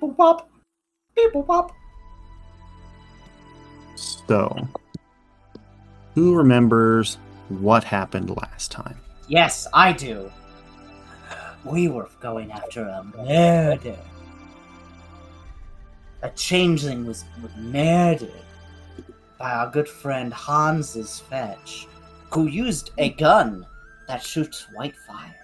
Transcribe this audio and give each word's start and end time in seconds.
Beep 0.00 0.10
boop 0.10 0.16
pop. 0.16 0.50
Beep 1.14 1.32
boop 1.32 1.46
pop. 1.46 1.72
So, 3.96 4.68
who 6.14 6.34
remembers 6.34 7.18
what 7.48 7.84
happened 7.84 8.34
last 8.36 8.70
time? 8.70 8.96
Yes, 9.28 9.66
I 9.74 9.92
do. 9.92 10.30
We 11.64 11.88
were 11.88 12.08
going 12.20 12.50
after 12.50 12.84
a 12.84 13.04
murder. 13.04 13.98
A 16.22 16.30
changeling 16.30 17.06
was 17.06 17.24
murdered 17.56 18.32
by 19.38 19.52
our 19.52 19.70
good 19.70 19.88
friend 19.88 20.32
Hans's 20.32 21.20
fetch, 21.20 21.86
who 22.30 22.46
used 22.46 22.90
a 22.98 23.10
gun 23.10 23.66
that 24.08 24.22
shoots 24.22 24.66
white 24.74 24.96
fire, 25.06 25.34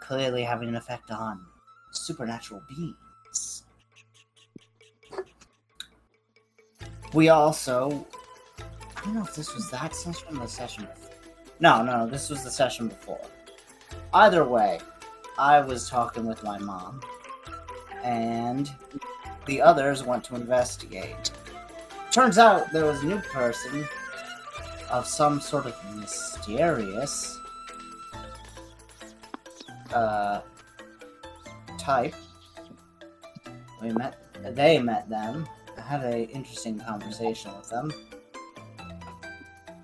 clearly 0.00 0.42
having 0.42 0.68
an 0.68 0.76
effect 0.76 1.10
on 1.10 1.40
supernatural 1.92 2.62
beings. 2.68 2.96
We 7.12 7.28
also, 7.28 8.06
I 8.96 9.04
don't 9.04 9.14
know 9.14 9.22
if 9.22 9.34
this 9.34 9.54
was 9.54 9.70
that 9.70 9.94
session 9.94 10.36
or 10.36 10.40
the 10.40 10.48
session 10.48 10.84
before. 10.84 11.10
No, 11.60 11.82
no, 11.82 12.06
this 12.06 12.30
was 12.30 12.42
the 12.42 12.50
session 12.50 12.88
before. 12.88 13.20
Either 14.14 14.44
way, 14.44 14.80
I 15.38 15.60
was 15.60 15.88
talking 15.88 16.26
with 16.26 16.42
my 16.42 16.58
mom, 16.58 17.02
and 18.02 18.70
the 19.46 19.60
others 19.60 20.02
went 20.02 20.24
to 20.24 20.36
investigate. 20.36 21.30
Turns 22.10 22.38
out 22.38 22.72
there 22.72 22.86
was 22.86 23.02
a 23.02 23.06
new 23.06 23.20
person 23.20 23.86
of 24.90 25.06
some 25.06 25.40
sort 25.40 25.66
of 25.66 25.74
mysterious 25.96 27.38
uh, 29.92 30.40
type. 31.78 32.14
We 33.82 33.92
met. 33.92 34.16
They 34.54 34.78
met 34.78 35.08
them. 35.08 35.48
I 35.76 35.80
had 35.80 36.04
an 36.04 36.24
interesting 36.26 36.78
conversation 36.78 37.50
with 37.56 37.68
them. 37.68 37.92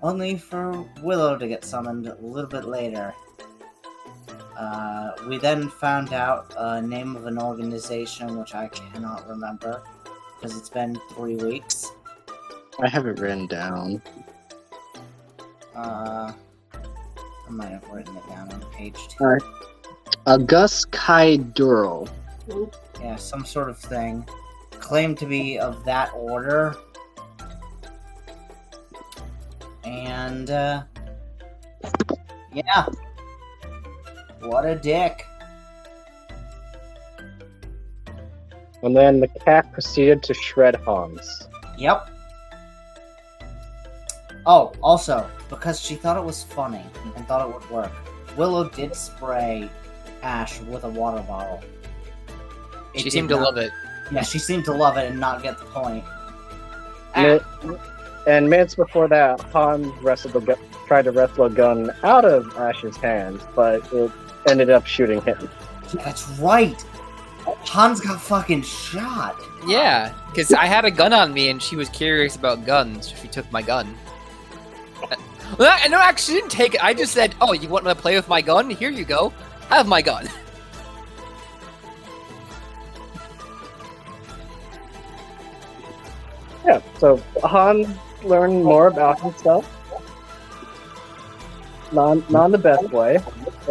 Only 0.01 0.37
for 0.37 0.85
Willow 1.01 1.37
to 1.37 1.47
get 1.47 1.65
summoned 1.65 2.07
a 2.07 2.15
little 2.21 2.49
bit 2.49 2.65
later. 2.65 3.13
Uh, 4.57 5.11
we 5.27 5.37
then 5.37 5.69
found 5.69 6.13
out 6.13 6.53
a 6.57 6.81
name 6.81 7.15
of 7.15 7.25
an 7.25 7.37
organization 7.37 8.37
which 8.37 8.55
I 8.55 8.67
cannot 8.67 9.27
remember 9.27 9.81
because 10.35 10.57
it's 10.57 10.69
been 10.69 10.99
three 11.11 11.35
weeks. 11.35 11.91
I 12.81 12.87
have 12.87 13.05
it 13.07 13.19
written 13.19 13.47
down. 13.47 14.01
Uh, 15.75 16.31
I 16.73 17.49
might 17.49 17.69
have 17.69 17.87
written 17.89 18.15
it 18.15 18.27
down 18.29 18.51
on 18.51 18.61
page 18.71 18.95
two. 19.09 19.23
Alright. 19.23 19.43
August 20.25 20.91
Kai 20.91 21.37
Yeah, 23.01 23.15
some 23.15 23.45
sort 23.45 23.69
of 23.69 23.77
thing. 23.77 24.27
Claimed 24.71 25.17
to 25.19 25.25
be 25.25 25.59
of 25.59 25.83
that 25.85 26.11
order. 26.13 26.75
And, 29.83 30.49
uh, 30.49 30.83
yeah. 32.53 32.85
What 34.41 34.65
a 34.65 34.75
dick. 34.75 35.25
And 38.81 38.95
then 38.95 39.19
the 39.19 39.27
cat 39.27 39.71
proceeded 39.73 40.23
to 40.23 40.33
shred 40.33 40.75
Hans. 40.75 41.47
Yep. 41.77 42.09
Oh, 44.45 44.73
also, 44.81 45.29
because 45.49 45.79
she 45.81 45.95
thought 45.95 46.17
it 46.17 46.23
was 46.23 46.43
funny 46.43 46.83
and 47.15 47.27
thought 47.27 47.47
it 47.47 47.53
would 47.53 47.69
work, 47.69 47.91
Willow 48.37 48.69
did 48.69 48.95
spray 48.95 49.69
Ash 50.23 50.61
with 50.61 50.85
a 50.85 50.89
water 50.89 51.21
bottle. 51.23 51.61
It 52.99 53.03
She 53.03 53.09
did 53.09 53.13
seemed 53.13 53.29
to 53.29 53.37
love 53.37 53.57
it. 53.57 53.71
Yeah, 54.11 54.21
she 54.23 54.39
seemed 54.39 54.65
to 54.65 54.73
love 54.73 54.97
it 54.97 55.09
and 55.11 55.19
not 55.19 55.41
get 55.43 55.57
the 55.59 55.65
point. 55.65 56.03
Mi- 57.15 57.39
And 58.27 58.49
minutes 58.49 58.75
before 58.75 59.07
that, 59.07 59.39
Hans 59.41 59.87
wrestled 60.01 60.35
a 60.35 60.39
gu- 60.41 60.55
tried 60.87 61.05
to 61.05 61.11
wrestle 61.11 61.45
a 61.45 61.49
gun 61.49 61.91
out 62.03 62.25
of 62.25 62.55
Ash's 62.57 62.97
hands, 62.97 63.41
but 63.55 63.81
it 63.93 64.11
ended 64.47 64.69
up 64.69 64.85
shooting 64.85 65.21
him. 65.21 65.49
That's 65.93 66.27
right. 66.39 66.83
Hans 67.65 67.99
got 68.01 68.21
fucking 68.21 68.61
shot. 68.63 69.35
Yeah, 69.65 70.13
because 70.29 70.53
I 70.53 70.65
had 70.65 70.85
a 70.85 70.91
gun 70.91 71.13
on 71.13 71.33
me 71.33 71.49
and 71.49 71.61
she 71.61 71.75
was 71.75 71.89
curious 71.89 72.35
about 72.35 72.65
guns. 72.65 73.13
She 73.21 73.27
took 73.27 73.49
my 73.51 73.61
gun. 73.61 73.95
Uh, 75.03 75.15
Well, 75.57 75.75
I, 75.83 75.87
no, 75.87 75.97
actually, 75.97 76.35
didn't 76.35 76.51
take 76.51 76.75
it. 76.75 76.83
I 76.83 76.93
just 76.93 77.11
said, 77.13 77.33
"Oh, 77.41 77.53
you 77.53 77.67
want 77.69 77.85
to 77.85 77.95
play 77.95 78.15
with 78.15 78.27
my 78.29 78.39
gun? 78.41 78.69
Here 78.69 78.91
you 78.91 79.03
go. 79.03 79.33
Have 79.69 79.87
my 79.87 80.01
gun." 80.01 80.27
Yeah, 86.69 86.81
so 86.99 87.17
Hans 87.43 87.87
learned 88.23 88.63
more 88.63 88.87
about 88.87 89.19
himself. 89.19 89.65
Not, 91.91 92.29
not 92.29 92.51
the 92.51 92.59
best 92.59 92.91
way. 92.91 93.17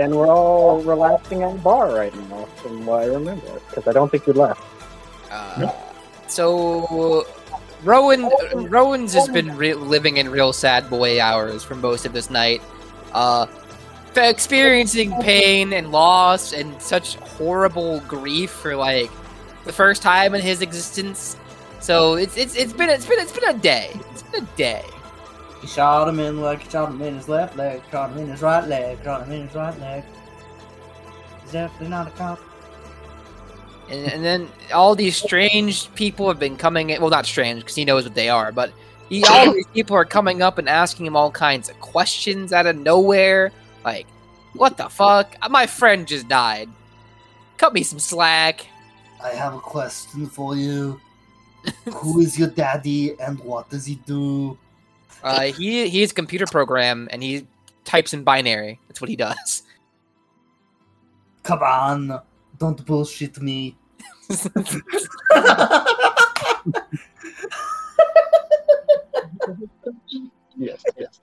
And 0.01 0.17
we're 0.17 0.27
all 0.27 0.81
relaxing 0.81 1.45
at 1.45 1.53
the 1.53 1.59
bar 1.61 1.95
right 1.95 2.13
now, 2.29 2.47
from 2.57 2.85
what 2.87 3.05
I 3.05 3.07
remember. 3.07 3.61
Because 3.69 3.87
I 3.87 3.93
don't 3.93 4.11
think 4.11 4.27
we 4.27 4.33
left. 4.33 4.61
Uh, 5.31 5.71
so 6.27 7.25
Rowan, 7.85 8.29
Rowan's 8.69 9.15
has 9.15 9.29
been 9.29 9.57
re- 9.57 9.75
living 9.75 10.17
in 10.17 10.29
real 10.31 10.53
sad 10.53 10.91
boy 10.91 11.21
hours 11.21 11.63
for 11.63 11.77
most 11.77 12.05
of 12.05 12.13
this 12.13 12.31
night, 12.31 12.61
uh, 13.13 13.47
experiencing 14.17 15.13
pain 15.21 15.73
and 15.73 15.93
loss 15.93 16.53
and 16.53 16.83
such 16.83 17.15
horrible 17.17 18.01
grief 18.01 18.51
for 18.51 18.75
like 18.75 19.13
the 19.65 19.73
first 19.73 20.03
time 20.03 20.35
in 20.35 20.41
his 20.41 20.63
existence. 20.63 21.37
So 21.81 22.15
it's 22.15 22.37
it's 22.37 22.55
it's 22.57 22.73
been 22.73 22.89
it's 22.89 23.07
been 23.07 23.19
it's 23.19 23.33
been 23.33 23.49
a 23.49 23.59
day. 23.59 23.91
It's 24.13 24.23
been 24.23 24.45
a 24.45 24.57
day. 24.57 24.85
He 25.61 25.67
shot 25.67 26.09
him 26.09 26.21
in 26.21 26.37
the 26.37 26.43
leg, 26.43 26.63
shot 26.71 26.91
him 26.91 27.03
in 27.03 27.15
his 27.17 27.29
left 27.29 27.57
leg, 27.57 27.83
shot 27.91 28.11
him 28.13 28.19
in 28.19 28.29
his 28.29 28.43
right 28.43 28.67
leg, 28.67 28.99
shot 29.03 29.27
him 29.27 29.33
in 29.33 29.47
his 29.47 29.55
right 29.55 29.79
leg. 29.81 30.05
He's 31.43 31.53
definitely 31.53 31.89
not 31.89 32.09
a 32.09 32.11
cop. 32.11 32.41
And, 33.91 34.13
and 34.13 34.25
then 34.25 34.49
all 34.73 34.95
these 34.95 35.17
strange 35.17 35.93
people 35.95 36.29
have 36.29 36.39
been 36.39 36.57
coming 36.57 36.91
in. 36.91 37.01
Well, 37.01 37.11
not 37.11 37.27
strange 37.27 37.61
because 37.61 37.75
he 37.75 37.85
knows 37.85 38.05
what 38.05 38.15
they 38.15 38.29
are, 38.29 38.53
but 38.53 38.73
he, 39.09 39.25
all 39.25 39.53
these 39.53 39.67
people 39.69 39.97
are 39.97 40.05
coming 40.05 40.43
up 40.43 40.59
and 40.59 40.69
asking 40.69 41.07
him 41.07 41.17
all 41.17 41.31
kinds 41.31 41.71
of 41.71 41.81
questions 41.81 42.53
out 42.53 42.67
of 42.67 42.77
nowhere. 42.77 43.51
Like, 43.85 44.07
what 44.53 44.77
the 44.77 44.89
fuck? 44.89 45.35
My 45.49 45.67
friend 45.67 46.07
just 46.07 46.29
died. 46.29 46.69
Cut 47.57 47.73
me 47.73 47.83
some 47.83 47.99
slack. 47.99 48.67
I 49.23 49.31
have 49.31 49.55
a 49.55 49.59
question 49.59 50.27
for 50.27 50.55
you. 50.55 51.01
Who 51.93 52.21
is 52.21 52.39
your 52.39 52.49
daddy 52.49 53.19
and 53.21 53.39
what 53.41 53.69
does 53.71 53.87
he 53.87 53.97
do? 54.07 54.57
Uh, 55.23 55.53
he 55.53 55.89
he's 55.89 56.13
a 56.13 56.15
computer 56.15 56.47
program 56.47 57.09
and 57.11 57.23
he 57.23 57.47
types 57.85 58.15
in 58.15 58.23
binary. 58.23 58.81
That's 58.89 59.01
what 59.01 59.11
he 59.11 59.17
does. 59.17 59.63
Come 61.43 61.63
on, 61.63 62.21
don't 62.59 62.85
bullshit 62.85 63.41
me. 63.41 63.77
Yes, 70.57 70.83
yes. 70.99 71.21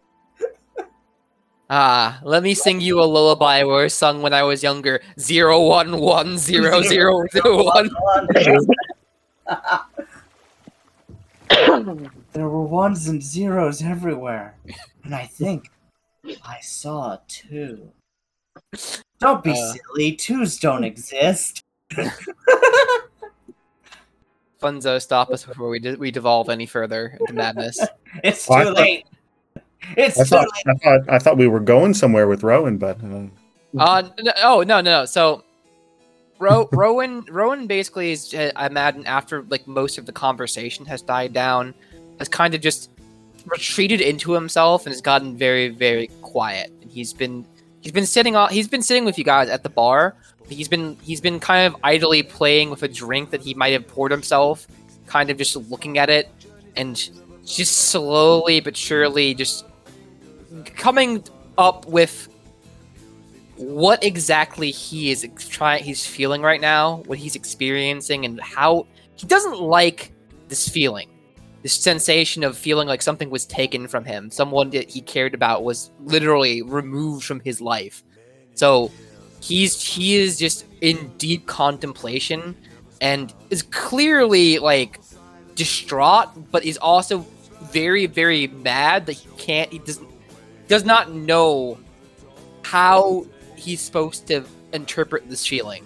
Ah, 1.69 2.19
let 2.23 2.43
me 2.43 2.53
sing 2.53 2.79
you 2.79 3.01
a 3.01 3.03
lullaby 3.03 3.63
where 3.63 3.89
sung 3.89 4.21
when 4.21 4.33
I 4.33 4.43
was 4.43 4.63
younger. 4.63 5.01
Zero 5.19 5.61
one 5.61 5.99
one 5.99 6.37
zero 6.37 6.81
zero 6.81 7.25
two 7.31 7.63
one. 7.63 7.89
there 12.33 12.49
were 12.49 12.63
ones 12.63 13.07
and 13.07 13.21
zeros 13.21 13.81
everywhere, 13.81 14.55
and 15.03 15.13
I 15.15 15.25
think 15.25 15.69
I 16.43 16.59
saw 16.61 17.17
two. 17.27 17.91
Don't 19.19 19.43
be 19.43 19.51
Uh. 19.51 19.73
silly. 19.73 20.11
Twos 20.15 20.57
don't 20.59 20.83
exist. 20.83 21.63
Funzo, 24.61 25.01
stop 25.01 25.29
us 25.31 25.45
before 25.45 25.69
we 25.69 25.79
de- 25.79 25.95
we 25.95 26.11
devolve 26.11 26.49
any 26.49 26.65
further 26.65 27.17
into 27.19 27.33
madness. 27.33 27.79
It's 28.23 28.49
Oh, 28.49 28.53
I 28.55 28.59
too 28.63 28.65
thought- 28.69 28.77
late. 28.77 29.05
It's 29.97 30.19
I 30.19 30.23
too 30.23 30.29
thought, 30.29 30.47
late. 30.65 30.67
I 30.67 30.73
thought 30.97 31.09
I 31.09 31.19
thought 31.19 31.37
we 31.37 31.47
were 31.47 31.59
going 31.59 31.93
somewhere 31.93 32.27
with 32.27 32.41
Rowan, 32.43 32.77
but 32.77 32.97
uh, 33.03 33.27
Uh, 33.77 34.03
no, 34.21 34.31
oh 34.43 34.63
no, 34.63 34.81
no, 34.81 35.01
no. 35.01 35.05
So, 35.05 35.43
Ro- 36.39 36.69
Rowan, 36.71 37.25
Rowan 37.29 37.67
basically 37.67 38.11
is. 38.11 38.33
uh, 38.33 38.51
I 38.55 38.67
imagine 38.67 39.05
after 39.05 39.43
like 39.43 39.67
most 39.67 39.97
of 39.97 40.05
the 40.05 40.11
conversation 40.11 40.85
has 40.85 41.01
died 41.01 41.33
down, 41.33 41.73
has 42.19 42.27
kind 42.27 42.53
of 42.53 42.61
just 42.61 42.89
retreated 43.45 44.01
into 44.01 44.33
himself 44.33 44.85
and 44.85 44.93
has 44.93 45.01
gotten 45.01 45.37
very, 45.37 45.69
very 45.69 46.07
quiet. 46.21 46.71
And 46.81 46.91
he's 46.91 47.13
been 47.13 47.45
he's 47.81 47.91
been 47.91 48.05
sitting 48.05 48.35
on 48.35 48.49
he's 48.49 48.67
been 48.67 48.81
sitting 48.81 49.05
with 49.05 49.17
you 49.17 49.23
guys 49.23 49.49
at 49.49 49.63
the 49.63 49.69
bar. 49.69 50.15
He's 50.49 50.67
been 50.67 50.97
he's 51.01 51.21
been 51.21 51.39
kind 51.39 51.67
of 51.73 51.79
idly 51.83 52.21
playing 52.21 52.69
with 52.69 52.83
a 52.83 52.87
drink 52.87 53.29
that 53.31 53.41
he 53.41 53.53
might 53.53 53.73
have 53.73 53.87
poured 53.87 54.11
himself, 54.11 54.67
kind 55.07 55.29
of 55.29 55.37
just 55.37 55.55
looking 55.55 55.97
at 55.97 56.09
it, 56.09 56.29
and 56.75 57.09
just 57.45 57.75
slowly 57.89 58.59
but 58.59 58.75
surely 58.75 59.33
just 59.33 59.65
coming 60.75 61.23
up 61.57 61.85
with 61.87 62.27
what 63.57 64.03
exactly 64.03 64.71
he 64.71 65.11
is 65.11 65.27
trying 65.49 65.83
he's 65.83 66.05
feeling 66.05 66.41
right 66.41 66.59
now, 66.59 66.97
what 67.05 67.17
he's 67.17 67.35
experiencing 67.35 68.25
and 68.25 68.39
how 68.41 68.87
he 69.15 69.27
doesn't 69.27 69.59
like 69.59 70.11
this 70.49 70.67
feeling. 70.67 71.09
This 71.63 71.73
sensation 71.73 72.43
of 72.43 72.57
feeling 72.57 72.87
like 72.87 73.01
something 73.01 73.29
was 73.29 73.45
taken 73.45 73.87
from 73.87 74.05
him, 74.05 74.29
someone 74.29 74.69
that 74.71 74.89
he 74.89 75.01
cared 75.01 75.33
about 75.33 75.63
was 75.63 75.91
literally 76.01 76.61
removed 76.61 77.23
from 77.23 77.39
his 77.39 77.59
life. 77.59 78.03
So 78.53 78.91
he's 79.41 79.81
he 79.81 80.15
is 80.15 80.37
just 80.37 80.65
in 80.81 81.11
deep 81.17 81.47
contemplation 81.47 82.55
and 83.01 83.33
is 83.49 83.63
clearly 83.63 84.59
like 84.59 84.99
distraught, 85.55 86.51
but 86.51 86.63
he's 86.63 86.77
also 86.77 87.25
very, 87.71 88.05
very 88.05 88.47
mad 88.47 89.05
that 89.07 89.13
he 89.13 89.29
can't 89.37 89.71
he 89.71 89.79
doesn't 89.79 90.07
does 90.67 90.83
not 90.83 91.11
know 91.11 91.79
how 92.63 93.25
he's 93.55 93.81
supposed 93.81 94.27
to 94.27 94.43
interpret 94.73 95.29
this 95.29 95.45
feeling. 95.45 95.85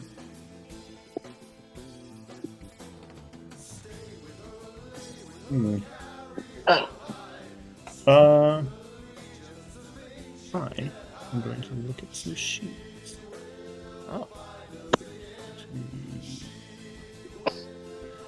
Hmm. 5.49 5.77
Uh, 8.07 8.63
I 10.53 10.91
am 11.33 11.41
going 11.41 11.61
to 11.61 11.73
look 11.87 12.01
at 12.01 12.15
some 12.15 12.35
sheets. 12.35 13.17
Oh. 14.09 14.27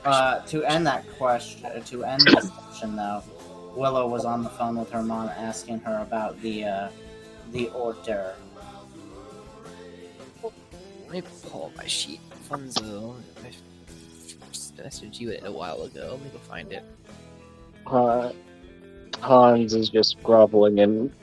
Uh, 0.04 0.40
to 0.46 0.64
end 0.64 0.86
that 0.88 1.08
question, 1.18 1.66
uh, 1.66 1.80
to 1.80 2.04
end 2.04 2.22
this 2.22 2.52
session 2.72 2.96
though, 2.96 3.24
Willow 3.76 4.08
was 4.08 4.26
on 4.26 4.44
the 4.44 4.50
phone 4.50 4.78
with 4.78 4.90
her 4.92 5.04
mom 5.04 5.30
asking 5.30 5.80
her 5.80 6.00
about 6.02 6.40
the 6.42 6.66
uh, 6.66 6.90
the 7.52 7.70
order. 7.70 8.34
Let 11.12 11.26
me 11.26 11.30
pull 11.50 11.66
up 11.66 11.76
my 11.76 11.88
sheet. 11.88 12.22
Funzo. 12.50 13.16
I 13.44 14.82
messaged 14.82 15.20
you 15.20 15.32
it 15.32 15.42
a 15.46 15.52
while 15.52 15.82
ago. 15.82 16.12
Let 16.12 16.22
me 16.22 16.30
go 16.30 16.38
find 16.38 16.72
it. 16.72 16.84
Uh, 17.86 18.32
Hans 19.20 19.74
is 19.74 19.90
just 19.90 20.24
groveling 20.24 20.78
in 20.78 21.14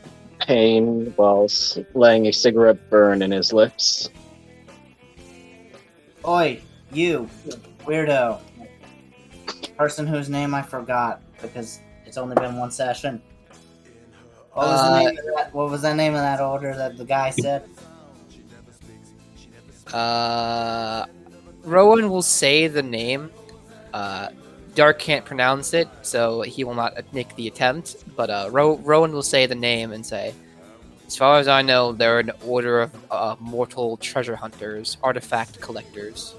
pain 0.40 1.14
while 1.17 1.44
s- 1.44 1.79
letting 1.94 2.26
a 2.26 2.32
cigarette 2.35 2.76
burn 2.90 3.23
in 3.23 3.31
his 3.31 3.50
lips. 3.55 4.11
Oi, 6.26 6.61
you, 6.93 7.26
weirdo. 7.87 8.40
Person 9.79 10.06
whose 10.06 10.29
name 10.29 10.55
I 10.55 10.61
forgot 10.61 11.23
because 11.40 11.81
it's 12.05 12.19
only 12.19 12.35
been 12.35 12.58
one 12.58 12.70
session. 12.70 13.23
What 14.52 14.67
was 14.69 14.81
Uh, 14.81 14.90
the 14.90 14.99
name 14.99 15.19
of 15.19 15.25
that? 15.37 15.55
What 15.55 15.70
was 15.70 15.81
the 15.81 15.94
name 15.94 16.12
of 16.12 16.20
that 16.20 16.43
order 16.43 16.76
that 16.76 16.99
the 16.99 17.06
guy 17.06 17.31
said? 17.31 17.64
Uh, 19.93 21.06
Rowan 21.64 22.11
will 22.11 22.23
say 22.23 22.69
the 22.69 22.82
name. 22.82 23.31
Uh, 23.93 24.29
Dark 24.75 24.99
can't 24.99 25.25
pronounce 25.25 25.75
it, 25.75 25.88
so 26.02 26.43
he 26.43 26.62
will 26.62 26.75
not 26.75 27.12
make 27.12 27.35
the 27.37 27.49
attempt. 27.49 27.96
But 28.17 28.31
uh, 28.31 28.49
Ro- 28.50 28.76
Rowan 28.79 29.12
will 29.12 29.23
say 29.23 29.46
the 29.46 29.55
name 29.55 29.93
and 29.93 30.05
say, 30.06 30.35
"As 31.06 31.17
far 31.17 31.38
as 31.38 31.49
I 31.49 31.62
know, 31.62 31.93
they're 31.93 32.20
an 32.20 32.31
order 32.46 32.82
of 32.82 32.90
uh, 33.11 33.37
mortal 33.40 33.96
treasure 33.96 34.37
hunters, 34.37 34.96
artifact 35.02 35.61
collectors." 35.61 36.35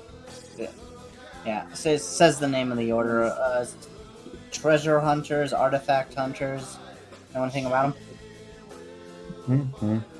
Yeah, 1.45 1.65
says 1.73 2.03
says 2.03 2.39
the 2.39 2.47
name 2.47 2.71
of 2.71 2.77
the 2.77 2.91
order. 2.91 3.23
Uh, 3.25 3.65
treasure 4.51 4.99
hunters, 4.99 5.53
artifact 5.53 6.13
hunters. 6.13 6.77
Know 7.33 7.43
anything 7.43 7.65
about 7.65 7.95
them? 9.47 9.69
Mm-hmm. 9.81 10.18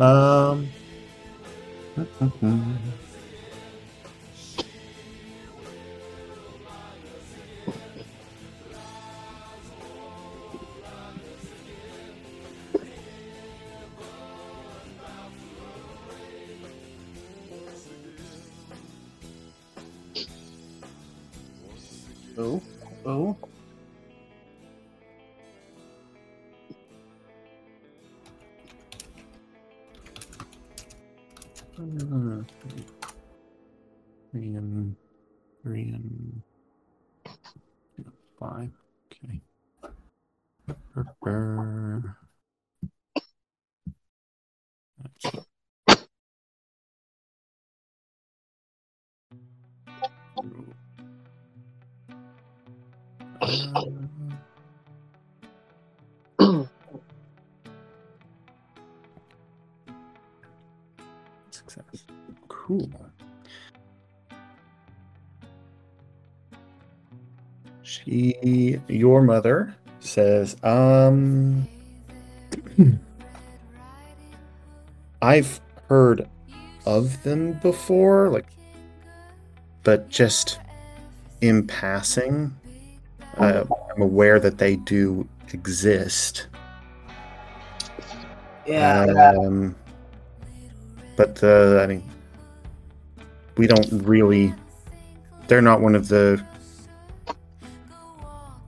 Um. 0.00 0.68
Ooh, 22.38 22.60
ooh. 23.06 23.36
Uh, 31.78 32.42
Three 34.30 34.54
and 34.54 34.96
three 35.62 35.90
and 35.94 36.42
five. 38.38 38.70
Okay. 39.24 39.40
That's- 45.02 45.46
Uh, 50.38 50.79
Success. 61.50 62.04
Cool. 62.48 62.90
She, 67.82 68.80
your 68.86 69.22
mother, 69.22 69.74
says, 70.00 70.56
um, 70.62 71.66
I've 75.22 75.60
heard 75.88 76.28
of 76.86 77.22
them 77.24 77.54
before, 77.54 78.28
like, 78.30 78.46
but 79.82 80.08
just 80.08 80.60
in 81.40 81.66
passing, 81.66 82.54
uh, 83.38 83.64
I'm 83.94 84.02
aware 84.02 84.40
that 84.40 84.58
they 84.58 84.76
do 84.76 85.28
exist. 85.52 86.48
Yeah, 88.66 89.34
Um, 89.36 89.74
but 91.16 91.34
the, 91.36 91.80
I 91.82 91.86
mean, 91.86 92.08
we 93.56 93.66
don't 93.66 93.88
really. 93.90 94.54
They're 95.48 95.62
not 95.62 95.80
one 95.80 95.96
of 95.96 96.08
the 96.08 96.44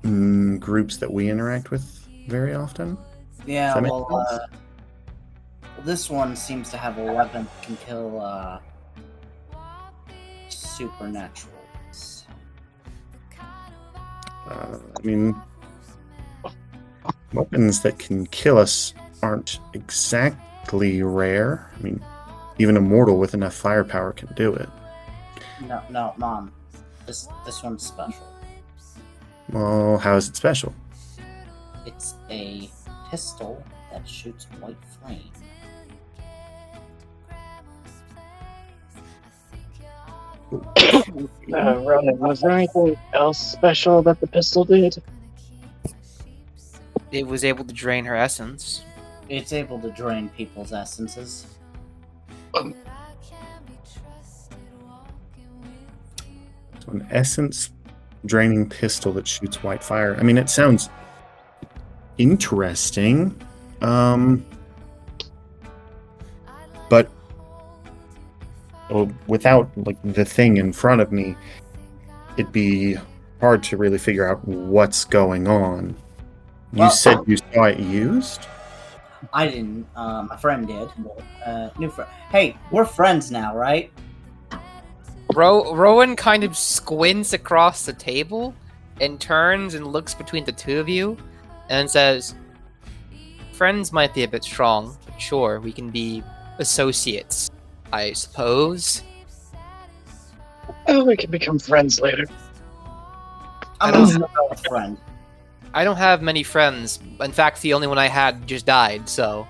mm, 0.02 0.58
groups 0.58 0.96
that 0.96 1.12
we 1.12 1.30
interact 1.30 1.70
with 1.70 1.84
very 2.26 2.54
often. 2.54 2.98
yeah. 3.46 3.66
Does 3.68 3.74
that 3.74 3.82
make 3.82 3.92
Well, 3.92 4.26
uh, 4.28 4.38
this 5.84 6.10
one 6.10 6.34
seems 6.34 6.70
to 6.70 6.76
have 6.76 6.98
a 6.98 7.12
weapon 7.12 7.44
that 7.44 7.62
can 7.62 7.76
kill 7.76 8.20
uh, 8.20 8.58
supernaturals. 10.48 11.61
Uh, 14.48 14.78
I 14.98 15.06
mean, 15.06 15.40
weapons 17.32 17.80
that 17.82 17.98
can 17.98 18.26
kill 18.26 18.58
us 18.58 18.94
aren't 19.22 19.60
exactly 19.72 21.02
rare. 21.02 21.70
I 21.78 21.82
mean, 21.82 22.04
even 22.58 22.76
a 22.76 22.80
mortal 22.80 23.18
with 23.18 23.34
enough 23.34 23.54
firepower 23.54 24.12
can 24.12 24.32
do 24.34 24.52
it. 24.54 24.68
No, 25.66 25.82
no, 25.90 26.14
mom. 26.16 26.52
This 27.06 27.28
this 27.44 27.62
one's 27.62 27.86
special. 27.86 28.26
Well, 29.50 29.98
how 29.98 30.16
is 30.16 30.28
it 30.28 30.36
special? 30.36 30.74
It's 31.86 32.14
a 32.30 32.70
pistol 33.10 33.64
that 33.92 34.08
shoots 34.08 34.46
white 34.60 34.76
flame. 35.00 35.30
Uh, 41.52 41.76
Ronan, 41.78 42.18
was 42.18 42.40
there 42.40 42.50
anything 42.50 42.96
else 43.12 43.38
special 43.38 44.02
that 44.02 44.20
the 44.20 44.26
pistol 44.26 44.64
did? 44.64 45.02
It 47.10 47.26
was 47.26 47.44
able 47.44 47.64
to 47.64 47.74
drain 47.74 48.04
her 48.06 48.16
essence. 48.16 48.84
It's 49.28 49.52
able 49.52 49.78
to 49.80 49.90
drain 49.90 50.30
people's 50.30 50.72
essences. 50.72 51.46
So 52.54 52.72
An 56.88 57.06
essence 57.10 57.70
draining 58.24 58.68
pistol 58.68 59.12
that 59.12 59.26
shoots 59.26 59.62
white 59.62 59.82
fire. 59.82 60.16
I 60.18 60.22
mean, 60.22 60.38
it 60.38 60.48
sounds 60.48 60.88
interesting. 62.18 63.38
Um, 63.82 64.44
without 69.26 69.70
like 69.76 69.96
the 70.04 70.24
thing 70.24 70.56
in 70.56 70.72
front 70.72 71.00
of 71.00 71.12
me, 71.12 71.36
it'd 72.36 72.52
be 72.52 72.96
hard 73.40 73.62
to 73.64 73.76
really 73.76 73.98
figure 73.98 74.28
out 74.28 74.46
what's 74.46 75.04
going 75.04 75.48
on. 75.48 75.96
You 76.72 76.80
Well- 76.80 76.90
said 76.90 77.18
you 77.26 77.36
saw 77.36 77.64
it 77.64 77.78
used. 77.78 78.46
I 79.32 79.46
didn't. 79.46 79.86
Uh, 79.94 80.24
my 80.28 80.36
friend 80.36 80.66
did. 80.66 80.88
Uh, 81.46 81.68
new 81.78 81.90
friend. 81.90 82.10
Hey, 82.30 82.56
we're 82.70 82.84
friends 82.84 83.30
now, 83.30 83.56
right? 83.56 83.90
Ro- 85.34 85.74
Rowan 85.74 86.16
kind 86.16 86.44
of 86.44 86.56
squints 86.56 87.32
across 87.32 87.86
the 87.86 87.92
table 87.92 88.54
and 89.00 89.20
turns 89.20 89.74
and 89.74 89.86
looks 89.86 90.12
between 90.14 90.44
the 90.44 90.52
two 90.52 90.78
of 90.78 90.88
you 90.88 91.16
and 91.70 91.88
says, 91.90 92.34
Friends 93.52 93.92
might 93.92 94.12
be 94.12 94.24
a 94.24 94.28
bit 94.28 94.42
strong, 94.44 94.96
but 95.06 95.20
sure, 95.20 95.60
we 95.60 95.72
can 95.72 95.88
be 95.90 96.22
associates, 96.58 97.48
I 97.92 98.12
suppose. 98.14 99.02
Oh, 100.88 101.04
we 101.04 101.16
can 101.16 101.30
become 101.30 101.58
friends 101.58 102.00
later. 102.00 102.24
I'm 103.80 103.94
I 103.94 103.98
also 103.98 104.18
don't- 104.18 104.30
a 104.50 104.56
friend. 104.56 104.98
I 105.74 105.84
don't 105.84 105.96
have 105.96 106.20
many 106.22 106.42
friends. 106.42 106.98
In 107.20 107.32
fact, 107.32 107.62
the 107.62 107.72
only 107.72 107.86
one 107.86 107.98
I 107.98 108.06
had 108.08 108.46
just 108.46 108.66
died, 108.66 109.08
so. 109.08 109.46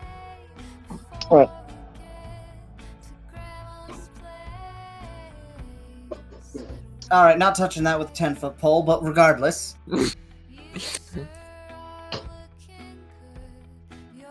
All 7.11 7.25
right, 7.25 7.39
not 7.39 7.55
touching 7.55 7.83
that 7.85 7.99
with 7.99 8.11
a 8.11 8.15
ten 8.15 8.35
foot 8.35 8.57
pole, 8.59 8.83
but 8.83 9.03
regardless. 9.05 9.77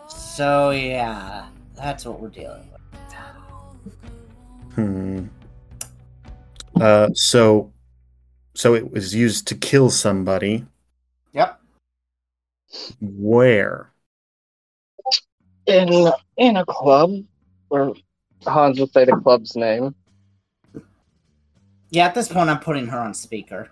so 0.08 0.72
yeah, 0.72 1.48
that's 1.75 2.06
what 2.06 2.20
we're 2.20 2.30
dealing 2.30 2.68
with. 2.70 2.70
Hmm. 4.75 5.27
Uh, 6.79 7.09
so, 7.13 7.71
so 8.53 8.73
it 8.73 8.91
was 8.91 9.13
used 9.13 9.47
to 9.47 9.55
kill 9.55 9.89
somebody. 9.89 10.65
Yep. 11.33 11.59
Where? 13.01 13.91
In 15.67 16.11
in 16.37 16.57
a 16.57 16.65
club, 16.65 17.11
or 17.69 17.93
Hans 18.45 18.79
will 18.79 18.87
say 18.87 19.05
the 19.05 19.15
club's 19.17 19.55
name. 19.55 19.93
Yeah, 21.91 22.05
at 22.05 22.15
this 22.15 22.29
point, 22.29 22.49
I'm 22.49 22.59
putting 22.59 22.87
her 22.87 22.99
on 22.99 23.13
speaker. 23.13 23.69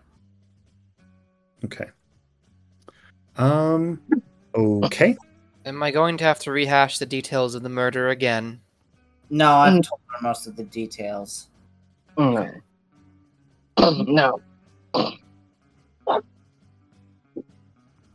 Okay. 1.65 1.89
Um. 3.37 4.01
Okay. 4.55 5.17
Am 5.65 5.81
I 5.81 5.91
going 5.91 6.17
to 6.17 6.23
have 6.25 6.39
to 6.39 6.51
rehash 6.51 6.99
the 6.99 7.05
details 7.05 7.55
of 7.55 7.63
the 7.63 7.69
murder 7.69 8.09
again? 8.09 8.61
No, 9.29 9.51
I've 9.53 9.74
Mm. 9.74 9.83
told 9.88 10.01
her 10.07 10.17
most 10.21 10.48
of 10.48 10.55
the 10.55 10.63
details. 10.63 11.50
No. 12.17 12.50
no. 14.07 14.41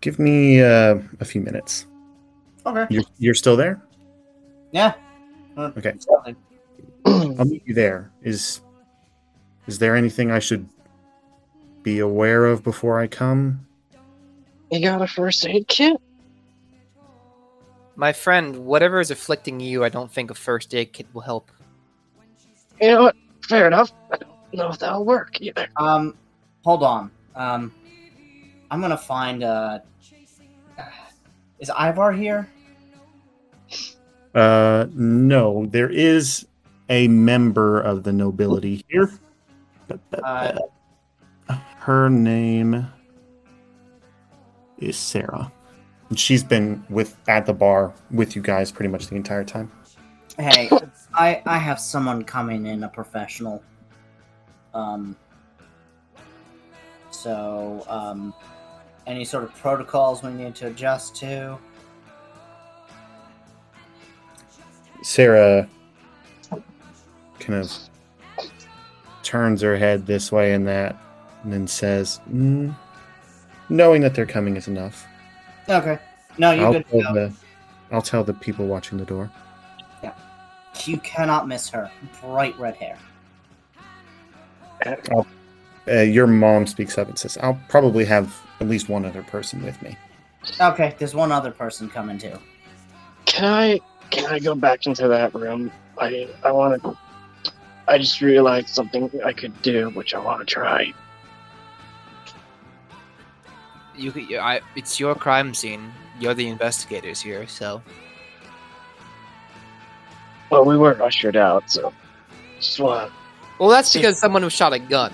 Give 0.01 0.19
me 0.19 0.61
uh, 0.61 0.99
a 1.21 1.25
few 1.25 1.41
minutes. 1.41 1.87
Okay. 2.67 2.87
You're 2.91 3.05
you're 3.19 3.35
still 3.35 3.57
there? 3.57 3.81
Yeah. 4.73 4.95
Uh, 5.57 5.71
Okay. 5.79 5.95
I'll 7.07 7.45
meet 7.45 7.63
you 7.67 7.75
there. 7.75 8.11
Is 8.23 8.61
is 9.67 9.79
there 9.79 9.97
anything 9.97 10.31
I 10.31 10.41
should 10.41 10.69
be 11.83 12.01
aware 12.01 12.47
of 12.47 12.63
before 12.63 13.01
I 13.01 13.07
come? 13.07 13.67
you 14.71 14.81
got 14.81 15.01
a 15.01 15.07
first 15.07 15.47
aid 15.47 15.69
kit? 15.69 15.97
My 17.97 18.13
friend, 18.13 18.65
whatever 18.65 19.01
is 19.01 19.11
afflicting 19.11 19.61
you, 19.61 19.85
I 19.85 19.89
don't 19.89 20.11
think 20.11 20.31
a 20.31 20.35
first 20.35 20.75
aid 20.75 20.93
kit 20.93 21.07
will 21.13 21.21
help. 21.23 21.51
You 22.81 22.89
know 22.89 23.03
what? 23.05 23.17
Fair 23.49 23.67
enough. 23.67 23.93
I 24.11 24.17
don't 24.17 24.31
know 24.55 24.69
if 24.69 24.79
that'll 24.79 25.05
work 25.05 25.41
either. 25.41 25.69
Um, 25.77 26.17
hold 26.65 26.83
on. 26.83 27.11
Um, 27.37 27.73
I'm 28.71 28.81
gonna 28.81 28.97
find. 28.97 29.45
Uh, 29.45 29.79
is 31.61 31.71
Ivar 31.71 32.13
here? 32.13 32.51
Uh, 34.35 34.87
no. 34.93 35.67
There 35.67 35.91
is 35.91 36.47
a 36.89 37.07
member 37.09 37.81
of 37.81 38.03
the 38.03 38.13
nobility 38.13 38.85
here. 38.89 39.13
Uh, 40.23 40.59
Her 41.79 42.11
name 42.11 42.87
is 44.79 44.97
Sarah. 44.97 45.53
And 46.09 46.19
she's 46.19 46.45
been 46.45 46.85
with 46.91 47.17
at 47.29 47.47
the 47.47 47.55
bar 47.55 47.93
with 48.11 48.37
you 48.37 48.43
guys 48.43 48.71
pretty 48.71 48.91
much 48.91 49.09
the 49.09 49.17
entire 49.17 49.45
time. 49.45 49.71
Hey, 50.39 50.69
I 51.15 51.43
I 51.47 51.59
have 51.59 51.81
someone 51.81 52.25
coming 52.25 52.67
in, 52.67 52.83
a 52.83 52.89
professional. 52.89 53.63
Um. 54.73 55.17
So, 57.11 57.85
um, 57.89 58.35
any 59.07 59.25
sort 59.25 59.45
of 59.45 59.55
protocols 59.55 60.23
we 60.23 60.33
need 60.33 60.55
to 60.57 60.67
adjust 60.67 61.15
to? 61.17 61.59
Sarah 65.03 65.69
kind 67.39 67.61
of 67.61 67.73
turns 69.23 69.61
her 69.61 69.77
head 69.77 70.07
this 70.07 70.33
way 70.33 70.55
and 70.55 70.67
that, 70.67 70.97
and 71.43 71.53
then 71.53 71.67
says, 71.67 72.21
mm, 72.31 72.75
"Knowing 73.69 74.03
that 74.03 74.15
they're 74.15 74.27
coming 74.27 74.57
is 74.57 74.67
enough. 74.67 75.07
Okay. 75.69 75.99
No, 76.39 76.51
you're 76.53 76.67
I'll 76.67 76.73
good. 76.73 76.87
tell 76.91 77.01
To 77.01 77.07
go. 77.07 77.15
the, 77.15 77.33
I'll 77.93 78.03
tell 78.03 78.25
the 78.25 78.35
people 78.35 78.67
watching 78.67 78.99
the 78.99 79.05
door." 79.05 79.31
Yeah. 80.03 80.13
You 80.85 80.99
cannot 80.99 81.49
miss 81.49 81.69
her. 81.71 81.91
Bright 82.21 82.59
red 82.59 82.77
hair. 82.77 82.99
Uh, 85.87 85.93
your 86.01 86.27
mom 86.27 86.67
speaks 86.67 86.99
up 86.99 87.09
and 87.09 87.19
says, 87.19 87.39
"I'll 87.39 87.61
probably 87.69 88.05
have 88.05 88.35
at 88.61 88.69
least 88.69 88.89
one 88.89 89.05
other 89.05 89.23
person 89.23 89.63
with 89.65 89.81
me." 89.83 89.97
Okay, 90.61 90.95
there's 90.99 91.15
one 91.15 91.33
other 91.33 91.51
person 91.51 91.89
coming 91.89 92.19
too. 92.19 92.39
Can 93.25 93.45
I 93.45 93.81
can 94.11 94.27
I 94.27 94.39
go 94.39 94.55
back 94.55 94.87
into 94.87 95.09
that 95.09 95.35
room? 95.35 95.71
I 95.99 96.29
I 96.43 96.53
want 96.53 96.83
to. 96.83 96.97
I 97.87 97.99
just 97.99 98.21
realized 98.21 98.69
something 98.69 99.11
I 99.25 99.33
could 99.33 99.61
do, 99.63 99.91
which 99.91 100.15
I 100.15 100.19
want 100.19 100.41
to 100.41 100.47
try. 100.47 100.93
You, 103.97 104.13
you- 104.13 104.39
I, 104.39 104.61
it's 104.77 104.99
your 104.99 105.15
crime 105.15 105.55
scene. 105.55 105.93
You're 106.21 106.35
the 106.35 106.49
investigators 106.49 107.21
here, 107.21 107.47
so 107.47 107.83
Well, 110.51 110.65
we 110.65 110.77
weren't 110.79 111.01
ushered 111.01 111.37
out, 111.37 111.69
so 111.71 111.93
just 112.59 112.79
want. 112.79 113.13
well, 113.59 113.69
that's 113.69 113.93
because 113.93 114.19
someone 114.19 114.43
who 114.43 114.51
shot 114.51 114.73
a 114.73 114.79
gun. 114.79 115.13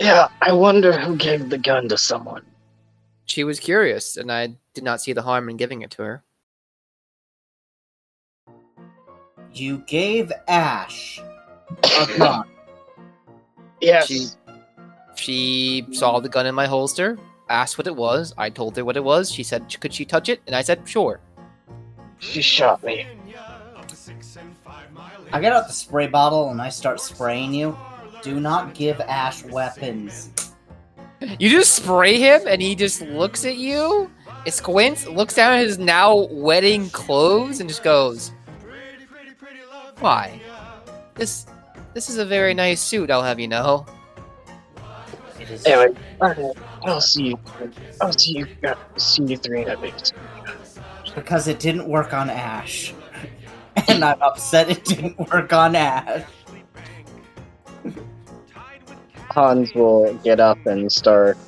Yeah, 0.00 0.28
I 0.40 0.52
wonder 0.52 0.92
who 0.98 1.16
gave 1.16 1.50
the 1.50 1.58
gun 1.58 1.88
to 1.88 1.98
someone. 1.98 2.42
She 3.26 3.44
was 3.44 3.60
curious, 3.60 4.16
and 4.16 4.32
I 4.32 4.56
did 4.72 4.84
not 4.84 5.00
see 5.02 5.12
the 5.12 5.22
harm 5.22 5.48
in 5.50 5.56
giving 5.56 5.82
it 5.82 5.90
to 5.92 6.02
her. 6.02 6.22
You 9.52 9.78
gave 9.86 10.30
Ash 10.46 11.20
a 11.84 12.06
gun. 12.18 12.44
Yes. 13.80 14.06
She 14.06 14.26
she 15.18 15.86
saw 15.92 16.20
the 16.20 16.28
gun 16.28 16.46
in 16.46 16.54
my 16.54 16.66
holster, 16.66 17.18
asked 17.48 17.78
what 17.78 17.86
it 17.86 17.96
was. 17.96 18.32
I 18.38 18.50
told 18.50 18.76
her 18.76 18.84
what 18.84 18.96
it 18.96 19.04
was. 19.04 19.30
She 19.30 19.42
said, 19.42 19.74
"Could 19.80 19.92
she 19.92 20.04
touch 20.04 20.28
it?" 20.28 20.40
And 20.46 20.54
I 20.54 20.62
said, 20.62 20.80
"Sure." 20.84 21.20
She 22.18 22.42
shot 22.42 22.82
me. 22.82 23.06
I 25.32 25.40
get 25.40 25.52
out 25.52 25.66
the 25.66 25.72
spray 25.72 26.06
bottle 26.06 26.50
and 26.50 26.60
I 26.60 26.68
start 26.70 27.00
spraying 27.00 27.52
you. 27.52 27.76
Do 28.22 28.40
not 28.40 28.74
give 28.74 29.00
Ash 29.00 29.44
weapons. 29.44 30.30
You 31.38 31.50
just 31.50 31.74
spray 31.74 32.18
him, 32.18 32.42
and 32.46 32.62
he 32.62 32.74
just 32.74 33.02
looks 33.02 33.44
at 33.44 33.56
you, 33.56 34.10
squints, 34.46 35.06
looks 35.06 35.34
down 35.34 35.54
at 35.54 35.66
his 35.66 35.78
now 35.78 36.14
wedding 36.30 36.90
clothes, 36.90 37.60
and 37.60 37.68
just 37.68 37.82
goes, 37.82 38.32
"Why? 39.98 40.40
This 41.14 41.46
this 41.92 42.08
is 42.08 42.18
a 42.18 42.24
very 42.24 42.54
nice 42.54 42.80
suit. 42.80 43.10
I'll 43.10 43.22
have 43.22 43.40
you 43.40 43.48
know." 43.48 43.84
It 45.48 45.54
is. 45.54 45.66
Anyway, 45.66 45.98
alright, 46.20 46.56
I'll 46.84 47.00
see 47.00 47.28
you. 47.28 47.38
I'll 48.00 48.12
see 48.12 48.38
you. 48.38 48.46
uh, 48.66 48.74
See 48.96 49.22
you 49.24 49.36
three 49.36 49.62
in 49.62 49.68
a 49.70 49.76
bit. 49.76 50.12
Because 51.14 51.48
it 51.48 51.58
didn't 51.58 51.88
work 51.88 52.12
on 52.12 52.30
Ash. 52.30 52.94
And 53.86 54.04
I'm 54.04 54.20
upset 54.20 54.68
it 54.70 54.84
didn't 54.84 55.16
work 55.30 55.52
on 55.52 55.76
Ash. 55.76 56.24
Hans 59.30 59.72
will 59.72 60.12
get 60.24 60.40
up 60.40 60.58
and 60.66 60.90
start. 60.90 61.38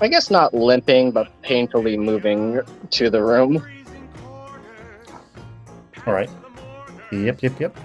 I 0.00 0.06
guess 0.06 0.30
not 0.30 0.54
limping, 0.54 1.10
but 1.10 1.28
painfully 1.42 1.96
moving 1.96 2.60
to 2.90 3.10
the 3.10 3.20
room. 3.22 3.66
All 6.06 6.12
right. 6.14 6.30
Yep, 7.10 7.42
yep, 7.42 7.58
yep. 7.60 7.76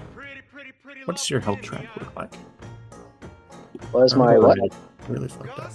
What 1.05 1.17
does 1.17 1.29
your 1.31 1.39
health 1.39 1.62
track 1.62 1.88
look 2.00 2.15
like? 2.15 2.33
Was 3.91 4.15
my 4.15 4.38
what? 4.38 4.59
Really, 5.07 5.27
really 5.27 5.27
fucked 5.27 5.60
up. 5.60 5.72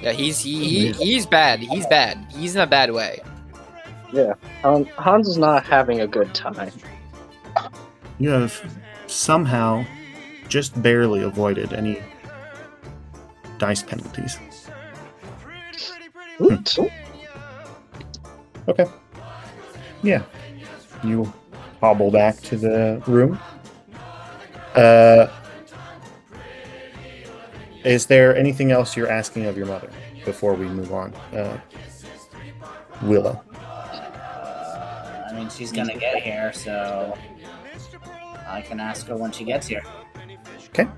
Yeah, 0.00 0.12
he's 0.12 0.38
he, 0.40 0.92
he 0.92 0.92
he's 0.92 1.26
bad. 1.26 1.60
He's 1.60 1.86
bad. 1.86 2.18
He's 2.30 2.54
in 2.54 2.60
a 2.60 2.66
bad 2.66 2.92
way. 2.92 3.20
Yeah. 4.12 4.34
Um, 4.62 4.84
Hans 4.96 5.28
is 5.28 5.38
not 5.38 5.64
having 5.64 6.00
a 6.00 6.06
good 6.06 6.34
time. 6.34 6.70
You 8.18 8.30
have 8.30 8.78
somehow 9.06 9.84
just 10.48 10.80
barely 10.80 11.22
avoided 11.22 11.72
any 11.72 11.98
dice 13.58 13.82
penalties. 13.82 14.38
Oops. 16.40 16.78
Okay. 18.68 18.86
Yeah. 20.02 20.22
You 21.02 21.32
hobble 21.80 22.10
back 22.10 22.40
to 22.42 22.56
the 22.56 23.02
room. 23.06 23.38
Uh, 24.74 25.28
is 27.86 28.06
there 28.06 28.36
anything 28.36 28.72
else 28.72 28.96
you're 28.96 29.10
asking 29.10 29.46
of 29.46 29.56
your 29.56 29.66
mother 29.66 29.88
before 30.24 30.54
we 30.54 30.66
move 30.66 30.92
on? 30.92 31.14
Uh, 31.32 31.58
Willow. 33.02 33.40
Uh, 33.54 35.28
I 35.30 35.32
mean, 35.34 35.48
she's 35.48 35.70
gonna 35.70 35.96
get 35.96 36.22
here, 36.22 36.52
so 36.52 37.16
I 38.48 38.60
can 38.62 38.80
ask 38.80 39.06
her 39.06 39.16
when 39.16 39.30
she 39.30 39.44
gets 39.44 39.66
here. 39.66 39.82
Okay. 40.68 40.88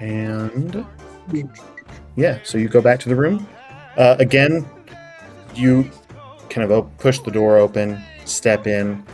And 0.00 0.84
yeah, 2.16 2.38
so 2.42 2.58
you 2.58 2.68
go 2.68 2.80
back 2.80 3.00
to 3.00 3.08
the 3.08 3.16
room. 3.16 3.46
Uh, 3.96 4.16
again, 4.18 4.66
you 5.54 5.90
kind 6.48 6.70
of 6.70 6.98
push 6.98 7.18
the 7.20 7.30
door 7.30 7.58
open, 7.58 8.02
step 8.24 8.66
in. 8.66 9.04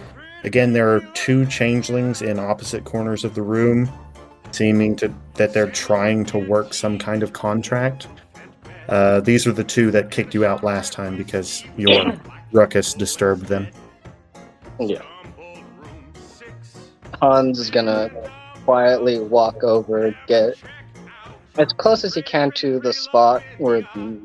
Again, 0.46 0.72
there 0.72 0.88
are 0.94 1.00
two 1.12 1.44
changelings 1.46 2.22
in 2.22 2.38
opposite 2.38 2.84
corners 2.84 3.24
of 3.24 3.34
the 3.34 3.42
room, 3.42 3.90
seeming 4.52 4.94
to 4.96 5.12
that 5.34 5.52
they're 5.52 5.70
trying 5.70 6.24
to 6.26 6.38
work 6.38 6.72
some 6.72 6.98
kind 6.98 7.24
of 7.24 7.32
contract. 7.32 8.06
Uh, 8.88 9.18
these 9.18 9.44
are 9.44 9.52
the 9.52 9.64
two 9.64 9.90
that 9.90 10.12
kicked 10.12 10.34
you 10.34 10.44
out 10.44 10.62
last 10.62 10.92
time 10.92 11.16
because 11.16 11.64
your 11.76 12.16
ruckus 12.52 12.94
disturbed 12.94 13.46
them. 13.46 13.66
Yeah. 14.78 15.02
Hans 17.20 17.58
is 17.58 17.68
gonna 17.68 18.08
quietly 18.64 19.18
walk 19.18 19.64
over, 19.64 20.16
get 20.28 20.54
as 21.58 21.72
close 21.72 22.04
as 22.04 22.14
he 22.14 22.22
can 22.22 22.52
to 22.52 22.78
the 22.78 22.92
spot 22.92 23.42
where 23.58 23.80
the 23.80 24.20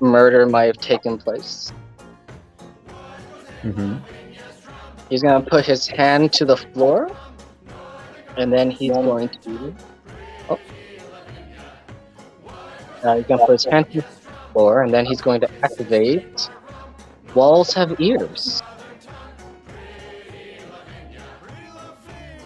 murder 0.00 0.46
might 0.46 0.64
have 0.64 0.78
taken 0.78 1.18
place. 1.18 1.74
Mm-hmm. 3.62 3.98
He's 5.10 5.22
gonna 5.22 5.44
put 5.44 5.66
his 5.66 5.88
hand 5.88 6.32
to 6.34 6.44
the 6.44 6.56
floor, 6.56 7.10
and 8.36 8.52
then 8.52 8.70
he's 8.70 8.92
going 8.92 9.28
to. 9.28 9.74
Oh. 10.48 10.58
Uh, 13.02 13.16
he's 13.16 13.26
gonna 13.26 13.44
put 13.44 13.52
his 13.52 13.64
hand 13.64 13.90
to 13.90 14.02
the 14.02 14.06
floor, 14.52 14.82
and 14.82 14.94
then 14.94 15.04
he's 15.04 15.20
going 15.20 15.40
to 15.40 15.50
activate. 15.64 16.48
Walls 17.34 17.74
have 17.74 18.00
ears. 18.00 18.62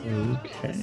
Okay. 0.06 0.83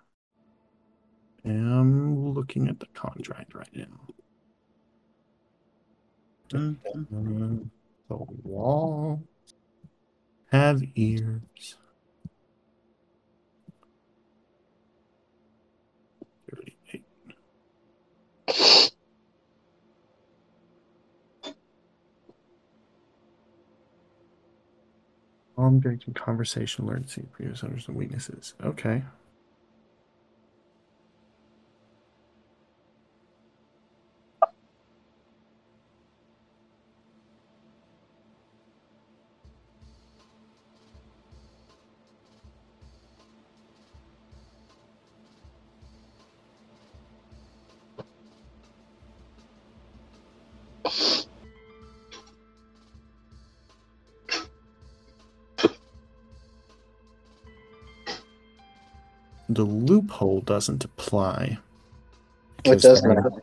am 1.45 2.33
looking 2.33 2.67
at 2.67 2.79
the 2.79 2.87
contract 2.93 3.53
right 3.55 3.69
now. 3.73 3.85
Mm-hmm. 6.49 7.63
The 8.09 8.17
wall 8.43 9.23
have 10.51 10.81
ears. 10.95 11.77
Thirty-eight. 16.49 17.05
Object 25.57 26.07
and 26.07 26.15
conversation 26.15 26.85
learn 26.85 27.03
to 27.03 27.09
see 27.09 27.21
previous 27.31 27.63
owners 27.63 27.87
and 27.87 27.95
weaknesses. 27.95 28.55
Okay. 28.61 29.03
Loophole 60.11 60.41
doesn't 60.41 60.83
apply. 60.83 61.57
It 62.63 62.81
does 62.81 63.01
not. 63.03 63.41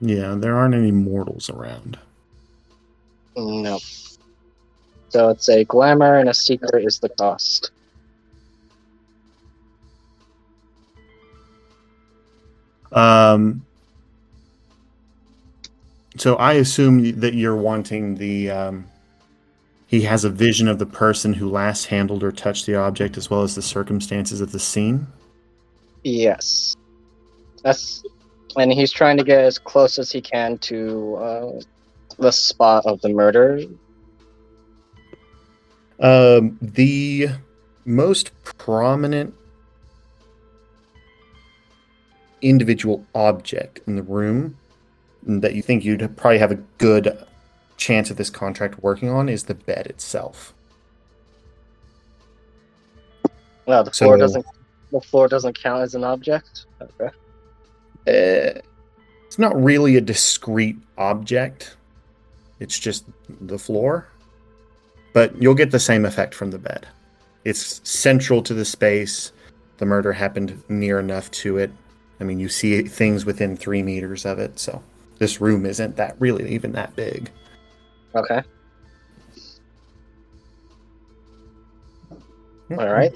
Yeah, 0.00 0.34
there 0.34 0.56
aren't 0.56 0.74
any 0.74 0.90
mortals 0.90 1.48
around. 1.48 1.98
No. 3.36 3.78
So 5.08 5.28
it's 5.28 5.48
a 5.48 5.64
glamour 5.64 6.18
and 6.18 6.28
a 6.28 6.34
secret 6.34 6.84
is 6.84 6.98
the 6.98 7.08
cost. 7.10 7.70
Um, 12.90 13.64
so 16.16 16.36
I 16.36 16.54
assume 16.54 17.20
that 17.20 17.34
you're 17.34 17.56
wanting 17.56 18.16
the. 18.16 18.50
Um, 18.50 18.86
he 19.86 20.02
has 20.02 20.24
a 20.24 20.30
vision 20.30 20.68
of 20.68 20.78
the 20.78 20.86
person 20.86 21.34
who 21.34 21.50
last 21.50 21.86
handled 21.86 22.22
or 22.22 22.32
touched 22.32 22.64
the 22.64 22.74
object, 22.74 23.18
as 23.18 23.28
well 23.28 23.42
as 23.42 23.54
the 23.54 23.62
circumstances 23.62 24.40
of 24.40 24.52
the 24.52 24.58
scene. 24.58 25.06
Yes. 26.04 26.76
That's 27.62 28.02
and 28.56 28.72
he's 28.72 28.92
trying 28.92 29.16
to 29.16 29.24
get 29.24 29.42
as 29.44 29.58
close 29.58 29.98
as 29.98 30.12
he 30.12 30.20
can 30.20 30.58
to 30.58 31.16
uh, 31.16 31.60
the 32.18 32.30
spot 32.30 32.84
of 32.86 33.00
the 33.00 33.08
murder. 33.08 33.62
Um, 36.00 36.58
the 36.60 37.28
most 37.84 38.32
prominent 38.42 39.34
individual 42.42 43.06
object 43.14 43.80
in 43.86 43.96
the 43.96 44.02
room 44.02 44.56
that 45.22 45.54
you 45.54 45.62
think 45.62 45.84
you'd 45.84 46.16
probably 46.16 46.38
have 46.38 46.50
a 46.50 46.56
good 46.78 47.16
chance 47.76 48.10
of 48.10 48.16
this 48.16 48.30
contract 48.30 48.82
working 48.82 49.08
on 49.08 49.28
is 49.28 49.44
the 49.44 49.54
bed 49.54 49.86
itself. 49.86 50.52
No, 53.66 53.82
the 53.84 53.92
So- 53.92 54.06
floor 54.06 54.18
doesn't. 54.18 54.44
The 54.92 55.00
floor 55.00 55.26
doesn't 55.26 55.58
count 55.60 55.82
as 55.82 55.94
an 55.94 56.04
object. 56.04 56.66
Okay. 56.80 57.10
Uh, 58.06 58.60
it's 59.26 59.38
not 59.38 59.60
really 59.60 59.96
a 59.96 60.00
discrete 60.00 60.76
object. 60.98 61.76
It's 62.60 62.78
just 62.78 63.06
the 63.40 63.58
floor. 63.58 64.06
But 65.14 65.40
you'll 65.40 65.54
get 65.54 65.70
the 65.70 65.80
same 65.80 66.04
effect 66.04 66.34
from 66.34 66.50
the 66.50 66.58
bed. 66.58 66.86
It's 67.44 67.80
central 67.88 68.42
to 68.42 68.54
the 68.54 68.64
space. 68.64 69.32
The 69.78 69.86
murder 69.86 70.12
happened 70.12 70.62
near 70.68 71.00
enough 71.00 71.30
to 71.32 71.56
it. 71.58 71.72
I 72.20 72.24
mean, 72.24 72.38
you 72.38 72.48
see 72.48 72.82
things 72.82 73.24
within 73.24 73.56
three 73.56 73.82
meters 73.82 74.24
of 74.24 74.38
it, 74.38 74.58
so 74.58 74.82
this 75.18 75.40
room 75.40 75.66
isn't 75.66 75.96
that 75.96 76.14
really 76.20 76.48
even 76.52 76.72
that 76.72 76.94
big. 76.94 77.30
Okay. 78.14 78.42
All 82.70 82.92
right. 82.92 83.12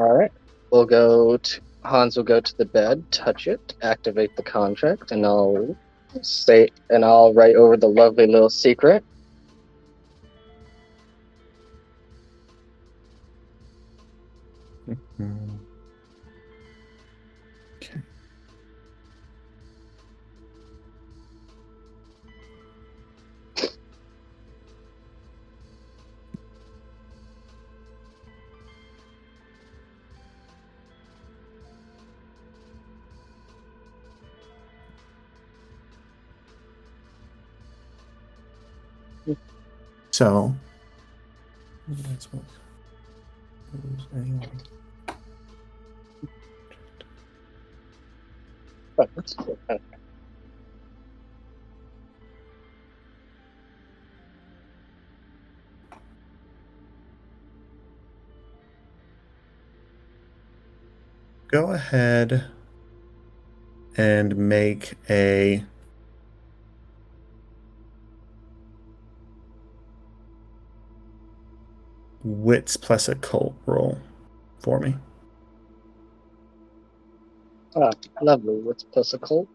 All 0.00 0.16
right. 0.16 0.32
We'll 0.70 0.86
go 0.86 1.36
to 1.36 1.60
Hans 1.84 2.16
will 2.16 2.24
go 2.24 2.40
to 2.40 2.56
the 2.56 2.64
bed, 2.64 3.04
touch 3.10 3.46
it, 3.46 3.74
activate 3.82 4.34
the 4.34 4.42
contract, 4.42 5.12
and 5.12 5.26
I'll 5.26 5.76
say 6.22 6.70
and 6.88 7.04
I'll 7.04 7.34
write 7.34 7.54
over 7.54 7.76
the 7.76 7.88
lovely 7.88 8.26
little 8.26 8.48
secret. 8.48 9.04
So, 40.20 40.54
that's 41.88 42.28
what. 42.30 42.42
Go 61.48 61.72
ahead 61.72 62.44
and 63.96 64.36
make 64.36 64.94
a 65.08 65.64
wits 72.30 72.76
plus 72.76 73.08
occult 73.08 73.54
roll 73.66 73.98
for 74.60 74.78
me. 74.80 74.94
Ah, 77.76 77.90
lovely. 78.22 78.60
What's 78.60 78.84
plus 78.84 79.14
a 79.14 79.18
cult? 79.18 79.48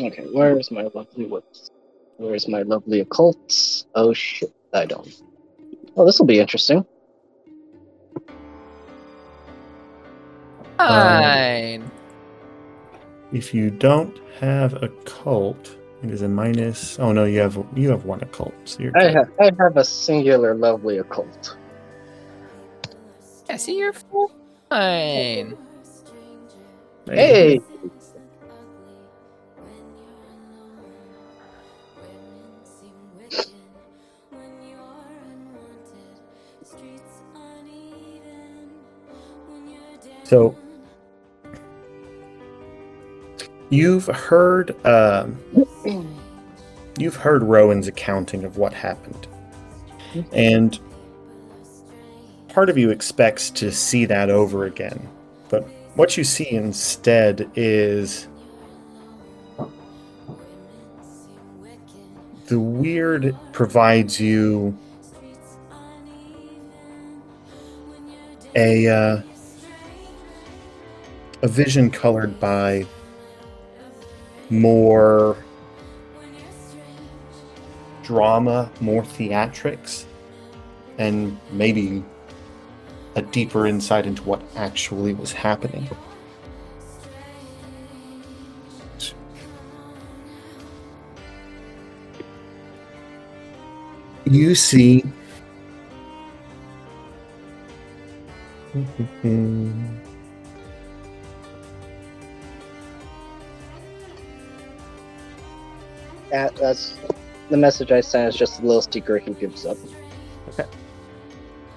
Okay, 0.00 0.26
where's 0.32 0.70
my 0.70 0.82
lovely 0.94 1.26
wits? 1.26 1.70
Where's 2.18 2.46
my 2.46 2.62
lovely 2.62 3.04
occults? 3.04 3.84
Oh 3.94 4.12
shit, 4.12 4.52
I 4.72 4.86
don't. 4.86 5.08
Oh, 5.98 6.02
well, 6.02 6.06
this 6.06 6.20
will 6.20 6.26
be 6.26 6.38
interesting. 6.38 6.86
Fine. 10.76 11.90
If 13.32 13.52
you 13.52 13.70
don't 13.70 14.16
have 14.38 14.80
a 14.80 14.90
cult, 15.04 15.76
it 16.04 16.12
is 16.12 16.22
a 16.22 16.28
minus. 16.28 17.00
Oh 17.00 17.10
no, 17.10 17.24
you 17.24 17.40
have 17.40 17.58
you 17.74 17.90
have 17.90 18.04
one 18.04 18.22
occult. 18.22 18.54
So 18.64 18.78
you're 18.78 18.96
I 18.96 19.10
have 19.10 19.28
I 19.40 19.50
have 19.58 19.76
a 19.76 19.84
singular 19.84 20.54
lovely 20.54 20.98
occult. 20.98 21.56
yeah, 23.50 23.56
see, 23.56 23.76
you're 23.76 23.92
fine. 24.70 25.58
Hey, 27.06 27.60
So 40.28 40.54
you've 43.70 44.04
heard 44.04 44.76
um, 44.84 45.38
you've 46.98 47.16
heard 47.16 47.42
Rowan's 47.42 47.88
accounting 47.88 48.44
of 48.44 48.58
what 48.58 48.74
happened, 48.74 49.26
and 50.30 50.78
part 52.48 52.68
of 52.68 52.76
you 52.76 52.90
expects 52.90 53.48
to 53.52 53.72
see 53.72 54.04
that 54.04 54.28
over 54.28 54.66
again, 54.66 55.08
but 55.48 55.62
what 55.94 56.18
you 56.18 56.24
see 56.24 56.50
instead 56.50 57.50
is 57.56 58.28
the 62.48 62.60
weird 62.60 63.34
provides 63.52 64.20
you 64.20 64.76
a 68.54 68.88
uh, 68.88 69.22
a 71.42 71.48
vision 71.48 71.90
colored 71.90 72.38
by 72.40 72.86
more 74.50 75.36
drama, 78.02 78.70
more 78.80 79.02
theatrics, 79.02 80.04
and 80.96 81.38
maybe 81.52 82.02
a 83.14 83.22
deeper 83.22 83.66
insight 83.66 84.06
into 84.06 84.22
what 84.22 84.42
actually 84.56 85.12
was 85.14 85.32
happening. 85.32 85.88
You 94.24 94.54
see. 94.54 95.04
Hmm. 99.22 100.07
That, 106.30 106.54
that's 106.56 106.96
the 107.50 107.56
message 107.56 107.92
I 107.92 108.00
sent 108.00 108.28
is 108.28 108.36
just 108.38 108.60
a 108.60 108.62
little 108.66 108.82
secret 108.82 109.22
he 109.24 109.32
gives 109.34 109.64
up. 109.66 109.76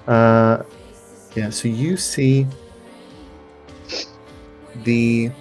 Uh, 0.08 0.64
yeah. 1.36 1.50
So 1.50 1.68
you 1.68 1.96
see 1.96 2.48
the 4.84 5.32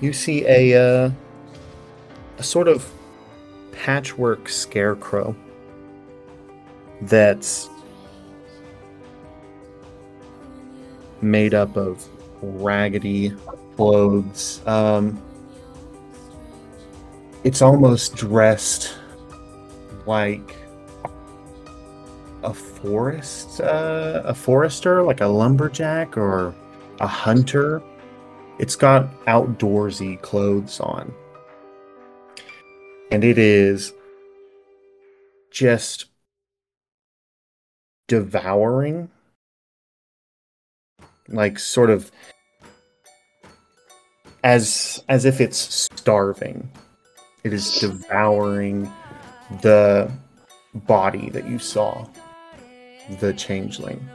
you 0.00 0.12
see 0.12 0.46
a 0.46 0.74
uh, 0.74 1.10
a 2.38 2.42
sort 2.42 2.68
of 2.68 2.90
patchwork 3.72 4.48
scarecrow 4.48 5.36
that's 7.02 7.68
made 11.22 11.54
up 11.54 11.76
of 11.76 12.06
raggedy 12.42 13.32
clothes. 13.76 14.60
Um, 14.66 15.20
it's 17.44 17.62
almost 17.62 18.16
dressed 18.16 18.96
like 20.06 20.56
a 22.42 22.52
forest, 22.52 23.60
uh, 23.60 24.22
a 24.24 24.34
forester, 24.34 25.02
like 25.02 25.20
a 25.20 25.26
lumberjack 25.26 26.16
or 26.16 26.54
a 27.00 27.06
hunter. 27.06 27.82
It's 28.58 28.76
got 28.76 29.12
outdoorsy 29.26 30.20
clothes 30.22 30.80
on, 30.80 31.12
and 33.10 33.22
it 33.22 33.38
is 33.38 33.92
just 35.50 36.06
devouring 38.08 39.10
like 41.28 41.58
sort 41.58 41.90
of 41.90 42.10
as 44.44 45.02
as 45.08 45.24
if 45.24 45.40
it's 45.40 45.88
starving. 45.94 46.70
It 47.44 47.52
is 47.52 47.78
devouring 47.78 48.90
the 49.62 50.10
body 50.74 51.30
that 51.30 51.48
you 51.48 51.58
saw 51.58 52.06
the 53.20 53.32
changeling 53.34 54.08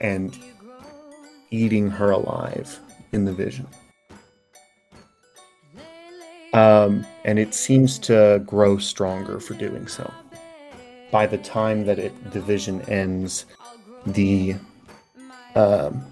and 0.00 0.38
eating 1.50 1.90
her 1.90 2.10
alive 2.10 2.78
in 3.12 3.24
the 3.24 3.32
vision. 3.32 3.66
Um, 6.52 7.06
and 7.24 7.38
it 7.38 7.54
seems 7.54 7.98
to 8.00 8.42
grow 8.46 8.78
stronger 8.78 9.38
for 9.38 9.54
doing 9.54 9.86
so. 9.86 10.12
By 11.10 11.26
the 11.26 11.38
time 11.38 11.84
that 11.86 11.98
it 11.98 12.32
the 12.32 12.40
vision 12.40 12.80
ends 12.82 13.46
the 14.06 14.56
um, 15.54 16.04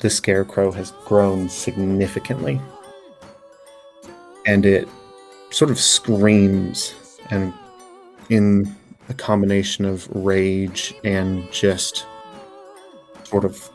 the 0.00 0.10
scarecrow 0.10 0.70
has 0.70 0.92
grown 1.06 1.48
significantly. 1.48 2.60
And 4.46 4.66
it 4.66 4.88
sort 5.50 5.70
of 5.70 5.78
screams 5.78 6.94
and 7.30 7.52
in 8.28 8.74
a 9.08 9.14
combination 9.14 9.84
of 9.84 10.08
rage 10.10 10.94
and 11.04 11.50
just 11.52 12.06
sort 13.24 13.44
of 13.44 13.70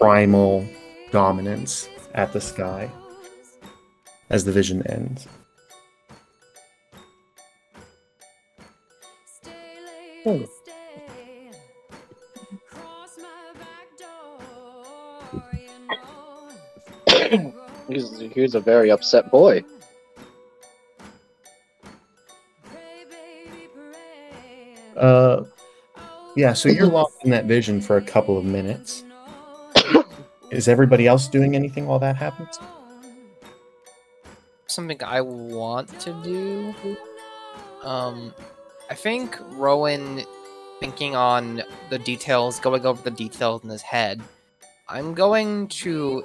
primal 0.00 0.66
dominance 1.12 1.88
at 2.14 2.32
the 2.32 2.40
sky 2.40 2.90
as 4.30 4.44
the 4.44 4.52
vision 4.52 4.84
ends. 4.86 5.28
Hmm. 10.24 10.44
He's, 18.24 18.32
he's 18.34 18.54
a 18.54 18.60
very 18.60 18.90
upset 18.90 19.30
boy. 19.30 19.62
Uh, 24.96 25.44
yeah, 26.36 26.52
so 26.52 26.68
you're 26.68 26.86
locked 26.86 27.24
in 27.24 27.30
that 27.30 27.46
vision 27.46 27.80
for 27.80 27.96
a 27.96 28.02
couple 28.02 28.38
of 28.38 28.44
minutes. 28.44 29.04
Is 30.50 30.68
everybody 30.68 31.06
else 31.06 31.26
doing 31.28 31.56
anything 31.56 31.86
while 31.86 31.98
that 31.98 32.16
happens? 32.16 32.58
Something 34.66 35.02
I 35.02 35.20
want 35.20 36.00
to 36.00 36.12
do. 36.22 36.96
Um, 37.82 38.32
I 38.88 38.94
think 38.94 39.36
Rowan 39.50 40.22
thinking 40.80 41.14
on 41.14 41.62
the 41.90 41.98
details, 41.98 42.60
going 42.60 42.86
over 42.86 43.02
the 43.02 43.10
details 43.10 43.62
in 43.64 43.70
his 43.70 43.82
head. 43.82 44.20
I'm 44.88 45.14
going 45.14 45.68
to 45.68 46.24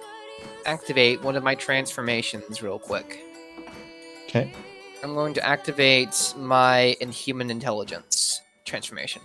activate 0.65 1.21
one 1.23 1.35
of 1.35 1.43
my 1.43 1.55
transformations 1.55 2.61
real 2.61 2.79
quick. 2.79 3.23
Okay. 4.25 4.51
I'm 5.03 5.13
going 5.13 5.33
to 5.33 5.45
activate 5.45 6.33
my 6.37 6.95
Inhuman 7.01 7.49
Intelligence 7.49 8.41
transformation. 8.65 9.21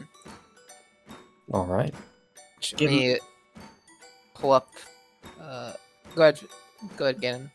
All 1.53 1.67
right. 1.67 1.93
Let 2.73 2.79
Give 2.79 2.91
me 2.91 3.19
pull 4.35 4.53
up. 4.53 4.71
Uh, 5.41 5.73
go 6.15 6.23
ahead. 6.23 6.41
Go 6.97 7.07
ahead, 7.07 7.21
Gannon. 7.21 7.51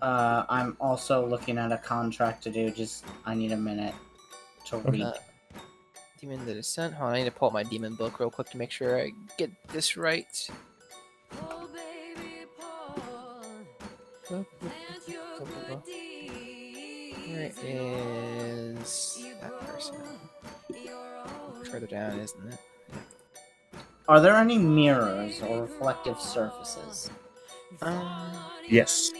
Uh, 0.00 0.44
I'm 0.48 0.76
also 0.80 1.26
looking 1.26 1.58
at 1.58 1.72
a 1.72 1.78
contract 1.78 2.42
to 2.44 2.50
do. 2.50 2.70
Just 2.70 3.04
I 3.26 3.34
need 3.34 3.52
a 3.52 3.56
minute 3.56 3.94
to 4.66 4.78
read. 4.78 5.02
Uh, 5.02 5.12
Demon 6.20 6.44
the 6.46 6.54
Descent. 6.54 6.94
Hold 6.94 7.10
on, 7.10 7.14
I 7.14 7.18
need 7.18 7.24
to 7.26 7.30
pull 7.30 7.48
up 7.48 7.54
my 7.54 7.62
demon 7.62 7.94
book 7.94 8.18
real 8.18 8.30
quick 8.30 8.48
to 8.50 8.56
make 8.56 8.70
sure 8.70 8.98
I 8.98 9.10
get 9.36 9.50
this 9.68 9.96
right. 9.96 10.48
Where 14.30 14.44
is 17.64 19.18
that 19.40 19.60
person? 19.66 19.96
Further 21.70 21.86
down, 21.86 22.18
isn't 22.18 22.52
it? 22.52 22.58
Are 24.08 24.20
there 24.20 24.36
any 24.36 24.58
mirrors 24.58 25.40
or 25.42 25.62
reflective 25.62 26.20
surfaces? 26.20 27.10
Um, 27.82 28.32
Yes. 28.68 29.10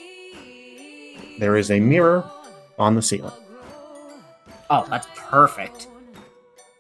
There 1.39 1.57
is 1.57 1.71
a 1.71 1.81
mirror 1.81 2.25
on 2.79 2.95
the 2.95 3.03
ceiling. 3.03 3.33
Oh, 4.71 4.87
that's 4.89 5.07
perfect. 5.17 5.89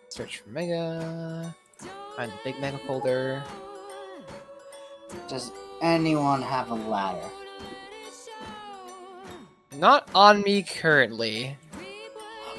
search 0.08 0.38
for 0.38 0.50
Mega. 0.50 1.54
Find 2.16 2.30
the 2.30 2.36
big 2.44 2.60
Mega 2.60 2.78
folder. 2.86 3.42
Does 5.28 5.50
anyone 5.82 6.40
have 6.42 6.70
a 6.70 6.74
ladder? 6.74 7.28
Not 9.78 10.08
on 10.14 10.42
me 10.42 10.62
currently. 10.62 11.56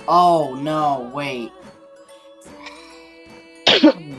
Oh 0.07 0.55
no, 0.61 1.11
wait. 1.13 1.51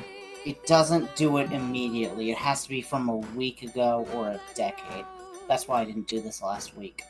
it 0.46 0.66
doesn't 0.66 1.14
do 1.16 1.38
it 1.38 1.52
immediately. 1.52 2.30
It 2.30 2.38
has 2.38 2.62
to 2.64 2.68
be 2.68 2.82
from 2.82 3.09
a 3.09 3.16
week 3.16 3.62
ago 3.62 4.06
or 4.14 4.28
a 4.28 4.40
decade. 4.54 5.04
That's 5.48 5.68
why 5.68 5.82
I 5.82 5.85
didn't 5.85 6.09
do 6.09 6.20
this 6.20 6.42
last 6.42 6.76
week. 6.76 7.02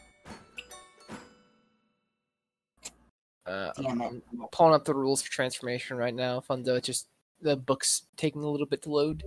Uh, 3.46 3.70
Damn 3.80 4.00
it. 4.00 4.22
I'm 4.32 4.48
pulling 4.50 4.74
up 4.74 4.84
the 4.84 4.94
rules 4.94 5.22
for 5.22 5.30
transformation 5.30 5.96
right 5.96 6.14
now. 6.14 6.40
Fundo, 6.40 6.74
it's 6.74 6.86
just 6.86 7.08
the 7.40 7.56
book's 7.56 8.02
taking 8.16 8.42
a 8.42 8.50
little 8.50 8.66
bit 8.66 8.82
to 8.82 8.90
load. 8.90 9.22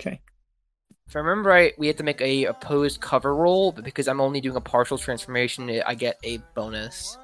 Okay. 0.00 0.20
If 1.12 1.16
I 1.16 1.18
remember 1.18 1.50
right, 1.50 1.78
we 1.78 1.88
have 1.88 1.96
to 1.96 2.02
make 2.04 2.22
a 2.22 2.46
opposed 2.46 3.02
cover 3.02 3.36
roll, 3.36 3.70
but 3.70 3.84
because 3.84 4.08
I'm 4.08 4.18
only 4.18 4.40
doing 4.40 4.56
a 4.56 4.62
partial 4.62 4.96
transformation, 4.96 5.68
I- 5.68 5.82
I 5.88 5.94
get 5.94 6.18
a 6.24 6.38
bonus. 6.54 7.18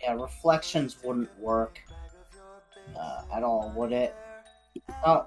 Yeah, 0.00 0.12
reflections 0.12 0.96
wouldn't 1.02 1.36
work 1.40 1.80
uh, 2.96 3.22
at 3.34 3.42
all, 3.42 3.72
would 3.74 3.90
it? 3.90 4.14
Oh. 5.04 5.26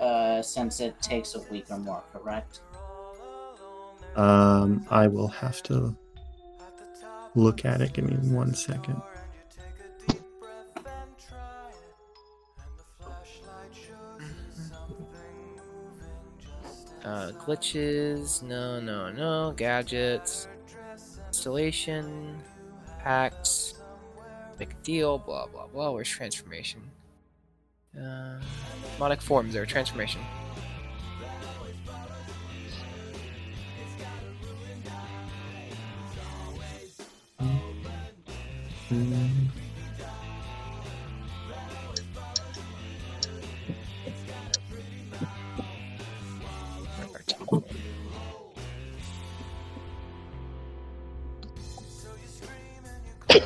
Uh, 0.00 0.40
since 0.40 0.80
it 0.80 0.98
takes 1.02 1.34
a 1.34 1.40
week 1.52 1.66
or 1.68 1.76
more, 1.76 2.02
correct? 2.14 2.60
Um, 4.16 4.86
I 4.88 5.06
will 5.06 5.28
have 5.28 5.62
to 5.64 5.94
look 7.34 7.66
at 7.66 7.82
it. 7.82 7.92
Give 7.92 8.06
me 8.06 8.16
one 8.34 8.54
second. 8.54 9.02
Uh, 17.04 17.32
glitches, 17.32 18.42
no, 18.42 18.78
no, 18.80 19.10
no. 19.10 19.54
Gadgets, 19.56 20.48
installation, 21.28 22.36
packs, 22.98 23.74
big 24.58 24.74
deal, 24.82 25.18
blah, 25.18 25.46
blah, 25.46 25.66
blah. 25.66 25.90
Where's 25.90 26.08
transformation? 26.08 26.82
Uh, 27.98 28.38
demonic 28.94 29.22
forms 29.22 29.56
or 29.56 29.64
transformation. 29.64 30.20
Blah, 38.90 39.59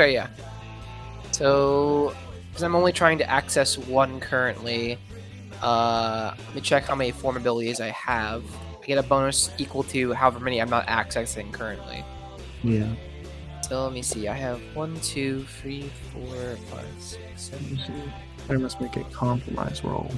Okay, 0.00 0.14
yeah. 0.14 0.28
So, 1.30 2.14
because 2.48 2.62
I'm 2.62 2.74
only 2.74 2.90
trying 2.90 3.18
to 3.18 3.30
access 3.30 3.76
one 3.76 4.18
currently, 4.18 4.96
uh, 5.60 6.32
let 6.38 6.54
me 6.54 6.62
check 6.62 6.84
how 6.84 6.94
many 6.94 7.10
form 7.10 7.36
abilities 7.36 7.82
I 7.82 7.88
have. 7.88 8.42
I 8.82 8.86
get 8.86 8.96
a 8.96 9.02
bonus 9.02 9.50
equal 9.58 9.82
to 9.84 10.14
however 10.14 10.40
many 10.40 10.58
I'm 10.58 10.70
not 10.70 10.86
accessing 10.86 11.52
currently. 11.52 12.02
Yeah. 12.62 12.90
So 13.68 13.84
let 13.84 13.92
me 13.92 14.00
see. 14.00 14.26
I 14.26 14.32
have 14.32 14.58
one, 14.72 14.98
two, 15.00 15.44
three, 15.60 15.90
four, 16.14 16.56
five, 16.70 16.86
six, 16.98 17.20
seven. 17.36 17.78
I 18.48 18.56
must 18.56 18.80
make 18.80 18.96
a 18.96 19.04
compromise 19.04 19.84
roll. 19.84 20.10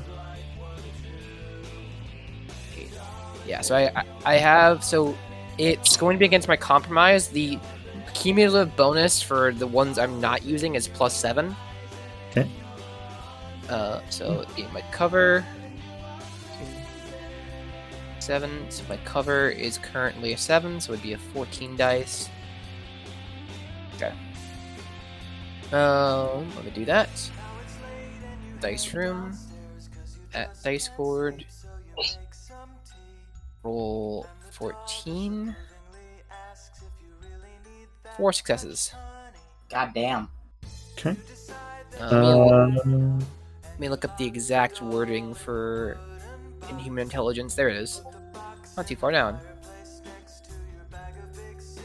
Yeah, 3.49 3.63
so 3.63 3.75
I, 3.75 3.91
I 3.97 4.05
I 4.25 4.35
have 4.37 4.85
so 4.85 5.17
it's 5.59 5.97
going 5.97 6.15
to 6.15 6.19
be 6.21 6.25
against 6.25 6.47
my 6.47 6.57
compromise. 6.57 7.27
The 7.29 7.59
cumulative 8.15 8.77
bonus 8.77 9.21
for 9.23 9.53
the 9.53 9.67
ones 9.67 9.99
I'm 9.99 10.21
not 10.21 10.45
using 10.45 10.75
is 10.75 10.89
plus 10.89 11.17
seven. 11.17 11.55
Okay. 12.31 12.51
Uh, 13.69 14.01
so 14.11 14.45
in 14.57 14.73
my 14.73 14.83
cover, 14.91 15.45
seven. 18.19 18.67
So 18.71 18.83
my 18.89 18.97
cover 18.99 19.49
is 19.49 19.79
currently 19.79 20.33
a 20.33 20.39
seven, 20.39 20.81
so 20.81 20.93
it'd 20.93 21.03
be 21.03 21.13
a 21.13 21.19
fourteen 21.19 21.77
dice. 21.77 22.29
Okay. 23.97 24.13
Um, 25.73 26.55
let 26.55 26.65
me 26.65 26.71
do 26.75 26.85
that. 26.85 27.09
Dice 28.61 28.93
room 28.95 29.37
at 30.35 30.63
dice 30.63 30.89
board. 30.89 31.45
Roll 33.63 34.27
fourteen. 34.51 35.57
Four 38.17 38.33
successes. 38.33 38.93
God 39.69 39.93
damn. 39.95 40.29
Okay. 40.99 41.17
Uh, 42.01 42.11
let, 42.11 42.13
me 42.13 42.75
look, 42.75 42.87
Um, 42.87 43.19
let 43.65 43.81
me 43.81 43.89
look 43.89 44.05
up 44.05 44.17
the 44.19 44.27
exact 44.27 44.83
wording 44.83 45.35
for 45.35 45.99
inhuman 46.69 47.03
intelligence. 47.03 47.55
There 47.55 47.69
it 47.69 47.77
is. 47.77 48.03
Not 48.77 48.87
too 48.87 48.97
far 48.97 49.11
down. 49.13 49.39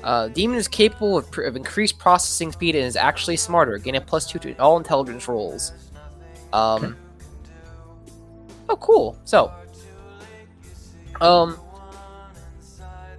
Uh, 0.03 0.27
demon 0.29 0.57
is 0.57 0.67
capable 0.67 1.17
of, 1.17 1.29
pr- 1.31 1.41
of 1.41 1.55
increased 1.55 1.97
processing 1.97 2.51
speed 2.51 2.75
and 2.75 2.85
is 2.85 2.95
actually 2.95 3.35
smarter. 3.35 3.77
Gain 3.77 3.95
a 3.95 4.01
plus 4.01 4.25
two 4.25 4.39
to 4.39 4.55
all 4.57 4.77
intelligence 4.77 5.27
rolls. 5.27 5.71
Um. 6.53 6.83
Okay. 6.85 6.93
Oh, 8.69 8.75
cool. 8.77 9.17
So, 9.23 9.51
um, 11.21 11.57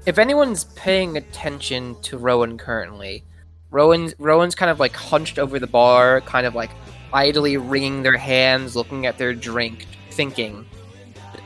if 0.09 0.17
anyone's 0.19 0.65
paying 0.65 1.19
attention 1.19 1.95
to 2.01 2.17
Rowan 2.17 2.57
currently, 2.57 3.23
Rowan 3.71 4.11
Rowan's 4.19 4.55
kind 4.55 4.71
of 4.71 4.81
like 4.81 4.97
hunched 4.97 5.39
over 5.39 5.59
the 5.59 5.67
bar, 5.67 6.23
kind 6.23 6.47
of 6.47 6.55
like 6.55 6.71
idly 7.13 7.59
wringing 7.59 8.03
their 8.03 8.17
hands, 8.17 8.75
looking 8.75 9.05
at 9.05 9.19
their 9.19 9.35
drink, 9.35 9.85
thinking. 10.13 10.65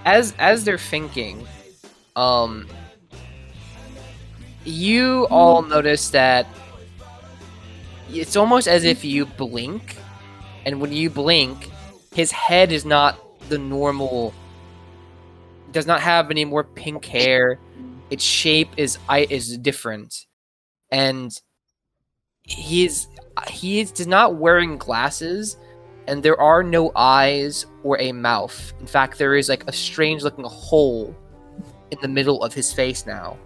As 0.04 0.32
as 0.38 0.62
they're 0.62 0.78
thinking, 0.78 1.44
um, 2.14 2.68
you 4.64 5.26
all 5.28 5.62
notice 5.62 6.10
that 6.10 6.46
it's 8.10 8.36
almost 8.36 8.68
as 8.68 8.84
if 8.84 9.04
you 9.04 9.26
blink, 9.26 9.96
and 10.66 10.80
when 10.80 10.92
you 10.92 11.10
blink, 11.10 11.68
his 12.14 12.30
head 12.30 12.70
is 12.70 12.84
not 12.84 13.18
the 13.48 13.58
normal. 13.58 14.32
Does 15.72 15.88
not 15.88 16.00
have 16.00 16.30
any 16.30 16.44
more 16.44 16.62
pink 16.62 17.04
hair. 17.04 17.58
Its 18.12 18.22
shape 18.22 18.68
is 18.76 18.98
I 19.08 19.26
is 19.30 19.56
different, 19.56 20.26
and 20.90 21.32
he 22.42 22.84
is 22.84 23.08
he 23.48 23.80
is 23.80 24.06
not 24.06 24.36
wearing 24.36 24.76
glasses 24.76 25.56
and 26.06 26.22
there 26.22 26.38
are 26.40 26.62
no 26.62 26.92
eyes 26.94 27.64
or 27.84 27.98
a 28.00 28.12
mouth. 28.12 28.72
In 28.80 28.86
fact 28.86 29.18
there 29.18 29.34
is 29.34 29.48
like 29.48 29.64
a 29.66 29.72
strange 29.72 30.22
looking 30.22 30.44
hole 30.44 31.16
in 31.90 31.98
the 32.02 32.08
middle 32.08 32.42
of 32.42 32.52
his 32.52 32.72
face 32.72 33.06
now. 33.06 33.38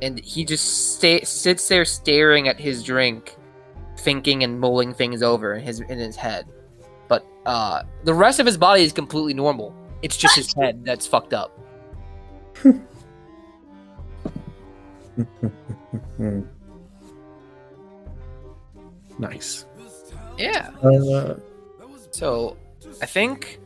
And 0.00 0.18
he 0.20 0.44
just 0.44 0.94
sta- 0.94 1.24
sits 1.24 1.68
there 1.68 1.84
staring 1.84 2.48
at 2.48 2.58
his 2.58 2.82
drink 2.82 3.36
thinking 3.98 4.42
and 4.44 4.58
mulling 4.60 4.92
things 4.92 5.22
over 5.22 5.54
in 5.54 5.62
his 5.62 5.80
in 5.80 5.98
his 5.98 6.16
head. 6.16 6.46
But 7.08 7.26
uh 7.44 7.82
the 8.04 8.14
rest 8.14 8.40
of 8.40 8.46
his 8.46 8.56
body 8.56 8.82
is 8.82 8.92
completely 8.92 9.34
normal. 9.34 9.74
It's 10.02 10.16
just 10.16 10.36
his 10.36 10.54
head 10.54 10.84
that's 10.84 11.06
fucked 11.06 11.34
up. 11.34 11.58
nice. 19.18 19.64
yeah 20.38 20.70
Uh, 20.82 21.34
So, 22.10 22.56
I 23.02 23.06
think 23.06 23.60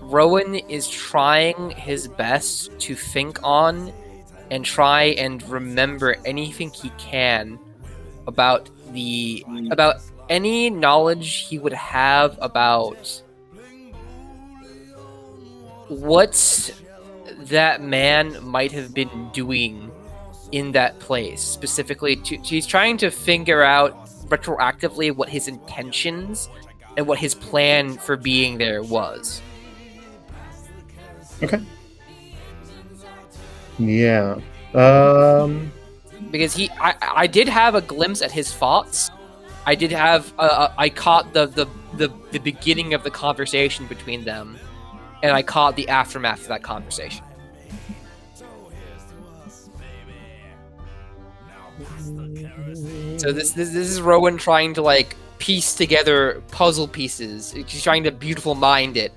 Rowan 0.00 0.56
is 0.68 0.88
trying 0.88 1.70
his 1.70 2.08
best 2.08 2.70
to 2.80 2.94
think 2.94 3.38
on 3.42 3.92
and 4.50 4.64
try 4.64 5.04
and 5.18 5.42
remember 5.48 6.16
anything 6.24 6.72
he 6.72 6.90
can 6.90 7.58
about 8.26 8.70
the 8.92 9.44
about 9.70 9.96
any 10.28 10.70
knowledge 10.70 11.46
he 11.48 11.58
would 11.58 11.72
have 11.72 12.38
about 12.40 13.22
what 15.88 16.70
that 17.38 17.82
man 17.82 18.42
might 18.44 18.72
have 18.72 18.94
been 18.94 19.30
doing 19.30 19.92
in 20.52 20.72
that 20.72 20.98
place 21.00 21.42
specifically 21.42 22.16
to, 22.16 22.36
he's 22.38 22.66
trying 22.66 22.96
to 22.98 23.10
figure 23.10 23.62
out 23.62 24.06
retroactively 24.28 25.14
what 25.14 25.28
his 25.28 25.48
intentions 25.48 26.48
and 26.96 27.06
what 27.06 27.18
his 27.18 27.34
plan 27.34 27.96
for 27.98 28.16
being 28.16 28.58
there 28.58 28.82
was. 28.82 29.42
okay. 31.42 31.60
Yeah. 33.78 34.38
Um. 34.74 35.72
Because 36.30 36.54
he, 36.54 36.70
I, 36.80 36.94
I 37.00 37.26
did 37.26 37.48
have 37.48 37.74
a 37.74 37.80
glimpse 37.80 38.20
at 38.20 38.32
his 38.32 38.52
thoughts. 38.52 39.10
I 39.64 39.74
did 39.74 39.92
have, 39.92 40.32
uh, 40.38 40.42
uh, 40.42 40.72
I 40.78 40.88
caught 40.88 41.32
the, 41.32 41.46
the 41.46 41.66
the 41.96 42.12
the 42.30 42.38
beginning 42.38 42.94
of 42.94 43.02
the 43.02 43.10
conversation 43.10 43.86
between 43.86 44.24
them, 44.24 44.58
and 45.22 45.32
I 45.32 45.42
caught 45.42 45.76
the 45.76 45.88
aftermath 45.88 46.42
of 46.42 46.48
that 46.48 46.62
conversation. 46.62 47.24
So 53.18 53.32
this 53.32 53.52
this, 53.52 53.70
this 53.70 53.88
is 53.88 54.00
Rowan 54.00 54.38
trying 54.38 54.72
to 54.74 54.82
like 54.82 55.16
piece 55.38 55.74
together 55.74 56.42
puzzle 56.50 56.88
pieces. 56.88 57.52
He's 57.52 57.82
trying 57.82 58.04
to 58.04 58.10
beautiful 58.10 58.54
mind 58.54 58.96
it. 58.96 59.12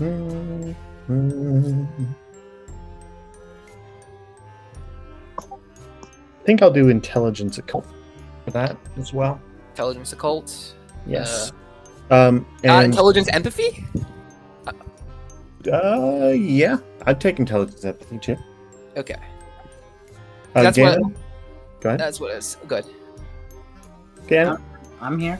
I 0.00 0.04
think 6.44 6.62
I'll 6.62 6.70
do 6.70 6.88
intelligence 6.88 7.58
occult 7.58 7.84
for 8.44 8.52
that 8.52 8.76
as 8.96 9.12
well. 9.12 9.40
Intelligence 9.70 10.12
occult. 10.12 10.74
Yes. 11.06 11.50
Uh, 11.50 11.54
um. 12.10 12.46
Uh, 12.66 12.82
intelligence 12.84 13.28
empathy. 13.32 13.84
uh, 15.72 16.28
yeah, 16.34 16.78
I'd 17.06 17.20
take 17.20 17.38
intelligence 17.38 17.84
empathy 17.84 18.18
too. 18.18 18.36
Okay, 18.96 19.16
Uh, 20.54 20.62
That's 20.62 20.78
what- 20.78 20.98
Ganon? 20.98 21.14
Go 21.80 21.90
ahead. 21.90 22.00
that's 22.00 22.18
what 22.20 22.32
it 22.32 22.38
is. 22.38 22.56
Good. 22.66 22.84
Ganon, 24.26 24.60
I'm 25.00 25.18
here. 25.18 25.38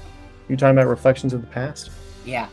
you 0.48 0.56
talking 0.56 0.78
about 0.78 0.88
reflections 0.88 1.32
of 1.32 1.40
the 1.40 1.46
past? 1.48 1.90
Yeah. 2.24 2.48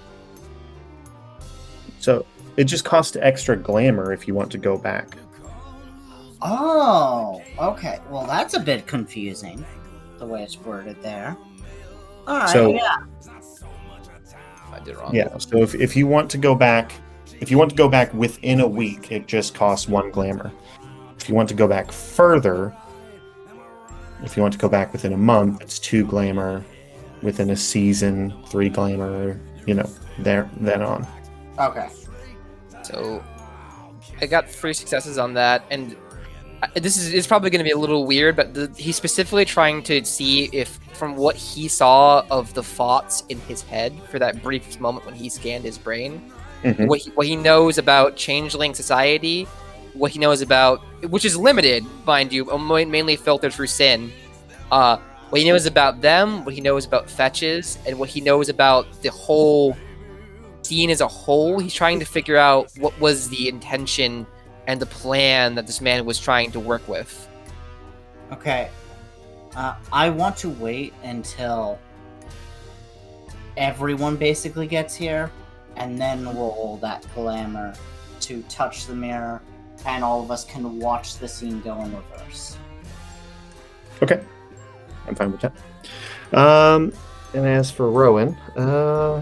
So 2.00 2.26
it 2.58 2.64
just 2.66 2.84
costs 2.86 3.16
extra 3.22 3.56
glamour 3.56 4.12
if 4.14 4.28
you 4.28 4.34
want 4.34 4.52
to 4.52 4.58
go 4.58 4.78
back. 4.78 5.16
Oh, 6.42 7.42
okay. 7.60 8.00
Well, 8.10 8.26
that's 8.26 8.54
a 8.54 8.60
bit 8.60 8.86
confusing, 8.88 9.64
the 10.20 10.26
way 10.26 10.44
it's 10.44 10.58
worded 10.60 11.02
there. 11.02 11.36
All 12.28 12.38
right. 12.40 12.50
So- 12.50 12.74
yeah. 12.74 12.98
I 14.76 14.80
did 14.80 14.90
it 14.90 14.98
wrong. 15.00 15.16
Yeah. 15.16 15.38
So 15.38 15.62
if, 15.62 15.74
if 15.76 15.96
you 15.96 16.06
want 16.06 16.30
to 16.32 16.38
go 16.38 16.54
back, 16.54 16.92
if 17.40 17.50
you 17.50 17.58
want 17.58 17.70
to 17.72 17.76
go 17.76 17.88
back 17.88 18.14
within 18.14 18.60
a 18.60 18.68
week, 18.68 19.12
it 19.12 19.28
just 19.28 19.56
costs 19.56 19.88
one 19.88 20.12
glamour. 20.12 20.52
If 21.18 21.30
you 21.30 21.36
want 21.36 21.50
to 21.50 21.56
go 21.56 21.68
back 21.68 21.92
further, 21.92 22.76
if 24.24 24.36
you 24.36 24.42
want 24.44 24.54
to 24.54 24.60
go 24.60 24.70
back 24.70 24.92
within 24.92 25.14
a 25.14 25.18
month, 25.18 25.62
it's 25.62 25.80
two 25.80 26.06
glamour. 26.06 26.64
Within 27.22 27.50
a 27.50 27.56
season, 27.56 28.34
three 28.48 28.70
glamour. 28.70 29.40
You 29.66 29.76
know, 29.76 29.90
there 30.20 30.50
then 30.58 30.82
on. 30.82 31.08
Okay. 31.58 31.90
So 32.84 33.24
I 34.22 34.28
got 34.28 34.48
three 34.50 34.74
successes 34.74 35.18
on 35.18 35.34
that, 35.34 35.64
and 35.72 35.96
this 36.74 36.98
is 36.98 37.14
it's 37.14 37.28
probably 37.28 37.50
going 37.50 37.60
to 37.60 37.64
be 37.64 37.72
a 37.72 37.78
little 37.78 38.06
weird, 38.06 38.36
but 38.36 38.54
the, 38.54 38.72
he's 38.78 38.96
specifically 38.96 39.46
trying 39.46 39.84
to 39.84 40.04
see 40.06 40.46
if, 40.54 40.80
from 40.94 41.16
what 41.16 41.36
he 41.36 41.68
saw 41.68 42.26
of 42.30 42.54
the 42.54 42.64
thoughts 42.64 43.24
in 43.30 43.40
his 43.42 43.62
head 43.62 43.94
for 44.10 44.20
that 44.20 44.42
brief 44.42 44.80
moment 44.80 45.06
when 45.06 45.16
he 45.16 45.30
scanned 45.30 45.64
his 45.64 45.78
brain, 45.78 46.32
Mhm. 46.64 46.88
what 46.88 47.00
he, 47.00 47.10
what 47.12 47.28
he 47.28 47.36
knows 47.36 47.78
about 47.78 48.16
changeling 48.16 48.74
society, 48.74 49.44
what 49.94 50.12
he 50.12 50.20
knows 50.20 50.42
about, 50.42 50.80
which 51.10 51.26
is 51.26 51.38
limited, 51.38 51.86
mind 52.06 52.34
you, 52.34 52.46
mainly 52.46 53.16
filtered 53.16 53.54
through 53.54 53.68
sin. 53.68 54.12
Uh, 54.72 54.98
what 55.30 55.42
he 55.42 55.48
knows 55.48 55.66
about 55.66 56.02
them, 56.02 56.46
what 56.46 56.54
he 56.54 56.62
knows 56.62 56.86
about 56.86 57.10
fetches, 57.10 57.78
and 57.86 57.98
what 58.00 58.10
he 58.10 58.22
knows 58.22 58.50
about 58.50 58.86
the 59.02 59.10
whole 59.12 59.76
scene 60.62 60.90
as 60.90 61.02
a 61.02 61.08
whole. 61.08 61.60
He's 61.60 61.74
trying 61.74 62.00
to 62.00 62.06
figure 62.06 62.38
out 62.38 62.72
what 62.78 63.00
was 63.00 63.30
the 63.30 63.48
intention 63.48 64.26
and 64.68 64.80
the 64.80 64.86
plan 64.86 65.56
that 65.56 65.68
this 65.68 65.82
man 65.82 66.06
was 66.06 66.20
trying 66.20 66.52
to 66.52 66.60
work 66.60 66.88
with. 66.88 67.28
Okay. 68.32 68.70
Uh, 69.56 69.76
I 69.92 70.10
want 70.10 70.36
to 70.38 70.50
wait 70.50 70.94
until 71.04 71.80
everyone 73.58 74.18
basically 74.18 74.68
gets 74.68 74.96
here 74.96 75.32
and 75.78 76.00
then 76.00 76.26
roll 76.26 76.78
that 76.82 77.06
glamour 77.14 77.74
to 78.22 78.42
touch 78.44 78.88
the 78.88 78.96
mirror, 78.96 79.42
and 79.86 80.04
all 80.04 80.24
of 80.24 80.32
us 80.32 80.46
can 80.46 80.80
watch 80.80 81.18
the 81.18 81.28
scene 81.28 81.62
go 81.62 81.80
in 81.82 81.96
reverse. 81.96 82.58
Okay. 84.02 84.22
I'm 85.08 85.16
fine 85.16 85.32
with 85.32 85.42
that. 85.42 85.54
Um, 86.38 86.92
and 87.34 87.46
as 87.46 87.70
for 87.70 87.92
Rowan, 87.92 88.36
uh, 88.56 89.22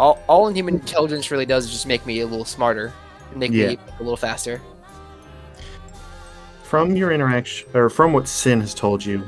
All, 0.00 0.18
all 0.28 0.48
human 0.48 0.76
intelligence 0.76 1.30
really 1.30 1.44
does 1.44 1.66
is 1.66 1.72
just 1.72 1.86
make 1.86 2.06
me 2.06 2.20
a 2.20 2.26
little 2.26 2.46
smarter, 2.46 2.90
make 3.36 3.52
Yeah. 3.52 3.68
me 3.68 3.78
a 3.98 4.02
little 4.02 4.16
faster. 4.16 4.60
from 6.62 6.94
your 6.94 7.10
interaction, 7.10 7.68
or 7.74 7.90
from 7.90 8.12
what 8.12 8.28
Sin 8.28 8.60
has 8.60 8.72
told 8.74 9.04
you, 9.04 9.24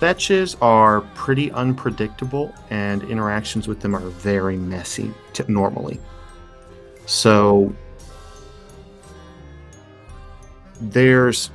fetches 0.00 0.56
are 0.60 1.00
pretty 1.14 1.52
unpredictable, 1.52 2.52
and 2.70 3.04
interactions 3.04 3.68
with 3.68 3.78
them 3.78 3.94
are 3.94 4.00
very 4.00 4.56
messy 4.56 5.14
t- 5.32 5.44
normally. 5.46 6.00
So 7.06 7.72
there's 10.80 11.52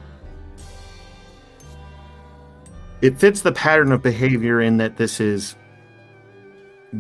it 3.02 3.20
fits 3.20 3.42
the 3.42 3.52
pattern 3.52 3.92
of 3.92 4.02
behavior 4.02 4.62
in 4.62 4.78
that 4.78 4.96
this 4.96 5.20
is 5.20 5.56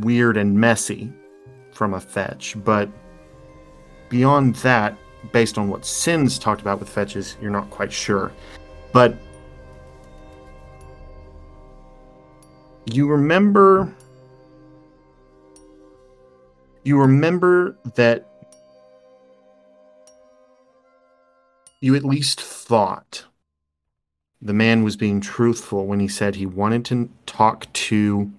weird 0.01 0.37
and 0.37 0.59
messy 0.59 1.11
from 1.71 1.93
a 1.93 1.99
fetch, 1.99 2.55
but 2.63 2.89
beyond 4.09 4.55
that, 4.57 4.97
based 5.31 5.57
on 5.57 5.67
what 5.67 5.85
Sin's 5.85 6.39
talked 6.39 6.61
about 6.61 6.79
with 6.79 6.89
fetches, 6.89 7.37
you're 7.41 7.51
not 7.51 7.69
quite 7.69 7.91
sure. 7.91 8.31
But 8.93 9.17
you 12.85 13.07
remember 13.07 13.93
you 16.83 16.99
remember 16.99 17.75
that 17.95 18.29
you 21.81 21.95
at 21.95 22.05
least 22.05 22.39
thought 22.39 23.25
the 24.39 24.53
man 24.53 24.83
was 24.83 24.95
being 24.95 25.19
truthful 25.19 25.87
when 25.87 25.99
he 25.99 26.07
said 26.07 26.35
he 26.35 26.45
wanted 26.45 26.85
to 26.85 27.09
talk 27.25 27.71
to 27.73 28.31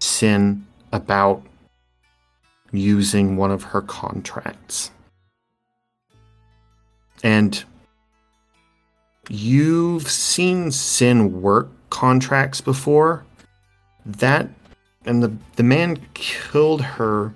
Sin 0.00 0.66
about 0.92 1.42
using 2.72 3.36
one 3.36 3.50
of 3.50 3.62
her 3.62 3.82
contracts. 3.82 4.90
And 7.22 7.64
you've 9.28 10.08
seen 10.10 10.70
Sin 10.70 11.42
work 11.42 11.68
contracts 11.90 12.60
before. 12.60 13.24
That 14.06 14.48
and 15.04 15.22
the 15.22 15.32
the 15.56 15.62
man 15.62 15.98
killed 16.14 16.82
her 16.82 17.34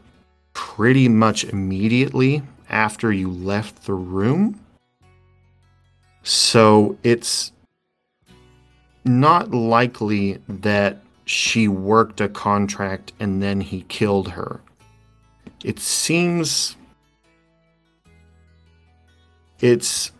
pretty 0.52 1.08
much 1.08 1.44
immediately 1.44 2.42
after 2.68 3.12
you 3.12 3.30
left 3.30 3.84
the 3.84 3.94
room. 3.94 4.60
So 6.22 6.96
it's 7.02 7.52
not 9.04 9.50
likely 9.50 10.38
that 10.48 11.01
she 11.24 11.68
worked 11.68 12.20
a 12.20 12.28
contract 12.28 13.12
and 13.20 13.42
then 13.42 13.60
he 13.60 13.82
killed 13.82 14.30
her. 14.30 14.60
It 15.64 15.78
seems 15.78 16.76
it's 19.60 20.10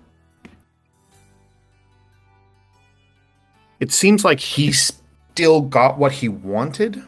it 3.81 3.91
seems 3.91 4.25
like 4.25 4.39
he 4.39 4.71
still 4.71 5.61
got 5.61 5.99
what 5.99 6.13
he 6.13 6.29
wanted 6.29 7.03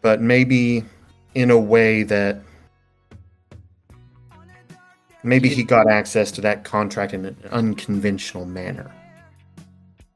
but 0.00 0.20
maybe 0.20 0.84
in 1.36 1.52
a 1.52 1.58
way 1.58 2.02
that 2.02 2.42
maybe 5.22 5.48
he 5.48 5.62
got 5.62 5.88
access 5.88 6.32
to 6.32 6.40
that 6.40 6.64
contract 6.64 7.14
in 7.14 7.24
an 7.24 7.36
unconventional 7.52 8.44
manner 8.44 8.90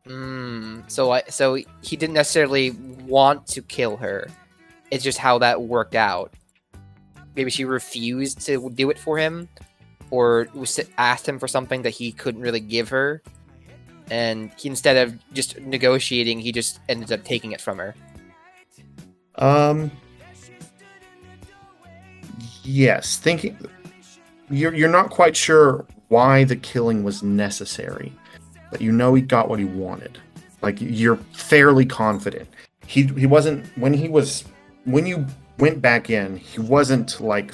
Mm, 0.07 0.89
so 0.91 1.13
I 1.13 1.23
so 1.29 1.55
he 1.55 1.97
didn't 1.97 2.15
necessarily 2.15 2.71
want 3.07 3.47
to 3.49 3.63
kill 3.63 3.97
her. 3.97 4.29
It's 4.91 5.03
just 5.03 5.19
how 5.19 5.39
that 5.39 5.63
worked 5.63 5.95
out. 5.95 6.33
Maybe 7.35 7.51
she 7.51 7.65
refused 7.65 8.41
to 8.47 8.71
do 8.71 8.89
it 8.91 8.99
for 8.99 9.19
him, 9.19 9.49
or 10.11 10.49
asked 10.97 11.29
him 11.29 11.39
for 11.39 11.49
something 11.49 11.83
that 11.83 11.91
he 11.91 12.13
couldn't 12.13 12.41
really 12.41 12.61
give 12.61 12.89
her, 12.89 13.23
and 14.11 14.51
he 14.57 14.69
instead 14.69 14.97
of 14.97 15.19
just 15.33 15.59
negotiating, 15.61 16.39
he 16.41 16.53
just 16.53 16.81
ended 16.89 17.13
up 17.13 17.25
taking 17.25 17.53
it 17.53 17.61
from 17.61 17.79
her. 17.79 17.95
Um. 19.35 19.91
Yes, 22.63 23.17
thinking 23.17 23.57
you're 24.51 24.75
you're 24.75 24.91
not 24.91 25.11
quite 25.11 25.37
sure 25.37 25.87
why 26.09 26.45
the 26.45 26.57
killing 26.57 27.03
was 27.03 27.23
necessary, 27.23 28.13
but 28.71 28.81
you 28.81 28.93
know 28.93 29.15
he 29.15 29.23
got 29.23 29.49
what 29.49 29.59
he 29.59 29.65
wanted. 29.65 30.19
Like 30.63 30.81
you're 30.81 31.17
fairly 31.33 31.87
confident. 31.87 32.49
He 32.87 33.05
he 33.05 33.27
wasn't 33.27 33.67
when 33.77 33.93
he 33.93 34.09
was 34.09 34.45
when 34.85 35.07
you 35.07 35.27
went 35.59 35.81
back 35.81 36.11
in, 36.11 36.37
he 36.37 36.61
wasn't 36.61 37.21
like 37.21 37.53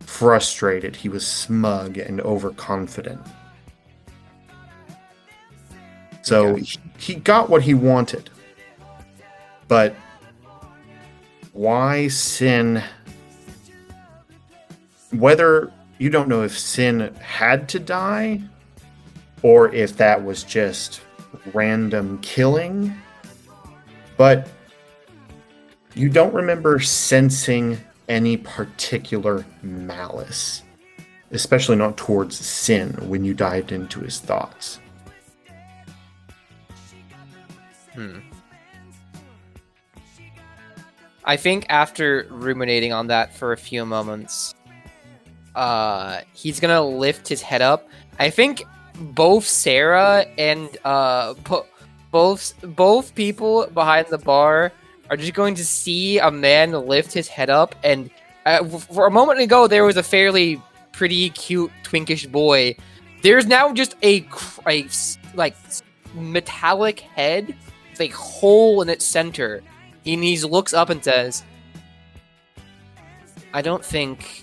frustrated. 0.00 0.96
He 0.96 1.08
was 1.08 1.26
smug 1.26 1.98
and 1.98 2.20
overconfident. 2.20 3.20
So 6.22 6.54
he, 6.54 6.78
he 6.98 7.14
got 7.16 7.50
what 7.50 7.62
he 7.62 7.74
wanted. 7.74 8.30
But 9.68 9.96
why 11.52 12.08
sin 12.08 12.82
whether 15.12 15.70
you 15.98 16.08
don't 16.08 16.28
know 16.28 16.42
if 16.42 16.58
sin 16.58 17.14
had 17.16 17.68
to 17.68 17.78
die 17.78 18.40
or 19.42 19.72
if 19.74 19.96
that 19.96 20.22
was 20.22 20.44
just 20.44 21.00
random 21.52 22.18
killing 22.18 22.94
but 24.16 24.48
you 25.94 26.08
don't 26.08 26.34
remember 26.34 26.78
sensing 26.78 27.78
any 28.08 28.36
particular 28.36 29.44
malice 29.62 30.62
especially 31.30 31.76
not 31.76 31.96
towards 31.96 32.36
sin 32.38 32.92
when 33.08 33.24
you 33.24 33.34
dived 33.34 33.72
into 33.72 34.00
his 34.00 34.20
thoughts 34.20 34.78
Hmm. 37.94 38.20
I 41.24 41.36
think 41.36 41.66
after 41.68 42.26
ruminating 42.30 42.92
on 42.92 43.06
that 43.08 43.34
for 43.34 43.52
a 43.52 43.56
few 43.56 43.86
moments, 43.86 44.54
uh, 45.54 46.22
he's 46.32 46.58
gonna 46.58 46.82
lift 46.82 47.28
his 47.28 47.42
head 47.42 47.62
up. 47.62 47.88
I 48.18 48.30
think 48.30 48.64
both 48.94 49.46
Sarah 49.46 50.26
and 50.38 50.68
uh, 50.84 51.34
po- 51.44 51.66
both 52.10 52.54
both 52.62 53.14
people 53.14 53.66
behind 53.72 54.08
the 54.08 54.18
bar 54.18 54.72
are 55.10 55.16
just 55.16 55.34
going 55.34 55.54
to 55.56 55.64
see 55.64 56.18
a 56.18 56.30
man 56.30 56.72
lift 56.72 57.12
his 57.12 57.28
head 57.28 57.50
up, 57.50 57.74
and 57.82 58.10
uh, 58.46 58.64
for 58.64 59.06
a 59.06 59.10
moment 59.10 59.40
ago 59.40 59.66
there 59.66 59.84
was 59.84 59.96
a 59.96 60.02
fairly 60.02 60.60
pretty 60.92 61.30
cute 61.30 61.70
twinkish 61.84 62.30
boy. 62.30 62.76
There's 63.22 63.46
now 63.46 63.72
just 63.72 63.96
a, 64.02 64.26
a 64.66 64.86
like 65.34 65.56
metallic 66.14 67.00
head 67.00 67.54
with 67.90 68.00
a 68.00 68.08
hole 68.08 68.82
in 68.82 68.88
its 68.88 69.04
center. 69.04 69.62
And 70.04 70.22
he 70.22 70.36
looks 70.40 70.74
up 70.74 70.90
and 70.90 71.02
says, 71.02 71.44
I 73.54 73.62
don't 73.62 73.84
think 73.84 74.41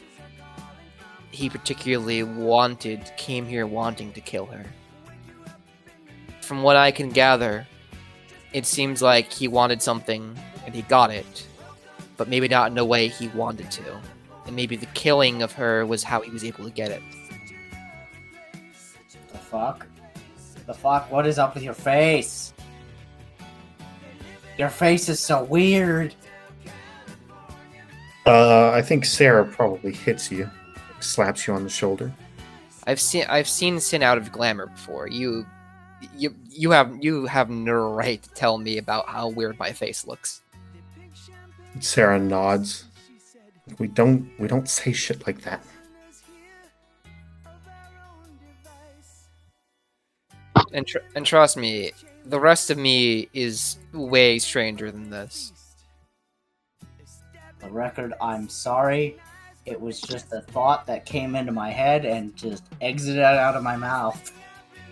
he 1.39 1.49
particularly 1.49 2.21
wanted, 2.21 3.11
came 3.15 3.45
here 3.45 3.65
wanting 3.65 4.11
to 4.11 4.19
kill 4.19 4.45
her. 4.47 4.65
From 6.41 6.63
what 6.63 6.75
I 6.75 6.91
can 6.91 7.11
gather, 7.11 7.65
it 8.51 8.65
seems 8.65 9.01
like 9.01 9.31
he 9.31 9.47
wanted 9.47 9.81
something 9.81 10.37
and 10.65 10.75
he 10.75 10.81
got 10.81 11.11
it, 11.11 11.47
but 12.17 12.27
maybe 12.27 12.49
not 12.49 12.67
in 12.67 12.75
the 12.75 12.83
way 12.83 13.07
he 13.07 13.29
wanted 13.29 13.71
to. 13.71 14.01
And 14.47 14.55
maybe 14.55 14.75
the 14.75 14.87
killing 14.87 15.41
of 15.41 15.53
her 15.53 15.85
was 15.85 16.03
how 16.03 16.19
he 16.19 16.29
was 16.29 16.43
able 16.43 16.65
to 16.65 16.71
get 16.71 16.91
it. 16.91 17.01
The 19.31 19.37
fuck? 19.37 19.87
The 20.65 20.73
fuck? 20.73 21.09
What 21.09 21.25
is 21.25 21.39
up 21.39 21.53
with 21.53 21.63
your 21.63 21.73
face? 21.73 22.53
Your 24.57 24.69
face 24.69 25.07
is 25.07 25.21
so 25.21 25.43
weird. 25.43 26.13
uh, 28.25 28.71
i 28.71 28.81
think 28.81 29.05
sarah 29.05 29.45
probably 29.45 29.93
hits 29.93 30.29
you 30.29 30.49
slaps 30.99 31.47
you 31.47 31.53
on 31.53 31.63
the 31.63 31.69
shoulder 31.69 32.13
I've 32.89 32.99
seen 32.99 33.25
I've 33.29 33.47
seen 33.47 33.79
Sin 33.79 34.01
out 34.01 34.17
of 34.17 34.31
glamour 34.31 34.65
before. 34.65 35.07
You 35.07 35.45
you 36.17 36.35
you 36.49 36.71
have 36.71 36.97
you 36.99 37.27
have 37.27 37.49
no 37.49 37.93
right 37.93 38.21
to 38.23 38.29
tell 38.31 38.57
me 38.57 38.79
about 38.79 39.07
how 39.07 39.27
weird 39.29 39.59
my 39.59 39.71
face 39.71 40.07
looks. 40.07 40.41
sarah 41.79 42.17
nods 42.19 42.85
We 43.77 43.87
don't 43.87 44.27
we 44.39 44.47
don't 44.47 44.67
say 44.67 44.91
shit 44.91 45.27
like 45.27 45.41
that. 45.41 45.63
And 50.73 50.87
tr- 50.87 51.05
and 51.15 51.25
trust 51.25 51.57
me, 51.57 51.91
the 52.25 52.39
rest 52.39 52.71
of 52.71 52.77
me 52.77 53.29
is 53.33 53.77
way 53.93 54.39
stranger 54.39 54.91
than 54.91 55.09
this. 55.11 55.53
The 57.59 57.69
record, 57.69 58.13
I'm 58.21 58.47
sorry. 58.49 59.19
It 59.69 59.79
was 59.79 60.01
just 60.01 60.33
a 60.33 60.41
thought 60.41 60.87
that 60.87 61.05
came 61.05 61.35
into 61.35 61.51
my 61.51 61.69
head 61.69 62.03
and 62.03 62.35
just 62.35 62.63
exited 62.81 63.21
out 63.21 63.55
of 63.55 63.63
my 63.63 63.75
mouth. 63.75 64.31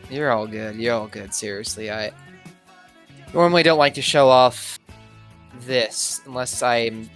You're 0.10 0.32
all 0.32 0.46
good. 0.46 0.76
You're 0.76 0.94
all 0.94 1.08
good. 1.08 1.34
Seriously, 1.34 1.92
I 1.92 2.12
normally 3.34 3.64
don't 3.64 3.80
like 3.80 3.96
to 3.96 4.02
show 4.02 4.30
off 4.30 4.80
this 5.62 6.22
unless 6.26 6.62
I'm 6.62 7.10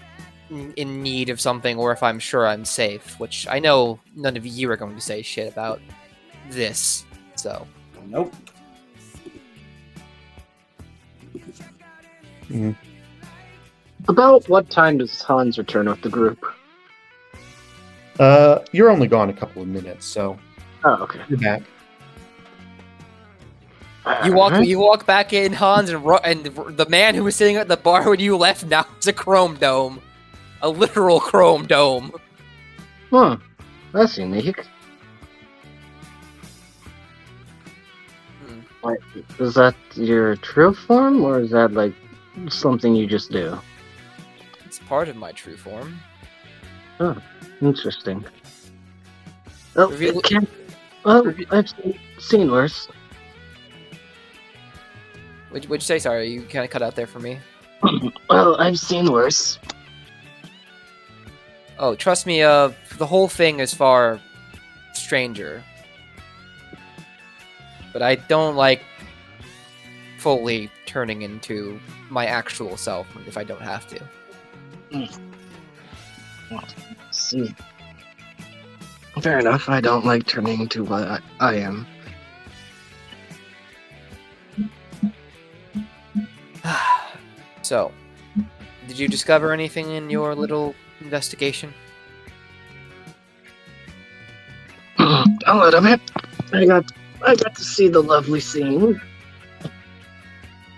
in 0.75 1.01
need 1.03 1.29
of 1.29 1.39
something 1.39 1.77
or 1.77 1.91
if 1.91 2.01
I'm 2.03 2.19
sure 2.19 2.47
I'm 2.47 2.65
safe, 2.65 3.19
which 3.19 3.47
I 3.47 3.59
know 3.59 3.99
none 4.15 4.35
of 4.35 4.45
you 4.45 4.69
are 4.71 4.75
going 4.75 4.95
to 4.95 5.01
say 5.01 5.21
shit 5.21 5.51
about 5.51 5.79
this. 6.49 7.05
So, 7.35 7.67
Nope. 8.07 8.33
Mm. 12.49 12.75
About 14.09 14.49
what 14.49 14.69
time 14.69 14.97
does 14.97 15.21
Hans 15.21 15.57
return 15.57 15.87
with 15.87 16.01
the 16.01 16.09
group? 16.09 16.43
Uh, 18.21 18.63
you're 18.71 18.91
only 18.91 19.07
gone 19.07 19.31
a 19.31 19.33
couple 19.33 19.63
of 19.63 19.67
minutes, 19.67 20.05
so 20.05 20.37
Oh, 20.83 20.93
okay. 21.01 21.19
you're 21.27 21.39
back. 21.39 21.63
you 24.23 24.31
walk 24.33 24.51
Alright. 24.53 24.67
you 24.67 24.77
walk 24.79 25.07
back 25.07 25.33
in 25.33 25.53
Hans 25.53 25.89
and 25.89 26.05
Ro- 26.05 26.19
and 26.23 26.45
the 26.45 26.85
man 26.87 27.15
who 27.15 27.23
was 27.23 27.35
sitting 27.35 27.55
at 27.55 27.67
the 27.67 27.77
bar 27.77 28.07
when 28.07 28.19
you 28.19 28.37
left 28.37 28.63
now 28.65 28.85
is 28.99 29.07
a 29.07 29.13
chrome 29.13 29.55
dome. 29.55 30.01
A 30.61 30.69
literal 30.69 31.19
chrome 31.19 31.65
dome. 31.65 32.11
Huh. 33.09 33.37
That's 33.91 34.19
unique. 34.19 34.63
Hmm. 38.45 38.59
Like, 38.83 38.99
is 39.39 39.55
that 39.55 39.73
your 39.95 40.35
true 40.35 40.75
form, 40.75 41.23
or 41.23 41.39
is 41.39 41.49
that 41.49 41.73
like 41.73 41.93
something 42.49 42.93
you 42.93 43.07
just 43.07 43.31
do? 43.31 43.57
It's 44.65 44.77
part 44.77 45.09
of 45.09 45.15
my 45.15 45.31
true 45.31 45.57
form. 45.57 45.99
Interesting. 47.61 48.25
Oh, 49.75 49.89
Reveal- 49.89 50.19
it 50.19 50.23
can. 50.23 50.47
Well, 51.05 51.23
Reveal- 51.23 51.47
I've 51.51 51.69
seen, 51.69 51.99
seen 52.19 52.51
worse. 52.51 52.87
Would 55.51 55.67
would 55.69 55.81
you 55.81 55.85
say 55.85 55.99
sorry? 55.99 56.29
You 56.29 56.41
kind 56.43 56.63
of 56.63 56.71
cut 56.71 56.81
out 56.81 56.95
there 56.95 57.07
for 57.07 57.19
me. 57.19 57.39
well, 58.29 58.55
I've 58.59 58.79
seen 58.79 59.11
worse. 59.11 59.59
Oh, 61.77 61.95
trust 61.95 62.25
me, 62.27 62.43
uh, 62.43 62.71
the 62.97 63.05
whole 63.07 63.27
thing 63.27 63.59
is 63.59 63.73
far 63.73 64.19
stranger. 64.93 65.63
But 67.91 68.01
I 68.01 68.15
don't 68.15 68.55
like 68.55 68.81
fully 70.19 70.69
turning 70.85 71.23
into 71.23 71.79
my 72.09 72.25
actual 72.27 72.77
self 72.77 73.07
if 73.27 73.37
I 73.37 73.43
don't 73.43 73.61
have 73.61 73.87
to. 73.87 75.09
See. 77.21 77.55
Fair 79.21 79.39
enough. 79.39 79.69
I 79.69 79.79
don't 79.79 80.05
like 80.05 80.25
turning 80.25 80.61
into 80.61 80.83
what 80.83 81.03
I, 81.03 81.19
I 81.39 81.53
am. 81.55 81.85
so, 87.61 87.91
did 88.87 88.97
you 88.97 89.07
discover 89.07 89.53
anything 89.53 89.91
in 89.91 90.09
your 90.09 90.33
little 90.35 90.73
investigation? 90.99 91.73
a 94.97 95.55
little 95.55 95.81
bit. 95.81 96.01
I 96.53 96.65
got 96.65 96.91
I 97.23 97.35
got 97.35 97.55
to 97.55 97.63
see 97.63 97.87
the 97.87 98.01
lovely 98.01 98.39
scene 98.39 98.99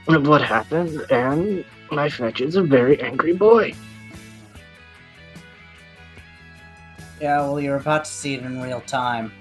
of 0.07 0.27
what 0.27 0.41
happened, 0.41 1.05
and 1.09 1.63
my 1.91 2.09
fetch 2.09 2.41
is 2.41 2.55
a 2.55 2.63
very 2.63 3.01
angry 3.01 3.33
boy. 3.33 3.73
Yeah, 7.22 7.41
well, 7.41 7.59
you're 7.59 7.78
about 7.78 8.05
to 8.05 8.11
see 8.11 8.36
it 8.36 8.43
in 8.43 8.61
real 8.61 8.82
time. 8.82 9.32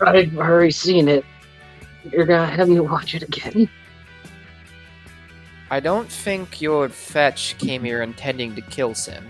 I've 0.00 0.36
already 0.36 0.70
seen 0.70 1.08
it. 1.08 1.24
You're 2.10 2.26
gonna 2.26 2.46
have 2.46 2.68
me 2.68 2.80
watch 2.80 3.14
it 3.14 3.22
again? 3.22 3.68
I 5.70 5.80
don't 5.80 6.10
think 6.10 6.60
your 6.60 6.88
fetch 6.88 7.58
came 7.58 7.82
here 7.82 8.02
intending 8.02 8.54
to 8.54 8.60
kill 8.60 8.94
Sin. 8.94 9.24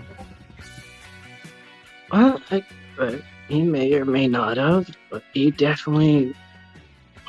Well, 2.11 2.41
I, 2.51 2.63
uh, 2.99 3.15
he 3.47 3.63
may 3.63 3.93
or 3.95 4.05
may 4.05 4.27
not 4.27 4.57
have, 4.57 4.95
but 5.09 5.23
he 5.33 5.51
definitely, 5.51 6.35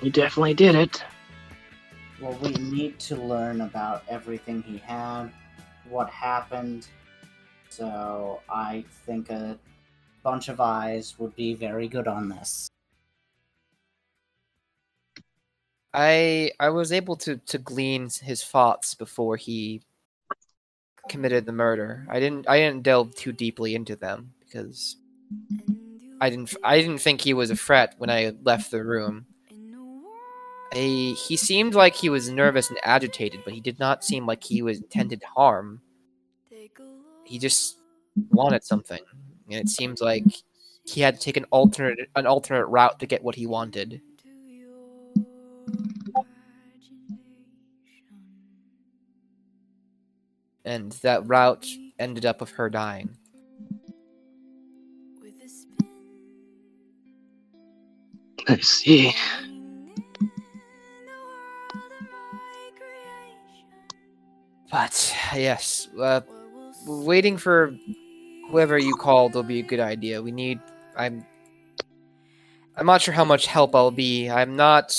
he 0.03 0.11
definitely 0.11 0.55
did 0.55 0.75
it. 0.75 1.03
Well, 2.21 2.39
we 2.43 2.51
need 2.51 2.99
to 3.01 3.17
learn 3.17 3.61
about 3.63 4.05
everything 4.09 4.63
he 4.63 4.79
had, 4.79 5.31
what 5.89 6.11
happened. 6.11 6.89
So 7.71 8.41
I 8.49 8.85
think 9.07 9.31
a 9.31 9.59
bunch 10.23 10.49
of 10.49 10.61
eyes 10.61 11.15
would 11.19 11.35
be 11.37 11.55
very 11.55 11.89
good 11.89 12.09
on 12.09 12.29
this. 12.29 12.69
I 15.95 16.53
I 16.61 16.69
was 16.69 16.93
able 16.93 17.17
to 17.17 17.37
to 17.37 17.59
glean 17.59 18.09
his 18.23 18.45
thoughts 18.45 18.95
before 18.95 19.37
he 19.37 19.83
committed 21.09 21.47
the 21.47 21.53
murder. 21.53 22.07
I 22.11 22.21
didn't 22.21 22.49
I 22.49 22.59
didn't 22.59 22.83
delve 22.83 23.15
too 23.15 23.33
deeply 23.33 23.75
into 23.75 23.97
them 23.97 24.35
because 24.41 24.97
I 26.21 26.31
didn't 26.31 26.55
I 26.63 26.81
didn't 26.81 26.99
think 26.99 27.21
he 27.21 27.35
was 27.35 27.51
a 27.51 27.57
threat 27.57 27.95
when 27.99 28.11
I 28.11 28.35
left 28.43 28.71
the 28.71 28.85
room. 28.85 29.27
I, 30.75 31.17
he 31.27 31.37
seemed 31.39 31.75
like 31.75 31.95
he 31.95 32.11
was 32.11 32.29
nervous 32.29 32.69
and 32.69 32.79
agitated, 32.83 33.41
but 33.43 33.55
he 33.55 33.61
did 33.61 33.79
not 33.79 34.05
seem 34.05 34.27
like 34.27 34.45
he 34.45 34.61
was 34.61 34.79
intended 34.79 35.23
harm. 35.23 35.81
He 37.29 37.39
just 37.39 37.77
wanted 38.31 38.65
something, 38.65 39.01
and 39.51 39.61
it 39.61 39.69
seems 39.69 40.01
like 40.01 40.25
he 40.85 41.03
had 41.03 41.15
to 41.15 41.21
take 41.21 41.37
an 41.37 41.45
alternate 41.51 42.09
an 42.17 42.27
alternate 42.27 42.67
route 42.67 42.99
to 43.01 43.07
get 43.07 43.23
what 43.23 43.35
he 43.35 43.47
wanted. 43.47 44.01
and 50.69 50.93
that 51.01 51.27
route 51.27 51.67
ended 51.99 52.27
up 52.27 52.41
with 52.41 52.51
her 52.51 52.69
dying. 52.69 53.09
I 58.47 58.59
see. 58.59 59.15
But 64.71 65.15
yes, 65.35 65.89
uh, 65.99 66.21
waiting 66.89 67.37
for 67.37 67.75
whoever 68.51 68.79
you 68.79 68.97
called 68.97 69.35
will 69.35 69.43
be 69.43 69.61
a 69.61 69.63
good 69.63 69.81
idea. 69.81 70.23
We 70.23 70.33
need. 70.33 70.61
I'm. 70.97 71.25
I'm 72.77 72.87
not 72.87 73.03
sure 73.03 73.15
how 73.15 73.25
much 73.25 73.47
help 73.47 73.75
I'll 73.75 73.91
be. 73.91 74.29
I'm 74.31 74.57
not 74.57 74.97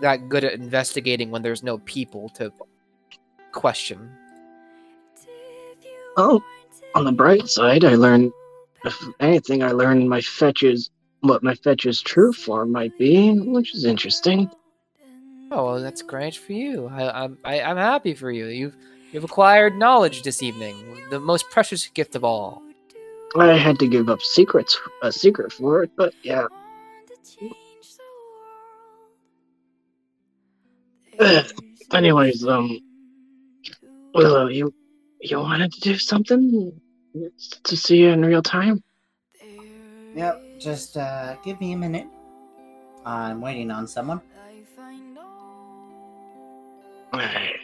that 0.00 0.28
good 0.28 0.44
at 0.44 0.54
investigating 0.54 1.30
when 1.30 1.42
there's 1.42 1.62
no 1.62 1.78
people 1.78 2.28
to 2.30 2.52
question. 3.52 4.10
Oh, 6.16 6.42
on 6.94 7.04
the 7.04 7.12
bright 7.12 7.48
side, 7.48 7.84
I 7.84 7.94
learned, 7.96 8.32
if 8.84 8.96
anything, 9.20 9.62
I 9.62 9.72
learned 9.72 10.08
my 10.08 10.20
fetches, 10.20 10.90
what 11.20 11.42
my 11.42 11.54
fetch's 11.54 12.00
true 12.00 12.32
form 12.32 12.72
might 12.72 12.96
be, 12.98 13.32
which 13.38 13.74
is 13.74 13.84
interesting. 13.84 14.50
Oh, 15.50 15.64
well, 15.64 15.80
that's 15.80 16.02
great 16.02 16.36
for 16.36 16.52
you. 16.52 16.88
I, 16.88 17.24
I'm 17.24 17.38
I, 17.44 17.60
I'm 17.60 17.76
happy 17.76 18.14
for 18.14 18.30
you. 18.30 18.46
You've 18.46 18.76
you've 19.14 19.24
acquired 19.24 19.76
knowledge 19.76 20.22
this 20.22 20.42
evening, 20.42 20.76
the 21.08 21.20
most 21.20 21.48
precious 21.50 21.86
gift 21.86 22.16
of 22.16 22.24
all. 22.24 22.60
I 23.36 23.56
had 23.56 23.78
to 23.78 23.86
give 23.86 24.08
up 24.08 24.20
secrets, 24.20 24.76
a 25.02 25.12
secret 25.12 25.52
for 25.52 25.84
it, 25.84 25.90
but 25.96 26.12
yeah. 26.22 26.46
Anyways, 31.92 32.44
um, 32.44 32.80
Willow, 34.14 34.48
you 34.48 34.74
you 35.20 35.38
wanted 35.38 35.72
to 35.72 35.80
do 35.80 35.96
something 35.96 36.72
to 37.62 37.76
see 37.76 37.98
you 37.98 38.10
in 38.10 38.24
real 38.24 38.42
time? 38.42 38.82
Yep, 40.14 40.42
just 40.58 40.96
uh, 40.96 41.36
give 41.44 41.60
me 41.60 41.72
a 41.72 41.76
minute. 41.76 42.06
I'm 43.06 43.40
waiting 43.40 43.70
on 43.70 43.86
someone. 43.86 44.20
Alright. 47.12 47.63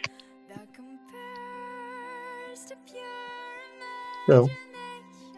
So, 4.31 4.49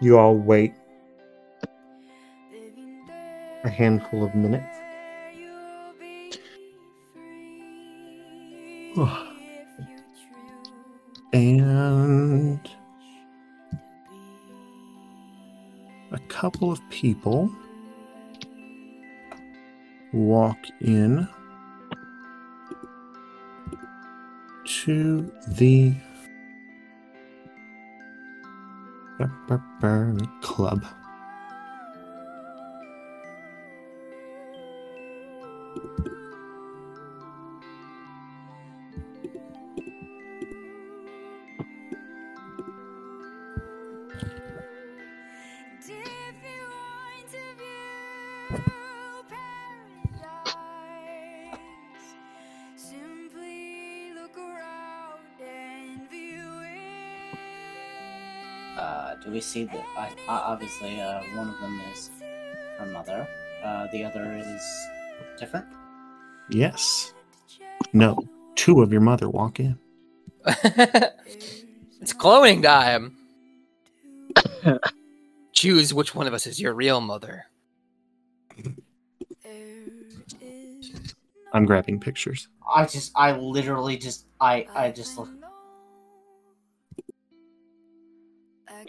you 0.02 0.20
all 0.20 0.36
wait 0.36 0.72
a 3.64 3.68
handful 3.68 4.24
of 4.24 4.36
minutes. 4.36 4.78
And 11.34 12.60
a 16.12 16.20
couple 16.28 16.72
of 16.72 16.80
people 16.92 17.50
walk 20.14 20.60
in 20.82 21.28
to 24.84 25.32
the 25.48 25.96
club. 30.42 31.03
Do 59.24 59.32
we 59.32 59.42
see 59.42 59.66
that? 59.66 59.86
I, 59.98 60.12
obviously, 60.28 61.00
uh, 61.00 61.22
one 61.36 61.50
of 61.50 61.60
them 61.60 61.80
is 61.94 62.10
her 62.78 62.86
mother. 62.86 63.28
Uh, 63.64 63.88
the 63.92 64.04
other 64.04 64.34
is 64.34 64.64
different. 65.40 65.66
Yes. 66.50 67.14
No. 67.94 68.28
Two 68.56 68.82
of 68.82 68.92
your 68.92 69.02
mother 69.02 69.30
walk 69.30 69.60
in. 69.60 69.78
it's 70.46 72.14
cloning 72.14 72.62
time. 72.62 73.18
Choose 75.54 75.94
which 75.94 76.14
one 76.14 76.28
of 76.28 76.34
us 76.34 76.46
is 76.46 76.60
your 76.60 76.74
real 76.74 77.00
mother. 77.00 77.46
I'm 81.54 81.66
grabbing 81.66 82.00
pictures. 82.00 82.48
I 82.74 82.86
just, 82.86 83.12
I 83.16 83.38
literally 83.38 83.96
just, 83.98 84.26
I, 84.42 84.68
I 84.76 84.92
just 84.92 85.18
look. 85.18 85.30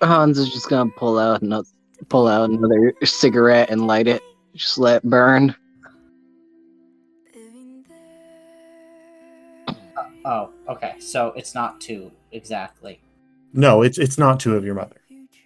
Hans 0.03 0.38
is 0.38 0.53
just 0.53 0.68
gonna 0.68 0.90
pull 0.90 1.18
out 1.18 1.42
another, 1.42 1.68
pull 2.09 2.28
out 2.28 2.51
another 2.51 2.95
cigarette 3.05 3.70
and 3.70 3.86
light 3.86 4.09
it. 4.09 4.22
Just 4.55 4.78
let 4.78 4.97
it 4.97 5.03
burn. 5.05 5.55
Oh, 10.24 10.51
okay. 10.68 10.95
So 11.01 11.32
it's 11.36 11.55
not 11.55 11.80
two 11.80 12.11
exactly. 12.32 13.01
No, 13.53 13.82
it's 13.82 13.99
it's 13.99 14.18
not 14.18 14.40
two 14.40 14.57
of 14.57 14.64
your 14.64 14.74
mother. 14.74 14.97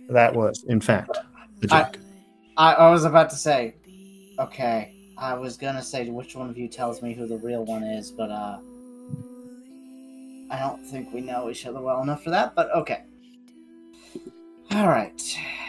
That 0.08 0.34
was, 0.34 0.64
in 0.64 0.80
fact, 0.80 1.18
the 1.60 1.66
joke. 1.66 1.98
I, 2.56 2.74
I 2.74 2.90
was 2.90 3.04
about 3.04 3.30
to 3.30 3.36
say, 3.36 3.74
okay. 4.38 4.94
I 5.16 5.34
was 5.34 5.56
gonna 5.56 5.82
say 5.82 6.08
which 6.08 6.36
one 6.36 6.48
of 6.48 6.56
you 6.56 6.68
tells 6.68 7.02
me 7.02 7.12
who 7.12 7.26
the 7.26 7.38
real 7.38 7.64
one 7.64 7.82
is, 7.82 8.12
but 8.12 8.30
uh, 8.30 8.58
I 10.50 10.60
don't 10.60 10.84
think 10.86 11.12
we 11.12 11.20
know 11.20 11.50
each 11.50 11.66
other 11.66 11.80
well 11.80 12.02
enough 12.02 12.22
for 12.22 12.30
that. 12.30 12.54
But 12.54 12.72
okay. 12.74 13.02
All 14.70 14.88
right, 14.88 15.20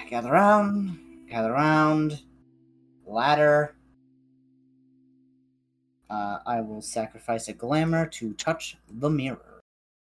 gather 0.09 0.31
round, 0.31 0.99
gather 1.29 1.51
round. 1.51 2.21
Ladder. 3.05 3.75
Uh, 6.09 6.39
I 6.45 6.61
will 6.61 6.81
sacrifice 6.81 7.47
a 7.47 7.53
glamour 7.53 8.07
to 8.07 8.33
touch 8.33 8.77
the 8.99 9.09
mirror. 9.09 9.61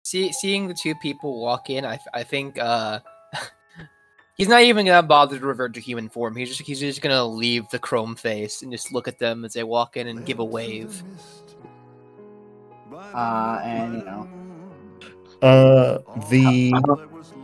See, 0.03 0.33
seeing 0.33 0.67
the 0.67 0.75
two 0.75 0.95
people 0.97 1.41
walk 1.41 1.71
in, 1.71 1.85
I, 1.85 1.99
I 2.15 2.23
think 2.23 2.59
uh, 2.59 3.01
he's 4.37 4.49
not 4.49 4.63
even 4.63 4.87
gonna 4.87 5.03
bother 5.03 5.39
to 5.39 5.47
revert 5.47 5.75
to 5.75 5.81
human 5.81 6.09
form. 6.09 6.37
He's 6.37 6.49
just 6.49 6.63
he's 6.63 6.81
just 6.81 7.03
gonna 7.03 7.25
leave 7.25 7.69
the 7.71 7.79
chrome 7.79 8.17
face 8.17 8.63
and 8.63 8.73
just 8.73 8.93
look 8.93 9.09
at 9.09 9.19
them 9.19 9.45
as 9.45 9.53
they 9.53 9.63
walk 9.63 9.97
in 9.97 10.09
and 10.09 10.25
give 10.25 10.39
a 10.39 10.45
wave. 10.45 11.03
Uh, 12.93 13.61
and 13.63 13.99
you 13.99 14.05
know, 14.05 14.29
Uh, 15.43 15.99
the 16.29 16.73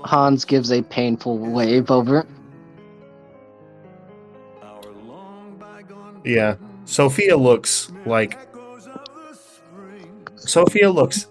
Hans 0.05 0.45
gives 0.45 0.71
a 0.71 0.83
painful 0.83 1.39
wave 1.39 1.91
over. 1.91 2.27
yeah, 6.27 6.57
Sophia 6.85 7.37
looks 7.37 7.91
like 8.05 8.37
Sophia 10.35 10.91
looks 10.91 11.29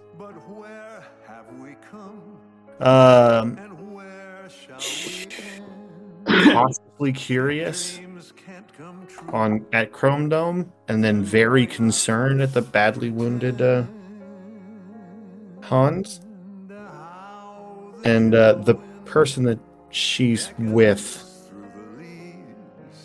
um 2.79 3.57
possibly 6.25 7.13
curious 7.13 7.99
on 9.31 9.65
at 9.73 9.91
Chrome 9.91 10.29
Dome, 10.29 10.71
and 10.87 11.03
then 11.03 11.23
very 11.23 11.67
concerned 11.67 12.41
at 12.41 12.53
the 12.53 12.61
badly 12.61 13.09
wounded 13.09 13.61
uh, 13.61 13.83
Hans. 15.63 16.21
And 18.05 18.33
uh, 18.33 18.53
the 18.53 18.75
person 19.05 19.43
that 19.43 19.59
she's 19.89 20.53
with 20.57 21.51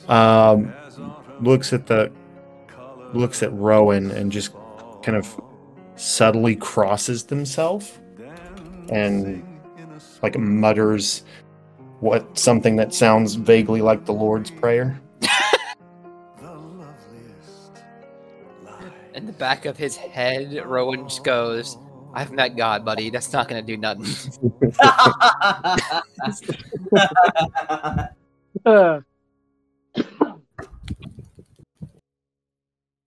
um, 0.08 0.72
looks 1.40 1.72
at 1.72 1.86
the 1.86 2.12
looks 3.14 3.42
at 3.42 3.52
Rowan 3.52 4.10
and 4.10 4.30
just 4.30 4.52
kind 5.02 5.16
of 5.16 5.40
subtly 5.96 6.54
crosses 6.56 7.24
themselves 7.24 7.98
and 8.90 9.42
like 10.22 10.38
mutters 10.38 11.24
what 12.00 12.38
something 12.38 12.76
that 12.76 12.94
sounds 12.94 13.34
vaguely 13.34 13.80
like 13.82 14.04
the 14.06 14.12
Lord's 14.12 14.50
Prayer. 14.50 15.00
In 19.14 19.26
the 19.26 19.32
back 19.32 19.66
of 19.66 19.76
his 19.76 19.96
head, 19.96 20.64
Rowan 20.64 21.08
just 21.08 21.24
goes, 21.24 21.76
I've 22.12 22.32
met 22.32 22.56
God, 22.56 22.84
buddy. 22.84 23.10
That's 23.10 23.32
not 23.32 23.48
gonna 23.48 23.62
do 23.62 23.76
nothing. 23.76 24.14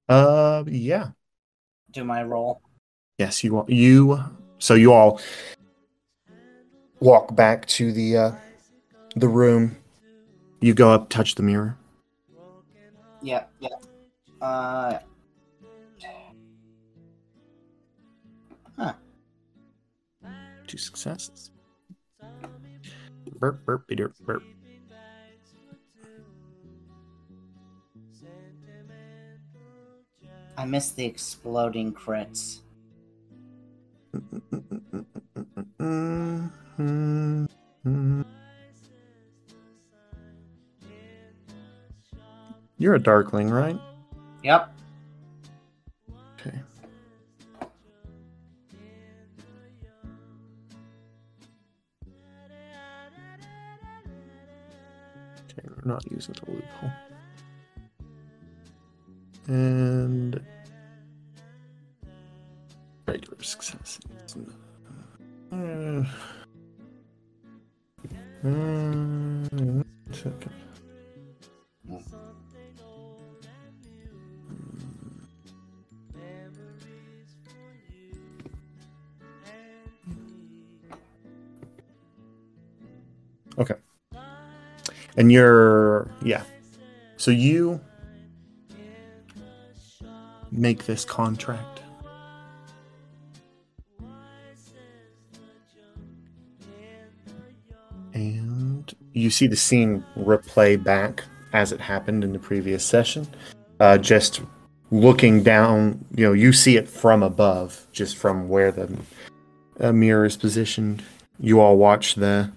Uh, 0.09 0.63
yeah. 0.67 1.09
do 1.91 2.03
my 2.03 2.23
roll. 2.23 2.61
Yes, 3.17 3.43
you 3.43 3.65
you. 3.67 4.23
So 4.59 4.73
you 4.73 4.93
all 4.93 5.19
walk 6.99 7.35
back 7.35 7.65
to 7.67 7.91
the 7.91 8.17
uh, 8.17 8.31
the 9.15 9.27
room. 9.27 9.77
You 10.61 10.73
go 10.73 10.91
up, 10.91 11.09
touch 11.09 11.35
the 11.35 11.43
mirror. 11.43 11.77
Yeah, 13.21 13.43
yeah. 13.59 13.69
Uh, 14.41 14.99
Two 20.67 20.77
successes. 20.77 21.51
Burp, 23.39 23.65
burp, 23.65 23.87
burp, 23.87 24.13
burp. 24.21 24.43
I 30.57 30.65
missed 30.65 30.95
the 30.95 31.05
exploding 31.05 31.93
crits. 31.93 32.61
You're 42.77 42.95
a 42.95 42.99
darkling, 42.99 43.49
right? 43.49 43.79
Yep. 44.43 44.73
Not 55.85 56.09
using 56.09 56.35
the 56.35 56.51
loophole. 56.51 56.91
And 59.47 60.39
regular 63.05 63.43
success. 63.43 63.99
Uh. 65.51 66.03
Okay. 83.57 83.75
And 85.17 85.31
you're 85.31 86.09
yeah. 86.23 86.43
So 87.17 87.31
you 87.31 87.79
make 90.51 90.85
this 90.85 91.05
contract. 91.05 91.81
And 98.13 98.93
you 99.13 99.29
see 99.29 99.47
the 99.47 99.55
scene 99.55 100.03
replay 100.15 100.81
back 100.81 101.23
as 101.53 101.71
it 101.71 101.79
happened 101.79 102.23
in 102.23 102.33
the 102.33 102.39
previous 102.39 102.85
session. 102.85 103.27
Uh, 103.79 103.97
just 103.97 104.41
looking 104.91 105.41
down, 105.41 106.05
you 106.15 106.25
know, 106.25 106.33
you 106.33 106.53
see 106.53 106.77
it 106.77 106.87
from 106.87 107.23
above, 107.23 107.87
just 107.91 108.15
from 108.17 108.47
where 108.47 108.71
the 108.71 108.95
uh, 109.79 109.91
mirror 109.91 110.25
is 110.25 110.37
positioned. 110.37 111.03
You 111.39 111.59
all 111.59 111.77
watch 111.77 112.15
the 112.15 112.51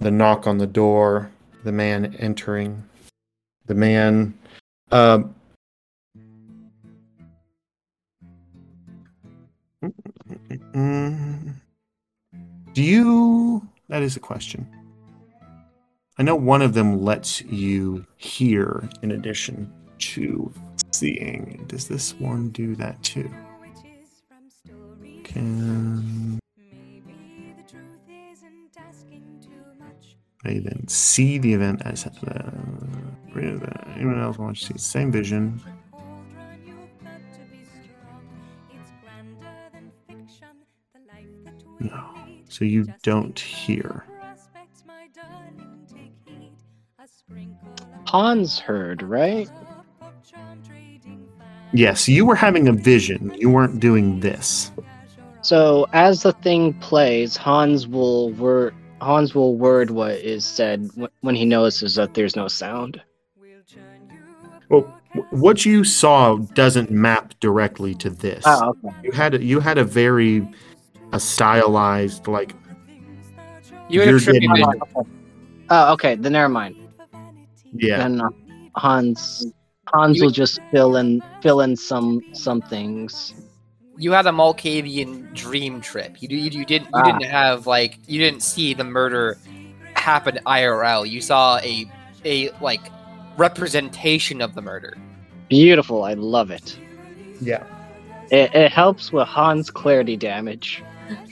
the 0.00 0.10
knock 0.10 0.46
on 0.46 0.58
the 0.58 0.66
door, 0.66 1.30
the 1.64 1.72
man 1.72 2.14
entering, 2.18 2.82
the 3.66 3.74
man. 3.74 4.34
Uh, 4.90 5.24
do 12.72 12.82
you? 12.82 13.66
That 13.88 14.02
is 14.02 14.16
a 14.16 14.20
question. 14.20 14.66
I 16.18 16.22
know 16.22 16.36
one 16.36 16.62
of 16.62 16.74
them 16.74 17.02
lets 17.02 17.42
you 17.42 18.06
hear 18.16 18.88
in 19.02 19.10
addition 19.12 19.72
to 19.98 20.52
seeing. 20.92 21.64
Does 21.68 21.88
this 21.88 22.14
one 22.14 22.50
do 22.50 22.74
that 22.76 23.02
too? 23.02 23.30
Can 25.24 26.38
they 30.46 30.58
then 30.58 30.86
see 30.86 31.38
the 31.38 31.52
event 31.52 31.82
as 31.84 32.06
uh, 32.06 32.50
anyone 33.34 34.20
else 34.20 34.38
wants 34.38 34.60
to 34.60 34.66
see 34.66 34.72
the 34.74 34.78
same 34.78 35.10
vision? 35.10 35.60
No. 41.80 42.10
So 42.48 42.64
you 42.64 42.86
don't 43.02 43.38
hear. 43.38 44.04
Hans 48.06 48.58
heard, 48.58 49.02
right? 49.02 49.50
Yes, 51.72 52.08
you 52.08 52.24
were 52.24 52.36
having 52.36 52.68
a 52.68 52.72
vision. 52.72 53.34
You 53.36 53.50
weren't 53.50 53.80
doing 53.80 54.20
this. 54.20 54.70
So 55.42 55.86
as 55.92 56.22
the 56.22 56.32
thing 56.32 56.72
plays, 56.74 57.36
Hans 57.36 57.86
will 57.86 58.30
word 58.30 58.74
Hans 59.00 59.34
will 59.34 59.56
word 59.56 59.90
what 59.90 60.12
is 60.12 60.44
said 60.44 60.88
when 61.20 61.34
he 61.34 61.44
notices 61.44 61.94
that 61.96 62.14
there's 62.14 62.34
no 62.36 62.48
sound. 62.48 63.00
Well, 64.68 64.82
what 65.30 65.64
you 65.64 65.84
saw 65.84 66.36
doesn't 66.36 66.90
map 66.90 67.34
directly 67.40 67.94
to 67.96 68.10
this. 68.10 68.42
Oh, 68.46 68.74
okay. 68.84 68.96
You 69.04 69.12
had 69.12 69.34
a, 69.34 69.42
you 69.42 69.60
had 69.60 69.78
a 69.78 69.84
very 69.84 70.46
a 71.12 71.20
stylized 71.20 72.26
like 72.26 72.52
You 73.88 74.00
had 74.00 74.08
You're 74.08 74.16
a 74.16 74.20
trippy 74.20 74.32
getting- 74.40 74.50
vision. 74.56 74.80
Oh, 75.70 75.92
okay. 75.94 76.16
Then 76.16 76.32
never 76.32 76.48
mind. 76.48 76.76
yeah. 77.72 77.98
Then 77.98 78.20
uh, 78.20 78.28
Hans 78.74 79.46
Hans 79.94 80.18
You- 80.18 80.24
will 80.24 80.30
just 80.32 80.58
fill 80.72 80.96
in 80.96 81.22
fill 81.42 81.60
in 81.60 81.76
some 81.76 82.20
some 82.32 82.60
things. 82.60 83.34
You 83.98 84.12
had 84.12 84.26
a 84.26 84.30
Malkavian 84.30 85.32
dream 85.34 85.80
trip. 85.80 86.20
You, 86.20 86.28
you, 86.30 86.50
you 86.60 86.64
didn't 86.66 86.86
you 86.86 86.90
Ah. 86.94 87.04
didn't 87.04 87.24
have 87.30 87.66
like 87.66 87.98
you 88.06 88.18
didn't 88.20 88.42
see 88.42 88.74
the 88.74 88.84
murder 88.84 89.38
happen 89.94 90.38
IRL. 90.46 91.08
You 91.08 91.20
saw 91.20 91.58
a 91.58 91.90
a 92.24 92.50
like 92.60 92.80
representation 93.36 94.40
of 94.42 94.54
the 94.54 94.62
murder. 94.62 94.96
Beautiful. 95.48 96.02
I 96.04 96.14
love 96.14 96.50
it. 96.50 96.78
Yeah. 97.40 97.64
It, 98.30 98.54
it 98.54 98.72
helps 98.72 99.12
with 99.12 99.28
Hans' 99.28 99.70
clarity 99.70 100.16
damage. 100.16 100.82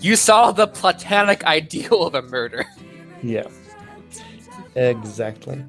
You 0.00 0.16
saw 0.16 0.50
the 0.50 0.66
platonic 0.66 1.44
ideal 1.44 2.06
of 2.06 2.14
a 2.14 2.22
murder. 2.22 2.64
Yeah. 3.22 3.44
Exactly. 4.76 5.62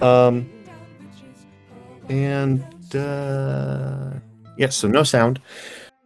Um 0.00 0.48
and 2.08 2.62
uh 2.94 4.10
yeah, 4.56 4.68
so 4.68 4.88
no 4.88 5.02
sound. 5.02 5.40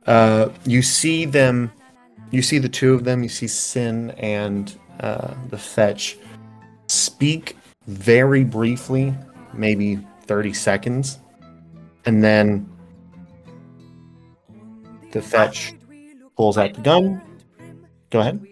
Uh 0.07 0.51
you 0.64 0.82
see 0.82 1.24
them 1.24 1.70
you 2.30 2.42
see 2.42 2.59
the 2.59 2.68
two 2.68 2.94
of 2.94 3.05
them, 3.05 3.22
you 3.22 3.28
see 3.28 3.46
Sin 3.46 4.11
and 4.18 4.76
uh 5.01 5.34
the 5.51 5.59
fetch 5.59 6.18
speak 6.86 7.57
very 7.86 8.44
briefly, 8.44 9.14
maybe 9.55 9.99
30 10.22 10.53
seconds. 10.53 11.18
And 12.05 12.22
then 12.22 12.68
the 15.12 15.22
fetch 15.22 15.74
pulls 16.36 16.59
out 16.59 16.74
the 16.74 16.80
gun. 16.80 17.20
Go 18.11 18.20
ahead. 18.20 18.46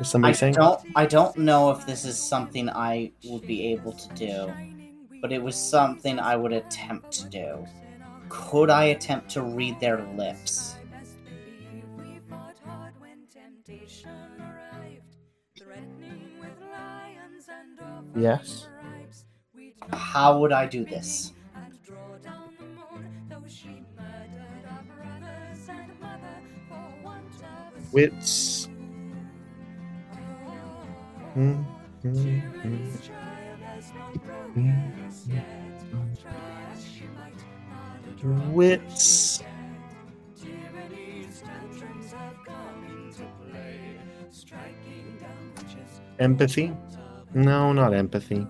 Is 0.00 0.08
somebody 0.08 0.32
I 0.32 0.34
saying? 0.34 0.54
don't 0.54 0.80
I 0.94 1.06
don't 1.06 1.36
know 1.38 1.70
if 1.70 1.86
this 1.86 2.04
is 2.04 2.18
something 2.18 2.68
I 2.68 3.12
would 3.24 3.46
be 3.46 3.72
able 3.72 3.92
to 3.92 4.08
do, 4.14 4.52
but 5.22 5.32
it 5.32 5.42
was 5.42 5.56
something 5.56 6.18
I 6.18 6.36
would 6.36 6.52
attempt 6.52 7.12
to 7.12 7.28
do. 7.28 7.66
Could 8.28 8.70
I 8.70 8.84
attempt 8.84 9.30
to 9.30 9.42
read 9.42 9.80
their 9.80 10.02
lips? 10.04 10.78
Yes. 18.14 18.68
How 19.92 20.38
would 20.38 20.52
I 20.52 20.66
do 20.66 20.84
this? 20.84 21.32
Wits. 27.92 28.68
Hmm, 31.34 31.62
hmm, 32.02 32.40
hmm. 34.54 34.90
Wits. 38.26 39.40
Empathy? 46.18 46.72
No, 47.34 47.72
not 47.72 47.94
empathy. 47.94 48.44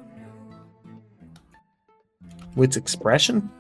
Wits 2.55 2.79
expression? 2.79 3.51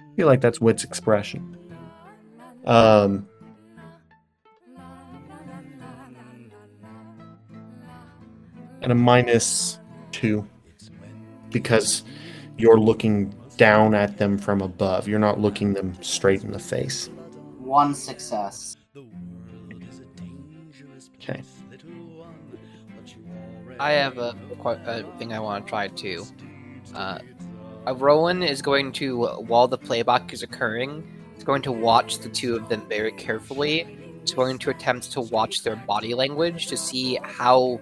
I 0.00 0.16
feel 0.16 0.26
like 0.26 0.40
that's 0.40 0.60
wits 0.60 0.82
expression. 0.82 1.56
Um, 2.64 3.28
and 8.82 8.90
a 8.90 8.94
minus 8.94 9.78
two 10.10 10.44
because 11.50 12.02
you're 12.56 12.78
looking 12.78 13.32
down 13.60 13.94
at 13.94 14.16
them 14.16 14.38
from 14.38 14.62
above. 14.62 15.06
You're 15.06 15.18
not 15.18 15.38
looking 15.38 15.74
them 15.74 15.92
straight 16.02 16.42
in 16.42 16.50
the 16.50 16.58
face. 16.58 17.10
One 17.58 17.94
success. 17.94 18.74
Okay. 21.16 21.42
I 23.78 23.90
have 23.92 24.16
a, 24.16 24.34
a 24.64 25.02
thing 25.18 25.34
I 25.34 25.40
want 25.40 25.66
to 25.66 25.68
try 25.68 25.88
too. 25.88 26.24
Uh, 26.94 27.18
Rowan 27.96 28.42
is 28.42 28.62
going 28.62 28.92
to, 28.92 29.26
while 29.26 29.68
the 29.68 29.76
playback 29.76 30.32
is 30.32 30.42
occurring, 30.42 31.06
is 31.36 31.44
going 31.44 31.60
to 31.60 31.72
watch 31.72 32.20
the 32.20 32.30
two 32.30 32.56
of 32.56 32.70
them 32.70 32.86
very 32.88 33.12
carefully. 33.12 33.98
He's 34.22 34.32
going 34.32 34.56
to 34.60 34.70
attempt 34.70 35.12
to 35.12 35.20
watch 35.20 35.64
their 35.64 35.76
body 35.76 36.14
language 36.14 36.68
to 36.68 36.78
see 36.78 37.18
how 37.22 37.78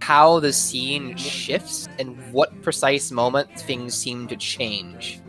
how 0.00 0.40
the 0.40 0.52
scene 0.52 1.16
shifts 1.16 1.88
and 1.98 2.16
what 2.32 2.60
precise 2.62 3.10
moment 3.10 3.48
things 3.60 3.94
seem 3.94 4.26
to 4.28 4.36
change. 4.36 5.20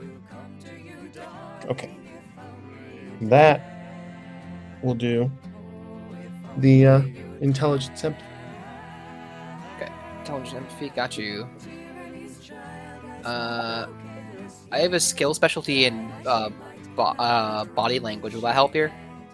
Okay. 1.70 1.96
That 3.22 3.62
will 4.82 4.96
do. 4.96 5.32
The 6.58 6.88
uh, 6.88 7.02
intelligence 7.42 8.04
empathy. 8.04 8.26
Okay. 9.76 9.92
Intelligence 10.20 10.56
empathy, 10.56 10.90
got 10.90 11.18
you. 11.18 11.48
Uh, 13.24 13.88
I 14.72 14.80
have 14.80 14.94
a 14.94 15.00
skill 15.00 15.34
specialty 15.34 15.86
in 15.86 16.12
uh, 16.26 16.50
bo- 16.96 17.04
uh, 17.04 17.66
body 17.66 18.00
language. 18.00 18.34
Will 18.34 18.42
that 18.42 18.54
help 18.54 18.74
here? 18.74 18.92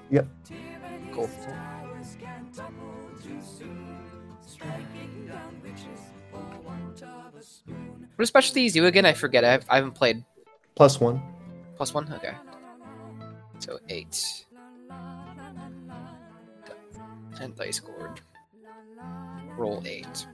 Yep. 0.10 0.28
Cool. 1.14 1.30
What 8.18 8.24
does 8.24 8.30
specialties 8.30 8.76
you 8.76 8.88
again? 8.88 9.06
I 9.06 9.14
forget. 9.14 9.46
I, 9.46 9.60
I 9.70 9.76
haven't 9.76 9.92
played 9.92 10.26
Plus 10.74 11.00
one. 11.00 11.22
plus 11.76 11.94
one. 11.94 12.12
Okay. 12.14 12.34
So 13.60 13.78
eight. 13.90 14.44
And 17.40 17.56
dice 17.56 17.78
scored. 17.78 18.20
Roll 19.56 19.84
eight. 19.86 20.26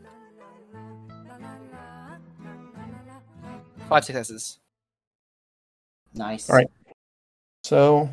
Five 3.90 4.06
successes. 4.06 4.60
Nice. 6.14 6.50
All 6.50 6.56
right. 6.56 6.72
So. 7.66 8.08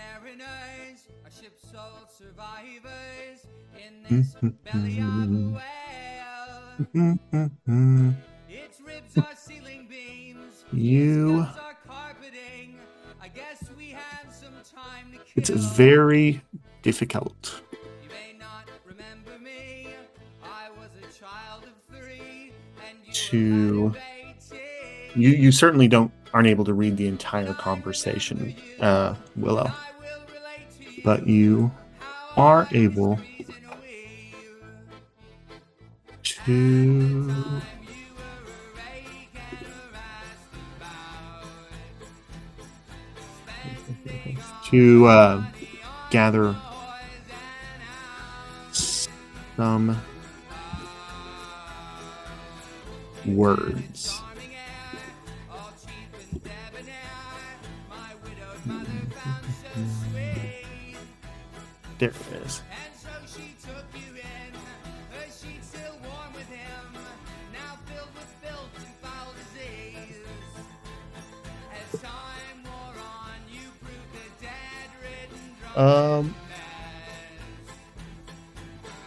Mariners, 0.00 1.06
a 1.26 1.30
ship's 1.30 1.70
sole 1.70 2.06
survivors 2.08 3.46
in 3.76 4.02
this 4.08 4.34
belly 4.64 4.98
of 5.00 5.30
a 5.30 5.60
whale. 6.94 8.14
Its 8.48 8.80
ribs 8.80 9.16
are 9.18 9.34
ceiling 9.36 9.86
beams, 9.88 10.64
You. 10.72 11.40
are 11.40 11.76
carpeting. 11.86 12.78
I 13.22 13.28
guess 13.28 13.64
we 13.76 13.90
had 13.90 14.30
some 14.32 14.54
time 14.74 15.12
to 15.12 15.18
kill. 15.18 15.24
It's 15.36 15.50
very 15.50 16.40
difficult. 16.82 17.60
You 18.02 18.08
may 18.08 18.38
not 18.38 18.64
remember 18.86 19.38
me. 19.42 19.88
I 20.42 20.70
was 20.78 20.90
a 20.98 21.12
child 21.18 21.64
of 21.64 21.96
three, 21.96 22.52
and 22.88 22.98
you 23.04 23.12
To- 23.12 23.82
were 23.82 23.90
kind 23.90 24.30
of 24.30 24.52
18. 25.14 25.22
You 25.22 25.28
you 25.30 25.52
certainly 25.52 25.88
don't 25.88 26.12
aren't 26.32 26.46
able 26.48 26.64
to 26.64 26.72
read 26.72 26.96
the 26.96 27.08
entire 27.08 27.52
conversation, 27.54 28.54
uh, 28.80 29.16
Willow, 29.36 29.72
but 31.04 31.26
you 31.26 31.70
are 32.36 32.68
able 32.72 33.18
to 36.22 37.60
to 44.70 45.06
uh, 45.06 45.44
gather 46.10 46.54
some 49.56 50.00
words. 53.26 54.19
A 62.02 62.08
dead-ridden 62.08 62.50
Um, 75.76 76.34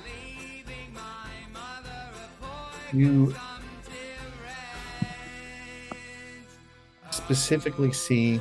leaving 0.06 0.94
my 0.94 1.30
mother 1.52 2.10
a 2.16 2.42
poor 2.42 3.00
you 3.00 3.36
specifically 7.12 7.92
see. 7.92 8.40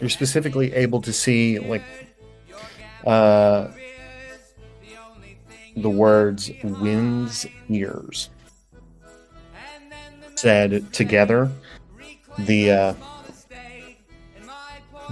You're 0.00 0.08
specifically 0.08 0.72
able 0.72 1.02
to 1.02 1.12
see 1.12 1.58
like 1.58 1.82
uh, 3.06 3.68
the 5.76 5.90
words 5.90 6.50
"wind's 6.62 7.46
ears" 7.68 8.30
said 10.36 10.92
together. 10.92 11.50
The 12.38 12.70
uh, 12.70 12.94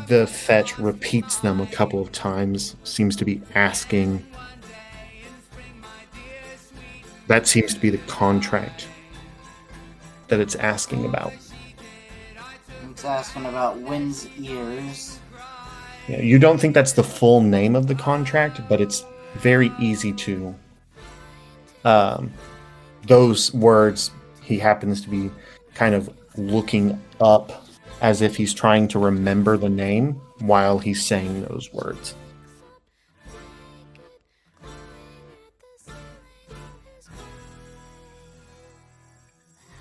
the 0.06 0.26
fetch 0.26 0.78
repeats 0.78 1.36
them 1.38 1.60
a 1.60 1.66
couple 1.66 2.00
of 2.00 2.12
times. 2.12 2.76
Seems 2.84 3.16
to 3.16 3.24
be 3.24 3.40
asking. 3.54 4.26
That 7.26 7.46
seems 7.46 7.74
to 7.74 7.80
be 7.80 7.90
the 7.90 7.98
contract 7.98 8.88
that 10.28 10.40
it's 10.40 10.56
asking 10.56 11.04
about. 11.04 11.32
It's 12.90 13.04
asking 13.04 13.46
about 13.46 13.78
Wind's 13.78 14.28
ears. 14.38 15.20
You 16.18 16.38
don't 16.38 16.60
think 16.60 16.74
that's 16.74 16.92
the 16.92 17.04
full 17.04 17.40
name 17.40 17.76
of 17.76 17.86
the 17.86 17.94
contract, 17.94 18.60
but 18.68 18.80
it's 18.80 19.04
very 19.34 19.72
easy 19.78 20.12
to. 20.12 20.54
Um, 21.84 22.32
those 23.06 23.54
words, 23.54 24.10
he 24.42 24.58
happens 24.58 25.00
to 25.02 25.08
be 25.08 25.30
kind 25.74 25.94
of 25.94 26.10
looking 26.36 27.00
up 27.20 27.64
as 28.00 28.22
if 28.22 28.36
he's 28.36 28.52
trying 28.52 28.88
to 28.88 28.98
remember 28.98 29.56
the 29.56 29.68
name 29.68 30.20
while 30.40 30.78
he's 30.78 31.04
saying 31.04 31.42
those 31.44 31.72
words. 31.72 32.14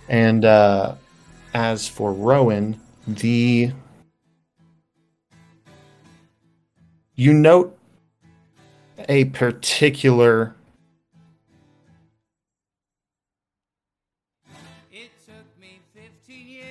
And 0.08 0.44
uh, 0.44 0.96
as 1.54 1.88
for 1.88 2.14
Rowan, 2.14 2.80
the 3.08 3.72
you 7.20 7.34
note 7.34 7.78
a 9.10 9.26
particular 9.26 10.56
It 14.90 15.12
took 15.26 15.60
me 15.60 15.82
15 15.94 16.48
years 16.48 16.64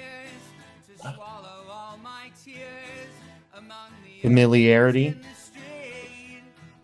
to 0.89 0.99
swallow 0.99 1.67
all 1.71 1.99
my 2.03 2.31
tears 2.43 2.65
among 3.59 3.91
the 4.03 4.23
familiarity 4.23 5.09
in 5.09 5.21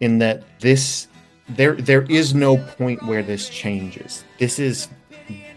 in 0.00 0.18
that 0.18 0.42
this 0.60 1.08
there 1.48 1.74
there 1.74 2.02
is 2.02 2.34
no 2.34 2.58
point 2.58 3.02
where 3.04 3.22
this 3.22 3.48
changes. 3.48 4.24
This 4.38 4.58
is 4.58 4.88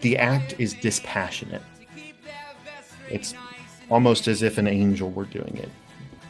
the 0.00 0.16
act 0.16 0.54
is 0.58 0.72
dispassionate. 0.72 1.62
It's 3.10 3.34
almost 3.90 4.28
as 4.28 4.42
if 4.42 4.56
an 4.56 4.66
angel 4.66 5.10
were 5.10 5.26
doing 5.26 5.58
it. 5.58 5.68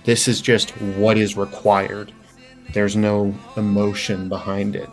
This 0.09 0.27
is 0.27 0.41
just 0.41 0.71
what 0.97 1.19
is 1.19 1.37
required. 1.37 2.13
There's 2.73 2.97
no 2.97 3.35
emotion 3.59 4.31
behind 4.31 4.75
it. 4.75 4.89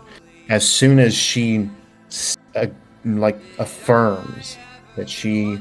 As 0.49 0.67
soon 0.67 0.99
as 0.99 1.15
she 1.15 1.69
uh, 2.53 2.65
like 3.05 3.39
affirms 3.57 4.57
that 4.97 5.09
she 5.09 5.57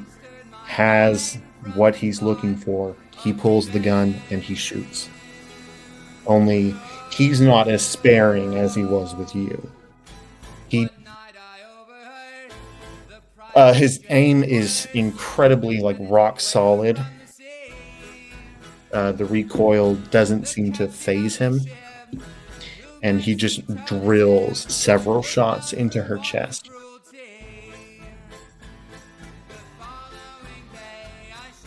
has 0.64 1.38
what 1.74 1.94
he's 1.94 2.20
looking 2.20 2.56
for, 2.56 2.96
he 3.16 3.32
pulls 3.32 3.68
the 3.68 3.78
gun 3.78 4.20
and 4.28 4.42
he 4.42 4.56
shoots. 4.56 5.08
Only 6.26 6.74
he's 7.12 7.40
not 7.40 7.68
as 7.68 7.86
sparing 7.86 8.56
as 8.56 8.74
he 8.74 8.82
was 8.82 9.14
with 9.14 9.36
you. 9.36 9.70
He 10.66 10.88
uh, 13.54 13.72
his 13.72 14.02
aim 14.08 14.42
is 14.42 14.88
incredibly 14.94 15.78
like 15.78 15.96
rock 16.00 16.40
solid. 16.40 17.00
Uh, 18.94 19.10
the 19.10 19.24
recoil 19.24 19.96
doesn't 20.12 20.46
seem 20.46 20.72
to 20.72 20.86
faze 20.86 21.36
him, 21.36 21.60
and 23.02 23.20
he 23.20 23.34
just 23.34 23.66
drills 23.86 24.72
several 24.72 25.20
shots 25.20 25.72
into 25.72 26.00
her 26.00 26.16
chest. 26.18 26.70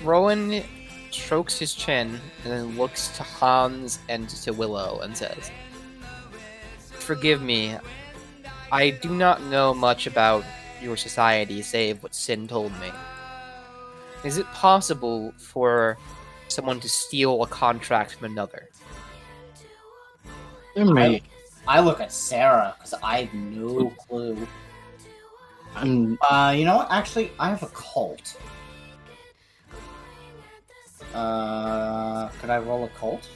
Rowan 0.01 0.63
strokes 1.11 1.59
his 1.59 1.73
chin 1.73 2.17
and 2.45 2.53
then 2.53 2.77
looks 2.77 3.09
to 3.17 3.23
Hans 3.23 3.99
and 4.07 4.29
to 4.29 4.53
Willow 4.53 5.01
and 5.01 5.17
says, 5.17 5.51
Forgive 6.91 7.41
me. 7.41 7.75
I 8.71 8.91
do 8.91 9.09
not 9.09 9.43
know 9.43 9.73
much 9.73 10.07
about 10.07 10.45
your 10.81 10.95
society 10.95 11.61
save 11.61 12.01
what 12.03 12.15
Sin 12.15 12.47
told 12.47 12.71
me. 12.79 12.89
Is 14.23 14.37
it 14.37 14.45
possible 14.47 15.33
for 15.37 15.97
someone 16.47 16.79
to 16.79 16.89
steal 16.89 17.43
a 17.43 17.47
contract 17.47 18.15
from 18.15 18.31
another? 18.31 18.69
I, 20.75 21.21
I 21.67 21.79
look 21.79 21.99
at 21.99 22.11
Sarah 22.11 22.75
because 22.77 22.93
I 23.01 23.21
have 23.21 23.33
no 23.33 23.89
clue. 24.07 24.47
I'm 25.75 26.17
Uh, 26.29 26.53
you 26.55 26.65
know 26.65 26.77
what? 26.77 26.87
Actually, 26.91 27.31
I 27.39 27.49
have 27.49 27.63
occult. 27.63 28.37
Uh, 31.13 32.29
could 32.39 32.49
I 32.49 32.59
roll 32.59 32.85
occult? 32.85 33.27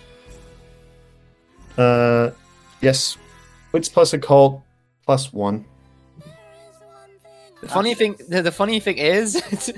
Uh, 1.77 2.31
yes, 2.81 3.17
wits 3.71 3.89
plus 3.89 4.13
occult, 4.13 4.61
plus 5.05 5.33
one. 5.33 5.65
The 7.61 7.67
funny 7.67 7.93
thing, 7.93 8.15
the, 8.27 8.51
funny 8.51 8.79
thing 8.79 8.97
is, 8.97 9.71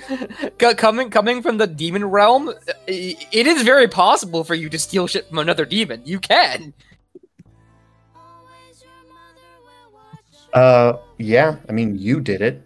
coming 0.58 1.10
coming 1.10 1.42
from 1.42 1.58
the 1.58 1.68
demon 1.68 2.06
realm, 2.06 2.54
it 2.88 3.48
is 3.48 3.62
very 3.64 3.90
possible 3.90 4.46
for 4.46 4.56
you 4.56 4.70
to 4.70 4.80
steal 4.80 5.06
shit 5.06 5.28
from 5.28 5.40
another 5.40 5.66
demon. 5.66 6.02
You 6.06 6.20
can. 6.20 6.74
Uh, 10.54 10.94
yeah, 11.18 11.58
I 11.68 11.72
mean, 11.74 11.98
you 11.98 12.22
did 12.22 12.42
it. 12.42 12.64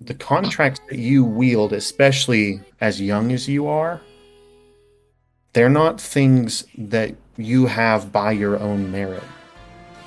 The 0.00 0.14
contracts 0.14 0.80
that 0.88 0.98
you 0.98 1.24
wield, 1.24 1.72
especially 1.72 2.60
as 2.80 3.00
young 3.00 3.32
as 3.32 3.48
you 3.48 3.66
are, 3.66 4.00
they're 5.52 5.68
not 5.68 6.00
things 6.00 6.64
that 6.76 7.14
you 7.36 7.66
have 7.66 8.12
by 8.12 8.32
your 8.32 8.58
own 8.60 8.92
merit. 8.92 9.24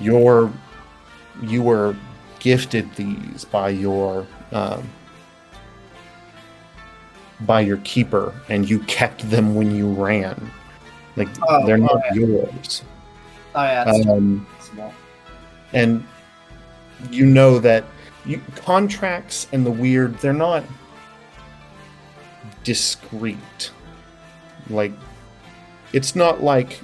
You're, 0.00 0.50
you 1.42 1.62
were 1.62 1.96
gifted 2.42 2.92
these 2.96 3.44
by 3.44 3.68
your, 3.68 4.26
um, 4.50 4.82
by 7.42 7.60
your 7.60 7.76
keeper, 7.78 8.34
and 8.48 8.68
you 8.68 8.80
kept 8.80 9.30
them 9.30 9.54
when 9.54 9.70
you 9.74 9.88
ran. 9.92 10.50
Like 11.14 11.28
Oh, 11.48 11.64
they're 11.66 11.78
not 11.78 12.00
yeah. 12.12 12.20
yours. 12.20 12.82
Oh 13.54 13.62
yeah, 13.62 13.84
Um, 14.08 14.46
and 15.72 16.04
you 17.10 17.26
know 17.26 17.58
that 17.60 17.84
you, 18.24 18.40
contracts 18.56 19.46
and 19.52 19.64
the 19.64 19.70
weird 19.70 20.18
they're 20.18 20.32
not 20.32 20.64
discrete 22.62 23.72
like 24.70 24.92
it's 25.92 26.14
not 26.14 26.42
like 26.42 26.80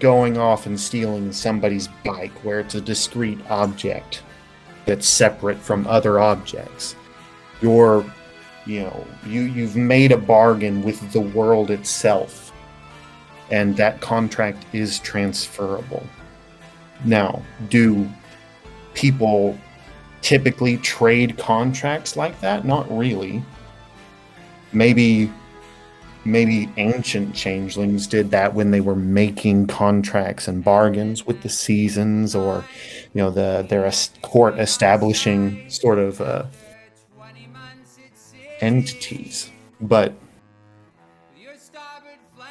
going 0.00 0.36
off 0.36 0.66
and 0.66 0.78
stealing 0.78 1.32
somebody's 1.32 1.88
bike 2.04 2.32
where 2.42 2.60
it's 2.60 2.74
a 2.74 2.80
discrete 2.80 3.38
object 3.48 4.22
that's 4.86 5.06
separate 5.06 5.58
from 5.58 5.86
other 5.86 6.18
objects 6.18 6.94
you're 7.60 8.04
you 8.66 8.80
know 8.80 9.06
you 9.26 9.42
you've 9.42 9.76
made 9.76 10.12
a 10.12 10.16
bargain 10.16 10.82
with 10.82 11.12
the 11.12 11.20
world 11.20 11.70
itself 11.70 12.52
and 13.50 13.76
that 13.76 14.00
contract 14.00 14.64
is 14.72 14.98
transferable 15.00 16.04
now 17.04 17.42
do 17.68 18.08
people 18.94 19.56
typically 20.22 20.76
trade 20.78 21.36
contracts 21.38 22.16
like 22.16 22.38
that? 22.40 22.64
Not 22.64 22.90
really. 22.96 23.42
Maybe 24.72 25.32
maybe 26.24 26.68
ancient 26.76 27.34
changelings 27.34 28.06
did 28.06 28.30
that 28.30 28.54
when 28.54 28.70
they 28.70 28.80
were 28.80 28.94
making 28.96 29.66
contracts 29.66 30.48
and 30.48 30.62
bargains 30.62 31.26
with 31.26 31.42
the 31.42 31.48
seasons 31.48 32.34
or 32.34 32.64
you 33.14 33.22
know 33.22 33.30
the 33.30 33.66
their 33.68 33.90
court 34.22 34.58
establishing 34.58 35.68
sort 35.70 35.98
of 35.98 36.20
uh, 36.20 36.44
entities. 38.60 39.50
But 39.80 40.12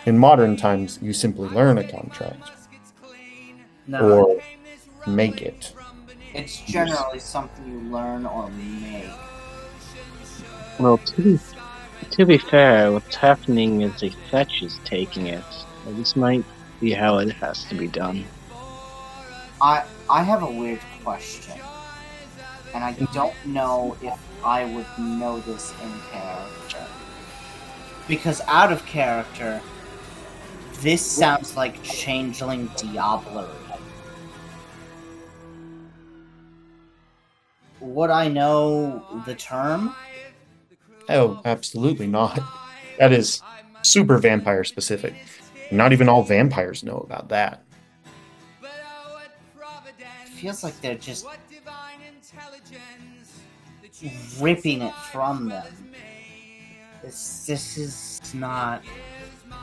in 0.05 0.17
modern 0.17 0.55
times 0.57 0.97
you 1.01 1.13
simply 1.13 1.47
learn 1.49 1.77
a 1.77 1.83
contract 1.83 2.49
No, 3.87 3.99
or 3.99 4.41
make 5.07 5.41
it. 5.41 5.73
it's 6.33 6.61
generally 6.61 7.19
something 7.19 7.65
you 7.71 7.91
learn 7.91 8.25
or 8.25 8.49
make. 8.49 9.05
Well, 10.79 10.97
to 10.97 11.21
be, 11.21 11.39
to 12.11 12.25
be 12.25 12.37
fair, 12.37 12.91
what's 12.91 13.15
happening 13.15 13.81
is 13.81 14.03
a 14.03 14.09
fetch 14.29 14.61
is 14.61 14.79
taking 14.83 15.27
it. 15.27 15.43
This 15.87 16.15
might 16.15 16.43
be 16.79 16.91
how 16.91 17.17
it 17.17 17.31
has 17.33 17.65
to 17.65 17.75
be 17.75 17.87
done. 17.87 18.25
I 19.61 19.83
I 20.09 20.23
have 20.23 20.43
a 20.43 20.51
weird 20.51 20.81
question, 21.03 21.59
and 22.73 22.83
I 22.83 22.93
don't 23.13 23.35
know 23.45 23.97
if 24.01 24.17
I 24.43 24.65
would 24.65 24.87
know 24.97 25.39
this 25.41 25.73
in 25.83 25.91
character. 26.11 26.85
Because 28.07 28.41
out 28.47 28.71
of 28.71 28.85
character, 28.85 29.61
this 30.81 31.05
sounds 31.05 31.55
like 31.55 31.81
changeling 31.83 32.69
diablerie. 32.69 33.47
Would 37.81 38.09
I 38.09 38.27
know 38.27 39.05
the 39.25 39.35
term? 39.35 39.95
Oh, 41.09 41.41
absolutely 41.43 42.07
not. 42.07 42.39
That 42.99 43.11
is 43.11 43.41
super 43.81 44.17
vampire 44.17 44.63
specific. 44.63 45.15
Not 45.71 45.91
even 45.93 46.07
all 46.07 46.23
vampires 46.23 46.83
know 46.83 46.97
about 46.97 47.29
that. 47.29 47.63
It 48.61 50.29
feels 50.29 50.63
like 50.63 50.79
they're 50.81 50.95
just 50.95 51.25
ripping 54.39 54.81
it 54.83 54.93
from 55.11 55.49
them. 55.49 55.93
This 57.01 57.45
this 57.45 57.77
is 57.77 58.21
not 58.33 58.83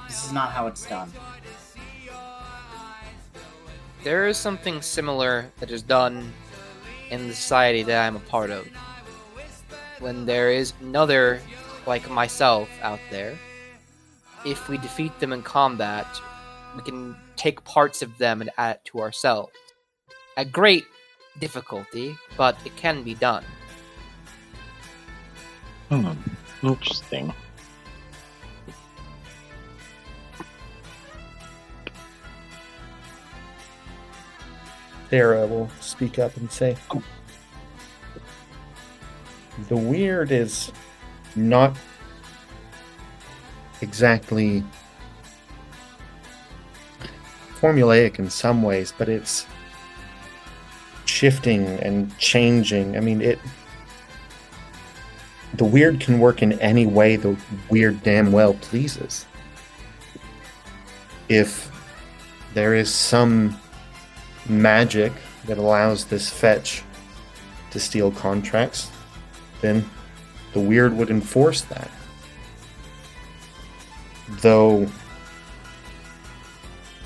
this 0.06 0.24
is 0.24 0.32
not 0.32 0.50
how 0.52 0.66
it's 0.66 0.86
done. 0.86 1.12
There 4.04 4.26
is 4.26 4.36
something 4.36 4.82
similar 4.82 5.50
that 5.58 5.70
is 5.70 5.82
done 5.82 6.32
in 7.10 7.28
the 7.28 7.34
society 7.34 7.82
that 7.82 8.06
I'm 8.06 8.16
a 8.16 8.20
part 8.20 8.50
of. 8.50 8.66
When 9.98 10.26
there 10.26 10.50
is 10.50 10.72
another 10.80 11.40
like 11.86 12.10
myself 12.10 12.68
out 12.82 13.00
there, 13.10 13.38
if 14.44 14.68
we 14.68 14.78
defeat 14.78 15.18
them 15.20 15.32
in 15.32 15.42
combat, 15.42 16.06
we 16.76 16.82
can 16.82 17.16
take 17.36 17.64
parts 17.64 18.02
of 18.02 18.16
them 18.18 18.40
and 18.40 18.50
add 18.58 18.76
it 18.76 18.84
to 18.86 19.00
ourselves. 19.00 19.52
A 20.36 20.44
great 20.44 20.84
difficulty, 21.38 22.16
but 22.36 22.56
it 22.64 22.76
can 22.76 23.02
be 23.02 23.14
done. 23.14 23.44
Hmm. 25.88 26.12
Interesting. 26.62 27.32
Sarah 35.08 35.46
will 35.46 35.70
speak 35.80 36.18
up 36.18 36.36
and 36.36 36.50
say, 36.50 36.76
The 39.68 39.76
weird 39.76 40.30
is 40.30 40.70
not 41.34 41.76
exactly 43.80 44.62
formulaic 47.60 48.18
in 48.18 48.28
some 48.30 48.62
ways, 48.62 48.92
but 48.96 49.08
it's 49.08 49.46
shifting 51.06 51.66
and 51.80 52.16
changing. 52.18 52.96
I 52.96 53.00
mean, 53.00 53.20
it. 53.20 53.38
The 55.54 55.64
weird 55.64 56.00
can 56.00 56.18
work 56.18 56.42
in 56.42 56.52
any 56.60 56.84
way 56.84 57.16
the 57.16 57.36
weird 57.70 58.02
damn 58.02 58.30
well 58.30 58.54
pleases. 58.54 59.24
If 61.28 61.70
there 62.52 62.74
is 62.74 62.92
some 62.92 63.58
magic 64.48 65.12
that 65.46 65.56
allows 65.58 66.04
this 66.04 66.28
fetch 66.28 66.82
to 67.70 67.80
steal 67.80 68.10
contracts, 68.10 68.90
the 70.52 70.60
weird 70.60 70.96
would 70.96 71.10
enforce 71.10 71.62
that. 71.62 71.90
Though, 74.40 74.86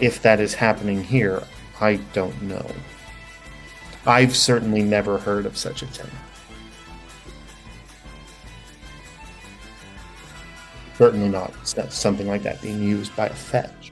if 0.01 0.23
that 0.23 0.41
is 0.41 0.55
happening 0.55 1.03
here, 1.03 1.43
I 1.81 1.97
don't 2.13 2.41
know. 2.43 2.67
I've 4.07 4.35
certainly 4.35 4.83
never 4.83 5.19
heard 5.19 5.47
of 5.47 5.57
such 5.57 5.83
a 5.83 5.87
thing. 5.87 6.11
Certainly 10.97 11.29
not 11.29 11.53
something 11.67 12.27
like 12.27 12.43
that 12.43 12.61
being 12.61 12.83
used 12.83 13.15
by 13.17 13.27
a 13.27 13.35
fetch. 13.35 13.90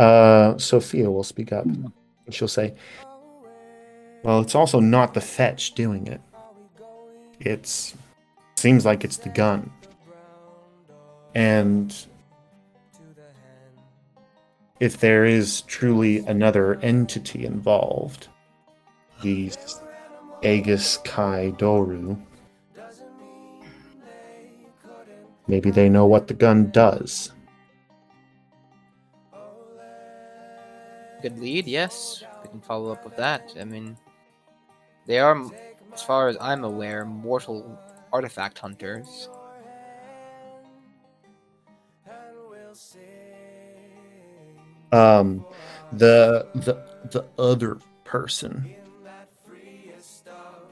Uh, 0.00 0.56
Sophia 0.56 1.10
will 1.10 1.22
speak 1.22 1.52
up. 1.52 1.66
And 1.66 1.92
she'll 2.30 2.48
say, 2.48 2.74
Well, 4.22 4.40
it's 4.40 4.54
also 4.54 4.80
not 4.80 5.12
the 5.12 5.20
fetch 5.20 5.74
doing 5.74 6.06
it. 6.06 6.22
It's 7.38 7.94
seems 8.56 8.86
like 8.86 9.04
it's 9.04 9.18
the 9.18 9.28
gun. 9.28 9.70
And 11.34 11.94
if 14.80 15.00
there 15.00 15.26
is 15.26 15.60
truly 15.62 16.20
another 16.20 16.76
entity 16.76 17.44
involved, 17.44 18.28
the 19.22 19.52
Aegis 20.42 20.96
Kai 21.04 21.52
Doru, 21.58 22.18
maybe 25.46 25.70
they 25.70 25.90
know 25.90 26.06
what 26.06 26.26
the 26.26 26.34
gun 26.34 26.70
does. 26.70 27.32
Good 31.22 31.38
lead, 31.38 31.66
yes. 31.66 32.22
We 32.42 32.48
can 32.48 32.60
follow 32.60 32.90
up 32.92 33.04
with 33.04 33.16
that. 33.16 33.52
I 33.58 33.64
mean, 33.64 33.96
they 35.06 35.18
are, 35.18 35.36
as 35.92 36.02
far 36.02 36.28
as 36.28 36.36
I'm 36.40 36.64
aware, 36.64 37.04
mortal 37.04 37.78
artifact 38.12 38.58
hunters. 38.58 39.28
um 44.92 45.44
the 45.92 46.48
the 46.54 46.74
the 47.10 47.24
other 47.38 47.78
person 48.04 48.74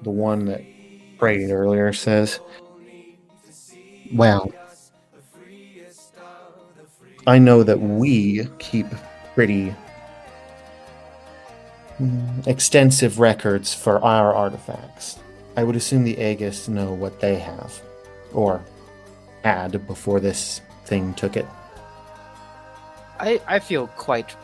the 0.03 0.11
one 0.11 0.44
that 0.46 0.64
prayed 1.18 1.51
earlier 1.51 1.92
says 1.92 2.40
well 4.11 4.51
i 7.26 7.38
know 7.38 7.62
that 7.62 7.80
we 7.80 8.46
keep 8.59 8.86
pretty 9.34 9.74
extensive 12.46 13.18
records 13.18 13.74
for 13.74 14.03
our 14.05 14.34
artifacts 14.34 15.18
i 15.57 15.64
would 15.64 15.76
assume 15.76 16.05
the 16.05 16.18
aegis 16.18 16.68
know 16.68 16.92
what 16.92 17.20
they 17.20 17.36
have 17.36 17.80
or 18.32 18.62
had 19.42 19.86
before 19.86 20.20
this 20.20 20.61
thing 20.84 21.12
took 21.14 21.36
it 21.36 21.46
I, 23.20 23.40
I 23.49 23.59
feel 23.59 23.88
quite 23.88 24.36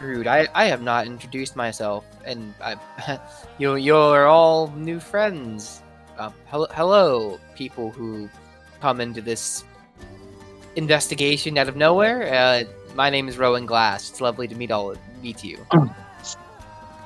Rude. 0.00 0.26
I, 0.26 0.46
I 0.54 0.66
have 0.66 0.82
not 0.82 1.06
introduced 1.06 1.56
myself, 1.56 2.04
and 2.24 2.54
I, 2.62 2.76
you 3.58 3.74
you're 3.74 4.26
all 4.26 4.70
new 4.76 5.00
friends. 5.00 5.82
Uh, 6.16 6.30
hello, 6.46 6.66
hello, 6.70 7.40
people 7.56 7.90
who 7.90 8.28
come 8.80 9.00
into 9.00 9.20
this 9.20 9.64
investigation 10.76 11.58
out 11.58 11.68
of 11.68 11.76
nowhere. 11.76 12.32
Uh, 12.32 12.64
my 12.94 13.10
name 13.10 13.28
is 13.28 13.38
Rowan 13.38 13.66
Glass. 13.66 14.10
It's 14.10 14.20
lovely 14.20 14.46
to 14.46 14.54
meet 14.54 14.70
all 14.70 14.94
meet 15.20 15.42
you. 15.42 15.58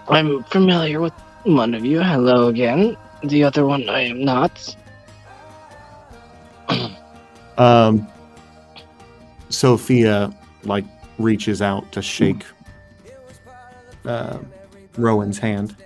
I'm 0.08 0.42
familiar 0.44 1.00
with 1.00 1.12
one 1.44 1.74
of 1.74 1.84
you. 1.84 2.02
Hello 2.02 2.48
again. 2.48 2.96
The 3.22 3.44
other 3.44 3.64
one 3.66 3.88
I 3.88 4.00
am 4.00 4.24
not. 4.24 4.76
Um, 7.58 8.08
Sophia 9.50 10.34
like 10.64 10.86
reaches 11.18 11.60
out 11.60 11.92
to 11.92 12.00
shake 12.00 12.44
uh, 14.06 14.38
Rowan's 14.96 15.38
hand 15.38 15.76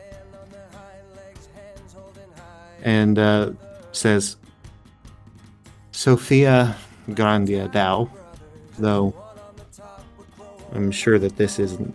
and 2.85 3.19
uh, 3.19 3.51
says, 3.91 4.37
"Sophia 5.91 6.77
Grandia 7.11 7.71
Dao, 7.71 8.09
though 8.79 9.13
I'm 10.73 10.93
sure 10.93 11.19
that 11.19 11.37
this 11.37 11.59
isn't 11.59 11.95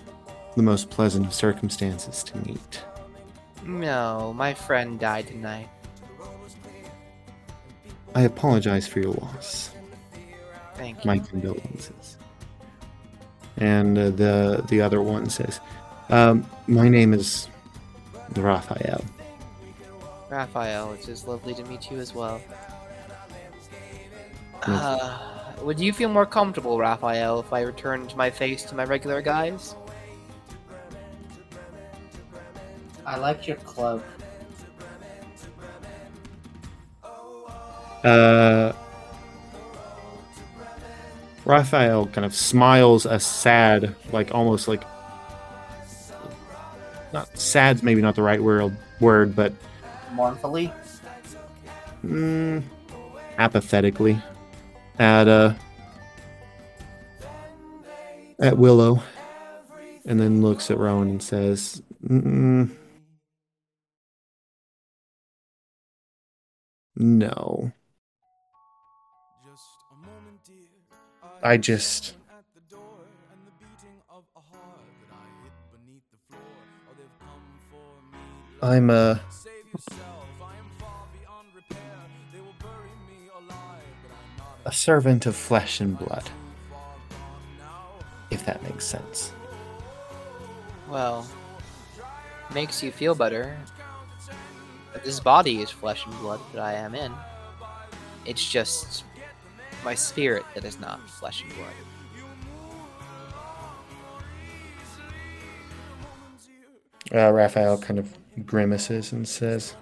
the 0.55 0.63
most 0.63 0.89
pleasant 0.89 1.25
of 1.25 1.33
circumstances 1.33 2.23
to 2.23 2.37
meet." 2.39 2.83
No, 3.65 4.33
my 4.35 4.53
friend 4.53 4.99
died 4.99 5.27
tonight. 5.27 5.69
I 8.15 8.21
apologize 8.21 8.87
for 8.87 8.99
your 8.99 9.13
loss. 9.13 9.71
Thank 10.75 11.03
you. 11.03 11.07
my 11.07 11.19
condolences. 11.19 12.17
And 13.57 13.97
uh, 13.97 14.09
the 14.09 14.63
the 14.67 14.81
other 14.81 15.01
one 15.01 15.29
says, 15.29 15.59
um, 16.09 16.45
"My 16.67 16.89
name 16.89 17.13
is 17.13 17.47
Raphael. 18.35 19.03
Raphael, 20.29 20.93
it's 20.93 21.05
just 21.05 21.27
lovely 21.27 21.53
to 21.53 21.63
meet 21.65 21.91
you 21.91 21.97
as 21.97 22.15
well. 22.15 22.41
Uh, 24.63 25.19
would 25.61 25.79
you 25.79 25.91
feel 25.91 26.09
more 26.09 26.25
comfortable, 26.25 26.77
Raphael, 26.77 27.39
if 27.39 27.51
I 27.51 27.61
returned 27.61 28.15
my 28.15 28.29
face 28.29 28.63
to 28.63 28.75
my 28.75 28.85
regular 28.85 29.21
guise? 29.21 29.75
I 33.05 33.17
like 33.17 33.47
your 33.47 33.57
cloak. 33.57 34.03
Uh, 38.03 38.73
Raphael 41.45 42.07
kind 42.07 42.25
of 42.25 42.35
smiles 42.35 43.05
a 43.05 43.19
sad, 43.19 43.95
like 44.11 44.33
almost 44.33 44.67
like 44.67 44.83
not 47.13 47.37
sad's 47.37 47.83
maybe 47.83 48.01
not 48.01 48.15
the 48.15 48.21
right 48.23 48.41
word, 48.41 48.75
word, 48.99 49.35
but 49.35 49.53
Mournfully. 50.13 50.71
mm, 52.03 52.63
apathetically 53.37 54.17
at 54.99 55.27
uh 55.27 55.53
at 58.39 58.57
Willow, 58.57 59.03
and 60.05 60.19
then 60.19 60.41
looks 60.41 60.71
at 60.71 60.77
Rowan 60.79 61.09
and 61.09 61.21
says, 61.23 61.81
mm, 62.07 62.71
"No, 66.95 67.71
I 71.43 71.57
just." 71.57 72.15
I'm 78.63 78.89
a. 78.91 79.21
a 84.65 84.71
servant 84.71 85.25
of 85.25 85.35
flesh 85.35 85.81
and 85.81 85.97
blood. 85.97 86.29
If 88.29 88.45
that 88.45 88.61
makes 88.63 88.85
sense. 88.85 89.33
Well, 90.87 91.27
makes 92.53 92.83
you 92.83 92.91
feel 92.91 93.15
better. 93.15 93.57
This 95.03 95.19
body 95.19 95.61
is 95.61 95.69
flesh 95.69 96.05
and 96.05 96.17
blood 96.19 96.39
that 96.53 96.61
I 96.61 96.73
am 96.73 96.95
in. 96.95 97.11
It's 98.25 98.47
just 98.49 99.03
my 99.83 99.95
spirit 99.95 100.45
that 100.53 100.63
is 100.63 100.79
not 100.79 100.99
flesh 101.09 101.43
and 101.43 101.51
blood. 101.55 101.73
Uh, 107.13 107.31
Raphael 107.31 107.77
kind 107.77 107.99
of 107.99 108.13
grimaces 108.45 109.11
and 109.11 109.27
says, 109.27 109.75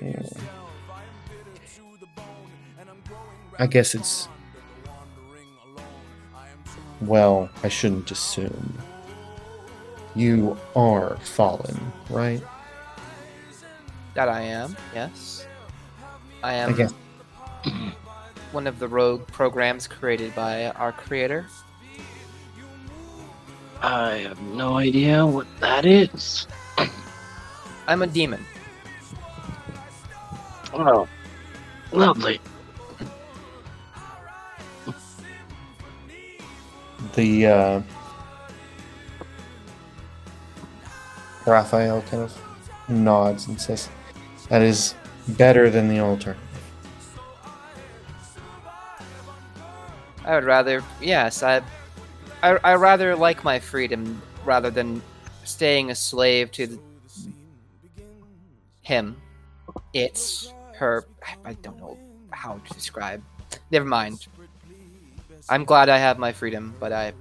"Yeah. 0.00 0.22
I 3.58 3.66
guess 3.66 3.94
it's. 3.94 4.28
Well, 7.00 7.50
I 7.64 7.68
shouldn't 7.68 8.10
assume. 8.10 8.78
You 10.14 10.56
are 10.74 11.16
fallen, 11.18 11.92
right? 12.10 12.42
That 14.14 14.28
I 14.28 14.42
am, 14.42 14.76
yes. 14.94 15.46
I 16.42 16.50
I 16.50 16.52
am 16.54 16.74
guess. 16.74 16.92
one 18.52 18.66
of 18.66 18.78
the 18.78 18.88
rogue 18.88 19.26
programs 19.28 19.86
created 19.86 20.34
by 20.34 20.66
our 20.70 20.92
creator. 20.92 21.46
I 23.80 24.16
have 24.28 24.40
no 24.40 24.76
idea 24.76 25.24
what 25.24 25.46
that 25.60 25.84
is. 25.84 26.46
I'm 27.86 28.02
a 28.02 28.06
demon. 28.06 28.44
Oh, 30.74 31.08
lovely. 31.92 32.40
The 37.14 37.46
uh, 37.46 37.82
Raphael 41.48 42.02
kind 42.02 42.22
of 42.22 42.40
nods 42.88 43.48
and 43.48 43.60
says, 43.60 43.88
"That 44.48 44.62
is 44.62 44.94
better 45.28 45.70
than 45.70 45.88
the 45.88 46.00
altar." 46.00 46.36
I 50.24 50.34
would 50.34 50.44
rather, 50.44 50.84
yes, 51.00 51.42
I, 51.42 51.62
I, 52.42 52.58
I 52.62 52.74
rather 52.74 53.16
like 53.16 53.44
my 53.44 53.58
freedom 53.58 54.20
rather 54.44 54.70
than 54.70 55.00
staying 55.44 55.90
a 55.90 55.94
slave 55.94 56.52
to 56.52 56.66
the, 56.66 56.78
him. 58.82 59.16
It's 59.94 60.52
her. 60.74 61.06
I 61.46 61.54
don't 61.54 61.78
know 61.78 61.96
how 62.30 62.58
to 62.58 62.74
describe. 62.74 63.22
Never 63.70 63.86
mind. 63.86 64.26
I'm 65.48 65.64
glad 65.64 65.88
I 65.88 65.96
have 65.96 66.18
my 66.18 66.32
freedom, 66.32 66.74
but 66.78 66.92
I, 66.92 67.14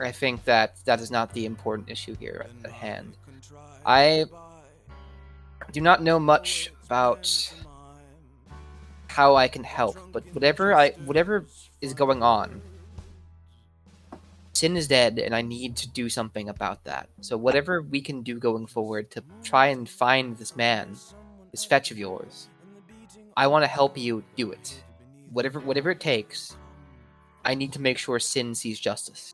I 0.00 0.12
think 0.12 0.44
that 0.44 0.76
that 0.84 1.00
is 1.00 1.10
not 1.10 1.32
the 1.32 1.44
important 1.44 1.90
issue 1.90 2.14
here 2.16 2.46
at 2.64 2.70
hand. 2.70 3.16
I 3.84 4.26
do 5.72 5.80
not 5.80 6.02
know 6.02 6.18
much 6.18 6.72
about 6.84 7.52
how 9.08 9.34
I 9.34 9.48
can 9.48 9.64
help, 9.64 9.98
but 10.12 10.24
whatever 10.32 10.74
I 10.74 10.90
whatever 11.04 11.44
is 11.80 11.94
going 11.94 12.22
on, 12.22 12.62
Sin 14.54 14.76
is 14.76 14.88
dead, 14.88 15.20
and 15.20 15.36
I 15.36 15.42
need 15.42 15.76
to 15.76 15.88
do 15.88 16.08
something 16.08 16.48
about 16.48 16.82
that. 16.82 17.08
So 17.20 17.36
whatever 17.36 17.80
we 17.80 18.00
can 18.00 18.22
do 18.22 18.40
going 18.40 18.66
forward 18.66 19.08
to 19.12 19.22
try 19.44 19.66
and 19.68 19.88
find 19.88 20.36
this 20.36 20.56
man, 20.56 20.96
this 21.52 21.64
fetch 21.64 21.92
of 21.92 21.98
yours, 21.98 22.48
I 23.36 23.46
want 23.46 23.62
to 23.62 23.68
help 23.68 23.96
you 23.96 24.24
do 24.34 24.50
it. 24.50 24.82
Whatever 25.30 25.60
whatever 25.60 25.90
it 25.90 26.00
takes, 26.00 26.56
I 27.44 27.54
need 27.54 27.72
to 27.74 27.80
make 27.80 27.98
sure 27.98 28.18
Sin 28.18 28.54
sees 28.54 28.80
justice. 28.80 29.32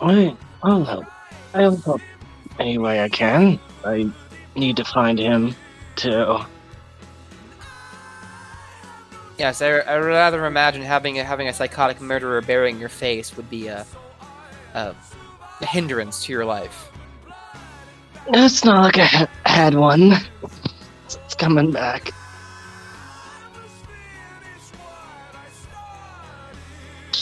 I, 0.00 0.36
I'll 0.62 0.84
help. 0.84 1.06
I'll 1.54 1.76
help 1.76 2.00
any 2.58 2.78
way 2.78 3.02
I 3.02 3.08
can. 3.08 3.58
I 3.84 4.10
need 4.54 4.76
to 4.76 4.84
find 4.84 5.18
him 5.18 5.54
too. 5.96 6.40
Yes, 9.38 9.62
I, 9.62 9.68
I 9.78 9.98
would 9.98 10.06
rather 10.06 10.44
imagine 10.46 10.82
having 10.82 11.18
a, 11.18 11.24
having 11.24 11.48
a 11.48 11.52
psychotic 11.52 12.00
murderer 12.00 12.40
burying 12.40 12.78
your 12.78 12.88
face 12.88 13.36
would 13.36 13.50
be 13.50 13.66
a, 13.66 13.84
a, 14.74 14.94
a 15.60 15.66
hindrance 15.66 16.24
to 16.24 16.32
your 16.32 16.44
life. 16.44 16.90
It's 18.28 18.64
not 18.64 18.82
like 18.82 18.98
I 18.98 19.28
had 19.44 19.74
one. 19.74 20.12
It's, 21.04 21.16
it's 21.24 21.34
coming 21.34 21.72
back. 21.72 22.10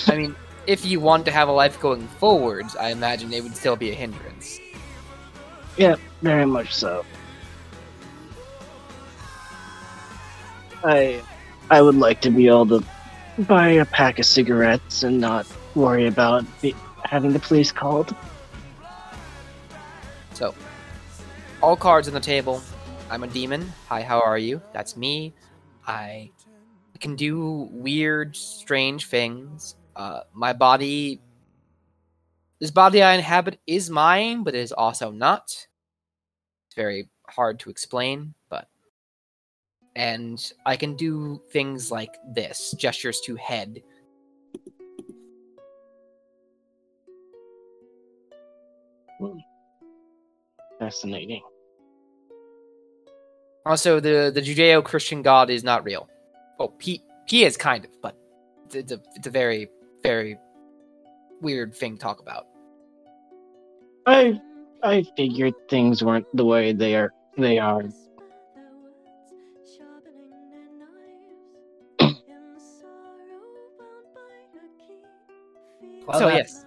I 0.09 0.17
mean, 0.17 0.37
if 0.67 0.85
you 0.85 1.01
want 1.01 1.25
to 1.27 1.31
have 1.31 1.49
a 1.49 1.53
life 1.53 1.81
going 1.81 2.07
forwards, 2.07 2.77
I 2.77 2.91
imagine 2.91 3.33
it 3.33 3.43
would 3.43 3.57
still 3.57 3.77
be 3.77 3.91
a 3.91 3.95
hindrance. 3.95 4.61
Yeah, 5.77 5.97
very 6.23 6.47
much 6.47 6.75
so. 6.75 7.05
I 10.85 11.23
I 11.71 11.81
would 11.81 11.95
like 11.95 12.21
to 12.23 12.31
be 12.31 12.49
able 12.49 12.67
to 12.67 12.85
buy 13.39 13.69
a 13.69 13.85
pack 13.85 14.19
of 14.19 14.27
cigarettes 14.27 15.03
and 15.03 15.21
not 15.21 15.47
worry 15.75 16.07
about 16.07 16.45
be, 16.61 16.75
having 17.05 17.33
the 17.33 17.39
police 17.39 17.73
called. 17.73 18.15
So, 20.35 20.55
all 21.63 21.77
cards 21.77 22.09
on 22.09 22.15
the 22.15 22.21
table. 22.21 22.63
I'm 23.11 23.23
a 23.23 23.29
demon. 23.29 23.73
Hi, 23.89 24.03
how 24.03 24.21
are 24.21 24.39
you? 24.39 24.61
That's 24.73 24.97
me. 24.97 25.35
I 25.87 26.31
can 27.01 27.17
do 27.17 27.69
weird, 27.71 28.37
strange 28.37 29.07
things. 29.07 29.77
Uh, 29.95 30.21
my 30.33 30.53
body, 30.53 31.21
this 32.61 32.71
body 32.71 33.03
I 33.03 33.15
inhabit 33.15 33.59
is 33.67 33.91
mine, 33.91 34.43
but 34.43 34.55
it 34.55 34.61
is 34.61 34.73
also 34.73 35.11
not. 35.11 35.45
It's 36.67 36.77
very 36.77 37.09
hard 37.29 37.59
to 37.61 37.71
explain, 37.71 38.35
but. 38.49 38.69
And 39.95 40.53
I 40.65 40.77
can 40.77 40.97
do 40.97 41.43
things 41.51 41.91
like 41.91 42.17
this 42.35 42.75
gestures 42.79 43.21
to 43.27 43.37
head. 43.37 43.83
Fascinating. 50.79 51.43
Also, 53.67 54.01
the, 54.01 54.33
the 54.35 54.41
Judeo 54.41 54.83
Christian 54.83 55.23
God 55.23 55.51
is 55.51 55.63
not 55.63 55.85
real. 55.85 56.09
Oh, 56.59 56.73
he, 56.81 57.03
he 57.27 57.45
is 57.45 57.57
kind 57.57 57.85
of, 57.85 57.91
but 58.01 58.17
it's, 58.65 58.75
it's, 58.75 58.93
a, 58.93 59.01
it's 59.15 59.27
a 59.27 59.31
very, 59.31 59.69
very 60.03 60.39
weird 61.41 61.75
thing 61.75 61.95
to 61.95 61.99
talk 61.99 62.21
about. 62.21 62.47
I 64.07 64.41
I 64.83 65.05
figured 65.17 65.55
things 65.69 66.03
weren't 66.03 66.27
the 66.35 66.45
way 66.45 66.73
they 66.73 66.97
are. 66.97 67.13
They 67.37 67.59
are. 67.59 67.85
Well, 76.05 76.19
So, 76.19 76.29
yes. 76.29 76.65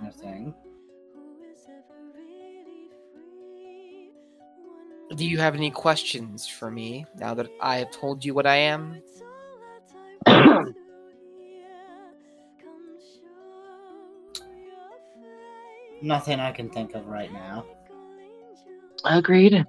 Do 5.16 5.26
you 5.26 5.38
have 5.38 5.56
any 5.56 5.72
questions 5.72 6.48
for 6.48 6.72
me 6.72 7.06
now 7.18 7.34
that 7.36 7.48
I 7.62 7.78
have 7.78 7.92
told 7.92 8.26
you 8.26 8.34
what 8.34 8.48
I 8.48 8.56
am? 8.56 9.02
Nothing 16.02 16.40
I 16.40 16.52
can 16.52 16.70
think 16.70 16.94
of 16.94 17.08
right 17.08 17.32
now. 17.32 17.66
Agreed. 19.04 19.66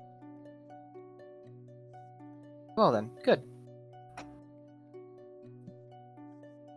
Well, 2.76 2.92
then, 2.92 3.10
good. 3.24 3.42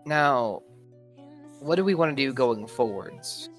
Now, 0.06 0.62
what 1.60 1.76
do 1.76 1.84
we 1.84 1.94
want 1.94 2.16
to 2.16 2.16
do 2.16 2.34
going 2.34 2.68
forwards? 2.68 3.50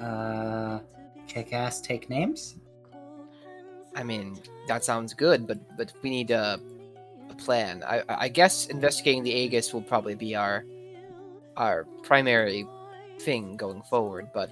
Uh, 0.00 0.80
kick 1.26 1.52
ass, 1.52 1.80
take 1.80 2.08
names. 2.08 2.56
I 3.96 4.02
mean, 4.02 4.38
that 4.68 4.84
sounds 4.84 5.14
good, 5.14 5.46
but 5.46 5.58
but 5.76 5.92
we 6.02 6.10
need 6.10 6.30
a, 6.30 6.60
a 7.30 7.34
plan. 7.34 7.82
I 7.86 8.02
I 8.08 8.28
guess 8.28 8.66
investigating 8.66 9.22
the 9.22 9.32
Aegis 9.32 9.72
will 9.72 9.82
probably 9.82 10.14
be 10.14 10.34
our 10.34 10.64
our 11.56 11.84
primary 12.02 12.66
thing 13.20 13.56
going 13.56 13.82
forward. 13.82 14.28
But 14.32 14.50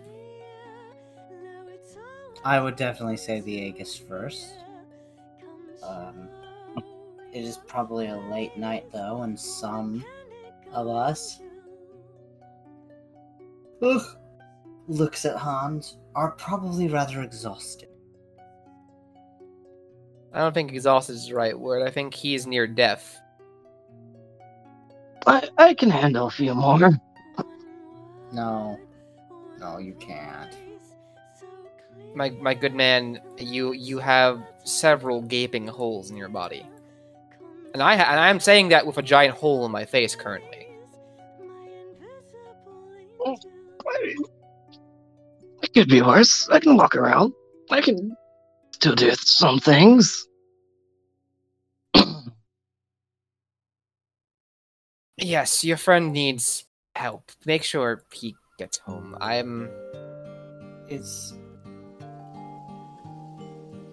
I 2.45 2.61
would 2.61 2.77
definitely 2.77 3.17
say 3.17 3.41
the 3.41 3.55
Aegis 3.55 3.97
first. 3.97 4.55
Um, 5.83 6.29
it 7.33 7.45
is 7.45 7.59
probably 7.67 8.07
a 8.07 8.17
late 8.17 8.57
night 8.57 8.87
though, 8.93 9.23
and 9.23 9.39
some 9.39 10.05
of 10.73 10.89
us 10.89 11.41
ugh, 13.83 14.03
looks 14.89 15.25
at 15.25 15.37
Hans 15.37 15.99
are 16.15 16.33
probably 16.33 16.89
rather 16.89 17.23
exhausted. 17.23 17.89
I 20.33 20.39
don't 20.39 20.55
think 20.55 20.73
exhausted 20.73 21.15
is 21.15 21.29
the 21.29 21.35
right 21.35 21.59
word. 21.59 21.87
I 21.87 21.91
think 21.91 22.15
he 22.15 22.35
is 22.35 22.47
near 22.47 22.67
death. 22.67 23.21
I 25.27 25.49
I 25.59 25.75
can 25.75 25.91
handle 25.91 26.27
a 26.27 26.31
few 26.31 26.55
more. 26.55 26.91
No, 28.33 28.81
no, 29.61 29.79
you 29.79 29.93
can't. 29.95 30.57
My 32.15 32.31
my 32.31 32.55
good 32.55 32.75
man, 32.75 33.21
you 33.39 33.73
you 33.73 33.99
have 33.99 34.43
several 34.65 35.21
gaping 35.23 35.67
holes 35.67 36.11
in 36.11 36.17
your 36.17 36.29
body, 36.29 36.67
and 37.75 37.83
I 37.83 37.95
and 37.95 38.21
I'm 38.21 38.41
saying 38.41 38.71
that 38.71 38.87
with 38.87 38.99
a 38.99 39.03
giant 39.03 39.37
hole 39.37 39.65
in 39.67 39.73
my 39.73 39.85
face 39.85 40.17
currently. 40.17 40.67
It 45.63 45.75
could 45.75 45.89
be 45.89 46.03
worse. 46.03 46.49
I 46.49 46.59
can 46.59 46.77
walk 46.77 46.97
around. 46.97 47.33
I 47.71 47.81
can 47.81 48.17
still 48.73 48.95
do 48.95 49.13
some 49.15 49.59
things. 49.61 50.27
Yes, 55.19 55.63
your 55.63 55.77
friend 55.77 56.13
needs 56.13 56.65
help. 56.97 57.31
Make 57.47 57.63
sure 57.63 58.05
he 58.13 58.37
gets 58.59 58.79
home. 58.79 59.17
I'm. 59.21 59.71
It's. 60.89 61.35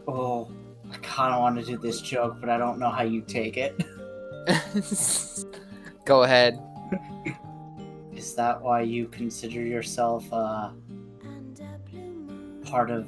Oh, 0.07 0.49
I 0.91 0.97
kind 0.97 1.33
of 1.33 1.41
want 1.41 1.59
to 1.59 1.65
do 1.65 1.77
this 1.77 2.01
joke, 2.01 2.37
but 2.39 2.49
I 2.49 2.57
don't 2.57 2.79
know 2.79 2.89
how 2.89 3.03
you 3.03 3.21
take 3.21 3.57
it. 3.57 3.79
Go 6.05 6.23
ahead. 6.23 6.59
Is 8.15 8.33
that 8.35 8.61
why 8.61 8.81
you 8.81 9.07
consider 9.07 9.61
yourself 9.61 10.25
uh, 10.33 10.71
part 12.65 12.89
of 12.89 13.07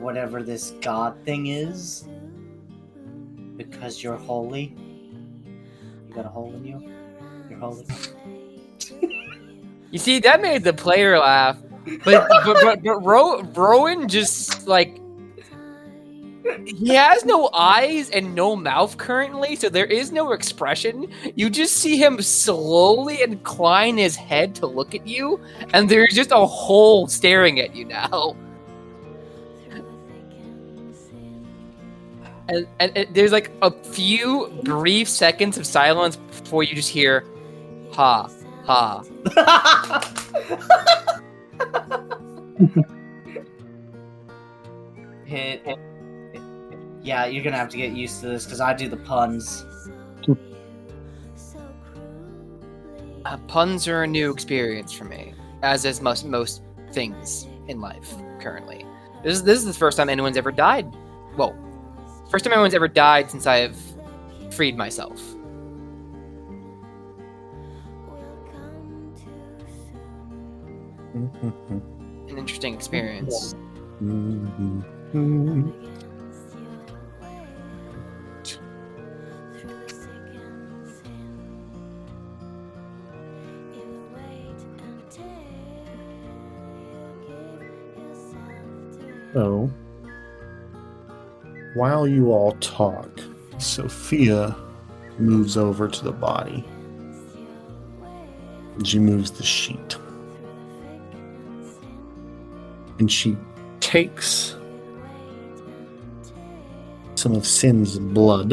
whatever 0.00 0.42
this 0.42 0.72
god 0.80 1.16
thing 1.24 1.46
is? 1.46 2.08
Because 3.56 4.02
you're 4.02 4.16
holy? 4.16 4.74
You 6.08 6.14
got 6.14 6.26
a 6.26 6.28
hole 6.28 6.52
in 6.54 6.64
you? 6.64 6.92
You're 7.48 7.58
holy? 7.60 7.86
You 9.94 10.00
see, 10.00 10.18
that 10.18 10.42
made 10.42 10.64
the 10.64 10.72
player 10.72 11.20
laugh, 11.20 11.56
but 12.04 12.26
but 12.44 12.56
but, 12.64 12.82
but 12.82 13.04
Ro- 13.04 13.42
Rowan 13.54 14.08
just 14.08 14.66
like 14.66 15.00
he 16.66 16.88
has 16.96 17.24
no 17.24 17.48
eyes 17.54 18.10
and 18.10 18.34
no 18.34 18.56
mouth 18.56 18.98
currently, 18.98 19.54
so 19.54 19.68
there 19.68 19.86
is 19.86 20.10
no 20.10 20.32
expression. 20.32 21.08
You 21.36 21.48
just 21.48 21.76
see 21.76 21.96
him 21.96 22.20
slowly 22.22 23.22
incline 23.22 23.96
his 23.96 24.16
head 24.16 24.56
to 24.56 24.66
look 24.66 24.96
at 24.96 25.06
you, 25.06 25.40
and 25.72 25.88
there's 25.88 26.12
just 26.12 26.32
a 26.32 26.44
hole 26.44 27.06
staring 27.06 27.60
at 27.60 27.76
you 27.76 27.84
now. 27.84 28.36
And, 32.48 32.66
and, 32.80 32.98
and 32.98 33.14
there's 33.14 33.30
like 33.30 33.52
a 33.62 33.70
few 33.70 34.48
brief 34.64 35.08
seconds 35.08 35.56
of 35.56 35.64
silence 35.64 36.16
before 36.16 36.64
you 36.64 36.74
just 36.74 36.90
hear, 36.90 37.24
ha, 37.92 38.28
ha. 38.64 39.02
Hit. 45.24 45.78
Yeah, 47.02 47.26
you're 47.26 47.44
gonna 47.44 47.56
have 47.56 47.68
to 47.70 47.76
get 47.76 47.92
used 47.92 48.20
to 48.20 48.28
this 48.28 48.44
because 48.44 48.60
I 48.60 48.72
do 48.74 48.88
the 48.88 48.96
puns. 48.96 49.64
Uh, 53.24 53.36
puns 53.48 53.88
are 53.88 54.02
a 54.02 54.06
new 54.06 54.30
experience 54.30 54.92
for 54.92 55.04
me, 55.04 55.34
as 55.62 55.84
is 55.84 56.00
most 56.00 56.26
most 56.26 56.62
things 56.92 57.46
in 57.68 57.80
life 57.80 58.14
currently. 58.40 58.84
This 59.22 59.36
is 59.36 59.42
this 59.44 59.58
is 59.58 59.64
the 59.64 59.72
first 59.72 59.96
time 59.96 60.08
anyone's 60.08 60.36
ever 60.36 60.52
died. 60.52 60.86
Well, 61.36 61.56
first 62.30 62.44
time 62.44 62.52
anyone's 62.52 62.74
ever 62.74 62.88
died 62.88 63.30
since 63.30 63.46
I've 63.46 63.76
freed 64.50 64.76
myself. 64.76 65.33
An 71.14 72.36
interesting 72.36 72.74
experience. 72.74 73.54
So, 89.32 89.70
while 91.74 92.08
you 92.08 92.32
all 92.32 92.52
talk, 92.60 93.08
Sophia 93.58 94.56
moves 95.18 95.56
over 95.56 95.86
to 95.86 96.04
the 96.04 96.12
body. 96.12 96.64
She 98.82 98.98
moves 98.98 99.30
the 99.30 99.44
sheet. 99.44 99.96
And 102.98 103.10
she 103.10 103.36
takes 103.80 104.56
some 107.16 107.34
of 107.34 107.46
Sin's 107.46 107.98
blood 107.98 108.52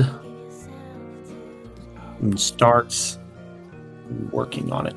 and 2.21 2.39
starts 2.39 3.19
working 4.31 4.71
on 4.71 4.87
it. 4.87 4.95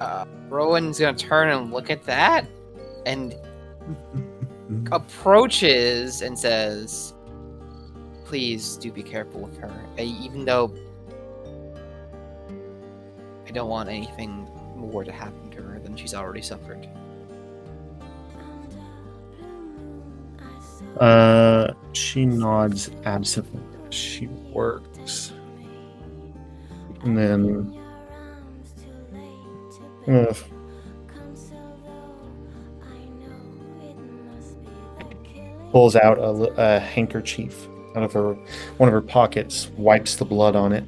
Uh, 0.00 0.24
Rowan's 0.48 0.98
gonna 0.98 1.16
turn 1.16 1.50
and 1.50 1.72
look 1.72 1.90
at 1.90 2.04
that, 2.04 2.46
and 3.06 3.36
approaches 4.92 6.22
and 6.22 6.36
says, 6.38 7.14
"Please 8.24 8.76
do 8.76 8.90
be 8.90 9.02
careful 9.02 9.40
with 9.40 9.56
her, 9.58 9.72
I, 9.98 10.02
even 10.02 10.44
though 10.44 10.74
I 13.46 13.50
don't 13.52 13.68
want 13.68 13.88
anything 13.88 14.48
more 14.76 15.04
to 15.04 15.12
happen 15.12 15.41
than 15.92 15.98
she's 15.98 16.14
already 16.14 16.42
suffered." 16.42 16.88
Uh, 20.98 21.72
she 21.92 22.26
nods 22.26 22.90
absently. 23.04 23.60
She 23.90 24.26
works, 24.26 25.32
and 27.02 27.16
then 27.16 27.78
uh, 30.08 30.34
pulls 35.70 35.96
out 35.96 36.18
a, 36.18 36.76
a 36.76 36.78
handkerchief 36.78 37.68
out 37.96 38.02
of 38.02 38.12
her 38.12 38.34
one 38.76 38.88
of 38.88 38.92
her 38.92 39.00
pockets, 39.00 39.68
wipes 39.76 40.16
the 40.16 40.24
blood 40.24 40.56
on 40.56 40.72
it, 40.72 40.84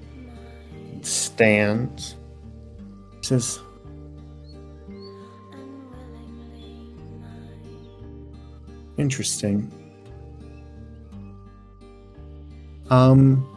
stands, 1.02 2.16
says, 3.20 3.60
"Interesting." 8.96 9.70
Um, 12.90 13.48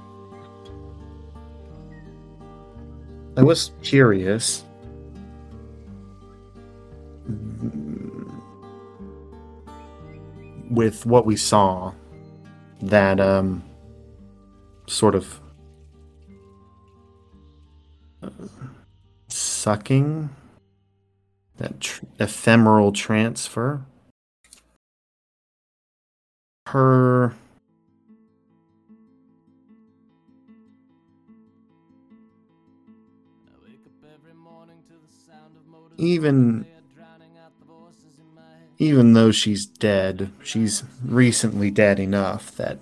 I 3.35 3.43
was 3.43 3.71
curious. 3.83 4.63
With 10.69 11.05
what 11.05 11.25
we 11.25 11.35
saw, 11.35 11.93
that 12.81 13.19
um, 13.19 13.63
sort 14.87 15.15
of 15.15 15.39
uh, 18.21 18.29
sucking, 19.27 20.29
that 21.57 21.79
tr- 21.79 22.05
ephemeral 22.19 22.91
transfer, 22.91 23.85
her. 26.67 27.33
even 35.97 36.65
even 38.79 39.13
though 39.13 39.31
she's 39.31 39.65
dead, 39.65 40.31
she's 40.43 40.83
recently 41.03 41.71
dead 41.71 41.99
enough 41.99 42.55
that 42.57 42.77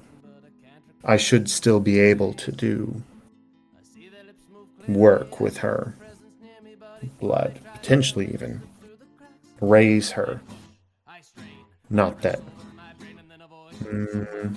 I 1.06 1.16
should 1.16 1.50
still 1.50 1.80
be 1.80 2.00
able 2.00 2.34
to 2.34 2.52
do 2.52 3.02
work 4.88 5.40
with 5.40 5.58
her 5.58 5.96
blood, 7.20 7.60
potentially 7.74 8.30
even 8.34 8.62
raise 9.62 10.12
her. 10.12 10.42
Not 11.90 12.22
that. 12.24 12.42
Mm, 13.84 14.56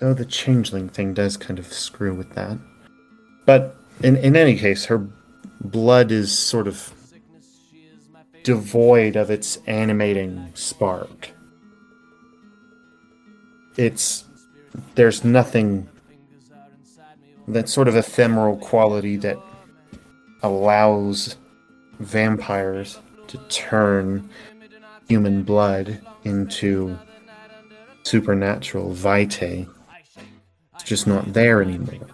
though 0.00 0.14
the 0.14 0.24
changeling 0.24 0.88
thing 0.88 1.14
does 1.14 1.36
kind 1.36 1.58
of 1.58 1.72
screw 1.72 2.14
with 2.14 2.34
that. 2.34 2.58
But 3.46 3.76
in, 4.02 4.16
in 4.16 4.36
any 4.36 4.56
case, 4.58 4.86
her 4.86 5.06
blood 5.60 6.10
is 6.10 6.36
sort 6.36 6.66
of 6.66 6.92
devoid 8.42 9.16
of 9.16 9.30
its 9.30 9.58
animating 9.66 10.50
spark. 10.54 11.30
It's 13.76 14.24
there's 14.94 15.24
nothing 15.24 15.88
that 17.48 17.68
sort 17.68 17.88
of 17.88 17.96
ephemeral 17.96 18.56
quality 18.56 19.16
that 19.16 19.38
allows 20.42 21.36
vampires 22.00 22.98
to 23.28 23.38
turn 23.48 24.28
human 25.08 25.42
blood 25.42 26.00
into 26.24 26.98
supernatural 28.02 28.92
vitae. 28.92 29.66
It's 30.74 30.84
just 30.84 31.06
not 31.06 31.32
there 31.32 31.62
anymore. 31.62 32.08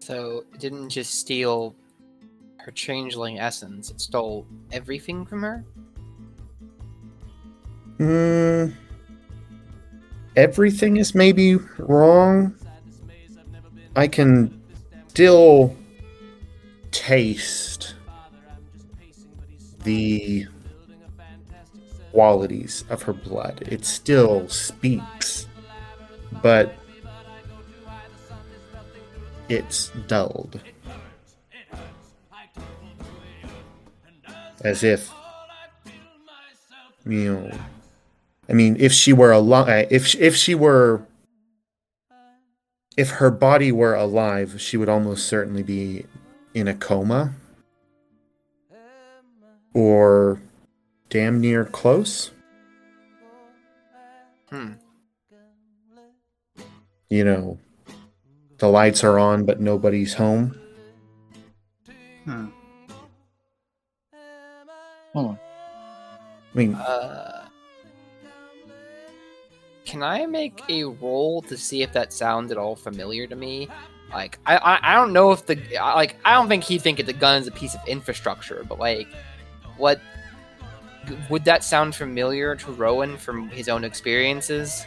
So 0.00 0.44
it 0.52 0.60
didn't 0.60 0.90
just 0.90 1.14
steal 1.14 1.76
her 2.58 2.72
changeling 2.72 3.38
essence; 3.38 3.90
it 3.90 4.00
stole 4.00 4.46
everything 4.72 5.24
from 5.24 5.42
her. 5.42 5.64
Mm, 7.98 8.74
everything 10.34 10.96
is 10.96 11.14
maybe 11.14 11.56
wrong. 11.78 12.54
I 13.94 14.08
can 14.08 14.60
still 15.08 15.76
taste 16.90 17.94
the 19.84 20.46
qualities 22.12 22.84
of 22.90 23.02
her 23.02 23.12
blood. 23.12 23.66
It 23.66 23.84
still 23.84 24.48
speaks, 24.48 25.48
but 26.42 26.74
it's 29.48 29.90
dulled. 30.06 30.60
As 34.62 34.84
if, 34.84 35.10
you 37.04 37.34
know, 37.34 37.50
I 38.48 38.52
mean, 38.52 38.76
if 38.78 38.92
she 38.92 39.12
were 39.12 39.32
alive, 39.32 39.88
if 39.90 40.14
if 40.14 40.36
she 40.36 40.54
were, 40.54 41.02
if 42.96 43.10
her 43.10 43.30
body 43.30 43.72
were 43.72 43.94
alive, 43.94 44.60
she 44.60 44.76
would 44.76 44.88
almost 44.88 45.26
certainly 45.26 45.64
be 45.64 46.06
in 46.54 46.68
a 46.68 46.74
coma, 46.74 47.34
or 49.74 50.40
damn 51.12 51.42
near 51.42 51.66
close. 51.66 52.30
Hmm. 54.48 54.72
You 57.10 57.24
know, 57.24 57.58
the 58.56 58.68
lights 58.68 59.04
are 59.04 59.18
on, 59.18 59.44
but 59.44 59.60
nobody's 59.60 60.14
home. 60.14 60.58
Hmm. 62.24 62.46
Hold 65.12 65.26
on. 65.26 65.38
I 66.54 66.58
mean, 66.58 66.74
Uh, 66.74 67.46
can 69.84 70.02
I 70.02 70.24
make 70.24 70.62
a 70.70 70.84
roll 70.84 71.42
to 71.42 71.58
see 71.58 71.82
if 71.82 71.92
that 71.92 72.14
sounds 72.14 72.50
at 72.50 72.56
all 72.56 72.74
familiar 72.74 73.26
to 73.26 73.36
me? 73.36 73.68
Like, 74.10 74.38
I, 74.46 74.56
I, 74.56 74.92
I 74.92 74.94
don't 74.94 75.12
know 75.12 75.32
if 75.32 75.44
the 75.44 75.58
like 75.78 76.16
I 76.24 76.32
don't 76.32 76.48
think 76.48 76.64
he'd 76.64 76.80
think 76.80 76.96
that 76.96 77.06
the 77.06 77.12
gun 77.12 77.42
is 77.42 77.46
a 77.46 77.50
piece 77.50 77.74
of 77.74 77.80
infrastructure, 77.86 78.64
but 78.66 78.78
like, 78.78 79.08
what 79.76 80.00
would 81.28 81.44
that 81.44 81.64
sound 81.64 81.94
familiar 81.94 82.54
to 82.56 82.72
Rowan 82.72 83.16
from 83.16 83.48
his 83.48 83.68
own 83.68 83.84
experiences? 83.84 84.86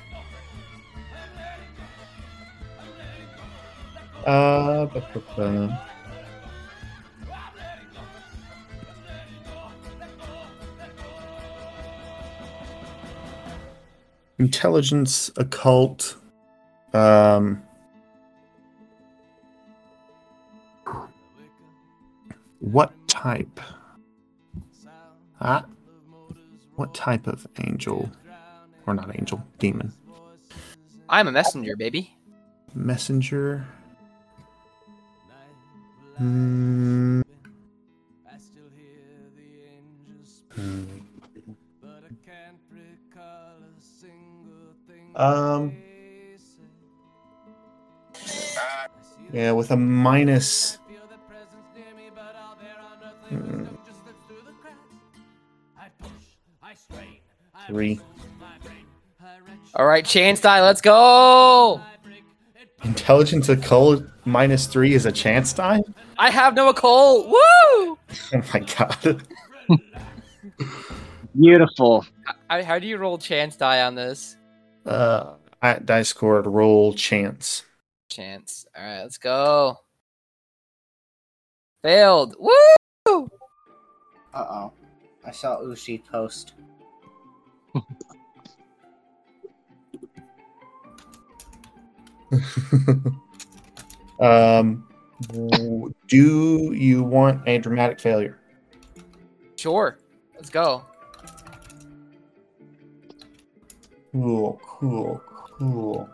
uh, 4.25 4.87
intelligence, 14.39 15.31
occult, 15.37 16.17
um, 16.93 17.61
what 22.59 22.91
type? 23.07 23.59
Ah, 25.39 25.65
what 26.75 26.93
type 26.93 27.27
of 27.27 27.47
angel, 27.65 28.11
or 28.85 28.93
not 28.93 29.17
angel, 29.17 29.41
demon, 29.59 29.93
I'm 31.09 31.27
a 31.27 31.31
messenger, 31.31 31.75
baby. 31.75 32.15
messenger? 32.73 33.65
Hmm. 36.17 37.21
Hmm. 40.53 40.85
Um. 45.15 45.75
Yeah, 49.33 49.51
with 49.51 49.71
a 49.71 49.75
minus 49.77 50.79
Hmm. 53.29 53.65
Three. 57.67 57.99
All 59.75 59.85
right, 59.85 60.05
chance 60.05 60.39
die. 60.39 60.61
Let's 60.61 60.81
go. 60.81 61.81
Intelligence 62.83 63.49
occult 63.49 64.03
minus 64.25 64.67
three 64.67 64.93
is 64.93 65.05
a 65.05 65.11
chance 65.11 65.53
die? 65.53 65.81
I 66.17 66.29
have 66.29 66.55
no 66.55 66.69
occult. 66.69 67.27
Woo! 67.27 67.97
Oh 68.33 68.41
my 68.53 68.59
god. 68.59 69.23
Beautiful. 71.39 72.05
How, 72.49 72.63
how 72.63 72.79
do 72.79 72.87
you 72.87 72.97
roll 72.97 73.17
chance 73.17 73.55
die 73.57 73.81
on 73.81 73.95
this? 73.95 74.37
Uh, 74.85 75.33
at 75.61 75.85
Dicecord 75.85 76.45
roll 76.45 76.93
chance. 76.93 77.63
Chance. 78.09 78.65
All 78.77 78.83
right, 78.83 79.01
let's 79.01 79.17
go. 79.17 79.79
Failed. 81.83 82.35
Woo! 82.39 83.29
Uh 84.33 84.45
oh. 84.49 84.73
I 85.25 85.31
saw 85.31 85.57
Ushi 85.57 86.03
post. 86.05 86.53
um, 94.19 94.85
do 96.07 96.73
you 96.73 97.03
want 97.03 97.47
a 97.47 97.57
dramatic 97.57 97.99
failure? 97.99 98.39
Sure. 99.57 99.97
Let's 100.35 100.49
go. 100.49 100.85
Cool, 104.11 104.59
cool, 104.63 105.21
cool. 105.57 106.09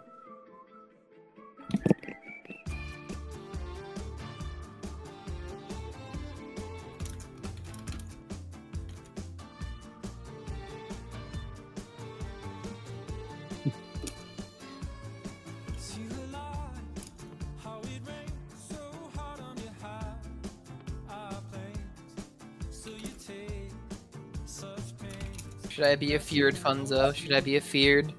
Should 25.82 25.90
I 25.90 25.96
be 25.96 26.14
a 26.14 26.20
feared 26.20 26.54
Funzo? 26.54 27.12
Should 27.16 27.34
I 27.34 27.40
be 27.40 27.56
a 27.56 27.60
feared? 27.60 28.14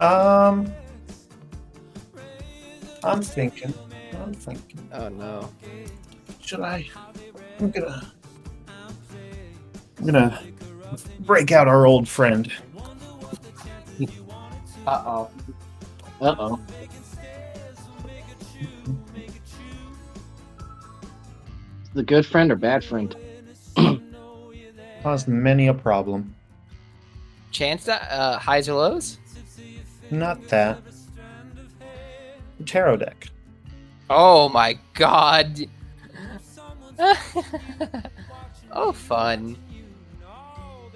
Um, 0.00 0.72
I'm 3.02 3.20
thinking. 3.20 3.74
I'm 4.22 4.32
thinking. 4.32 4.88
Oh 4.92 5.08
no. 5.08 5.50
Should 6.40 6.60
I? 6.60 6.86
I'm 7.58 7.72
gonna. 7.72 8.12
I'm 9.98 10.06
gonna 10.06 10.40
break 11.18 11.50
out 11.50 11.66
our 11.66 11.88
old 11.88 12.08
friend. 12.08 12.52
Uh 14.86 15.02
oh. 15.04 15.30
Uh 16.20 16.36
oh. 16.38 16.60
The 21.94 22.02
good 22.04 22.24
friend 22.24 22.52
or 22.52 22.54
bad 22.54 22.84
friend? 22.84 23.16
Caused 25.06 25.28
many 25.28 25.68
a 25.68 25.72
problem. 25.72 26.34
Chance 27.52 27.84
die? 27.84 28.04
Uh, 28.10 28.40
highs 28.40 28.68
or 28.68 28.74
lows? 28.74 29.18
Not 30.10 30.48
that. 30.48 30.80
Tarot 32.64 32.96
deck. 32.96 33.28
Oh 34.10 34.48
my 34.48 34.76
god. 34.94 35.68
oh, 38.72 38.90
fun. 38.90 39.56
Oh. 40.26 40.90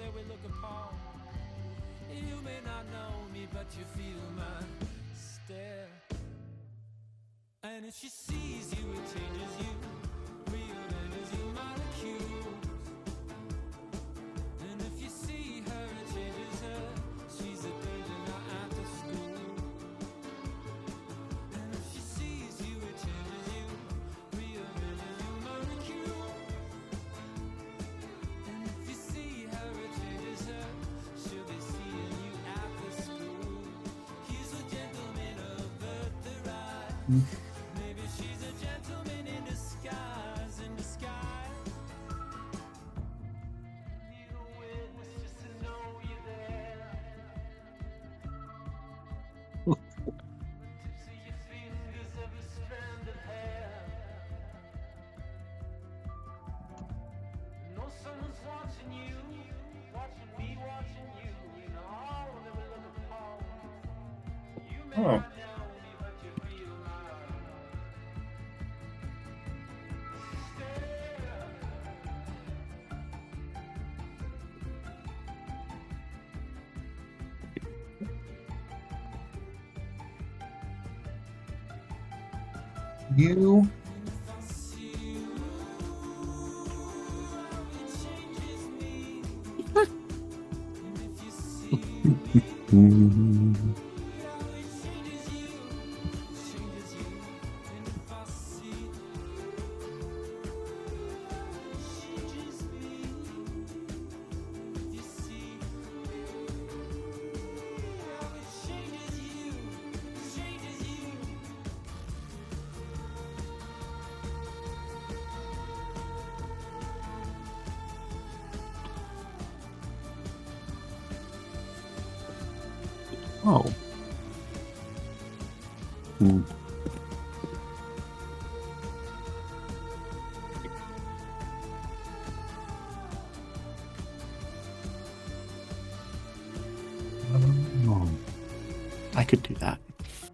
You 83.21 83.69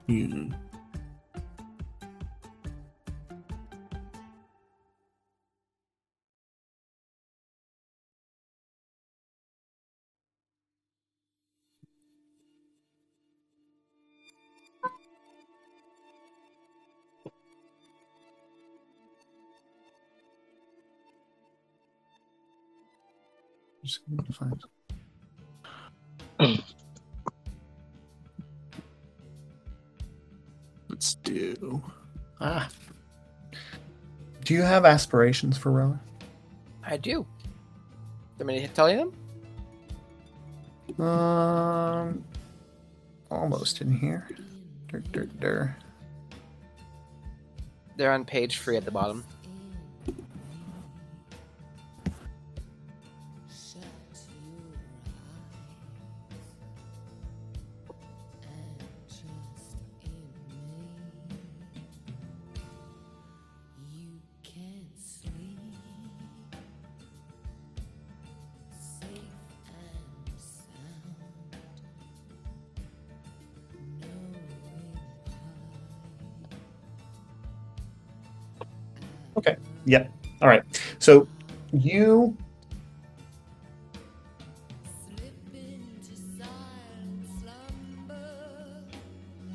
Hmm. 0.07 0.51
Just 23.83 24.01
gonna 24.09 24.23
find- 24.33 24.76
do. 31.55 31.83
Ah. 32.39 32.69
Do 34.43 34.53
you 34.53 34.61
have 34.61 34.85
aspirations 34.85 35.57
for 35.57 35.71
Rowan? 35.71 35.99
I 36.83 36.97
do. 36.97 37.25
Do 38.37 38.43
you 38.43 38.45
want 38.45 38.47
me 38.47 38.67
to 38.67 38.73
tell 38.73 38.89
you 38.89 39.11
them? 40.97 41.05
Um, 41.05 42.23
almost 43.29 43.81
in 43.81 43.91
here. 43.91 44.27
Dur, 44.87 44.99
dur, 45.11 45.25
dur. 45.39 45.75
They're 47.97 48.13
on 48.13 48.25
page 48.25 48.59
three 48.59 48.77
at 48.77 48.85
the 48.85 48.91
bottom. 48.91 49.25
Yep. 79.85 80.11
All 80.41 80.47
right. 80.47 80.63
So 80.99 81.27
you 81.71 82.35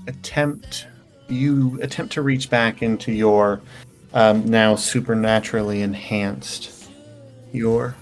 attempt 0.07 0.87
you 1.29 1.79
attempt 1.81 2.13
to 2.13 2.23
reach 2.23 2.51
back 2.51 2.83
into 2.83 3.13
your 3.13 3.61
um, 4.15 4.45
now 4.45 4.75
supernaturally 4.75 5.83
enhanced 5.83 6.91
your 7.53 7.95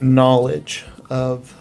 knowledge 0.00 0.84
of 1.10 1.54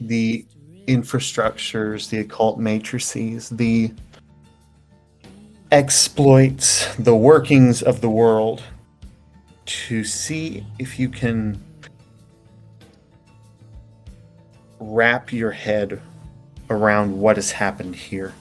the 0.00 0.44
infrastructures, 0.86 2.08
the 2.10 2.18
occult 2.18 2.58
matrices, 2.58 3.48
the 3.48 3.92
exploits, 5.76 6.94
the 6.94 7.14
workings 7.14 7.82
of 7.82 8.00
the 8.00 8.08
world 8.08 8.62
to 9.66 10.02
see 10.04 10.64
if 10.78 10.98
you 10.98 11.06
can 11.06 11.62
wrap 14.80 15.34
your 15.34 15.50
head 15.50 16.00
around 16.70 17.20
what 17.20 17.36
has 17.36 17.50
happened 17.50 17.94
here. 17.94 18.32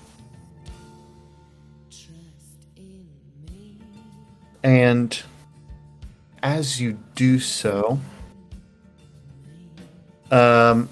And 4.64 5.22
as 6.42 6.80
you 6.80 6.98
do 7.16 7.38
so, 7.38 8.00
um, 10.32 10.88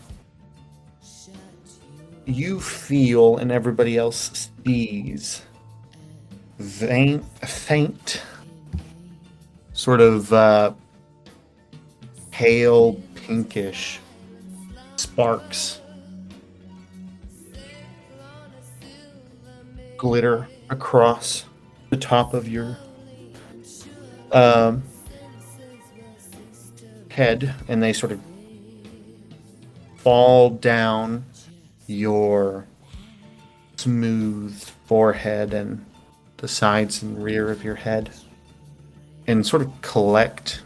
you 2.26 2.60
feel 2.60 3.38
and 3.38 3.50
everybody 3.50 3.98
else 3.98 4.50
sees 4.66 5.42
faint, 6.64 7.24
faint 7.48 8.22
sort 9.74 10.02
of 10.02 10.32
uh, 10.32 10.74
pale 12.32 12.94
pinkish 13.16 14.00
sparks. 14.96 15.82
Glitter 19.98 20.48
across 20.70 21.46
the 21.90 21.98
top 21.98 22.34
of 22.34 22.48
your 22.48 22.78
um, 24.32 24.84
head 27.10 27.54
and 27.68 27.82
they 27.82 27.94
sort 27.94 28.12
of 28.12 28.20
fall 29.98 30.50
down 30.50 31.24
your 31.88 32.66
smooth 33.78 34.62
forehead 34.86 35.54
and 35.54 35.86
the 36.44 36.48
sides 36.50 37.02
and 37.02 37.24
rear 37.24 37.50
of 37.50 37.64
your 37.64 37.76
head 37.76 38.10
and 39.28 39.48
sort 39.48 39.62
of 39.62 39.82
collect 39.82 40.62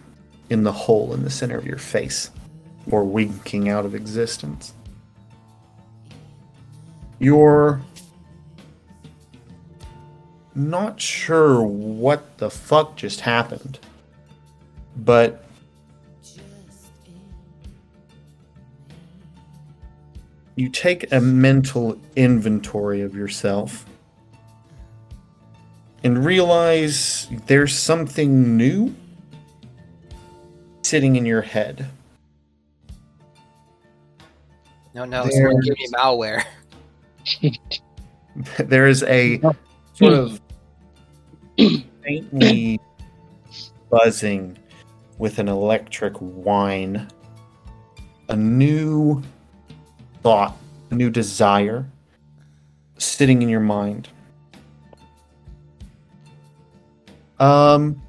in 0.50 0.64
the 0.64 0.72
hole 0.72 1.14
in 1.14 1.24
the 1.24 1.30
center 1.30 1.56
of 1.56 1.68
your 1.68 1.78
face 1.78 2.32
or 2.90 3.04
winking 3.04 3.70
out 3.70 3.86
of 3.86 3.94
existence. 3.94 4.74
You're 7.20 7.80
not 10.56 11.00
sure 11.00 11.62
what 11.62 12.40
the 12.40 12.50
fuck 12.50 12.96
just 12.96 13.20
happened, 13.20 13.78
but 14.96 15.46
you 20.56 20.70
take 20.70 21.12
a 21.12 21.22
mental 21.22 22.02
inventory 22.16 23.02
of 23.02 23.14
yourself 23.14 23.87
and 26.04 26.24
realize 26.26 27.28
there's 27.48 27.78
something 27.78 28.56
new 28.58 28.94
sitting 30.84 31.16
in 31.16 31.26
your 31.26 31.42
head. 31.42 31.88
No, 34.94 35.06
no, 35.06 35.28
someone 35.30 35.60
give 35.62 35.76
me 35.78 35.88
There's- 35.92 35.94
malware. 35.94 36.44
there 38.58 38.88
is 38.88 39.04
a 39.04 39.40
sort 39.94 40.14
of 40.14 40.40
faintly 42.04 42.80
buzzing 43.90 44.58
with 45.18 45.40
an 45.40 45.48
electric 45.48 46.16
whine. 46.18 47.08
A 48.30 48.36
new 48.36 49.22
thought, 50.22 50.58
a 50.92 50.96
new 50.96 51.10
desire 51.10 51.86
sitting 52.98 53.42
in 53.42 53.50
your 53.50 53.60
mind. 53.62 54.10
Um, 57.40 58.02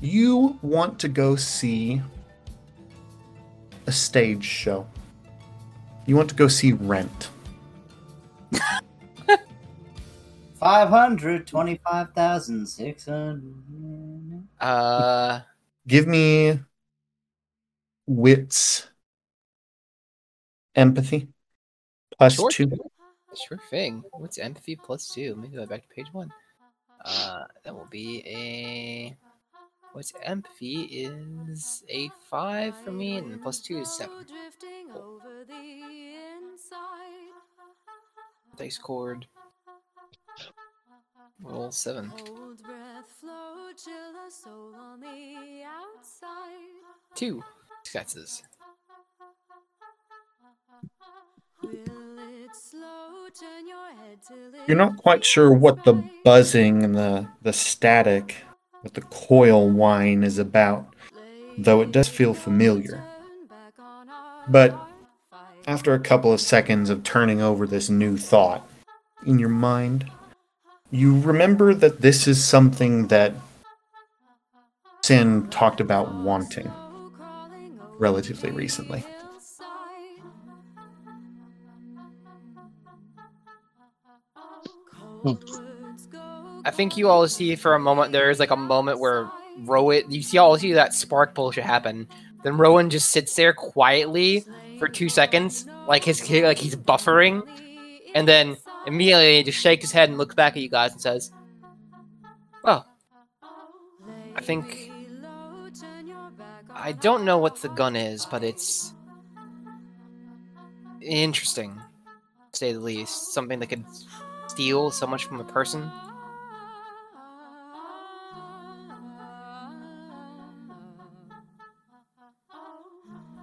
you 0.00 0.58
want 0.62 0.98
to 1.00 1.08
go 1.08 1.36
see 1.36 2.00
a 3.86 3.92
stage 3.92 4.44
show. 4.44 4.86
You 6.06 6.16
want 6.16 6.28
to 6.30 6.34
go 6.34 6.48
see 6.48 6.72
Rent. 6.72 7.30
Five 10.58 10.88
hundred 10.90 11.46
twenty-five 11.46 12.12
thousand 12.12 12.66
six 12.66 13.06
hundred. 13.06 14.46
Uh, 14.60 15.40
Give 15.86 16.06
me 16.06 16.60
wits 18.06 18.88
empathy 20.74 21.28
plus 22.18 22.34
Sure. 22.34 22.50
two. 22.50 22.70
Sure 23.34 23.58
thing. 23.70 24.04
What's 24.12 24.38
empathy 24.38 24.76
plus 24.76 25.08
two? 25.14 25.36
Maybe 25.36 25.56
go 25.56 25.66
back 25.66 25.82
to 25.82 25.94
page 25.94 26.12
one. 26.12 26.32
Uh, 27.04 27.44
that 27.64 27.74
will 27.74 27.88
be 27.90 28.22
a. 28.26 29.16
What's 29.92 30.12
empathy 30.22 30.82
is 30.82 31.82
a 31.88 32.10
five 32.28 32.76
for 32.84 32.92
me, 32.92 33.16
and 33.16 33.40
plus 33.42 33.60
two 33.60 33.78
is 33.78 33.90
seven. 33.90 34.26
Dicecord. 38.56 39.24
Roll 41.42 41.72
seven. 41.72 42.12
Two 47.14 47.42
successes. 47.82 48.42
You're 54.66 54.76
not 54.76 54.96
quite 54.96 55.24
sure 55.24 55.52
what 55.52 55.84
the 55.84 56.04
buzzing 56.24 56.82
and 56.82 56.94
the, 56.94 57.26
the 57.42 57.52
static 57.52 58.36
with 58.82 58.94
the 58.94 59.00
coil 59.02 59.68
whine 59.68 60.22
is 60.22 60.38
about, 60.38 60.94
though 61.58 61.80
it 61.80 61.92
does 61.92 62.08
feel 62.08 62.34
familiar. 62.34 63.02
But 64.48 64.76
after 65.66 65.94
a 65.94 66.00
couple 66.00 66.32
of 66.32 66.40
seconds 66.40 66.90
of 66.90 67.02
turning 67.02 67.40
over 67.40 67.66
this 67.66 67.90
new 67.90 68.16
thought 68.16 68.68
in 69.26 69.38
your 69.38 69.48
mind, 69.48 70.10
you 70.90 71.20
remember 71.20 71.74
that 71.74 72.00
this 72.00 72.26
is 72.26 72.42
something 72.42 73.08
that 73.08 73.34
Sin 75.02 75.48
talked 75.48 75.80
about 75.80 76.14
wanting 76.14 76.70
relatively 77.98 78.50
recently. 78.50 79.04
Hmm. 85.22 85.34
I 86.64 86.70
think 86.70 86.96
you 86.96 87.08
all 87.08 87.26
see 87.28 87.56
for 87.56 87.74
a 87.74 87.78
moment 87.78 88.12
there 88.12 88.30
is 88.30 88.38
like 88.38 88.50
a 88.50 88.56
moment 88.56 89.00
where 89.00 89.30
Rowan 89.58 90.10
you 90.10 90.22
see 90.22 90.38
all 90.38 90.56
see 90.58 90.72
that 90.72 90.94
spark 90.94 91.34
bullshit 91.34 91.64
happen. 91.64 92.08
Then 92.42 92.56
Rowan 92.56 92.90
just 92.90 93.10
sits 93.10 93.34
there 93.34 93.52
quietly 93.52 94.44
for 94.78 94.88
two 94.88 95.08
seconds, 95.08 95.66
like 95.86 96.04
his 96.04 96.20
like 96.30 96.58
he's 96.58 96.76
buffering, 96.76 97.42
and 98.14 98.26
then 98.26 98.56
immediately 98.86 99.36
he 99.36 99.42
just 99.42 99.58
shakes 99.58 99.84
his 99.84 99.92
head 99.92 100.08
and 100.08 100.18
looks 100.18 100.34
back 100.34 100.56
at 100.56 100.62
you 100.62 100.68
guys 100.68 100.92
and 100.92 101.00
says, 101.00 101.30
"Well, 102.64 102.86
I 104.34 104.40
think 104.40 104.90
I 106.74 106.92
don't 106.92 107.24
know 107.24 107.38
what 107.38 107.56
the 107.56 107.68
gun 107.68 107.96
is, 107.96 108.24
but 108.24 108.42
it's 108.42 108.94
interesting, 111.02 111.78
to 112.52 112.58
say 112.58 112.72
the 112.72 112.80
least. 112.80 113.34
Something 113.34 113.58
that 113.60 113.66
could 113.66 113.84
steal 114.60 114.90
so 114.90 115.06
much 115.06 115.24
from 115.24 115.40
a 115.40 115.44
person." 115.44 115.90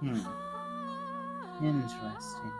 Hmm. 0.00 0.20
Interesting. 1.62 2.52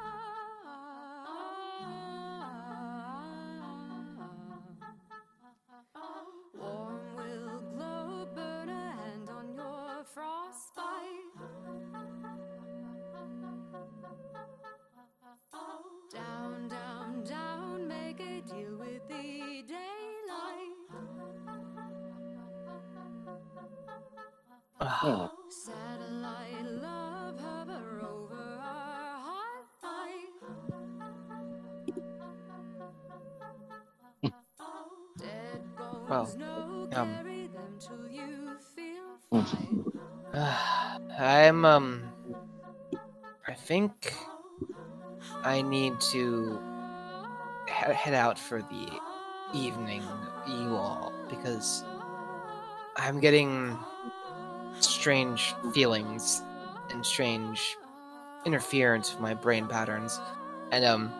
Bones, 25.02 25.70
Well, 36.08 36.28
um, 36.92 37.14
carry 37.22 37.48
them 37.48 37.78
till 37.80 38.08
you 38.08 38.58
feel 38.74 39.18
fine. 39.30 41.04
I'm 41.18 41.64
um 41.64 42.12
I 43.46 43.54
think 43.54 44.12
I 45.44 45.62
need 45.62 46.00
to 46.12 46.60
he- 47.66 47.92
head 47.94 48.14
out 48.14 48.38
for 48.38 48.62
the 48.62 48.88
evening 49.54 50.02
you 50.46 50.76
all 50.76 51.12
because 51.28 51.84
I'm 52.96 53.20
getting 53.20 53.78
strange 55.08 55.54
feelings 55.72 56.42
and 56.90 57.04
strange 57.06 57.78
interference 58.44 59.10
with 59.10 59.22
my 59.22 59.32
brain 59.32 59.66
patterns. 59.66 60.20
And 60.70 60.84
um 60.84 61.10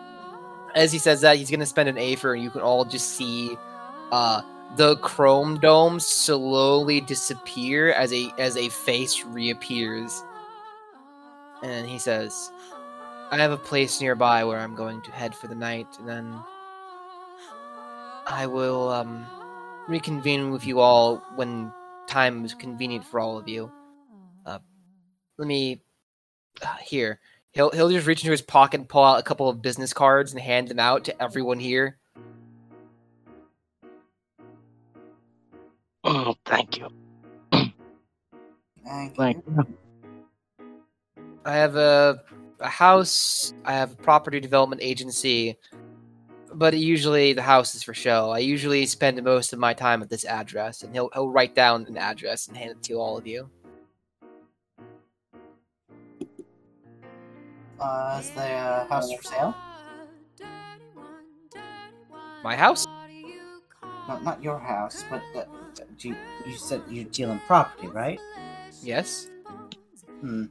as 0.75 0.91
he 0.91 0.99
says 0.99 1.21
that 1.21 1.37
he's 1.37 1.49
gonna 1.49 1.65
spend 1.65 1.89
an 1.89 1.97
A 1.97 2.15
for 2.15 2.35
and 2.35 2.43
you 2.43 2.51
can 2.51 2.61
all 2.61 2.85
just 2.85 3.15
see 3.15 3.57
uh 4.11 4.43
the 4.75 4.95
chrome 4.97 5.59
dome 5.59 5.99
slowly 5.99 7.01
disappear 7.01 7.91
as 7.93 8.13
a 8.13 8.31
as 8.37 8.55
a 8.57 8.69
face 8.69 9.25
reappears 9.25 10.23
and 11.63 11.89
he 11.89 11.97
says 11.97 12.51
i 13.31 13.37
have 13.37 13.51
a 13.51 13.57
place 13.57 13.99
nearby 13.99 14.43
where 14.43 14.59
i'm 14.59 14.75
going 14.75 15.01
to 15.01 15.11
head 15.11 15.33
for 15.33 15.47
the 15.47 15.55
night 15.55 15.87
and 15.97 16.07
then 16.07 16.39
i 18.27 18.45
will 18.45 18.89
um 18.89 19.25
reconvene 19.87 20.51
with 20.51 20.67
you 20.67 20.79
all 20.79 21.17
when 21.33 21.73
time 22.05 22.45
is 22.45 22.53
convenient 22.53 23.03
for 23.03 23.19
all 23.19 23.35
of 23.35 23.47
you 23.47 23.71
let 25.39 25.47
me 25.47 25.81
uh, 26.61 26.75
here 26.83 27.19
he'll 27.51 27.71
he'll 27.71 27.89
just 27.89 28.05
reach 28.05 28.21
into 28.21 28.31
his 28.31 28.41
pocket 28.41 28.79
and 28.81 28.89
pull 28.89 29.03
out 29.03 29.19
a 29.19 29.23
couple 29.23 29.49
of 29.49 29.61
business 29.61 29.93
cards 29.93 30.31
and 30.31 30.39
hand 30.39 30.67
them 30.67 30.79
out 30.79 31.05
to 31.05 31.21
everyone 31.21 31.59
here 31.59 31.97
Oh, 36.03 36.35
thank 36.45 36.77
you. 36.77 36.87
Thank 37.51 39.15
Thank 39.15 39.43
you. 39.45 39.67
I 41.45 41.53
have 41.53 41.75
a, 41.75 42.23
a 42.59 42.67
house. 42.67 43.53
I 43.65 43.73
have 43.73 43.91
a 43.93 43.95
property 43.95 44.39
development 44.39 44.81
agency, 44.81 45.57
but 46.53 46.77
usually 46.77 47.33
the 47.33 47.41
house 47.41 47.75
is 47.75 47.83
for 47.83 47.93
show. 47.93 48.31
I 48.31 48.39
usually 48.39 48.85
spend 48.85 49.21
most 49.23 49.53
of 49.53 49.59
my 49.59 49.73
time 49.73 50.01
at 50.01 50.09
this 50.09 50.25
address, 50.25 50.81
and 50.83 50.93
he'll 50.93 51.09
he'll 51.13 51.29
write 51.29 51.53
down 51.53 51.85
an 51.87 51.97
address 51.97 52.47
and 52.47 52.57
hand 52.57 52.71
it 52.71 52.83
to 52.83 52.95
all 52.95 53.17
of 53.17 53.27
you. 53.27 53.49
Uh, 57.79 58.17
is 58.19 58.29
the 58.31 58.43
uh, 58.43 58.87
house 58.87 59.11
for 59.13 59.23
sale? 59.23 59.55
My 62.43 62.55
house? 62.55 62.85
No, 64.07 64.19
not 64.19 64.43
your 64.43 64.59
house, 64.59 65.05
but 65.09 65.21
the, 65.33 65.47
you, 65.99 66.15
you 66.45 66.57
said 66.57 66.81
you 66.89 67.03
deal 67.05 67.31
in 67.31 67.39
property, 67.41 67.87
right? 67.87 68.19
Yes. 68.81 69.29
Hmm. 70.21 70.45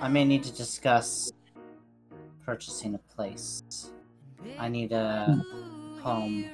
I 0.00 0.08
may 0.08 0.24
need 0.24 0.44
to 0.44 0.52
discuss 0.52 1.32
purchasing 2.44 2.94
a 2.94 2.98
place. 3.14 3.62
I 4.58 4.68
need 4.68 4.92
a 4.92 5.42
home. 6.02 6.46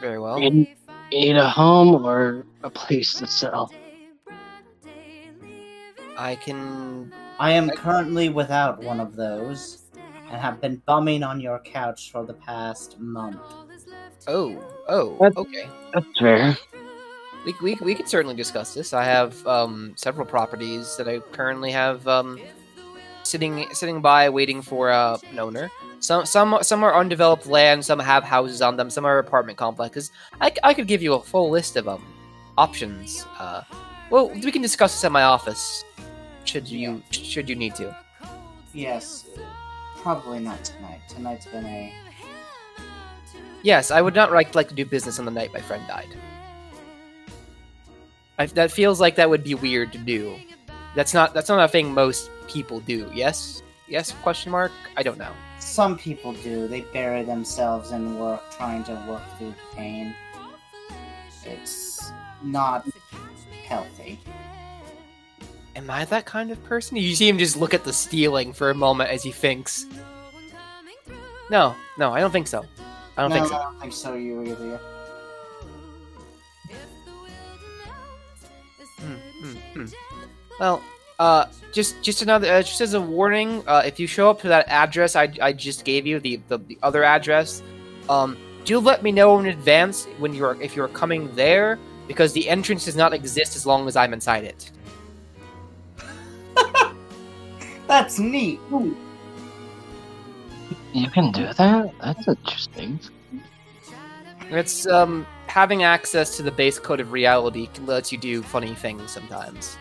Very 0.00 0.18
well. 0.18 0.38
You 0.40 0.66
need 1.10 1.36
a 1.36 1.48
home 1.48 2.04
or 2.04 2.46
a 2.62 2.70
place 2.70 3.14
to 3.14 3.26
sell? 3.26 3.72
I 6.16 6.34
can. 6.36 7.12
I 7.38 7.52
am 7.52 7.70
currently 7.70 8.28
without 8.28 8.82
one 8.82 9.00
of 9.00 9.14
those 9.14 9.84
and 10.30 10.36
have 10.36 10.60
been 10.60 10.82
bumming 10.86 11.22
on 11.22 11.40
your 11.40 11.58
couch 11.60 12.10
for 12.10 12.24
the 12.24 12.34
past 12.34 12.98
month. 12.98 13.40
Oh, 14.26 14.62
oh, 14.88 15.10
What? 15.14 15.36
okay. 15.36 15.68
That's 15.94 16.18
fair. 16.18 16.56
We, 17.46 17.54
we, 17.62 17.74
we 17.80 17.94
could 17.94 18.08
certainly 18.08 18.34
discuss 18.34 18.74
this. 18.74 18.92
I 18.92 19.04
have 19.04 19.46
um, 19.46 19.92
several 19.96 20.26
properties 20.26 20.96
that 20.96 21.08
I 21.08 21.20
currently 21.20 21.70
have 21.70 22.06
um, 22.08 22.38
sitting 23.22 23.66
sitting 23.72 24.02
by, 24.02 24.28
waiting 24.28 24.60
for 24.60 24.90
uh, 24.90 25.18
an 25.30 25.38
owner. 25.38 25.70
Some 26.00 26.26
some 26.26 26.58
some 26.62 26.82
are 26.84 26.94
undeveloped 26.94 27.46
land. 27.46 27.84
Some 27.84 27.98
have 28.00 28.24
houses 28.24 28.60
on 28.60 28.76
them. 28.76 28.90
Some 28.90 29.04
are 29.04 29.18
apartment 29.18 29.56
complexes. 29.56 30.10
I, 30.40 30.52
I 30.62 30.74
could 30.74 30.86
give 30.88 31.02
you 31.02 31.14
a 31.14 31.22
full 31.22 31.48
list 31.48 31.76
of 31.76 31.88
um 31.88 32.04
options. 32.58 33.24
Uh, 33.38 33.62
well, 34.10 34.28
we 34.30 34.50
can 34.52 34.62
discuss 34.62 34.94
this 34.94 35.04
at 35.04 35.12
my 35.12 35.22
office. 35.22 35.84
Should 36.48 36.66
you 36.66 37.02
should 37.10 37.46
you 37.46 37.56
need 37.56 37.74
to? 37.74 37.94
Yes, 38.72 39.26
probably 39.96 40.38
not 40.38 40.64
tonight. 40.64 41.02
Tonight's 41.06 41.44
been 41.44 41.66
a. 41.66 41.92
Yes, 43.62 43.90
I 43.90 44.00
would 44.00 44.14
not 44.14 44.32
like 44.32 44.54
like 44.54 44.70
to 44.70 44.74
do 44.74 44.86
business 44.86 45.18
on 45.18 45.26
the 45.26 45.30
night 45.30 45.52
my 45.52 45.60
friend 45.60 45.86
died. 45.86 46.08
I, 48.38 48.46
that 48.46 48.72
feels 48.72 48.98
like 48.98 49.16
that 49.16 49.28
would 49.28 49.44
be 49.44 49.56
weird 49.56 49.92
to 49.92 49.98
do. 49.98 50.36
That's 50.94 51.12
not 51.12 51.34
that's 51.34 51.50
not 51.50 51.62
a 51.62 51.68
thing 51.68 51.92
most 51.92 52.30
people 52.48 52.80
do. 52.80 53.10
Yes, 53.14 53.62
yes? 53.86 54.12
Question 54.22 54.50
mark. 54.50 54.72
I 54.96 55.02
don't 55.02 55.18
know. 55.18 55.34
Some 55.58 55.98
people 55.98 56.32
do. 56.32 56.66
They 56.66 56.80
bury 56.80 57.24
themselves 57.24 57.90
in 57.90 58.18
work 58.18 58.40
trying 58.52 58.84
to 58.84 58.94
work 59.06 59.22
through 59.36 59.52
pain. 59.76 60.14
It's 61.44 62.10
not 62.42 62.88
healthy. 63.66 64.18
Am 65.78 65.88
I 65.88 66.04
that 66.06 66.26
kind 66.26 66.50
of 66.50 66.62
person? 66.64 66.96
You 66.96 67.14
see 67.14 67.28
him 67.28 67.38
just 67.38 67.56
look 67.56 67.72
at 67.72 67.84
the 67.84 67.92
stealing 67.92 68.52
for 68.52 68.70
a 68.70 68.74
moment 68.74 69.10
as 69.10 69.22
he 69.22 69.30
thinks. 69.30 69.86
No, 71.52 71.76
no, 71.96 72.12
I 72.12 72.18
don't 72.18 72.32
think 72.32 72.48
so. 72.48 72.64
I 73.16 73.22
don't 73.22 73.30
no, 73.30 73.36
think 73.36 73.46
so. 73.46 73.54
I 73.54 73.62
don't 73.62 73.80
think 73.80 73.92
so, 73.92 74.14
you 74.14 74.42
either. 74.42 74.80
Hmm, 78.98 79.14
hmm, 79.40 79.52
hmm. 79.74 79.86
Well, 80.58 80.82
uh, 81.20 81.44
just 81.72 82.02
just 82.02 82.22
another 82.22 82.52
uh, 82.52 82.62
just 82.62 82.80
as 82.80 82.94
a 82.94 83.00
warning, 83.00 83.62
uh, 83.68 83.82
if 83.86 84.00
you 84.00 84.08
show 84.08 84.28
up 84.30 84.40
to 84.40 84.48
that 84.48 84.66
address 84.66 85.14
I, 85.14 85.32
I 85.40 85.52
just 85.52 85.84
gave 85.84 86.08
you, 86.08 86.18
the, 86.18 86.40
the 86.48 86.58
the 86.58 86.78
other 86.82 87.04
address, 87.04 87.62
um, 88.08 88.36
do 88.64 88.80
let 88.80 89.04
me 89.04 89.12
know 89.12 89.38
in 89.38 89.46
advance 89.46 90.06
when 90.18 90.34
you're 90.34 90.60
if 90.60 90.74
you're 90.74 90.88
coming 90.88 91.32
there 91.36 91.78
because 92.08 92.32
the 92.32 92.48
entrance 92.48 92.86
does 92.86 92.96
not 92.96 93.14
exist 93.14 93.54
as 93.54 93.64
long 93.64 93.86
as 93.86 93.94
I'm 93.94 94.12
inside 94.12 94.42
it. 94.42 94.72
That's 97.86 98.18
neat. 98.18 98.60
You 100.92 101.10
can 101.10 101.32
do 101.32 101.46
that? 101.52 101.92
That's 102.00 102.28
interesting. 102.28 103.00
It's 104.50 104.86
um 104.86 105.26
having 105.46 105.82
access 105.82 106.36
to 106.36 106.42
the 106.42 106.50
base 106.50 106.78
code 106.78 107.00
of 107.00 107.12
reality 107.12 107.68
can 107.74 107.86
let 107.86 108.12
you 108.12 108.18
do 108.18 108.42
funny 108.42 108.74
things 108.74 109.10
sometimes. 109.10 109.76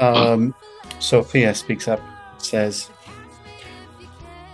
Um, 0.00 0.54
Sophia 1.00 1.54
speaks 1.54 1.88
up, 1.88 2.00
says, 2.38 2.90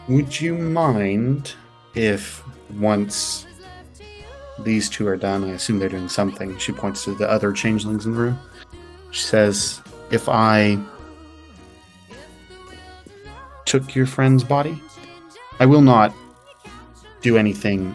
Would 0.08 0.40
you 0.40 0.54
mind 0.54 1.54
if 1.94 2.42
once 2.78 3.46
these 4.60 4.88
two 4.88 5.06
are 5.08 5.16
done, 5.16 5.44
I 5.44 5.50
assume 5.50 5.78
they're 5.78 5.88
doing 5.88 6.08
something, 6.08 6.56
she 6.58 6.72
points 6.72 7.04
to 7.04 7.14
the 7.14 7.28
other 7.28 7.52
changelings 7.52 8.06
in 8.06 8.12
the 8.12 8.18
room. 8.18 8.38
She 9.10 9.22
says, 9.22 9.80
If 10.10 10.28
I 10.28 10.78
took 13.64 13.94
your 13.94 14.06
friend's 14.06 14.44
body. 14.44 14.80
I 15.58 15.66
will 15.66 15.80
not 15.80 16.14
do 17.22 17.36
anything 17.36 17.94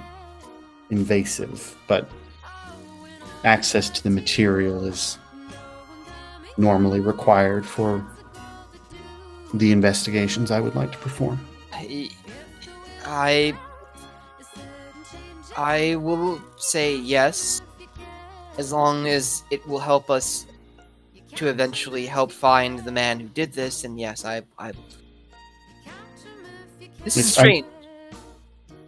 invasive, 0.90 1.76
but 1.88 2.10
access 3.46 3.90
to 3.92 4.04
the 4.04 4.10
material 4.10 4.84
is 4.86 5.18
normally 6.58 7.00
required 7.00 7.66
for 7.66 8.06
the 9.54 9.72
investigations 9.72 10.52
I 10.52 10.60
would 10.60 10.76
like 10.76 10.92
to 10.92 10.98
perform. 10.98 11.40
I, 11.72 12.10
I, 13.06 13.58
I 15.60 15.98
will 15.98 16.42
say 16.56 16.96
yes, 16.96 17.62
as 18.58 18.72
long 18.72 19.08
as 19.08 19.44
it 19.52 19.66
will 19.68 19.80
help 19.80 20.10
us 20.10 20.46
to 21.36 21.48
eventually 21.48 22.06
help 22.06 22.32
find 22.32 22.80
the 22.80 22.94
man 22.94 23.20
who 23.20 23.28
did 23.28 23.52
this. 23.52 23.84
And 23.84 24.00
yes, 24.00 24.24
I, 24.24 24.44
I. 24.58 24.72
This 27.04 27.18
is 27.18 27.26
Yes, 27.26 27.38
I- 27.38 27.42
strange. 27.42 27.66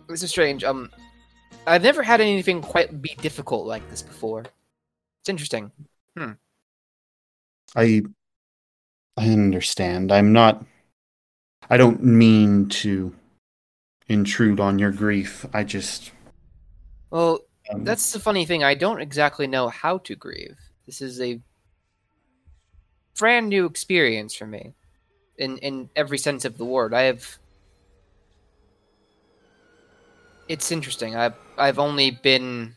This 0.07 0.23
is 0.23 0.30
strange. 0.30 0.64
Um, 0.64 0.89
I've 1.68 1.84
never 1.84 2.03
had 2.03 2.22
anything 2.22 2.61
quite 2.61 3.02
be 3.02 3.15
difficult 3.22 3.68
like 3.68 3.88
this 3.89 4.02
before. 4.02 4.45
It's 5.22 5.30
interesting. 5.30 5.72
Hmm. 6.18 6.31
I 7.76 8.02
I 9.18 9.30
understand. 9.30 10.11
I'm 10.11 10.31
not 10.34 10.65
I 11.69 11.76
don't 11.77 12.02
mean 12.03 12.68
to 12.69 13.14
intrude 14.07 14.60
on 14.60 14.80
your 14.80 14.91
grief. 14.91 15.45
I 15.53 15.64
just 15.64 16.11
Well, 17.11 17.41
um, 17.71 17.83
That's 17.83 18.11
the 18.11 18.19
funny 18.19 18.45
thing. 18.45 18.63
I 18.63 18.73
don't 18.73 19.01
exactly 19.01 19.45
know 19.45 19.67
how 19.67 19.99
to 19.99 20.15
grieve. 20.15 20.57
This 20.85 21.01
is 21.01 21.21
a 21.21 21.39
brand 23.17 23.49
new 23.49 23.65
experience 23.65 24.33
for 24.33 24.47
me, 24.47 24.73
in 25.38 25.57
in 25.59 25.89
every 25.95 26.17
sense 26.17 26.45
of 26.45 26.57
the 26.57 26.65
word. 26.65 26.93
I 26.93 27.03
have. 27.03 27.38
It's 30.47 30.71
interesting. 30.71 31.15
I've 31.15 31.35
I've 31.57 31.79
only 31.79 32.11
been 32.11 32.75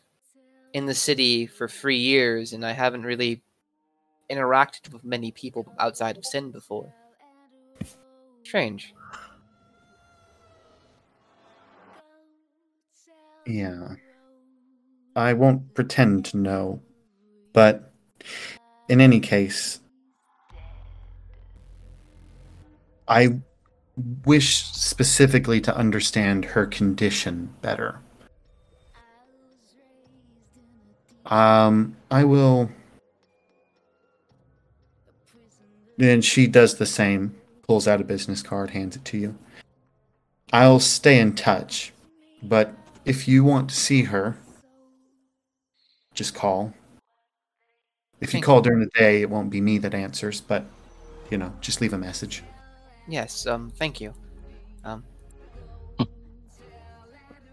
in 0.74 0.86
the 0.86 0.94
city 0.94 1.47
for 1.47 1.69
three 1.69 1.98
years, 1.98 2.52
and 2.52 2.66
I 2.66 2.73
haven't 2.73 3.05
really 3.05 3.43
interacted 4.31 4.93
with 4.93 5.05
many 5.05 5.31
people 5.31 5.73
outside 5.78 6.19
of 6.19 6.24
Sin 6.24 6.51
before. 6.51 6.93
Strange. 8.43 8.94
yeah. 13.47 13.94
I 15.16 15.32
won't 15.32 15.74
pretend 15.74 16.24
to 16.27 16.36
know, 16.36 16.81
but 17.53 17.93
in 18.89 19.01
any 19.01 19.20
case 19.20 19.81
I 23.07 23.41
wish 24.24 24.65
specifically 24.65 25.61
to 25.61 25.77
understand 25.77 26.45
her 26.47 26.66
condition 26.66 27.55
better. 27.62 28.01
Um, 31.27 31.97
I 32.11 32.24
will. 32.24 32.70
Then 35.97 36.23
she 36.23 36.47
does 36.47 36.77
the 36.77 36.86
same, 36.86 37.36
pulls 37.66 37.86
out 37.86 38.01
a 38.01 38.05
business 38.05 38.43
card, 38.43 38.70
hands 38.70 38.97
it 38.97 39.05
to 39.07 39.19
you. 39.19 39.39
I'll 40.53 40.81
stay 40.81 41.20
in 41.20 41.35
touch, 41.35 41.93
but 42.43 42.74
if 43.05 43.28
you 43.28 43.45
want 43.45 43.70
to 43.70 43.77
see 43.77 44.03
her, 44.05 44.36
just 46.15 46.35
call. 46.35 46.73
If 48.20 48.28
you 48.31 48.39
Thank 48.39 48.45
call 48.45 48.61
during 48.62 48.81
the 48.81 48.91
day, 48.99 49.20
it 49.20 49.28
won't 49.28 49.51
be 49.51 49.61
me 49.61 49.78
that 49.78 49.93
answers, 49.95 50.41
but 50.41 50.65
you 51.31 51.36
know, 51.39 51.53
just 51.61 51.81
leave 51.81 51.93
a 51.93 51.99
message. 51.99 52.43
Yes, 53.09 53.47
um, 53.47 53.70
thank 53.77 54.01
you. 54.01 54.15
Um, 54.85 55.05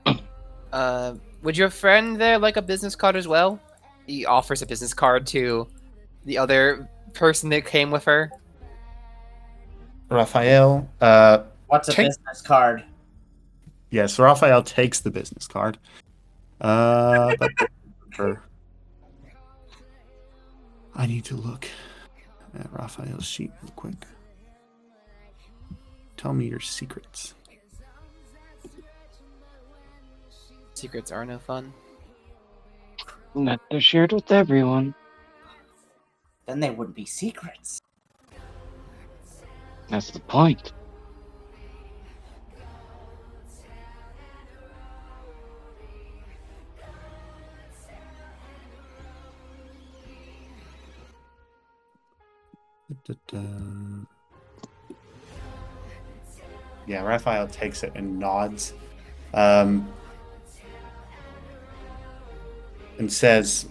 uh, 0.72 1.16
would 1.42 1.58
your 1.58 1.70
friend 1.70 2.20
there 2.20 2.38
like 2.38 2.58
a 2.58 2.62
business 2.62 2.96
card 2.96 3.16
as 3.16 3.28
well? 3.28 3.60
He 4.08 4.26
offers 4.26 4.62
a 4.62 4.66
business 4.66 4.94
card 4.94 5.28
to 5.28 5.68
the 6.26 6.38
other 6.38 6.88
person 7.14 7.50
that 7.50 7.66
came 7.66 7.92
with 7.92 8.06
her. 8.06 8.32
Raphael, 10.10 10.88
uh, 11.02 11.44
What's 11.68 11.88
a 11.90 11.94
Take- 11.94 12.08
business 12.08 12.42
card? 12.42 12.84
yes, 13.90 14.20
Raphael 14.20 14.62
takes 14.62 15.00
the 15.00 15.10
business 15.12 15.48
card. 15.48 15.78
Uh, 16.60 17.36
but 17.40 17.52
for- 18.14 18.44
I 20.96 21.06
need 21.08 21.26
to 21.26 21.36
look 21.36 21.68
at 22.58 22.72
Raphael's 22.74 23.26
sheet 23.26 23.52
real 23.62 23.72
quick. 23.76 24.06
Tell 26.18 26.34
me 26.34 26.48
your 26.48 26.60
secrets. 26.60 27.34
Secrets 30.74 31.12
are 31.12 31.26
no 31.26 31.40
fun. 31.40 31.74
Not 33.34 33.62
they're 33.70 33.82
shared 33.82 34.12
with 34.12 34.32
everyone. 34.32 34.94
Then 36.46 36.60
they 36.60 36.70
wouldn't 36.70 36.96
be 36.96 37.06
secrets. 37.06 37.80
That's 39.90 40.12
the 40.12 40.20
point. 40.20 40.74
Yeah, 56.88 57.04
Raphael 57.04 57.48
takes 57.48 57.84
it 57.84 57.92
and 57.96 58.20
nods. 58.20 58.74
Um, 59.34 59.88
and 62.98 63.12
says, 63.12 63.68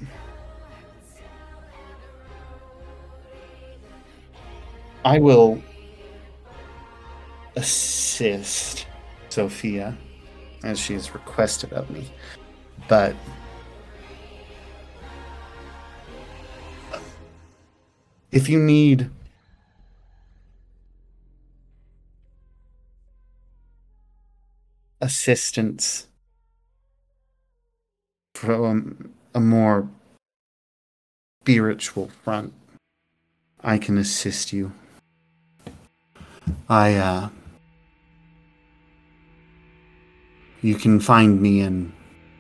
I 5.05 5.19
will 5.19 5.63
assist 7.57 8.87
Sophia 9.29 9.97
as 10.65 10.79
she 10.79 10.95
has 10.95 11.15
requested 11.15 11.73
of 11.73 11.91
me. 11.91 12.11
But 12.89 13.15
if 18.33 18.49
you 18.49 18.59
need 18.59 19.11
assistance 25.01 26.07
from 28.35 29.13
a 29.35 29.41
more 29.41 29.89
spiritual 31.43 32.11
front, 32.23 32.53
I 33.63 33.79
can 33.79 33.99
assist 33.99 34.53
you. 34.53 34.73
I, 36.69 36.95
uh, 36.95 37.29
you 40.63 40.75
can 40.77 41.01
find 41.01 41.41
me 41.41 41.61
in 41.61 41.93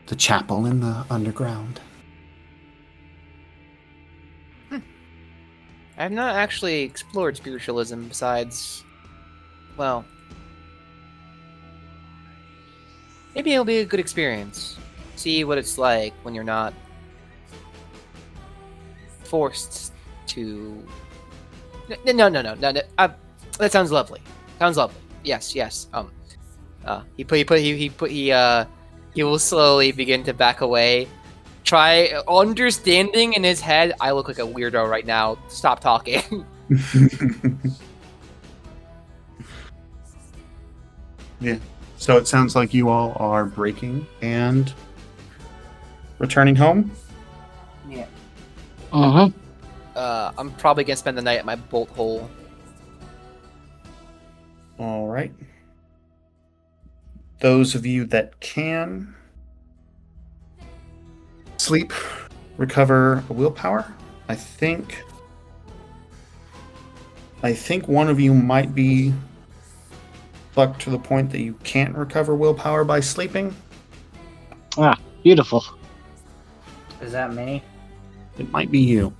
the 0.06 0.16
chapel 0.16 0.66
in 0.66 0.80
the 0.80 1.04
underground. 1.10 1.80
I 6.00 6.04
have 6.04 6.12
not 6.12 6.34
actually 6.34 6.80
explored 6.80 7.36
spiritualism 7.36 8.04
besides, 8.04 8.84
well, 9.76 10.02
maybe 13.34 13.52
it'll 13.52 13.66
be 13.66 13.80
a 13.80 13.84
good 13.84 14.00
experience. 14.00 14.78
See 15.16 15.44
what 15.44 15.58
it's 15.58 15.76
like 15.76 16.14
when 16.22 16.34
you're 16.34 16.42
not 16.42 16.72
forced 19.24 19.92
to. 20.28 20.82
No, 22.06 22.12
no, 22.12 22.28
no, 22.30 22.54
no. 22.54 22.54
no. 22.54 22.80
Uh, 22.96 23.08
that 23.58 23.70
sounds 23.70 23.92
lovely. 23.92 24.22
Sounds 24.58 24.78
lovely. 24.78 25.02
Yes, 25.22 25.54
yes. 25.54 25.86
Um, 25.92 26.10
uh, 26.86 27.02
he 27.18 27.24
put, 27.24 27.36
he 27.36 27.44
put, 27.44 27.58
he, 27.58 27.76
he 27.76 27.90
put, 27.90 28.10
he, 28.10 28.32
uh, 28.32 28.64
he 29.14 29.22
will 29.22 29.38
slowly 29.38 29.92
begin 29.92 30.24
to 30.24 30.32
back 30.32 30.62
away 30.62 31.08
try 31.64 32.06
understanding 32.28 33.32
in 33.34 33.44
his 33.44 33.60
head 33.60 33.92
i 34.00 34.10
look 34.10 34.28
like 34.28 34.38
a 34.38 34.42
weirdo 34.42 34.88
right 34.88 35.06
now 35.06 35.38
stop 35.48 35.80
talking 35.80 36.44
yeah. 41.40 41.58
So 41.96 42.16
it 42.16 42.28
sounds 42.28 42.54
like 42.56 42.72
you 42.72 42.88
all 42.88 43.16
are 43.16 43.44
breaking 43.44 44.06
and 44.22 44.72
returning 46.18 46.54
home. 46.56 46.90
Yeah. 47.88 48.06
Uh 48.92 49.10
huh. 49.10 49.28
uh, 49.98 50.32
i'm 50.38 50.50
probably 50.52 50.82
gonna 50.84 50.96
spend 50.96 51.16
the 51.16 51.22
night 51.22 51.38
at 51.38 51.44
my 51.44 51.54
bolt 51.54 51.88
hole 51.90 52.28
All 54.78 55.06
right. 55.08 55.32
Those 57.38 57.74
of 57.74 57.84
you 57.84 58.06
that 58.06 58.40
can 58.40 59.14
sleep, 61.60 61.92
recover 62.56 63.22
willpower. 63.28 63.92
I 64.28 64.34
think. 64.34 65.02
I 67.42 67.52
think 67.52 67.88
one 67.88 68.08
of 68.08 68.20
you 68.20 68.34
might 68.34 68.74
be 68.74 69.12
luck 70.56 70.78
to 70.80 70.90
the 70.90 70.98
point 70.98 71.30
that 71.30 71.40
you 71.40 71.54
can't 71.64 71.94
recover 71.94 72.34
willpower 72.34 72.84
by 72.84 73.00
sleeping. 73.00 73.54
Ah, 74.76 74.98
beautiful. 75.22 75.64
Is 77.00 77.12
that 77.12 77.34
me? 77.34 77.62
It 78.38 78.50
might 78.50 78.70
be 78.70 78.80
you. 78.80 79.12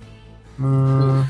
Uh, 0.61 1.25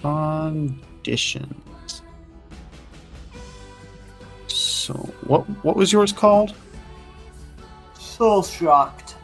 conditions. 0.00 2.02
So, 4.46 4.94
what 5.26 5.42
what 5.64 5.76
was 5.76 5.92
yours 5.92 6.12
called? 6.12 6.54
Soul 8.20 8.42
shocked. 8.42 9.16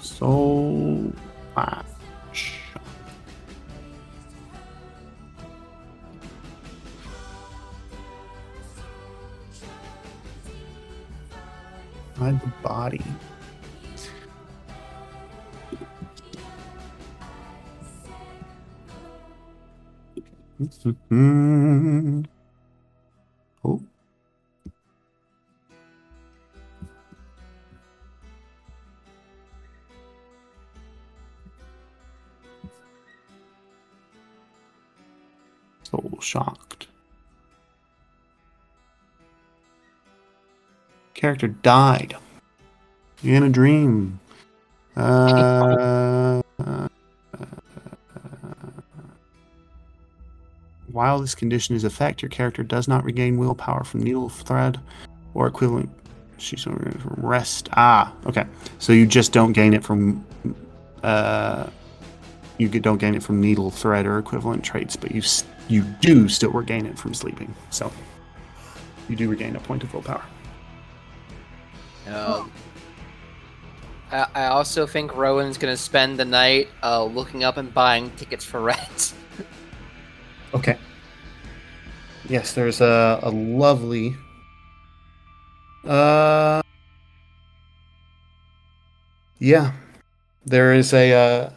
Soul 0.00 1.12
Ash. 1.58 2.62
Hide 12.16 12.40
the 12.40 12.46
body. 12.62 13.02
oh. 21.12 22.39
Shocked. 36.30 36.86
Character 41.14 41.48
died 41.48 42.16
in 43.24 43.42
a 43.42 43.48
dream. 43.48 44.20
Uh, 44.96 46.40
while 50.92 51.18
this 51.18 51.34
condition 51.34 51.74
is 51.74 51.82
effect, 51.82 52.22
your 52.22 52.28
character 52.28 52.62
does 52.62 52.86
not 52.86 53.04
regain 53.04 53.36
willpower 53.36 53.82
from 53.82 54.00
needle 54.00 54.28
thread 54.28 54.78
or 55.34 55.48
equivalent. 55.48 55.90
She's 56.38 56.64
rest. 56.66 57.68
Ah, 57.72 58.12
okay. 58.26 58.46
So 58.78 58.92
you 58.92 59.06
just 59.06 59.32
don't 59.32 59.52
gain 59.52 59.74
it 59.74 59.82
from. 59.82 60.24
Uh, 61.02 61.68
you 62.68 62.80
don't 62.80 62.98
gain 62.98 63.14
it 63.14 63.22
from 63.22 63.40
needle 63.40 63.70
thread 63.70 64.06
or 64.06 64.18
equivalent 64.18 64.64
traits, 64.64 64.96
but 64.96 65.12
you 65.12 65.22
you 65.68 65.82
do 66.00 66.28
still 66.28 66.50
regain 66.50 66.86
it 66.86 66.98
from 66.98 67.14
sleeping. 67.14 67.54
So 67.70 67.92
you 69.08 69.16
do 69.16 69.28
regain 69.28 69.56
a 69.56 69.60
point 69.60 69.82
of 69.82 69.92
willpower. 69.92 70.24
Um, 72.08 72.50
I, 74.10 74.26
I 74.34 74.46
also 74.46 74.86
think 74.86 75.16
Rowan's 75.16 75.58
gonna 75.58 75.76
spend 75.76 76.18
the 76.18 76.24
night 76.24 76.68
uh, 76.82 77.04
looking 77.04 77.44
up 77.44 77.56
and 77.56 77.72
buying 77.72 78.10
tickets 78.12 78.44
for 78.44 78.60
Reds. 78.60 79.14
Okay. 80.52 80.76
Yes, 82.28 82.54
there's 82.54 82.80
a, 82.80 83.20
a 83.22 83.30
lovely. 83.30 84.16
Uh. 85.86 86.60
Yeah, 89.38 89.72
there 90.44 90.74
is 90.74 90.92
a 90.92 91.12
uh, 91.12 91.50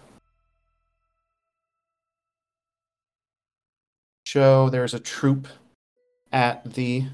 show. 4.34 4.68
There's 4.68 4.96
a 4.96 5.00
troupe 5.00 5.48
at 6.32 6.74
the 6.74 7.06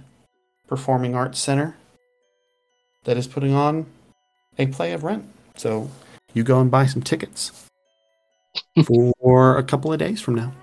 Performing 0.69 1.15
Arts 1.15 1.37
Center 1.37 1.75
that 3.03 3.17
is 3.17 3.27
putting 3.27 3.53
on 3.53 3.87
a 4.57 4.67
play 4.67 4.93
of 4.93 5.03
Rent. 5.03 5.25
So 5.57 5.89
you 6.33 6.43
go 6.43 6.61
and 6.61 6.71
buy 6.71 6.85
some 6.85 7.01
tickets 7.01 7.51
for 8.85 9.57
a 9.57 9.63
couple 9.63 9.91
of 9.91 9.99
days 9.99 10.21
from 10.21 10.35
now. 10.35 10.53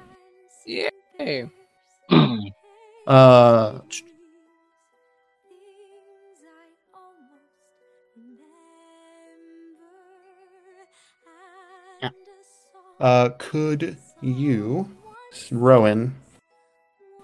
Hey, 1.18 1.50
Uh, 3.06 3.78
Yeah. 12.02 12.10
uh, 13.00 13.30
could 13.38 13.96
you, 14.20 14.90
Rowan, 15.50 16.14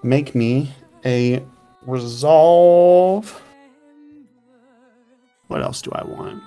make 0.03 0.35
me 0.35 0.73
a 1.05 1.43
resolve? 1.87 3.41
What 5.49 5.63
else 5.63 5.83
do 5.83 5.91
I 5.93 6.05
want? 6.05 6.43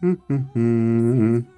Hmm. 0.00 1.40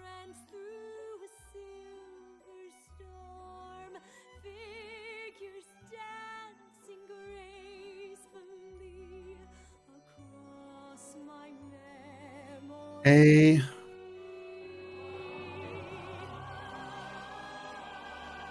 a 13.09 13.61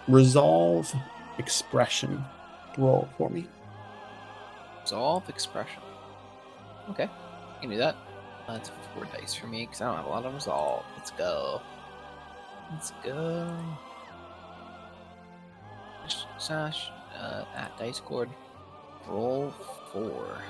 resolve 0.07 0.93
expression 1.37 2.23
roll 2.77 3.07
for 3.17 3.29
me. 3.29 3.47
resolve 4.81 5.27
expression. 5.29 5.81
Okay, 6.89 7.09
I 7.09 7.61
can 7.61 7.69
do 7.69 7.77
that. 7.77 7.95
Uh, 8.47 8.53
That's 8.53 8.71
four 8.93 9.05
dice 9.05 9.33
for 9.33 9.47
me 9.47 9.65
because 9.65 9.81
I 9.81 9.87
don't 9.87 9.97
have 9.97 10.05
a 10.05 10.09
lot 10.09 10.25
of 10.25 10.33
resolve. 10.33 10.85
Let's 10.95 11.11
go. 11.11 11.61
Let's 12.71 12.91
go. 13.03 13.53
Sash 16.37 16.89
uh, 17.19 17.43
at 17.55 17.77
Dicecord. 17.77 18.29
Roll 19.07 19.53
four. 19.91 20.41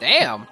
Damn. 0.00 0.46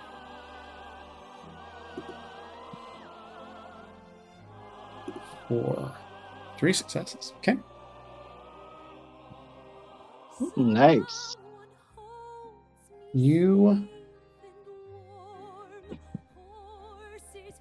For 5.48 5.92
three 6.58 6.72
successes. 6.72 7.32
Okay. 7.38 7.56
Nice. 10.56 11.36
You. 13.14 13.86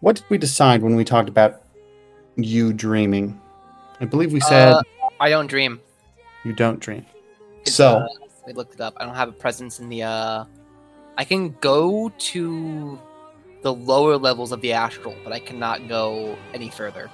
What 0.02 0.18
did 0.18 0.26
we 0.30 0.38
decide 0.38 0.82
when 0.84 0.96
we 0.96 1.04
talked 1.06 1.30
about 1.30 1.64
you 2.36 2.74
dreaming? 2.74 3.40
I 4.02 4.06
believe 4.06 4.34
we 4.34 4.42
said 4.42 4.74
Uh, 4.74 4.82
I 5.20 5.30
don't 5.30 5.48
dream. 5.48 5.80
you 6.44 6.54
don't 6.54 6.80
dream. 6.80 7.06
It's, 7.62 7.74
So, 7.74 7.98
uh, 7.98 8.08
I 8.48 8.52
looked 8.52 8.76
it 8.76 8.82
up. 8.82 8.94
I 8.98 9.06
don't 9.06 9.16
have 9.16 9.30
a 9.30 9.34
presence 9.34 9.80
in 9.80 9.90
the. 9.90 10.04
uh 10.04 10.46
I 11.18 11.24
can 11.24 11.56
go 11.62 12.10
to 12.10 13.00
the 13.62 13.74
lower 13.74 14.18
levels 14.18 14.52
of 14.52 14.60
the 14.60 14.74
astral, 14.74 15.16
but 15.24 15.32
I 15.32 15.40
cannot 15.40 15.88
go 15.88 16.38
any 16.54 16.70
further. 16.70 17.10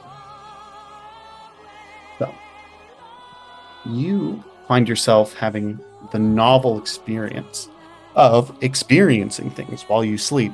You 3.85 4.43
find 4.67 4.87
yourself 4.87 5.33
having 5.33 5.79
the 6.11 6.19
novel 6.19 6.77
experience 6.77 7.69
of 8.15 8.55
experiencing 8.61 9.49
things 9.51 9.83
while 9.83 10.03
you 10.03 10.17
sleep. 10.17 10.53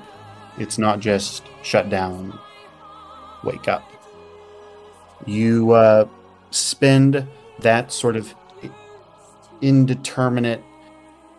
It's 0.57 0.77
not 0.77 0.99
just 0.99 1.43
shut 1.63 1.89
down, 1.89 2.37
wake 3.43 3.67
up. 3.67 3.83
You 5.25 5.71
uh, 5.71 6.07
spend 6.51 7.27
that 7.59 7.91
sort 7.91 8.15
of 8.15 8.33
indeterminate, 9.61 10.63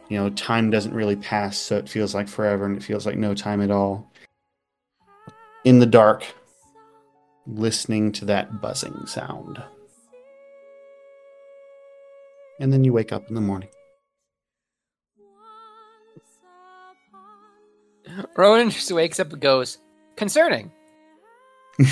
you 0.08 0.18
know, 0.18 0.30
time 0.30 0.70
doesn't 0.70 0.94
really 0.94 1.16
pass, 1.16 1.56
so 1.56 1.76
it 1.76 1.88
feels 1.88 2.14
like 2.14 2.28
forever 2.28 2.66
and 2.66 2.76
it 2.76 2.82
feels 2.82 3.06
like 3.06 3.16
no 3.16 3.34
time 3.34 3.60
at 3.60 3.70
all. 3.70 4.10
In 5.64 5.78
the 5.78 5.86
dark, 5.86 6.24
listening 7.46 8.12
to 8.12 8.24
that 8.26 8.60
buzzing 8.60 9.06
sound. 9.06 9.62
And 12.60 12.72
then 12.72 12.84
you 12.84 12.92
wake 12.92 13.12
up 13.12 13.28
in 13.28 13.34
the 13.34 13.40
morning. 13.40 13.68
Rowan 18.36 18.70
just 18.70 18.90
wakes 18.90 19.20
up 19.20 19.32
and 19.32 19.40
goes, 19.40 19.78
concerning. 20.16 20.72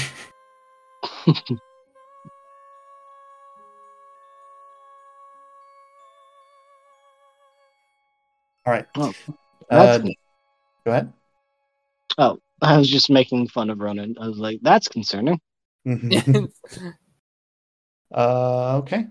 All 8.66 8.72
right. 8.72 8.86
Oh, 8.96 9.14
Uh, 9.70 9.98
That's 9.98 10.04
go 10.84 10.90
ahead. 10.90 11.12
Oh, 12.18 12.38
I 12.62 12.78
was 12.78 12.88
just 12.88 13.10
making 13.10 13.48
fun 13.48 13.70
of 13.70 13.78
Ronan. 13.78 14.16
I 14.20 14.26
was 14.28 14.38
like, 14.38 14.58
that's 14.62 14.88
concerning. 14.88 15.40
Mhm. 15.86 16.50
uh, 18.14 18.78
okay. 18.78 19.06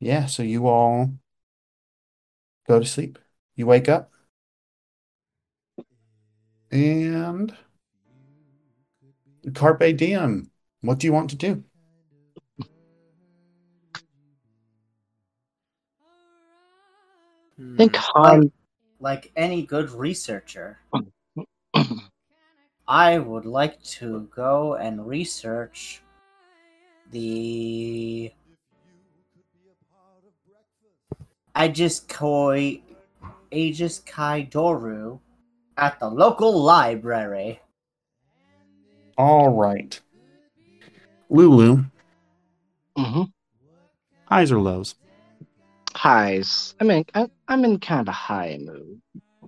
Yeah, 0.00 0.26
so 0.26 0.42
you 0.42 0.66
all 0.66 1.12
go 2.66 2.80
to 2.80 2.86
sleep. 2.86 3.18
You 3.54 3.66
wake 3.66 3.88
up 3.88 4.10
and 6.70 7.54
Carpe 9.54 9.96
diem. 9.96 10.50
What 10.80 10.98
do 10.98 11.06
you 11.06 11.12
want 11.12 11.30
to 11.30 11.36
do? 11.36 11.64
I 17.58 17.76
think 17.76 17.96
Hmm. 17.96 18.02
Han. 18.14 18.52
Like 19.02 19.32
any 19.34 19.62
good 19.64 19.90
researcher, 19.90 20.78
I 22.88 23.18
would 23.18 23.46
like 23.46 23.82
to 23.84 24.28
go 24.34 24.74
and 24.74 25.06
research 25.06 26.02
the 27.10 28.30
Aegis 31.56 32.00
Koi 32.00 32.80
Aegis 33.50 33.98
Kai 34.00 34.48
Doru 34.50 35.18
at 35.76 35.98
the 35.98 36.08
local 36.08 36.62
library. 36.62 37.60
All 39.18 39.50
right. 39.50 40.00
Lulu, 41.28 41.84
Mm 42.98 43.12
hmm 43.12 43.22
highs 44.30 44.52
or 44.52 44.60
lows? 44.60 44.94
Highs. 45.94 46.74
I 46.80 46.84
mean, 46.84 47.04
I, 47.14 47.28
I'm 47.48 47.64
in 47.64 47.80
kind 47.80 48.00
of 48.00 48.08
a 48.08 48.12
high 48.12 48.58
mood 48.60 49.00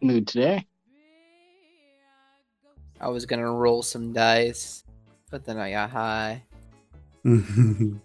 mood 0.02 0.26
today. 0.26 0.66
I 3.00 3.08
was 3.08 3.26
gonna 3.26 3.50
roll 3.50 3.82
some 3.82 4.12
dice, 4.12 4.84
but 5.30 5.44
then 5.44 5.58
I 5.58 5.70
got 5.70 5.90
high. 5.90 6.42
hey, 7.24 8.00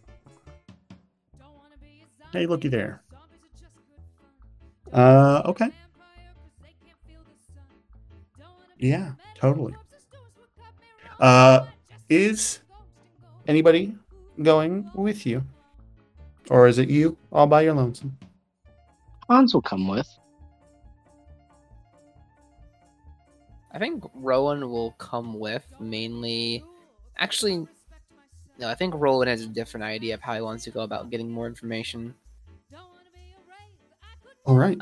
looky 2.45 2.67
there. 2.67 3.01
Uh, 4.93 5.41
okay. 5.45 5.69
Yeah, 8.77 9.13
totally. 9.35 9.73
Uh, 11.19 11.65
is 12.09 12.59
anybody 13.47 13.95
going 14.41 14.89
with 14.93 15.25
you? 15.25 15.43
Or 16.49 16.67
is 16.67 16.77
it 16.77 16.89
you 16.89 17.17
all 17.31 17.47
by 17.47 17.61
your 17.63 17.73
lonesome? 17.73 18.17
Hans 19.27 19.53
will 19.53 19.61
come 19.61 19.87
with. 19.87 20.07
I 23.71 23.79
think 23.79 24.03
Rowan 24.15 24.69
will 24.69 24.91
come 24.91 25.37
with 25.37 25.63
mainly. 25.79 26.63
Actually, 27.17 27.67
no. 28.57 28.69
I 28.69 28.75
think 28.75 28.93
Rowan 28.95 29.27
has 29.27 29.41
a 29.41 29.47
different 29.47 29.83
idea 29.83 30.13
of 30.13 30.21
how 30.21 30.35
he 30.35 30.41
wants 30.41 30.63
to 30.63 30.71
go 30.71 30.81
about 30.81 31.09
getting 31.09 31.29
more 31.29 31.47
information. 31.47 32.15
All 34.47 34.55
right. 34.55 34.79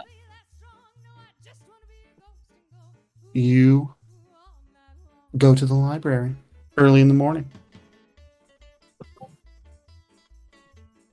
You 3.34 3.96
go 5.40 5.56
to 5.56 5.66
the 5.66 5.74
library 5.74 6.36
early 6.78 7.02
in 7.02 7.08
the 7.08 7.16
morning. 7.16 7.50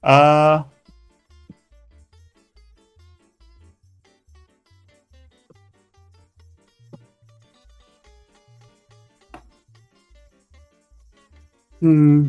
Uh, 0.03 0.65
hmm. 11.81 12.29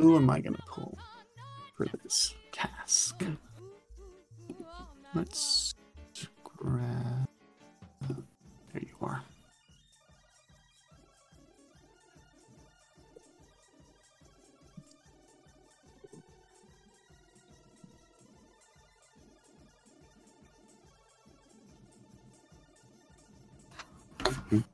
Who 0.00 0.16
am 0.16 0.30
I 0.30 0.40
gonna 0.40 0.56
a 0.56 0.70
pull 0.70 0.96
for 1.76 1.84
this 2.02 2.34
task? 2.52 3.22
Let's 5.14 5.74
grab. 6.42 7.28
There 8.72 8.80
you 8.80 8.96
are. 9.02 9.22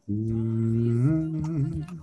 Mm. 0.09 1.96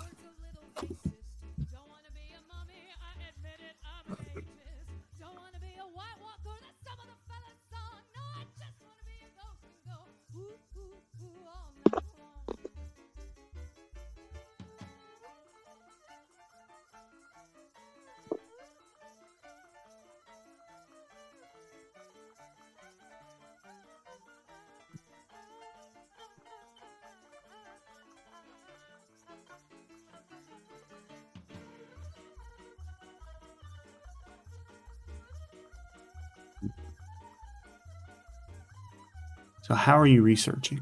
So, 39.62 39.74
how 39.74 39.98
are 39.98 40.08
you 40.08 40.22
researching? 40.22 40.82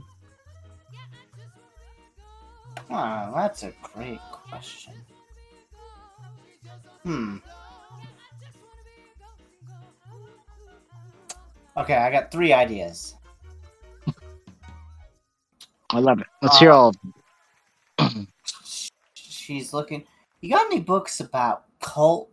Wow, 2.90 3.32
that's 3.36 3.64
a 3.64 3.74
great 3.82 4.20
question. 4.32 4.94
Hmm. 7.04 7.38
Okay, 11.78 11.96
I 11.96 12.12
got 12.12 12.32
three 12.32 12.52
ideas. 12.52 13.16
I 15.92 16.00
love 16.00 16.20
it. 16.20 16.28
Let's 16.42 16.60
hear 16.60 16.72
all. 16.72 16.90
of 16.90 16.98
them. 17.98 18.28
She's 19.14 19.74
looking. 19.74 20.06
You 20.42 20.50
got 20.50 20.66
any 20.66 20.82
books 20.82 21.20
about 21.20 21.66
cults? 21.80 22.31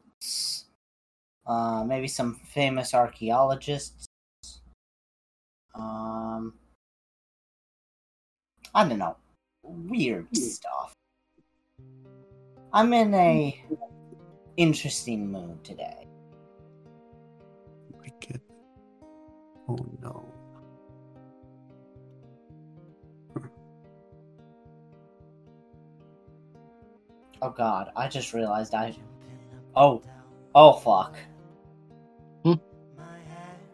Uh, 1.49 1.83
maybe 1.83 2.07
some 2.07 2.35
famous 2.35 2.93
archaeologists. 2.93 4.07
Um, 5.75 6.53
I 8.75 8.87
don't 8.87 8.99
know. 8.99 9.17
Weird 9.63 10.37
stuff. 10.37 10.93
I'm 12.73 12.93
in 12.93 13.15
a 13.15 13.65
interesting 14.59 15.33
mood 15.33 15.65
today. 15.65 16.07
Wicked. 17.99 18.43
Oh 19.69 19.79
no. 20.03 20.29
Oh 27.41 27.51
God, 27.51 27.91
I 27.97 28.09
just 28.09 28.35
realized 28.35 28.75
I. 28.75 28.95
Oh, 29.75 30.03
oh 30.55 30.73
fuck. 30.75 31.17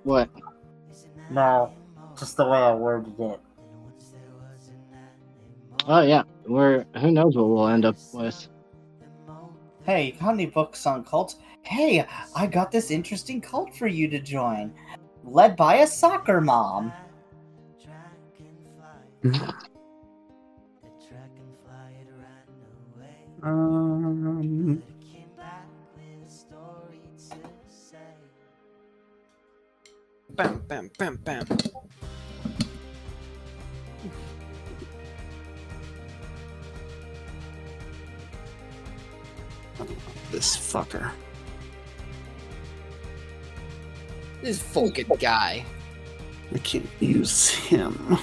What? 0.04 0.30
No, 1.30 1.72
just 2.18 2.36
the 2.36 2.46
way 2.46 2.58
I 2.58 2.74
worded 2.74 3.18
it. 3.18 3.40
Oh 5.86 6.02
yeah, 6.02 6.22
we're 6.46 6.84
who 6.98 7.10
knows 7.10 7.36
what 7.36 7.48
we'll 7.48 7.68
end 7.68 7.84
up 7.84 7.96
with. 8.12 8.46
Hey, 9.84 10.06
you 10.06 10.12
got 10.12 10.30
any 10.30 10.46
books 10.46 10.86
on 10.86 11.04
cults? 11.04 11.36
Hey, 11.62 12.06
I 12.36 12.46
got 12.46 12.70
this 12.70 12.90
interesting 12.90 13.40
cult 13.40 13.74
for 13.74 13.86
you 13.86 14.08
to 14.08 14.18
join. 14.20 14.72
Led 15.24 15.56
by 15.56 15.76
a 15.76 15.86
soccer 15.86 16.40
mom. 16.40 16.92
Um, 23.42 24.82
Bam, 30.36 30.62
bam, 30.66 30.90
bam, 30.98 31.16
bam. 31.16 31.46
this 40.32 40.56
fucker. 40.56 41.12
This 44.42 44.60
fucking 44.60 45.06
guy. 45.20 45.64
I 46.52 46.58
can't 46.58 46.88
use 46.98 47.50
him. 47.50 48.18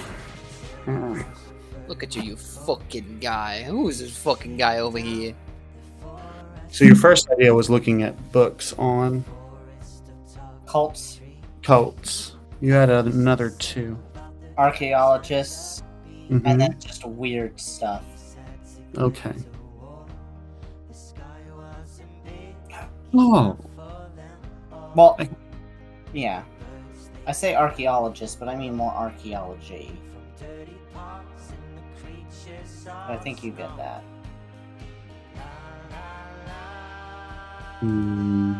Look 1.88 2.02
at 2.02 2.14
you, 2.14 2.22
you 2.22 2.36
fucking 2.36 3.20
guy. 3.20 3.62
Who 3.62 3.88
is 3.88 4.00
this 4.00 4.14
fucking 4.18 4.58
guy 4.58 4.80
over 4.80 4.98
here? 4.98 5.34
So 6.68 6.84
your 6.84 6.96
first 6.96 7.28
idea 7.30 7.54
was 7.54 7.70
looking 7.70 8.02
at 8.02 8.32
books 8.32 8.74
on 8.74 9.24
Cults, 10.66 11.21
cults. 11.62 12.36
You 12.60 12.72
had 12.72 12.90
another 12.90 13.50
two. 13.50 13.98
archaeologists, 14.58 15.82
Mhm. 16.28 16.42
and 16.44 16.60
then 16.60 16.76
just 16.78 17.04
weird 17.06 17.58
stuff. 17.58 18.04
Okay. 18.98 19.32
Oh, 23.14 23.56
Well, 24.94 25.16
I- 25.18 25.28
yeah. 26.12 26.42
I 27.26 27.32
say 27.32 27.54
archaeologist, 27.54 28.38
but 28.38 28.48
I 28.48 28.56
mean 28.56 28.74
more 28.76 28.92
archaeology. 28.92 29.98
I 33.08 33.16
think 33.16 33.42
you 33.42 33.52
get 33.52 33.74
that. 33.78 34.02
Hmm. 37.80 38.58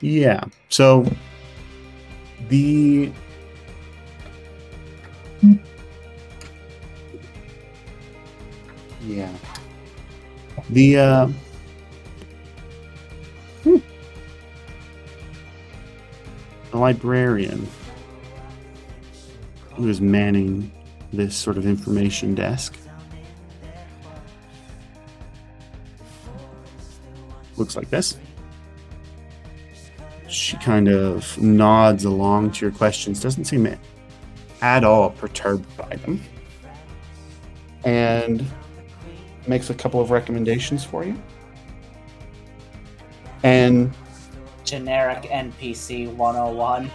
Yeah. 0.00 0.44
So 0.68 1.06
the 2.48 3.12
yeah 9.06 9.32
the 10.70 10.98
uh 10.98 11.26
hmm. 13.62 13.76
the 16.70 16.76
librarian 16.76 17.68
who 19.74 19.88
is 19.88 20.00
manning 20.00 20.70
this 21.12 21.36
sort 21.36 21.58
of 21.58 21.66
information 21.66 22.34
desk 22.34 22.76
looks 27.56 27.76
like 27.76 27.90
this 27.90 28.16
she 30.32 30.56
kind 30.56 30.88
of 30.88 31.40
nods 31.40 32.04
along 32.04 32.50
to 32.52 32.64
your 32.64 32.72
questions, 32.72 33.20
doesn't 33.20 33.44
seem 33.44 33.66
at 34.62 34.84
all 34.84 35.10
perturbed 35.10 35.76
by 35.76 35.96
them, 35.96 36.20
and 37.84 38.44
makes 39.46 39.70
a 39.70 39.74
couple 39.74 40.00
of 40.00 40.10
recommendations 40.10 40.84
for 40.84 41.04
you. 41.04 41.20
And 43.42 43.92
Generic 44.64 45.24
NPC 45.24 46.14
101. 46.14 46.90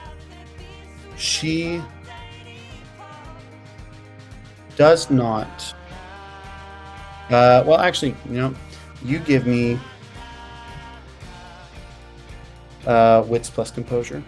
she 1.17 1.81
does 4.77 5.09
not. 5.09 5.73
Uh, 7.29 7.61
well, 7.65 7.79
actually, 7.79 8.15
you 8.29 8.37
know, 8.37 8.53
you 9.03 9.19
give 9.19 9.45
me 9.45 9.77
uh, 12.85 13.25
wits 13.27 13.49
plus 13.49 13.69
composure. 13.69 14.23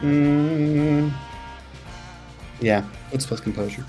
Mm, 0.00 1.12
yeah, 2.60 2.84
wits 3.12 3.26
plus 3.26 3.40
composure. 3.40 3.84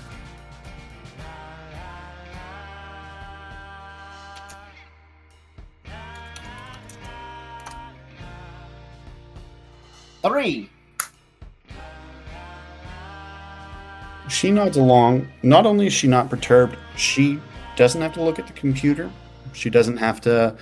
She 14.46 14.52
nods 14.52 14.76
along. 14.76 15.26
Not 15.42 15.66
only 15.66 15.88
is 15.88 15.92
she 15.92 16.06
not 16.06 16.30
perturbed, 16.30 16.76
she 16.96 17.40
doesn't 17.74 18.00
have 18.00 18.12
to 18.12 18.22
look 18.22 18.38
at 18.38 18.46
the 18.46 18.52
computer. 18.52 19.10
She 19.54 19.70
doesn't 19.70 19.96
have 19.96 20.20
to 20.20 20.56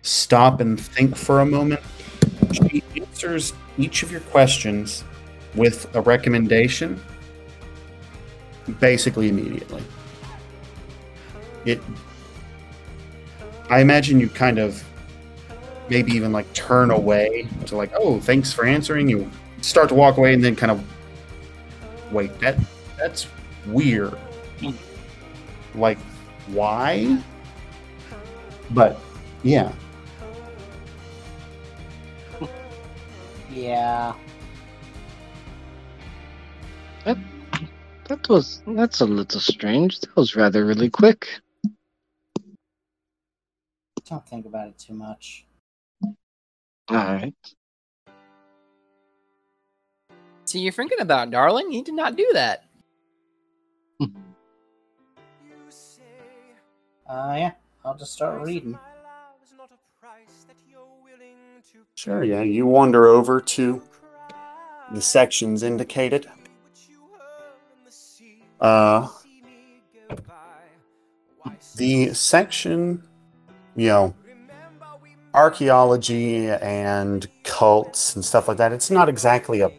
stop 0.00 0.62
and 0.62 0.80
think 0.80 1.14
for 1.14 1.40
a 1.40 1.44
moment. 1.44 1.82
She 2.50 2.82
answers 2.96 3.52
each 3.76 4.02
of 4.02 4.10
your 4.10 4.22
questions 4.22 5.04
with 5.54 5.94
a 5.94 6.00
recommendation 6.00 6.98
basically 8.78 9.28
immediately. 9.28 9.84
It 11.66 11.82
I 13.68 13.82
imagine 13.82 14.18
you 14.18 14.30
kind 14.30 14.58
of 14.58 14.82
maybe 15.90 16.12
even 16.12 16.32
like 16.32 16.50
turn 16.54 16.90
away 16.90 17.46
to 17.66 17.76
like, 17.76 17.92
oh, 17.94 18.18
thanks 18.18 18.50
for 18.50 18.64
answering. 18.64 19.10
You 19.10 19.30
start 19.60 19.90
to 19.90 19.94
walk 19.94 20.16
away 20.16 20.32
and 20.32 20.42
then 20.42 20.56
kind 20.56 20.72
of 20.72 20.82
wait, 22.10 22.38
that 22.40 22.56
that's 23.00 23.26
weird. 23.66 24.16
Like, 25.74 25.98
why? 26.48 27.22
But 28.70 28.98
yeah, 29.42 29.72
Yeah. 33.50 34.14
That 37.04 37.18
that 38.08 38.28
was 38.28 38.62
that's 38.66 39.00
a 39.00 39.06
little 39.06 39.40
strange. 39.40 40.00
That 40.00 40.14
was 40.16 40.36
rather 40.36 40.64
really 40.64 40.90
quick. 40.90 41.26
Don't 44.08 44.26
think 44.26 44.46
about 44.46 44.68
it 44.68 44.78
too 44.78 44.94
much. 44.94 45.46
All 46.02 46.96
right. 46.96 47.34
See, 50.44 50.60
you're 50.60 50.72
thinking 50.72 51.00
about, 51.00 51.30
darling. 51.30 51.70
You 51.70 51.84
did 51.84 51.94
not 51.94 52.16
do 52.16 52.28
that. 52.32 52.64
Uh, 57.10 57.34
yeah. 57.36 57.52
I'll 57.84 57.96
just 57.96 58.12
start 58.12 58.40
reading. 58.42 58.78
sure. 61.96 62.22
Yeah, 62.22 62.42
you 62.42 62.66
wander 62.66 63.08
over 63.08 63.40
to 63.40 63.82
the 64.92 65.02
sections 65.02 65.64
indicated. 65.64 66.28
Uh, 68.60 69.08
the 71.74 72.14
section, 72.14 73.02
you 73.74 73.88
know, 73.88 74.14
archaeology 75.34 76.48
and 76.48 77.26
cults 77.42 78.14
and 78.14 78.24
stuff 78.24 78.46
like 78.46 78.58
that. 78.58 78.72
It's 78.72 78.90
not 78.90 79.08
exactly 79.08 79.62
a 79.62 79.72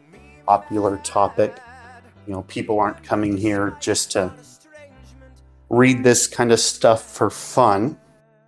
popular 0.46 0.98
topic. 0.98 1.58
You 2.28 2.34
know, 2.34 2.42
people 2.44 2.80
aren't 2.80 3.02
coming 3.04 3.38
here 3.38 3.78
just 3.80 4.12
to 4.12 4.34
read 5.72 6.04
this 6.04 6.28
kind 6.28 6.52
of 6.52 6.60
stuff 6.60 7.02
for 7.02 7.30
fun. 7.30 7.98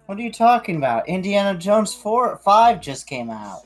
What 0.06 0.18
are 0.18 0.22
you 0.22 0.32
talking 0.32 0.76
about? 0.76 1.08
Indiana 1.08 1.58
Jones 1.58 1.94
4 1.94 2.38
5 2.44 2.82
just 2.82 3.08
came 3.08 3.30
out. 3.30 3.62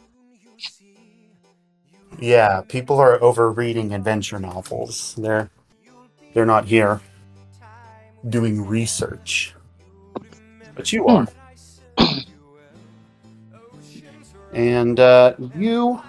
Yeah, 2.20 2.62
people 2.68 3.00
are 3.00 3.22
over 3.22 3.52
reading 3.52 3.94
adventure 3.94 4.40
novels. 4.40 5.16
They're 5.18 5.50
they're 6.34 6.46
not 6.46 6.66
here 6.66 7.02
doing 8.30 8.66
research. 8.66 9.56
But 10.76 10.94
you 10.94 11.08
are. 11.08 11.28
and 14.54 15.00
uh, 15.00 15.34
you 15.56 16.02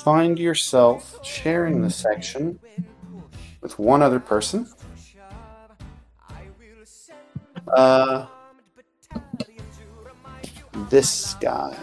find 0.00 0.38
yourself 0.38 1.24
sharing 1.24 1.82
the 1.82 1.90
section 1.90 2.58
with 3.64 3.78
one 3.78 4.02
other 4.02 4.20
person. 4.20 4.68
Uh, 7.74 8.26
this 10.90 11.34
guy. 11.40 11.74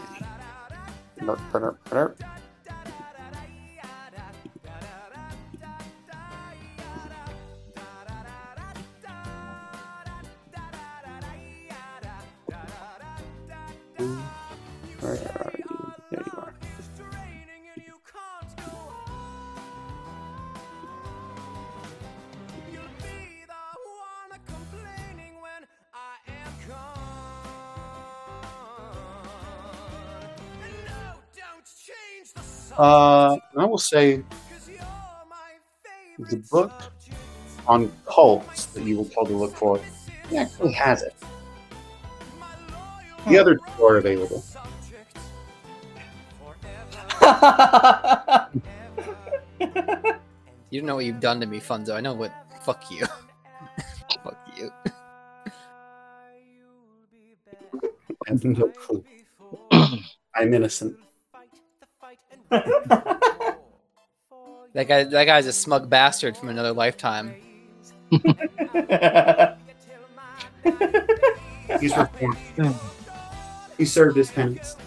Burp, 1.26 1.40
burp, 1.52 1.90
burp. 1.90 2.24
Uh, 32.78 33.38
I 33.58 33.66
will 33.66 33.78
say 33.78 34.24
the 36.18 36.38
book 36.50 36.72
on 37.68 37.92
cults 38.06 38.66
that 38.68 38.84
you 38.84 39.00
were 39.00 39.06
told 39.06 39.28
to 39.28 39.36
look 39.36 39.56
for 39.56 39.80
he 40.30 40.38
actually 40.38 40.74
has 40.74 41.04
it. 41.04 41.16
The 43.28 43.38
other 43.38 43.56
two 43.56 43.84
are 43.84 43.98
available. 43.98 44.44
You 50.72 50.80
don't 50.80 50.88
know 50.88 50.96
what 50.96 51.06
you've 51.06 51.20
done 51.20 51.42
to 51.42 51.46
me, 51.46 51.60
Funzo. 51.60 51.94
I 51.96 52.00
know 52.00 52.14
what. 52.14 52.32
Fuck 52.64 52.90
you. 52.90 53.06
Fuck 54.24 54.38
you. 54.58 54.72
I 58.26 58.30
have 58.30 58.46
no 58.46 58.70
clue. 58.70 59.04
I'm 60.36 60.54
innocent. 60.54 60.96
That 64.74 64.88
guy. 64.88 65.04
That 65.04 65.26
guy's 65.26 65.48
a 65.48 65.54
smug 65.54 65.90
bastard 65.90 66.38
from 66.38 66.48
another 66.50 66.72
lifetime. 66.72 67.36
He's 71.80 71.98
reformed. 71.98 72.38
He 73.78 73.86
served 73.86 74.16
his 74.16 74.32
penance. 74.32 74.78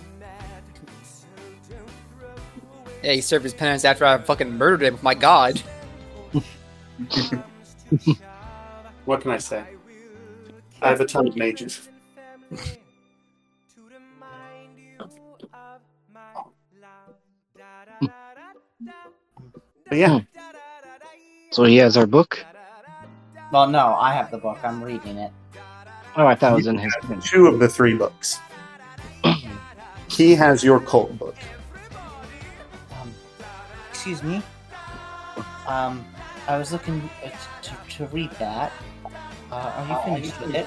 Yeah, 3.02 3.12
he 3.12 3.20
served 3.20 3.44
his 3.44 3.52
penance 3.52 3.84
after 3.84 4.06
I 4.06 4.16
fucking 4.18 4.56
murdered 4.56 4.82
him. 4.82 4.98
My 5.02 5.14
God. 5.14 5.60
What 9.04 9.20
can 9.20 9.32
I 9.32 9.36
say? 9.36 9.62
I 10.80 10.88
have 10.88 11.02
a 11.02 11.04
ton 11.04 11.28
of 11.28 11.36
mages. 11.36 11.90
But 19.94 20.00
yeah, 20.00 20.20
So 21.52 21.62
he 21.62 21.76
has 21.76 21.96
our 21.96 22.04
book. 22.04 22.44
well, 23.52 23.68
no, 23.68 23.94
I 23.94 24.12
have 24.12 24.28
the 24.32 24.38
book. 24.38 24.58
I'm 24.64 24.82
reading 24.82 25.18
it. 25.18 25.30
Oh, 26.16 26.26
I 26.26 26.34
thought 26.34 26.54
it 26.54 26.56
was 26.56 26.66
in 26.66 26.78
his. 26.78 26.92
two 27.22 27.46
of 27.46 27.60
the 27.60 27.68
three 27.68 27.94
books. 27.94 28.40
he 30.10 30.34
has 30.34 30.64
your 30.64 30.80
cult 30.80 31.16
book. 31.16 31.36
Um, 33.00 33.14
excuse 33.88 34.20
me. 34.24 34.42
Um, 35.68 36.04
I 36.48 36.58
was 36.58 36.72
looking 36.72 37.08
uh, 37.24 37.30
to, 37.62 37.76
to 37.90 38.06
read 38.06 38.32
that. 38.40 38.72
Uh, 39.52 39.54
are 39.54 39.86
you 39.86 40.16
finished 40.16 40.40
with 40.40 40.56
it? 40.56 40.66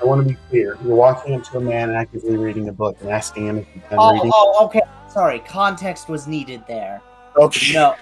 I 0.00 0.04
want 0.04 0.22
to 0.26 0.28
be 0.34 0.38
clear. 0.48 0.78
You're 0.84 0.96
walking 0.96 1.34
up 1.34 1.42
to 1.44 1.58
a 1.58 1.60
man 1.60 1.90
actively 1.90 2.36
reading 2.36 2.68
a 2.68 2.72
book 2.72 2.96
and 3.00 3.10
asking 3.10 3.46
him 3.46 3.58
if 3.58 3.66
he's 3.68 3.82
done 3.90 3.98
Oh, 3.98 4.12
reading. 4.14 4.30
oh, 4.32 4.64
okay. 4.66 4.80
Sorry, 5.08 5.40
context 5.40 6.08
was 6.08 6.26
needed 6.26 6.62
there. 6.66 7.02
Okay. 7.36 7.74
No, 7.74 7.94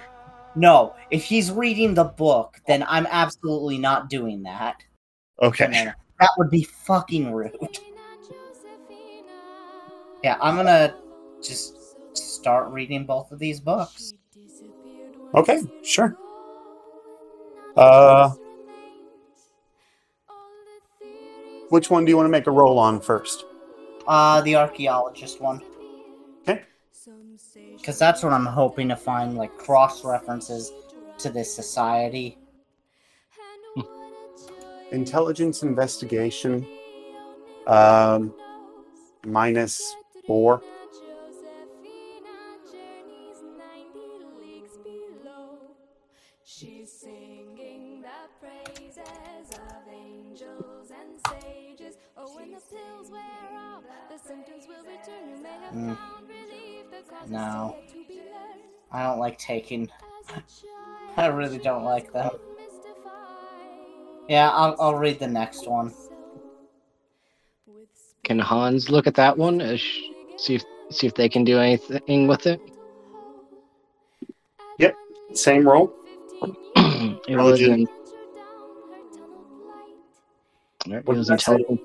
no. 0.55 0.95
If 1.11 1.23
he's 1.23 1.51
reading 1.51 1.93
the 1.93 2.05
book, 2.05 2.61
then 2.67 2.85
I'm 2.87 3.05
absolutely 3.09 3.77
not 3.77 4.09
doing 4.09 4.43
that. 4.43 4.81
Okay. 5.41 5.67
That 6.19 6.29
would 6.37 6.49
be 6.49 6.63
fucking 6.63 7.31
rude. 7.31 7.55
Yeah, 10.23 10.37
I'm 10.41 10.55
gonna 10.57 10.95
just 11.41 11.75
start 12.13 12.69
reading 12.71 13.05
both 13.05 13.31
of 13.31 13.39
these 13.39 13.59
books. 13.59 14.13
Okay. 15.35 15.61
Sure. 15.83 16.15
Uh, 17.77 18.31
which 21.69 21.89
one 21.89 22.05
do 22.05 22.09
you 22.11 22.17
want 22.17 22.25
to 22.25 22.31
make 22.31 22.47
a 22.47 22.51
roll 22.51 22.77
on 22.79 22.99
first? 22.99 23.45
Uh, 24.07 24.41
the 24.41 24.55
archaeologist 24.55 25.39
one. 25.41 25.61
Okay. 26.41 26.63
Because 27.77 27.97
that's 27.97 28.23
what 28.23 28.33
I'm 28.33 28.45
hoping 28.45 28.89
to 28.89 28.95
find, 28.95 29.37
like 29.37 29.55
cross 29.57 30.03
references 30.03 30.71
to 31.19 31.29
this 31.29 31.53
society. 31.53 32.37
Intelligence 34.91 35.61
investigation. 35.63 36.65
Um, 37.67 38.33
minus 39.25 39.95
four. 40.25 40.63
Mm. 55.73 55.97
found 55.97 55.97
relief. 56.29 56.85
The 56.91 57.11
cause 57.13 57.25
is 57.25 57.31
No. 57.31 57.75
yet 57.77 57.89
to 57.89 57.95
be 58.07 58.15
learned. 58.15 58.61
I 58.91 59.03
don't 59.03 59.19
like 59.19 59.37
taking. 59.37 59.83
As 59.83 60.29
a 60.29 60.31
child, 60.31 60.43
I 61.17 61.27
really 61.27 61.57
don't 61.59 61.83
like 61.83 62.11
them. 62.11 62.29
Yeah, 64.27 64.49
I'll, 64.51 64.75
I'll 64.79 64.95
read 64.95 65.19
the 65.19 65.27
next 65.27 65.67
one. 65.67 65.93
Can 68.23 68.37
Hans 68.37 68.89
look 68.89 69.07
at 69.07 69.15
that 69.15 69.37
one? 69.37 69.59
Uh, 69.61 69.75
sh- 69.75 70.01
see 70.37 70.55
if 70.55 70.63
see 70.91 71.07
if 71.07 71.15
they 71.15 71.27
can 71.27 71.43
do 71.43 71.57
anything 71.59 72.27
with 72.27 72.45
it. 72.45 72.61
Yep. 74.77 74.95
Same 75.33 75.67
roll. 75.67 75.91
it 76.75 77.35
was 77.37 77.59
in, 77.61 77.87
it 80.85 81.05
was 81.07 81.27
did 81.27 81.33
I 81.33 81.37
say? 81.37 81.53
intelligence. 81.53 81.81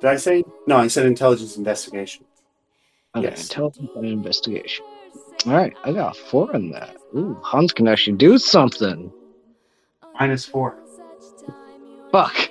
Did 0.00 0.10
I 0.10 0.16
say? 0.16 0.44
No, 0.66 0.76
I 0.76 0.86
said 0.88 1.06
intelligence 1.06 1.56
investigation. 1.56 2.24
Okay, 3.16 3.28
Yes. 3.28 3.42
intelligence 3.48 3.90
and 3.96 4.06
investigation. 4.06 4.84
All 5.46 5.54
right, 5.54 5.74
I 5.84 5.92
got 5.92 6.16
a 6.16 6.20
four 6.24 6.54
in 6.54 6.70
that. 6.72 6.96
Ooh, 7.16 7.36
Hans 7.42 7.72
can 7.72 7.88
actually 7.88 8.16
do 8.16 8.38
something. 8.38 9.12
Minus 10.18 10.44
four. 10.44 10.76
Fuck. 12.12 12.50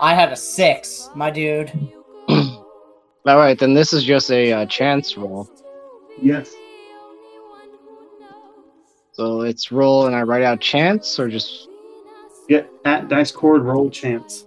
I 0.00 0.14
had 0.14 0.32
a 0.32 0.36
six, 0.36 1.08
my 1.14 1.30
dude. 1.30 1.70
All 2.28 2.66
right, 3.24 3.58
then 3.58 3.74
this 3.74 3.92
is 3.92 4.02
just 4.04 4.30
a 4.30 4.52
uh, 4.52 4.66
chance 4.66 5.16
roll. 5.16 5.48
Yes. 6.20 6.52
So 9.12 9.42
it's 9.42 9.70
roll 9.70 10.06
and 10.06 10.16
I 10.16 10.22
write 10.22 10.42
out 10.42 10.60
chance, 10.60 11.18
or 11.18 11.28
just 11.28 11.68
Get 12.48 12.68
at 12.84 13.08
Dicecord 13.08 13.62
roll 13.64 13.88
chance. 13.90 14.46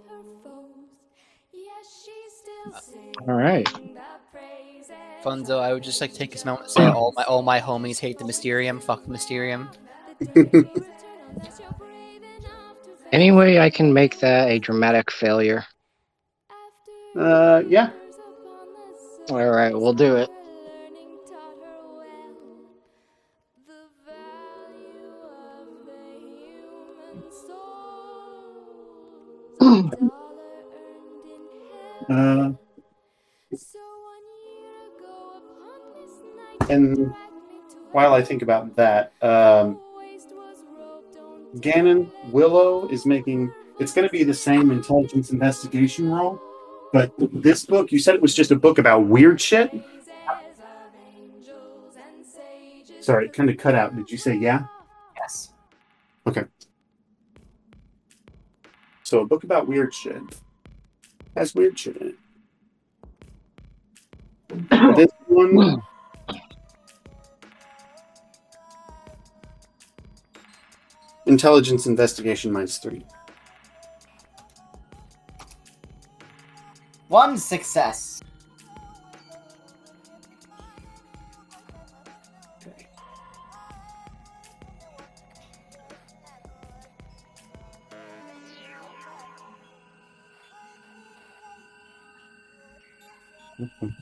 All 3.22 3.34
right. 3.34 3.68
Funzo, 5.22 5.58
I 5.58 5.72
would 5.72 5.82
just 5.82 6.00
like 6.00 6.12
to 6.12 6.16
take 6.18 6.30
this 6.30 6.44
moment 6.44 6.66
to 6.66 6.72
say 6.72 6.86
all 6.86 7.12
my 7.16 7.24
all 7.24 7.42
my 7.42 7.60
homies 7.60 7.98
hate 7.98 8.18
the 8.18 8.24
Mysterium. 8.24 8.78
Fuck 8.80 9.02
the 9.04 9.10
Mysterium. 9.10 9.68
Any 13.12 13.32
way 13.32 13.60
I 13.60 13.70
can 13.70 13.92
make 13.92 14.20
that 14.20 14.48
a 14.48 14.58
dramatic 14.58 15.10
failure. 15.10 15.64
Uh, 17.16 17.62
yeah. 17.66 17.90
All 19.30 19.50
right, 19.50 19.72
we'll 19.72 19.92
do 19.94 20.16
it. 20.16 20.30
Uh, 32.08 32.52
and 36.68 37.14
while 37.92 38.14
I 38.14 38.22
think 38.22 38.42
about 38.42 38.74
that, 38.76 39.12
um, 39.22 39.78
Ganon 41.56 42.10
Willow 42.30 42.88
is 42.88 43.06
making. 43.06 43.50
It's 43.78 43.92
going 43.92 44.06
to 44.06 44.12
be 44.12 44.24
the 44.24 44.34
same 44.34 44.70
intelligence 44.70 45.30
investigation 45.30 46.10
roll, 46.10 46.40
but 46.92 47.12
this 47.18 47.66
book, 47.66 47.92
you 47.92 47.98
said 47.98 48.14
it 48.14 48.22
was 48.22 48.34
just 48.34 48.50
a 48.50 48.56
book 48.56 48.78
about 48.78 49.06
weird 49.06 49.40
shit. 49.40 49.70
Sorry, 53.00 53.26
it 53.26 53.32
kind 53.32 53.50
of 53.50 53.56
cut 53.56 53.74
out. 53.74 53.94
Did 53.94 54.10
you 54.10 54.18
say 54.18 54.34
yeah? 54.34 54.64
Yes. 55.16 55.52
Okay. 56.26 56.44
So 59.04 59.20
a 59.20 59.26
book 59.26 59.44
about 59.44 59.68
weird 59.68 59.94
shit 59.94 60.20
has 61.36 61.54
weird 61.54 61.78
shit 61.78 61.96
in 61.98 62.08
it. 62.08 62.16
this 64.96 65.12
one. 65.28 65.82
Intelligence 71.26 71.86
investigation 71.86 72.52
minus 72.52 72.78
three. 72.78 73.04
One 77.08 77.36
success. 77.36 78.20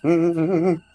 Come, 0.02 0.82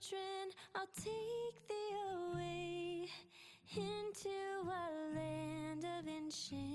children, 0.00 0.52
I'll 0.74 0.86
take 0.94 1.68
thee 1.68 1.94
away 2.14 3.08
into 3.74 4.28
a 4.64 5.16
land 5.16 5.84
of 5.84 6.06
enchantment. 6.06 6.68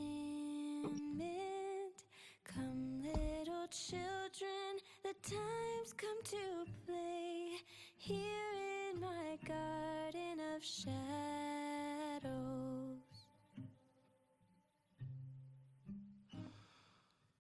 Come, 2.44 3.02
little 3.02 3.68
children, 3.70 4.80
the 5.04 5.14
time's 5.24 5.94
come 5.96 6.22
to 6.24 6.66
play 6.86 7.62
here 7.98 8.54
in 8.92 9.00
my 9.00 9.38
garden 9.48 10.40
of 10.56 10.64
shadows. 10.64 10.94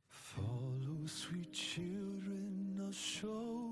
Follow, 0.09 1.05
sweet 1.05 1.51
children, 1.51 2.79
I'll 2.81 2.91
show 2.91 3.62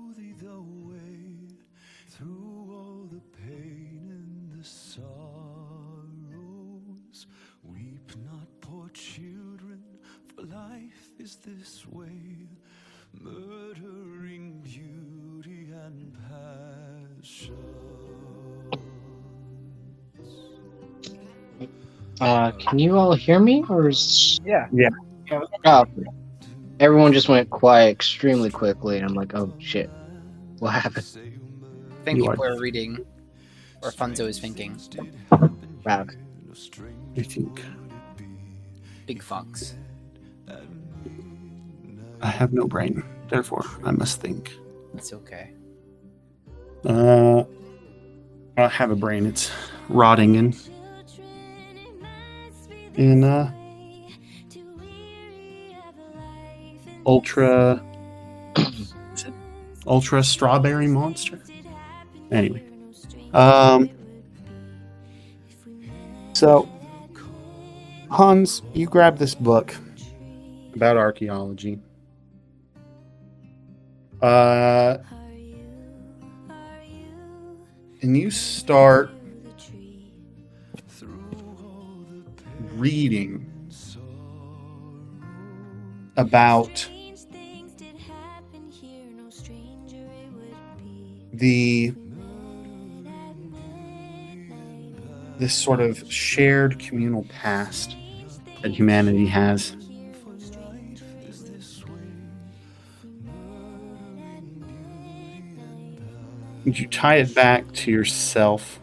this 11.62 11.86
way, 11.92 12.48
murdering 13.20 14.60
beauty 14.64 15.70
and 15.72 16.12
passion. 16.28 17.54
Uh, 22.20 22.50
can 22.50 22.80
you 22.80 22.96
all 22.96 23.14
hear 23.14 23.38
me, 23.38 23.64
or 23.68 23.88
is 23.88 24.40
Yeah. 24.44 24.66
Yeah. 24.72 24.88
Yeah, 25.30 25.42
oh, 25.64 25.86
everyone 26.80 27.12
just 27.12 27.28
went 27.28 27.48
quiet 27.50 27.90
extremely 27.92 28.50
quickly, 28.50 28.96
and 28.96 29.06
I'm 29.06 29.14
like, 29.14 29.32
oh 29.36 29.54
shit, 29.60 29.88
what 30.58 30.70
happened? 30.70 31.06
Thank 32.04 32.18
You 32.18 32.24
you 32.24 32.30
are- 32.30 32.36
for 32.36 32.58
reading. 32.58 32.98
Or 33.82 33.92
Funzo 33.92 34.26
is 34.28 34.40
thinking. 34.40 34.80
Wow. 35.84 36.06
I 37.16 37.22
think 37.22 37.62
Big 39.06 39.22
funks. 39.22 39.76
I 42.22 42.28
have 42.28 42.52
no 42.52 42.66
brain, 42.66 43.02
therefore 43.28 43.64
I 43.84 43.90
must 43.90 44.20
think. 44.20 44.52
It's 44.94 45.12
okay. 45.12 45.50
Uh, 46.84 47.44
I 48.56 48.68
have 48.68 48.90
a 48.90 48.96
brain. 48.96 49.26
It's 49.26 49.50
rotting 49.88 50.36
in 50.36 50.54
in 52.94 53.24
uh 53.24 53.50
ultra 57.06 57.82
ultra 59.86 60.22
strawberry 60.22 60.86
monster. 60.86 61.40
Anyway, 62.30 62.62
um, 63.34 63.90
so 66.32 66.68
Hans, 68.10 68.62
you 68.74 68.86
grab 68.86 69.18
this 69.18 69.34
book 69.34 69.74
about 70.74 70.96
archaeology. 70.96 71.78
Uh, 74.22 74.98
and 78.02 78.16
you 78.16 78.30
start 78.30 79.10
reading 82.74 83.48
about 86.16 86.88
the 91.32 91.92
this 95.38 95.54
sort 95.54 95.80
of 95.80 96.10
shared 96.12 96.78
communal 96.78 97.24
past 97.24 97.96
that 98.62 98.70
humanity 98.70 99.26
has. 99.26 99.76
Would 106.64 106.78
you 106.78 106.86
tie 106.86 107.16
it 107.16 107.34
back 107.34 107.70
to 107.72 107.90
yourself? 107.90 108.78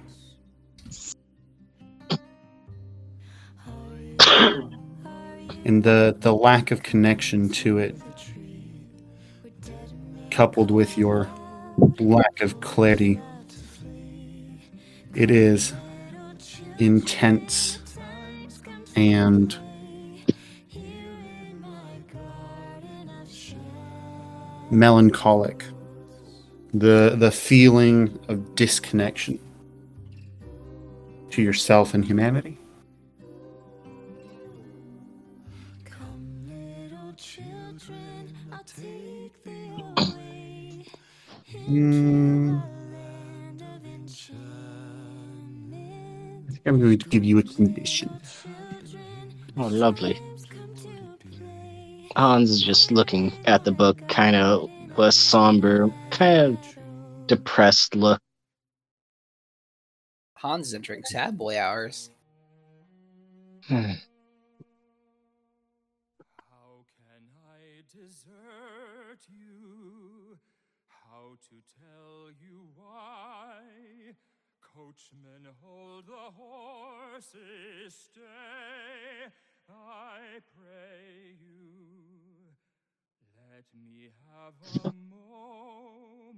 and 5.66 5.84
the 5.84 6.16
the 6.20 6.34
lack 6.34 6.72
of 6.72 6.84
connection 6.84 7.48
to 7.50 7.78
it 7.78 7.96
coupled 10.32 10.72
with 10.72 10.98
your 10.98 11.30
lack 12.00 12.42
of 12.42 12.60
clarity 12.62 13.20
it 15.14 15.30
is 15.30 15.74
intense 16.80 17.80
and 18.96 19.58
melancholic 24.72 25.66
the 26.74 27.16
the 27.18 27.32
feeling 27.32 28.20
of 28.28 28.56
disconnection 28.56 29.40
to 31.32 31.42
yourself 31.42 31.94
and 31.94 32.06
humanity 32.06 32.58
Hmm. 41.70 42.58
I 45.72 46.52
think 46.52 46.62
I'm 46.66 46.80
going 46.80 46.98
to 46.98 47.10
give 47.10 47.24
you 47.24 47.38
a 47.38 47.44
condition. 47.44 48.20
Oh, 49.56 49.68
lovely. 49.68 50.20
Hans 52.16 52.50
is 52.50 52.64
just 52.64 52.92
looking 52.92 53.32
at 53.46 53.66
the 53.66 53.72
book, 53.72 54.08
kind 54.08 54.36
of 54.36 54.68
with 55.00 55.08
a 55.08 55.12
somber, 55.14 55.90
kind 56.12 56.58
of 56.58 57.28
depressed 57.28 57.96
look. 57.96 58.20
Hans 60.36 60.68
is 60.68 60.74
entering 60.74 61.04
sad 61.06 61.38
boy 61.38 61.58
hours. 61.58 62.10
Hmm. 63.68 63.94
How 66.38 66.84
can 66.98 67.24
I 67.48 67.82
desert 67.96 69.22
you? 69.30 70.38
How 70.88 71.38
to 71.48 71.56
tell 71.80 72.32
you 72.38 72.68
why? 72.76 74.16
Coachman, 74.76 75.48
hold 75.62 76.08
the 76.08 76.32
horses, 76.36 77.96
stay. 77.96 79.32
I 79.70 80.40
pray 80.58 81.38
you. 81.40 81.79
Let 83.60 83.66
me 83.76 84.08
have 84.26 84.54
a 84.86 84.94
moment. 85.10 86.38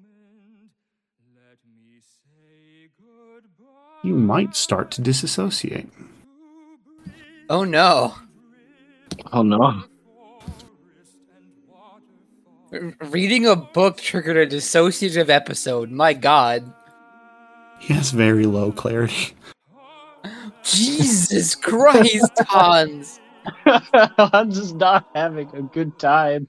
Let 1.36 1.60
me 1.72 2.00
say 2.00 2.90
goodbye. 3.00 4.00
You 4.04 4.16
might 4.16 4.56
start 4.56 4.90
to 4.92 5.02
disassociate. 5.02 5.88
Oh 7.48 7.64
no. 7.64 8.16
Oh 9.32 9.44
no. 9.44 9.84
Reading 13.02 13.46
a 13.46 13.56
book 13.56 13.98
triggered 13.98 14.38
a 14.38 14.48
dissociative 14.48 15.30
episode. 15.30 15.92
My 15.92 16.14
god. 16.14 16.74
He 17.82 17.94
has 17.94 18.10
very 18.10 18.48
low 18.48 18.72
clarity. 18.72 19.36
Jesus 20.64 21.54
Christ, 21.54 22.32
Hans. 22.48 23.20
Hans 23.66 24.58
is 24.58 24.74
not 24.74 25.08
having 25.14 25.52
a 25.54 25.62
good 25.62 26.00
time. 26.00 26.48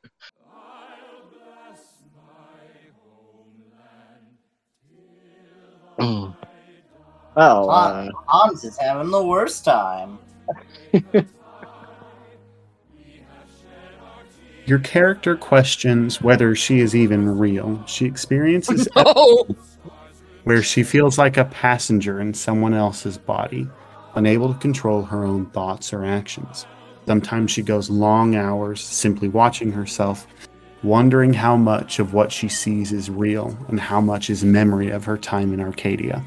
Well, 7.34 7.70
uh, 7.70 8.10
Hans 8.26 8.64
is 8.64 8.76
having 8.78 9.10
the 9.10 9.24
worst 9.24 9.64
time. 9.64 10.18
Your 14.66 14.78
character 14.80 15.36
questions 15.36 16.20
whether 16.22 16.54
she 16.54 16.80
is 16.80 16.94
even 16.94 17.38
real. 17.38 17.84
She 17.86 18.04
experiences 18.04 18.88
No. 18.96 19.46
where 20.44 20.62
she 20.62 20.82
feels 20.82 21.18
like 21.18 21.36
a 21.36 21.44
passenger 21.46 22.20
in 22.20 22.32
someone 22.34 22.74
else's 22.74 23.18
body, 23.18 23.66
unable 24.14 24.52
to 24.52 24.58
control 24.60 25.02
her 25.02 25.24
own 25.24 25.46
thoughts 25.46 25.92
or 25.92 26.04
actions. 26.04 26.66
Sometimes 27.06 27.50
she 27.50 27.62
goes 27.62 27.90
long 27.90 28.36
hours 28.36 28.80
simply 28.80 29.28
watching 29.28 29.72
herself, 29.72 30.26
wondering 30.82 31.32
how 31.32 31.56
much 31.56 31.98
of 31.98 32.14
what 32.14 32.32
she 32.32 32.48
sees 32.48 32.92
is 32.92 33.10
real 33.10 33.56
and 33.68 33.80
how 33.80 34.00
much 34.00 34.30
is 34.30 34.44
memory 34.44 34.90
of 34.90 35.04
her 35.04 35.18
time 35.18 35.52
in 35.52 35.60
Arcadia. 35.60 36.24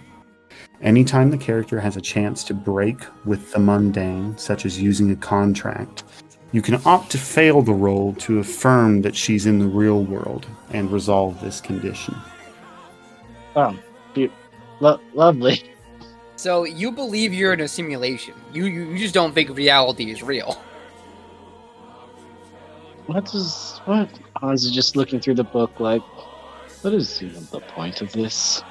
Anytime 0.81 1.31
the 1.31 1.37
character 1.37 1.79
has 1.79 1.97
a 1.97 2.01
chance 2.01 2.43
to 2.45 2.53
break 2.53 2.99
with 3.25 3.51
the 3.51 3.59
mundane, 3.59 4.37
such 4.37 4.65
as 4.65 4.81
using 4.81 5.11
a 5.11 5.15
contract, 5.15 6.03
you 6.51 6.61
can 6.61 6.81
opt 6.85 7.11
to 7.11 7.17
fail 7.17 7.61
the 7.61 7.73
roll 7.73 8.13
to 8.15 8.39
affirm 8.39 9.01
that 9.01 9.15
she's 9.15 9.45
in 9.45 9.59
the 9.59 9.67
real 9.67 10.03
world 10.03 10.47
and 10.71 10.91
resolve 10.91 11.41
this 11.41 11.59
condition. 11.61 12.15
oh, 13.55 13.77
be- 14.13 14.31
lo- 14.79 15.01
lovely. 15.13 15.63
So 16.37 16.65
you 16.65 16.91
believe 16.91 17.33
you're 17.33 17.53
in 17.53 17.61
a 17.61 17.67
simulation. 17.67 18.35
You 18.53 18.65
you, 18.65 18.83
you 18.91 18.97
just 18.97 19.13
don't 19.13 19.33
think 19.33 19.49
reality 19.55 20.11
is 20.11 20.21
real. 20.23 20.61
What 23.07 23.33
is 23.33 23.81
what? 23.85 24.09
Hans 24.37 24.63
is 24.65 24.71
just 24.71 24.95
looking 24.95 25.19
through 25.19 25.35
the 25.35 25.43
book, 25.43 25.79
like, 25.79 26.01
what 26.81 26.93
is 26.93 27.21
even 27.21 27.47
the 27.51 27.61
point 27.61 28.01
of 28.01 28.11
this? 28.11 28.63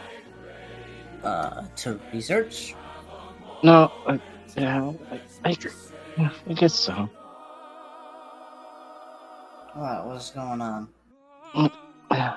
Uh, 1.22 1.64
to 1.76 2.00
research? 2.12 2.74
No, 3.62 3.90
I, 4.06 4.20
yeah, 4.56 4.92
I, 5.10 5.20
I, 5.44 6.30
I 6.46 6.52
guess 6.52 6.74
so. 6.74 7.08
What 9.74 10.06
was 10.06 10.30
going 10.30 10.60
on? 10.60 10.88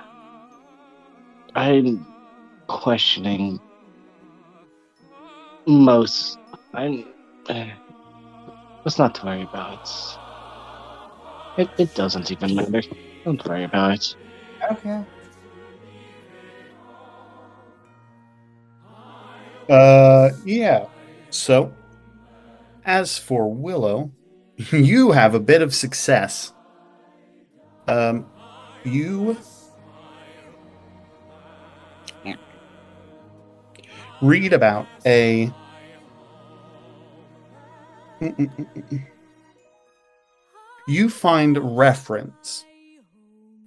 I'm 1.56 2.06
questioning 2.68 3.60
most. 5.68 6.38
I'm. 6.74 7.06
Uh, 7.50 7.66
what's 8.84 8.98
not 8.98 9.16
to 9.16 9.26
worry 9.26 9.44
about? 9.44 9.90
It, 11.58 11.70
it 11.78 11.94
doesn't 11.96 12.32
even 12.32 12.56
matter. 12.56 12.82
Don't 13.28 13.46
worry 13.46 13.66
about 13.66 13.96
it. 13.96 14.16
Okay. 14.72 15.04
Uh, 19.70 20.30
yeah. 20.46 20.86
So, 21.30 21.74
as 22.86 23.18
for 23.18 23.54
Willow, 23.54 24.14
you 24.72 25.12
have 25.12 25.36
a 25.36 25.42
bit 25.42 25.62
of 25.62 25.76
success. 25.76 26.54
Um, 27.90 28.26
you 28.86 29.36
read 34.22 34.54
about 34.54 34.88
a. 35.06 35.52
You 40.88 41.10
find 41.10 41.78
reference 41.78 42.64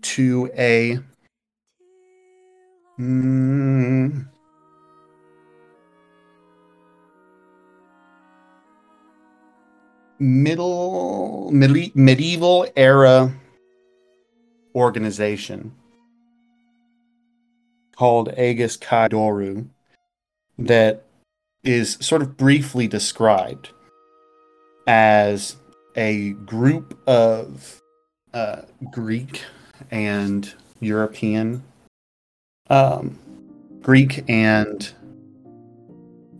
to 0.02 0.50
a. 0.56 0.98
Mm, 2.98 4.26
middle 10.20 11.50
medi- 11.50 11.92
medieval 11.94 12.66
era 12.76 13.32
organization 14.74 15.74
called 17.96 18.28
Aegis 18.38 18.76
Kai 18.76 19.08
Doru 19.08 19.66
that 20.58 21.04
is 21.64 21.96
sort 22.00 22.22
of 22.22 22.36
briefly 22.36 22.86
described 22.86 23.70
as 24.86 25.56
a 25.96 26.30
group 26.30 26.98
of 27.08 27.80
uh, 28.32 28.62
Greek 28.90 29.42
and 29.90 30.52
European 30.80 31.62
um, 32.70 33.18
Greek 33.82 34.24
and 34.28 34.92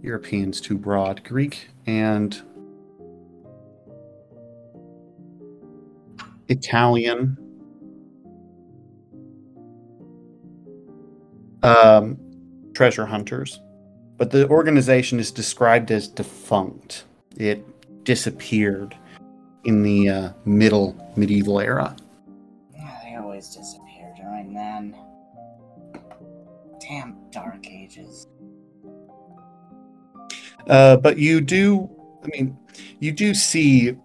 Europeans 0.02 0.60
too 0.60 0.78
broad 0.78 1.22
Greek 1.24 1.68
and 1.86 2.40
Italian. 6.48 7.36
Um, 11.62 12.18
treasure 12.74 13.04
hunters. 13.04 13.60
But 14.16 14.30
the 14.30 14.48
organization 14.48 15.18
is 15.20 15.30
described 15.30 15.90
as 15.90 16.08
defunct. 16.08 17.04
It 17.36 17.64
disappeared 18.04 18.96
in 19.64 19.82
the 19.82 20.08
uh, 20.08 20.32
middle 20.44 20.96
medieval 21.16 21.60
era. 21.60 21.94
Always 23.40 23.56
disappear 23.56 24.12
during 24.18 24.52
then. 24.52 24.94
Damn 26.78 27.16
Dark 27.30 27.66
Ages. 27.66 28.26
Uh, 30.68 30.98
but 30.98 31.16
you 31.16 31.40
do, 31.40 31.88
I 32.22 32.26
mean, 32.26 32.58
you 32.98 33.12
do 33.12 33.32
see, 33.32 33.96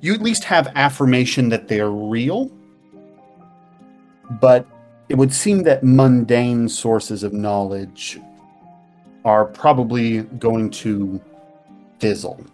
you 0.00 0.12
at 0.12 0.20
least 0.20 0.42
have 0.42 0.72
affirmation 0.74 1.50
that 1.50 1.68
they're 1.68 1.92
real. 1.92 2.50
But 4.40 4.66
it 5.08 5.14
would 5.14 5.32
seem 5.32 5.62
that 5.62 5.84
mundane 5.84 6.68
sources 6.68 7.22
of 7.22 7.32
knowledge 7.32 8.18
are 9.24 9.44
probably 9.44 10.22
going 10.22 10.70
to 10.70 11.20
fizzle. 12.00 12.44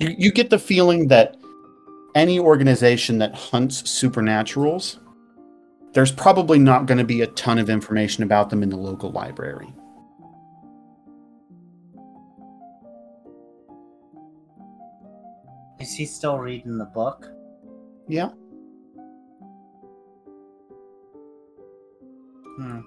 You, 0.00 0.14
you 0.18 0.32
get 0.32 0.48
the 0.48 0.58
feeling 0.58 1.08
that 1.08 1.36
any 2.14 2.40
organization 2.40 3.18
that 3.18 3.34
hunts 3.34 3.82
supernaturals, 3.82 4.98
there's 5.92 6.10
probably 6.10 6.58
not 6.58 6.86
going 6.86 6.98
to 6.98 7.04
be 7.04 7.20
a 7.20 7.26
ton 7.28 7.58
of 7.58 7.68
information 7.68 8.24
about 8.24 8.48
them 8.48 8.62
in 8.62 8.70
the 8.70 8.76
local 8.76 9.10
library. 9.10 9.72
Is 15.78 15.92
he 15.92 16.06
still 16.06 16.38
reading 16.38 16.78
the 16.78 16.84
book? 16.86 17.26
Yeah. 18.08 18.30
Hmm. 22.56 22.80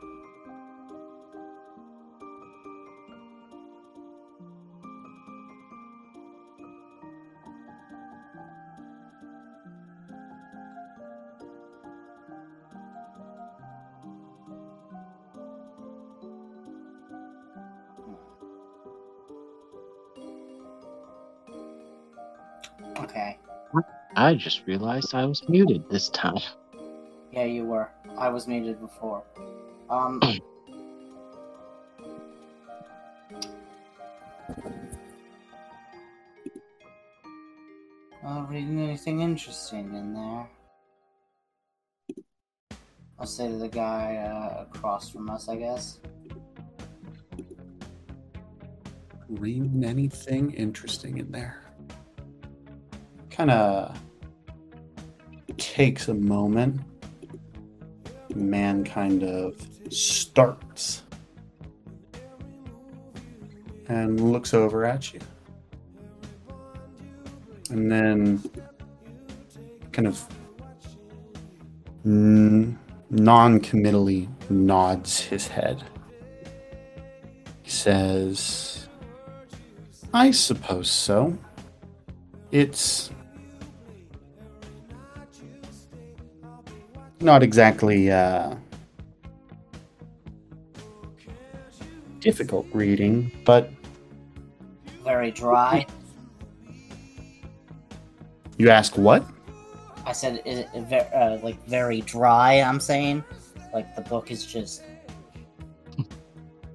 I 24.23 24.35
just 24.35 24.65
realized 24.65 25.13
I 25.13 25.25
was 25.25 25.43
muted 25.49 25.89
this 25.89 26.07
time. 26.07 26.39
Yeah, 27.33 27.43
you 27.43 27.65
were. 27.65 27.89
I 28.17 28.29
was 28.29 28.47
muted 28.47 28.79
before. 28.79 29.21
Um. 29.89 30.21
Not 38.23 38.49
reading 38.49 38.79
anything 38.79 39.19
interesting 39.19 39.93
in 39.93 40.13
there. 40.13 40.47
I'll 43.19 43.25
say 43.25 43.49
to 43.49 43.57
the 43.57 43.67
guy 43.67 44.15
uh, 44.15 44.61
across 44.61 45.09
from 45.09 45.29
us, 45.29 45.49
I 45.49 45.57
guess. 45.57 45.99
Reading 49.27 49.83
anything 49.83 50.53
interesting 50.53 51.17
in 51.17 51.29
there. 51.29 51.59
Kind 53.29 53.51
of 53.51 53.99
takes 55.57 56.07
a 56.07 56.13
moment. 56.13 56.81
Man 58.35 58.83
kind 58.83 59.23
of 59.23 59.55
starts 59.89 61.03
and 63.87 64.31
looks 64.31 64.53
over 64.53 64.85
at 64.85 65.13
you. 65.13 65.19
and 67.73 67.91
then 67.91 68.43
kind 69.91 70.07
of 70.07 70.27
mm, 72.05 72.75
non-committally 73.09 74.29
nods 74.49 75.19
his 75.21 75.47
head. 75.47 75.83
He 77.63 77.71
says, 77.71 78.87
"I 80.13 80.29
suppose 80.31 80.89
so. 80.89 81.37
It's 82.51 83.09
not 87.23 87.41
exactly 87.43 88.11
uh, 88.11 88.55
difficult 92.19 92.65
reading, 92.73 93.31
but 93.45 93.71
Very 95.03 95.31
dry. 95.31 95.85
you 98.57 98.69
ask 98.69 98.97
what? 98.97 99.25
I 100.05 100.11
said, 100.11 100.41
is 100.45 100.59
it 100.59 100.69
ve- 100.89 100.97
uh, 101.15 101.37
like 101.41 101.63
very 101.65 102.01
dry? 102.01 102.55
I'm 102.61 102.79
saying, 102.79 103.23
like 103.73 103.95
the 103.95 104.01
book 104.01 104.31
is 104.31 104.45
just 104.45 104.83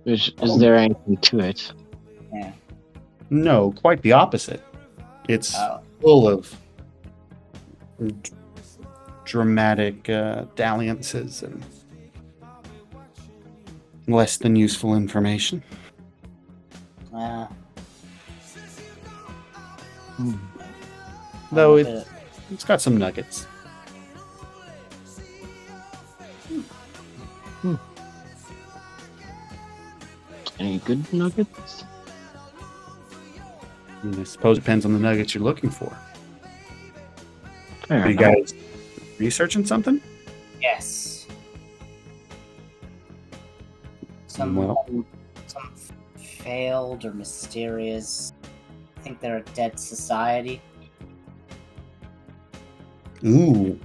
Is, 0.05 0.33
is 0.43 0.59
there 0.59 0.77
anything 0.77 1.17
to 1.19 1.41
it? 1.41 1.73
yeah. 2.33 2.53
No, 3.31 3.73
quite 3.73 4.01
the 4.01 4.13
opposite. 4.13 4.63
It's 5.29 5.55
Oh, 5.55 5.81
full 6.01 6.27
of 6.29 6.55
d- 8.01 8.31
dramatic 9.29 10.09
uh, 10.09 10.47
dalliances 10.57 11.43
and 11.43 11.63
less 14.09 14.39
than 14.39 14.57
useful 14.57 14.97
information. 14.97 15.63
uh, 17.15 17.47
Though 21.53 21.77
a 21.77 21.81
it, 21.81 21.87
it, 21.87 22.07
has 22.51 22.65
got 22.65 22.81
some 22.81 22.97
nuggets. 22.97 23.45
Hmm. 27.61 27.75
Any 30.59 30.79
good 30.79 31.13
nuggets? 31.13 31.85
I, 34.03 34.07
mean, 34.07 34.21
I 34.21 34.25
suppose 34.25 34.57
it 34.57 34.61
depends 34.61 34.87
on 34.87 34.95
the 34.95 34.99
nuggets 34.99 35.35
you're 35.35 35.45
looking 35.45 35.71
for. 35.71 35.95
Fair 37.87 38.09
you 38.09 38.19
enough. 38.19 38.35
guys 38.35 38.55
researching 39.19 39.65
something? 39.67 40.01
yes. 40.61 41.27
Some 44.27 44.55
Well. 44.55 44.87
some 45.47 45.73
failed 46.17 47.05
or 47.05 47.13
mysterious. 47.13 48.33
I 48.97 49.01
think 49.01 49.21
they're 49.21 49.39
a 49.39 49.43
dead 49.55 49.79
society. 49.81 50.61
Ooh, 53.25 53.79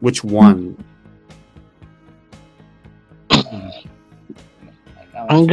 which 0.00 0.24
one? 0.24 0.82
Like, 3.30 3.44
I 5.14 5.26
I'm 5.28 5.46
want 5.46 5.50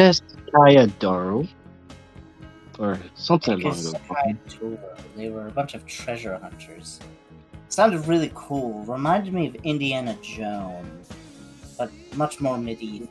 gonna 0.53 0.87
Daru. 0.99 1.47
Or 2.79 2.99
something 3.15 3.59
to 3.59 3.65
along 3.67 3.75
take 3.75 3.85
a 3.85 3.91
those 3.91 4.07
side 4.07 4.37
tour. 4.49 4.77
They 5.15 5.29
were 5.29 5.47
a 5.47 5.51
bunch 5.51 5.73
of 5.75 5.85
treasure 5.85 6.37
hunters. 6.37 6.99
Sounded 7.75 8.07
really 8.07 8.31
cool. 8.33 8.85
Reminded 8.85 9.33
me 9.33 9.47
of 9.47 9.55
Indiana 9.55 10.17
Jones, 10.21 11.09
but 11.77 11.91
much 12.15 12.39
more 12.39 12.57
medieval. 12.57 13.09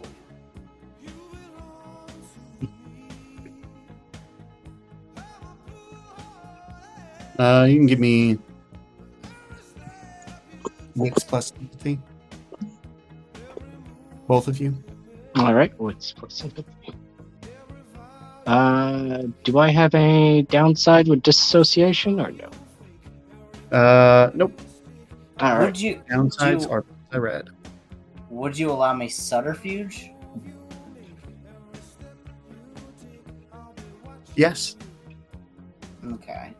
Uh, 7.38 7.66
you 7.68 7.76
can 7.76 7.84
give 7.84 8.00
me 8.00 8.38
wits 10.96 11.24
plus 11.24 11.52
empathy. 11.60 12.00
Both 14.26 14.48
of 14.48 14.58
you. 14.58 14.82
All 15.36 15.52
right, 15.52 15.78
what's 15.78 16.14
what's 16.20 16.36
sympathy? 16.36 16.94
Uh, 18.46 19.24
do 19.42 19.58
I 19.58 19.68
have 19.68 19.94
a 19.94 20.40
downside 20.48 21.06
with 21.06 21.22
disassociation 21.22 22.18
or 22.18 22.30
no? 22.30 22.48
Uh, 23.74 24.30
nope. 24.34 24.60
All 25.40 25.56
right. 25.58 25.64
Would 25.66 25.80
you 25.80 26.00
Downsides 26.08 26.62
you- 26.62 26.70
are 26.70 26.84
I 27.12 27.16
read. 27.18 27.48
would 28.30 28.56
you 28.56 28.70
allow 28.70 28.94
me 28.94 29.08
subterfuge? 29.08 30.10
Yes. 34.36 34.76
Okay. 36.12 36.52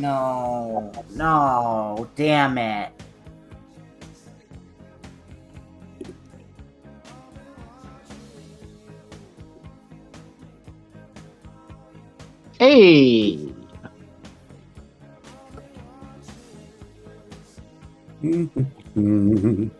No, 0.00 0.92
no, 1.10 2.08
damn 2.16 2.56
it. 2.56 2.90
Hey, 12.58 13.52
okay. 18.24 18.66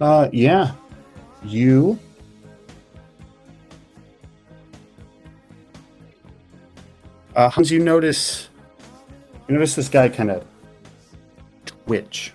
Uh, 0.00 0.30
yeah. 0.32 0.72
You. 1.44 1.98
Uh, 7.34 7.48
Hans, 7.48 7.70
you 7.70 7.78
notice. 7.78 8.48
You 9.48 9.54
notice 9.54 9.74
this 9.74 9.88
guy 9.88 10.08
kind 10.08 10.30
of 10.30 10.44
twitch. 11.66 12.32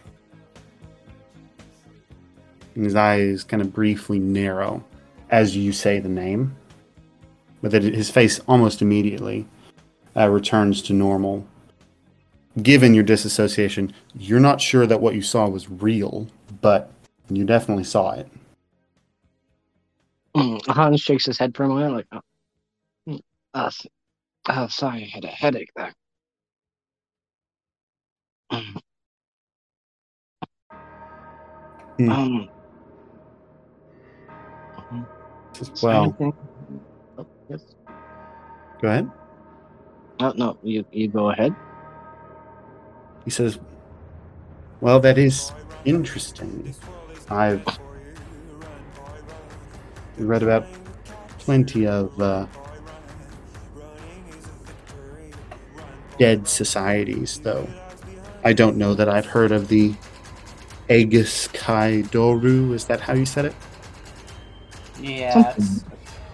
And 2.75 2.83
his 2.83 2.95
eyes 2.95 3.43
kind 3.43 3.61
of 3.61 3.73
briefly 3.73 4.19
narrow 4.19 4.83
as 5.29 5.55
you 5.55 5.71
say 5.71 5.99
the 5.99 6.09
name. 6.09 6.55
But 7.61 7.71
that 7.71 7.83
his 7.83 8.09
face 8.09 8.39
almost 8.47 8.81
immediately 8.81 9.47
uh, 10.15 10.29
returns 10.29 10.81
to 10.83 10.93
normal 10.93 11.47
given 12.61 12.93
your 12.93 13.03
disassociation, 13.03 13.93
you're 14.17 14.39
not 14.39 14.61
sure 14.61 14.85
that 14.87 15.01
what 15.01 15.15
you 15.15 15.21
saw 15.21 15.47
was 15.47 15.69
real, 15.69 16.27
but 16.61 16.91
you 17.29 17.43
definitely 17.43 17.83
saw 17.83 18.11
it. 18.11 18.27
Hans 20.67 21.01
shakes 21.01 21.25
his 21.25 21.37
head 21.37 21.55
for 21.55 21.63
a 21.63 21.67
moment, 21.67 21.93
like, 21.93 22.07
oh, 22.11 22.21
mm, 23.07 23.21
oh 24.49 24.67
sorry, 24.67 25.03
I 25.03 25.09
had 25.13 25.25
a 25.25 25.29
headache 25.29 25.71
there. 25.75 25.93
Mm. 31.99 32.09
Um, 32.11 32.49
mhm. 34.91 35.07
There 35.53 35.69
Well, 35.81 36.17
Oh, 37.17 37.27
yes. 37.49 37.63
go 38.81 38.89
ahead. 38.89 39.11
No, 40.19 40.33
no, 40.35 40.59
you 40.63 40.85
you 40.91 41.09
go 41.09 41.29
ahead. 41.31 41.55
He 43.25 43.31
says, 43.31 43.59
Well, 44.81 44.99
that 45.01 45.17
is 45.17 45.51
interesting. 45.85 46.75
I've 47.29 47.65
read 50.17 50.43
about 50.43 50.67
plenty 51.39 51.87
of 51.87 52.19
uh, 52.19 52.47
dead 56.17 56.47
societies, 56.47 57.39
though 57.39 57.67
I 58.43 58.53
don't 58.53 58.77
know 58.77 58.93
that 58.93 59.09
I've 59.09 59.25
heard 59.25 59.51
of 59.51 59.69
the 59.69 59.95
Aegis 60.89 61.47
Kai 61.49 62.03
Doru. 62.03 62.73
Is 62.73 62.85
that 62.85 63.01
how 63.01 63.13
you 63.13 63.25
said 63.25 63.45
it? 63.45 63.55
Yes. 65.01 65.83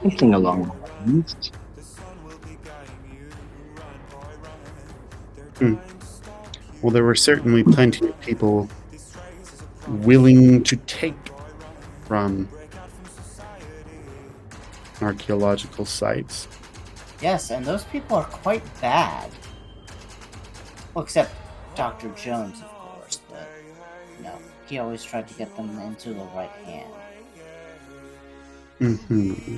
Something 0.02 0.34
along 0.34 0.64
those 0.64 1.08
lines. 1.08 1.52
Hmm. 5.58 5.76
Well, 6.82 6.92
there 6.92 7.04
were 7.04 7.16
certainly 7.16 7.64
plenty 7.64 8.08
of 8.08 8.20
people 8.22 8.68
willing 9.88 10.64
to 10.64 10.76
take 10.76 11.16
from 12.06 12.50
archaeological 15.02 15.86
sites. 15.86 16.48
Yes, 17.22 17.52
and 17.52 17.66
those 17.66 17.84
people 17.86 18.18
are 18.18 18.26
quite 18.26 18.64
bad. 18.82 19.30
Well, 20.94 21.04
except 21.04 21.34
Dr. 21.76 22.10
Jones, 22.10 22.62
of 22.62 22.68
course, 22.70 23.22
but 23.30 23.50
no, 24.22 24.38
he 24.68 24.80
always 24.80 25.04
tried 25.04 25.28
to 25.28 25.34
get 25.36 25.56
them 25.56 25.80
into 25.80 26.14
the 26.14 26.26
right 26.36 26.52
hand. 26.66 26.94
hmm 28.80 29.58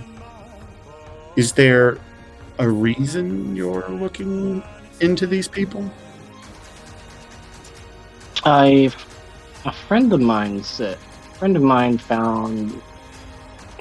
Is 1.35 1.53
there 1.53 1.97
a 2.59 2.69
reason 2.69 3.55
you're 3.55 3.87
looking 3.89 4.63
into 4.99 5.25
these 5.25 5.47
people? 5.47 5.89
I, 8.45 8.91
a 9.65 9.71
friend 9.71 10.13
of 10.13 10.21
mine 10.21 10.63
said, 10.63 10.97
a 11.31 11.35
friend 11.35 11.55
of 11.55 11.63
mine 11.63 11.97
found, 11.97 12.79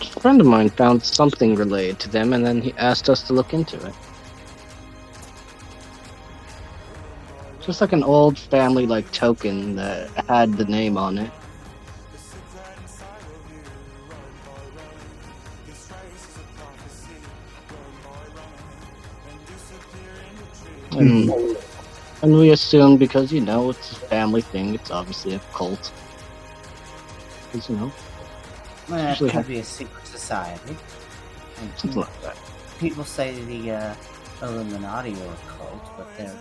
a 0.00 0.20
friend 0.20 0.40
of 0.40 0.46
mine 0.46 0.70
found 0.70 1.02
something 1.02 1.54
related 1.54 1.98
to 2.00 2.08
them, 2.08 2.32
and 2.32 2.46
then 2.46 2.62
he 2.62 2.72
asked 2.78 3.10
us 3.10 3.24
to 3.24 3.32
look 3.34 3.52
into 3.52 3.84
it. 3.84 3.94
Just 7.64 7.80
like 7.80 7.92
an 7.92 8.02
old 8.02 8.38
family 8.38 8.86
like 8.86 9.10
token 9.12 9.76
that 9.76 10.10
had 10.28 10.54
the 10.54 10.64
name 10.64 10.98
on 10.98 11.16
it. 11.18 11.30
And, 20.92 21.30
and 22.22 22.34
we 22.38 22.50
assume 22.50 22.96
because 22.98 23.32
you 23.32 23.40
know 23.40 23.70
it's 23.70 23.92
a 23.92 23.94
family 23.96 24.42
thing, 24.42 24.74
it's 24.74 24.90
obviously 24.90 25.34
a 25.34 25.38
cult. 25.54 25.90
Because 27.50 27.68
you 27.70 27.76
know, 27.76 27.92
Well, 28.88 28.98
it 28.98 29.08
Usually 29.10 29.30
could 29.30 29.36
have- 29.36 29.48
be 29.48 29.58
a 29.58 29.64
secret 29.64 30.06
society. 30.06 30.76
Something 31.76 32.00
like 32.00 32.22
that. 32.22 32.36
people 32.80 33.04
say 33.04 33.40
the 33.44 33.70
uh, 33.70 33.94
Illuminati 34.42 35.12
are 35.12 35.32
a 35.32 35.36
cult, 35.56 35.96
but 35.96 36.08
they're 36.18 36.36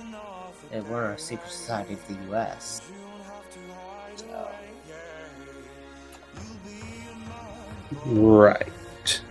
they 0.71 0.81
were 0.81 1.11
a 1.11 1.19
secret 1.19 1.51
society 1.51 1.93
of 1.93 2.07
the 2.07 2.13
U.S. 2.29 2.81
So, 4.15 4.51
Right. 8.05 9.21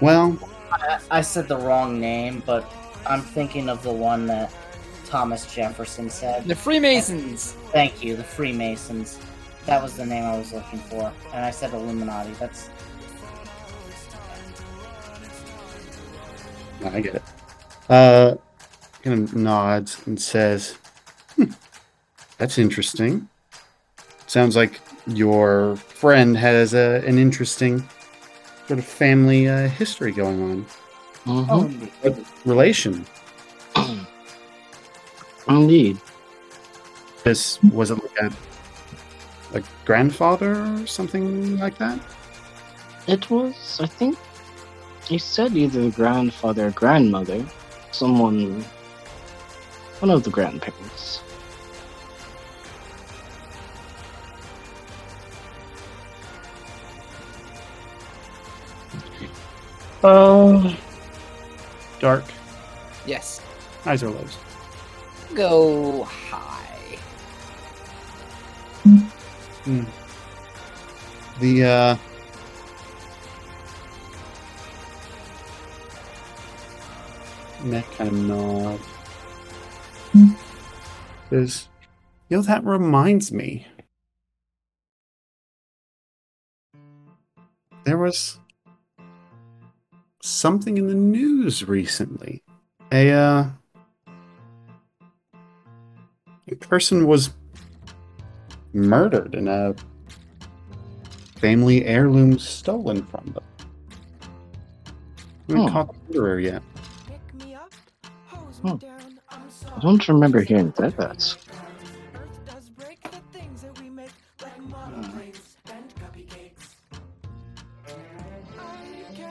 Well, 0.00 0.38
I, 0.72 1.00
I 1.10 1.20
said 1.20 1.48
the 1.48 1.56
wrong 1.56 2.00
name, 2.00 2.42
but 2.46 2.70
I'm 3.06 3.20
thinking 3.20 3.68
of 3.68 3.82
the 3.82 3.92
one 3.92 4.26
that 4.26 4.52
Thomas 5.06 5.52
Jefferson 5.52 6.08
said. 6.10 6.44
The 6.44 6.54
Freemasons. 6.54 7.52
Thank 7.72 8.02
you, 8.02 8.16
the 8.16 8.24
Freemasons. 8.24 9.18
That 9.66 9.82
was 9.82 9.96
the 9.96 10.06
name 10.06 10.24
I 10.24 10.38
was 10.38 10.52
looking 10.52 10.78
for, 10.78 11.12
and 11.34 11.44
I 11.44 11.50
said 11.50 11.74
Illuminati. 11.74 12.32
That's 12.32 12.70
I 16.84 17.00
get 17.00 17.16
it. 17.16 17.22
Uh, 17.88 18.36
kind 19.08 19.28
of 19.28 19.34
nods 19.34 20.06
and 20.06 20.20
says, 20.20 20.76
hmm, 21.36 21.52
"That's 22.38 22.58
interesting. 22.58 23.28
Sounds 24.26 24.54
like 24.56 24.80
your 25.06 25.76
friend 25.76 26.36
has 26.36 26.74
a, 26.74 27.02
an 27.06 27.18
interesting 27.18 27.88
sort 28.66 28.78
of 28.78 28.84
family 28.84 29.48
uh, 29.48 29.68
history 29.68 30.12
going 30.12 30.42
on. 30.42 30.66
Mhm. 31.24 31.90
oh, 32.04 32.24
relation? 32.44 33.06
Indeed. 35.48 35.98
This 37.24 37.62
was 37.62 37.90
it 37.90 37.98
like 38.02 38.18
a, 38.20 39.58
a 39.58 39.62
grandfather 39.84 40.52
or 40.62 40.86
something 40.86 41.58
like 41.58 41.78
that? 41.78 41.98
It 43.06 43.30
was, 43.30 43.80
I 43.82 43.86
think, 43.86 44.18
he 45.06 45.16
said 45.16 45.56
either 45.56 45.90
grandfather 45.90 46.66
or 46.66 46.70
grandmother. 46.72 47.42
Someone, 47.90 48.64
one 50.00 50.10
of 50.10 50.22
the 50.22 50.30
grandparents. 50.30 51.20
Uh, 60.02 60.74
Dark. 61.98 62.24
Yes. 63.04 63.40
Eyes 63.84 64.02
are 64.04 64.10
lows. 64.10 64.36
Go 65.34 66.04
high. 66.04 66.98
The 71.40 71.64
uh 71.64 71.96
neck 77.64 77.84
kind 77.92 78.08
of 78.08 78.14
nod. 78.14 78.80
Says, 81.30 81.68
yo, 82.28 82.42
that 82.42 82.64
reminds 82.64 83.30
me. 83.32 83.66
There 87.84 87.98
was 87.98 88.38
something 90.22 90.76
in 90.78 90.88
the 90.88 90.94
news 90.94 91.66
recently. 91.68 92.42
A 92.92 93.10
uh 93.12 93.46
a 96.50 96.54
person 96.56 97.06
was 97.06 97.30
murdered 98.72 99.34
and 99.34 99.48
a 99.48 99.74
family 101.36 101.84
heirloom 101.84 102.38
stolen 102.38 103.04
from 103.06 103.24
them. 103.34 103.44
We 105.46 105.54
haven't 105.54 105.68
Hmm. 105.68 105.72
caught 105.72 105.94
the 105.94 106.00
murderer 106.14 106.40
yet. 106.40 106.62
Hmm. 108.62 108.76
I 109.78 109.80
don't 109.80 110.08
remember 110.08 110.40
hearing 110.40 110.72
that. 110.72 111.36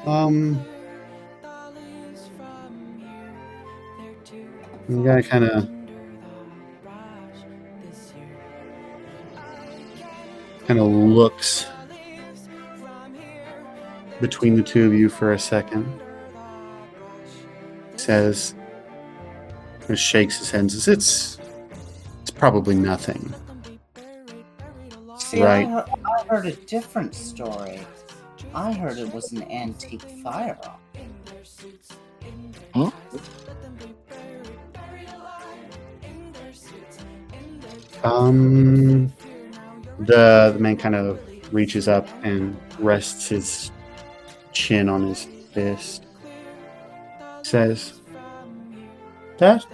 Um, 0.05 0.65
the 4.87 5.03
guy 5.03 5.21
kind 5.21 5.43
of 5.43 5.67
kind 10.65 10.79
of 10.79 10.87
looks 10.87 11.65
between 14.21 14.55
the 14.55 14.63
two 14.63 14.85
of 14.85 14.93
you 14.93 15.09
for 15.09 15.33
a 15.33 15.39
second. 15.39 15.99
Says, 17.97 18.55
kind 19.87 19.95
of 19.95 19.99
shakes 19.99 20.37
his 20.37 20.51
head 20.51 20.59
and 20.59 20.71
says, 20.71 20.87
"It's 20.89 21.39
it's 22.21 22.31
probably 22.31 22.75
nothing." 22.75 23.33
see, 25.17 25.41
Right. 25.41 25.65
I, 25.65 25.69
heard, 25.69 25.85
I 26.05 26.23
heard 26.27 26.45
a 26.45 26.51
different 26.51 27.15
story. 27.15 27.79
I 28.53 28.73
heard 28.73 28.97
it 28.97 29.13
was 29.13 29.31
an 29.31 29.49
antique 29.49 30.03
firearm. 30.21 30.75
Huh? 32.73 32.91
Um, 38.03 39.11
the 39.99 40.51
the 40.53 40.59
man 40.59 40.75
kind 40.75 40.95
of 40.95 41.19
reaches 41.53 41.87
up 41.87 42.09
and 42.23 42.57
rests 42.77 43.29
his 43.29 43.71
chin 44.51 44.89
on 44.89 45.07
his 45.07 45.23
fist. 45.53 46.05
Says, 47.41 48.01
"That 49.37 49.65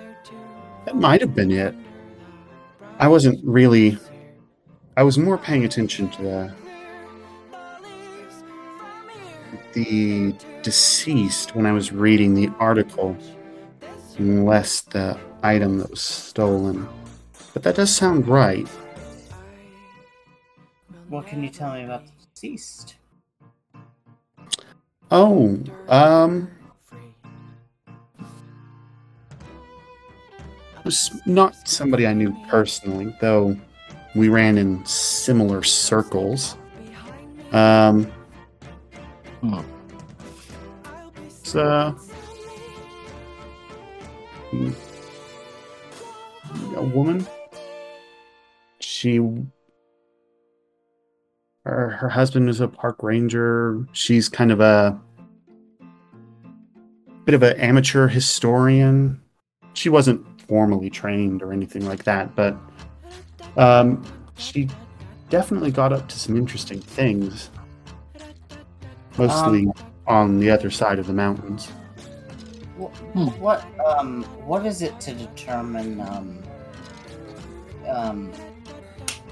that 0.85 0.95
might 0.95 1.21
have 1.21 1.33
been 1.33 1.51
it. 1.51 1.75
I 2.99 3.07
wasn't 3.07 3.39
really. 3.43 3.97
I 4.95 5.03
was 5.03 5.17
more 5.17 5.37
paying 5.37 5.65
attention 5.65 6.09
to 6.09 6.21
the 6.21 6.53
the 9.73 10.35
deceased 10.61 11.55
when 11.55 11.65
I 11.65 11.71
was 11.71 11.91
reading 11.91 12.35
the 12.35 12.49
article, 12.59 13.17
and 14.17 14.45
less 14.45 14.81
the 14.81 15.19
item 15.41 15.79
that 15.79 15.89
was 15.89 16.01
stolen." 16.01 16.87
But 17.53 17.63
that 17.63 17.75
does 17.75 17.95
sound 17.95 18.27
right. 18.27 18.67
What 21.09 21.27
can 21.27 21.43
you 21.43 21.49
tell 21.49 21.73
me 21.73 21.83
about 21.83 22.05
the 22.05 22.11
deceased? 22.33 22.95
Oh, 25.11 25.59
um. 25.87 26.49
Was 30.83 31.21
not 31.25 31.67
somebody 31.67 32.07
I 32.07 32.13
knew 32.13 32.35
personally, 32.49 33.15
though 33.21 33.55
we 34.15 34.29
ran 34.29 34.57
in 34.57 34.85
similar 34.85 35.63
circles. 35.63 36.57
Um. 37.51 38.05
Hmm. 39.41 39.59
It's, 41.25 41.55
uh. 41.55 41.93
A 46.75 46.83
woman. 46.83 47.25
She 48.79 49.19
her, 51.65 51.89
her 51.91 52.09
husband 52.09 52.49
is 52.49 52.59
a 52.59 52.67
park 52.67 53.01
ranger. 53.01 53.85
She's 53.93 54.29
kind 54.29 54.51
of 54.51 54.59
a 54.59 54.99
bit 57.25 57.35
of 57.35 57.43
an 57.43 57.57
amateur 57.57 58.07
historian. 58.07 59.21
She 59.73 59.89
wasn't 59.89 60.25
formally 60.53 60.87
trained 60.87 61.41
or 61.41 61.51
anything 61.51 61.83
like 61.83 62.03
that, 62.03 62.35
but 62.35 62.55
um, 63.57 64.05
she 64.37 64.69
definitely 65.31 65.71
got 65.71 65.91
up 65.91 66.07
to 66.07 66.19
some 66.19 66.37
interesting 66.37 66.79
things. 66.79 67.49
Mostly 69.17 69.65
on 70.05 70.39
the 70.39 70.51
other 70.51 70.69
side 70.69 70.99
of 70.99 71.07
the 71.07 71.13
mountains. 71.13 71.69
Hmm. 73.13 73.29
What 73.41 73.65
um 73.83 74.21
what 74.45 74.63
is 74.67 74.83
it 74.83 74.99
to 74.99 75.13
determine 75.15 75.99
um 76.01 76.43
um 77.89 78.31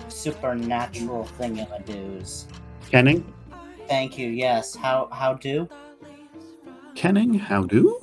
supernatural 0.08 1.30
thingamadoos? 1.38 2.46
Kenning? 2.90 3.24
Thank 3.88 4.18
you. 4.18 4.28
Yes. 4.30 4.76
How 4.76 5.08
how 5.12 5.36
do? 5.36 5.70
Kenning, 6.96 7.38
how 7.38 7.62
do? 7.62 8.00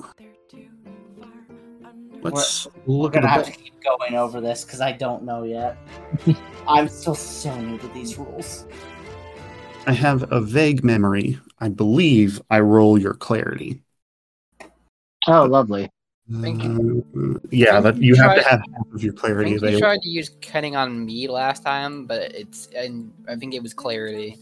Let's 2.21 2.67
We're 2.85 2.95
look 2.95 3.15
at 3.15 3.21
gonna 3.23 3.27
a 3.33 3.35
have 3.37 3.45
to 3.45 3.51
keep 3.51 3.73
going 3.83 4.15
over 4.15 4.41
this 4.41 4.65
because 4.65 4.81
I 4.81 4.91
don't 4.91 5.23
know 5.23 5.43
yet. 5.43 5.77
I'm 6.67 6.87
still 6.87 7.15
so 7.15 7.55
new 7.59 7.77
to 7.77 7.87
these 7.89 8.17
rules. 8.17 8.65
I 9.87 9.93
have 9.93 10.31
a 10.31 10.41
vague 10.41 10.83
memory. 10.83 11.39
I 11.59 11.69
believe 11.69 12.41
I 12.49 12.59
roll 12.59 12.97
your 12.97 13.13
clarity. 13.13 13.81
Oh, 15.27 15.45
lovely. 15.45 15.89
Thank 16.41 16.63
Uh, 16.63 17.39
yeah, 17.49 17.79
that 17.79 17.97
you 17.97 18.13
You 18.13 18.15
have 18.21 18.35
to 18.35 18.41
tried- 18.41 18.51
have 18.51 18.61
half 18.75 18.93
of 18.93 19.03
your 19.03 19.13
I 19.13 19.17
clarity 19.17 19.57
think 19.57 19.71
you 19.73 19.79
tried 19.79 20.01
to 20.01 20.09
use 20.09 20.29
Kenning 20.41 20.75
on 20.75 21.03
me 21.05 21.27
last 21.27 21.63
time, 21.63 22.05
but 22.05 22.35
it's 22.35 22.67
and 22.75 23.11
I 23.27 23.35
think 23.35 23.55
it 23.55 23.63
was 23.63 23.73
clarity. 23.73 24.37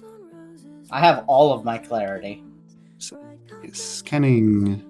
I 0.92 1.00
have 1.00 1.24
all 1.28 1.54
of 1.54 1.64
my 1.64 1.78
clarity. 1.78 2.44
Yes, 3.64 4.02
Kenning. 4.02 4.84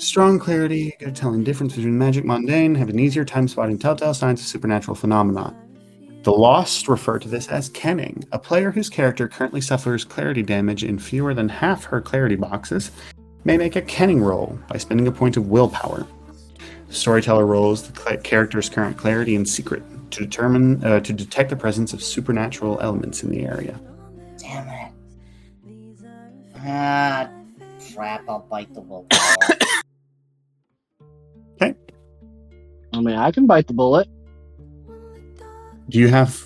Strong 0.00 0.38
clarity, 0.38 0.96
good 0.98 1.08
at 1.08 1.14
telling 1.14 1.44
difference 1.44 1.76
between 1.76 1.98
magic 1.98 2.24
mundane, 2.24 2.74
have 2.74 2.88
an 2.88 2.98
easier 2.98 3.22
time 3.22 3.46
spotting 3.46 3.78
telltale 3.78 4.14
signs 4.14 4.40
of 4.40 4.46
supernatural 4.46 4.94
phenomena. 4.94 5.54
The 6.22 6.32
Lost 6.32 6.88
refer 6.88 7.18
to 7.18 7.28
this 7.28 7.48
as 7.48 7.68
Kenning. 7.68 8.24
A 8.32 8.38
player 8.38 8.70
whose 8.70 8.88
character 8.88 9.28
currently 9.28 9.60
suffers 9.60 10.06
clarity 10.06 10.42
damage 10.42 10.84
in 10.84 10.98
fewer 10.98 11.34
than 11.34 11.50
half 11.50 11.84
her 11.84 12.00
clarity 12.00 12.34
boxes 12.34 12.92
may 13.44 13.58
make 13.58 13.76
a 13.76 13.82
Kenning 13.82 14.22
roll 14.22 14.58
by 14.70 14.78
spending 14.78 15.06
a 15.06 15.12
point 15.12 15.36
of 15.36 15.48
willpower. 15.48 16.06
The 16.88 16.94
storyteller 16.94 17.44
rolls 17.44 17.86
the 17.86 18.16
character's 18.16 18.70
current 18.70 18.96
clarity 18.96 19.34
in 19.34 19.44
secret 19.44 19.82
to 20.12 20.20
determine 20.20 20.82
uh, 20.82 21.00
to 21.00 21.12
detect 21.12 21.50
the 21.50 21.56
presence 21.56 21.92
of 21.92 22.02
supernatural 22.02 22.80
elements 22.80 23.22
in 23.22 23.28
the 23.28 23.44
area. 23.44 23.78
Damn 24.38 24.66
it. 24.66 24.92
Ah, 26.64 27.30
crap. 27.94 28.26
I'll 28.26 28.46
bite 28.50 28.72
the 28.72 28.80
willpower. 28.80 29.36
I 32.92 33.00
mean, 33.00 33.16
I 33.16 33.30
can 33.30 33.46
bite 33.46 33.66
the 33.66 33.72
bullet. 33.72 34.08
Do 35.88 35.98
you 35.98 36.08
have 36.08 36.40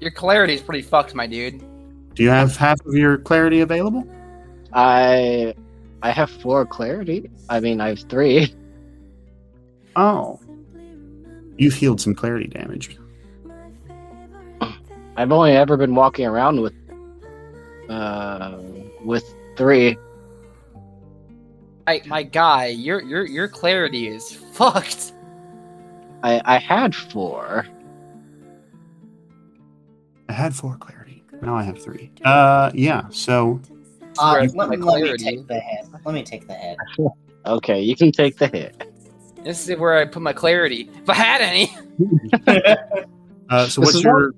Your 0.00 0.10
clarity 0.10 0.54
is 0.54 0.60
pretty 0.62 0.82
fucked, 0.82 1.14
my 1.14 1.26
dude. 1.26 1.62
do 2.14 2.22
you 2.22 2.30
have 2.30 2.56
half 2.56 2.84
of 2.86 2.94
your 2.94 3.18
clarity 3.18 3.60
available? 3.60 4.04
I 4.72 5.54
I 6.02 6.10
have 6.10 6.30
four 6.30 6.64
clarity. 6.66 7.30
I 7.48 7.60
mean, 7.60 7.80
I 7.80 7.88
have 7.90 8.00
three. 8.08 8.54
Oh. 9.96 10.38
You've 11.56 11.74
healed 11.74 12.00
some 12.00 12.14
clarity 12.14 12.46
damage. 12.46 12.96
I've 15.16 15.32
only 15.32 15.50
ever 15.52 15.76
been 15.76 15.96
walking 15.96 16.24
around 16.26 16.60
with 16.60 16.72
uh 17.90 18.56
with 19.04 19.24
three. 19.56 19.98
I, 21.90 22.00
my 22.06 22.22
guy, 22.22 22.66
your 22.66 23.02
your 23.02 23.26
your 23.26 23.48
clarity 23.48 24.06
is 24.06 24.32
fucked. 24.52 25.12
I 26.22 26.40
I 26.44 26.58
had 26.58 26.94
four. 26.94 27.66
I 30.28 30.32
had 30.32 30.54
four 30.54 30.76
clarity. 30.76 31.24
Now 31.42 31.56
I 31.56 31.64
have 31.64 31.82
three. 31.82 32.12
Uh 32.24 32.70
yeah, 32.74 33.08
so 33.10 33.60
Uh, 34.20 34.46
let, 34.54 34.70
let 34.70 35.00
me 35.00 35.16
take 35.16 35.46
the 35.48 35.58
hit. 35.58 35.86
Let 36.04 36.14
me 36.14 36.22
take 36.22 36.46
the 36.46 36.54
hit. 36.54 36.76
Okay, 37.46 37.80
you 37.80 37.96
can 37.96 38.12
take 38.12 38.36
the 38.36 38.48
hit. 38.48 38.84
This 39.42 39.66
is 39.66 39.78
where 39.78 39.96
I 39.96 40.04
put 40.04 40.20
my 40.20 40.34
clarity. 40.34 40.90
If 41.02 41.08
I 41.08 41.14
had 41.14 41.40
any. 41.40 41.74
uh 43.48 43.66
so 43.66 43.80
This 43.80 43.86
what's 43.86 43.94
is 43.96 44.02
your 44.04 44.32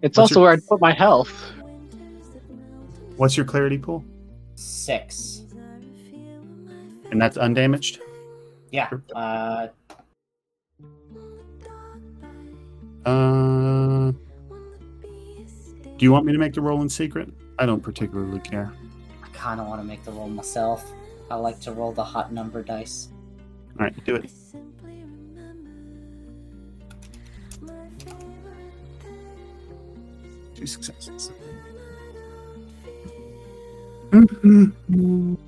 It's 0.00 0.16
What's 0.16 0.30
also 0.32 0.40
your- 0.40 0.44
where 0.44 0.52
I'd 0.54 0.66
put 0.66 0.80
my 0.80 0.92
health. 0.94 1.30
what's 3.16 3.36
your 3.36 3.44
clarity 3.44 3.76
pool? 3.78 4.02
Six. 4.54 5.42
And 7.10 7.20
that's 7.20 7.36
undamaged? 7.36 8.00
Yeah. 8.70 8.90
Uh, 9.14 9.68
Uh 13.04 14.12
Do 14.12 16.04
you 16.04 16.12
want 16.12 16.26
me 16.26 16.32
to 16.32 16.38
make 16.38 16.52
the 16.52 16.60
roll 16.60 16.82
in 16.82 16.88
secret? 16.88 17.30
I 17.58 17.64
don't 17.66 17.82
particularly 17.82 18.40
care. 18.40 18.72
I 19.22 19.28
kind 19.28 19.60
of 19.60 19.66
want 19.66 19.80
to 19.80 19.86
make 19.86 20.04
the 20.04 20.12
roll 20.12 20.28
myself. 20.28 20.92
I 21.30 21.36
like 21.36 21.60
to 21.60 21.72
roll 21.72 21.92
the 21.92 22.04
hot 22.04 22.32
number 22.32 22.62
dice. 22.62 23.08
Alright, 23.78 24.04
do 24.04 24.16
it. 24.16 24.30
Two 30.54 30.66
successes. 30.66 31.32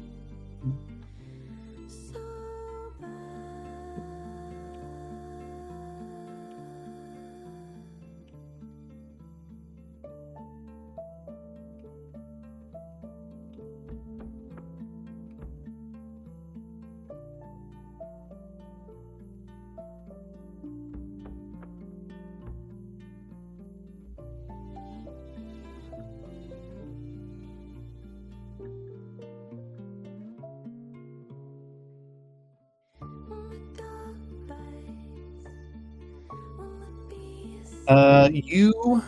Uh, 37.91 38.29
you. 38.33 39.03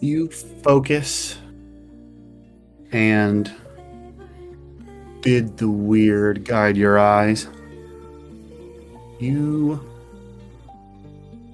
You 0.00 0.28
focus 0.28 1.38
and 2.92 3.52
bid 5.22 5.56
the 5.56 5.64
Wyrd 5.64 6.44
guide 6.44 6.76
your 6.76 7.00
eyes. 7.00 7.48
You 9.18 9.84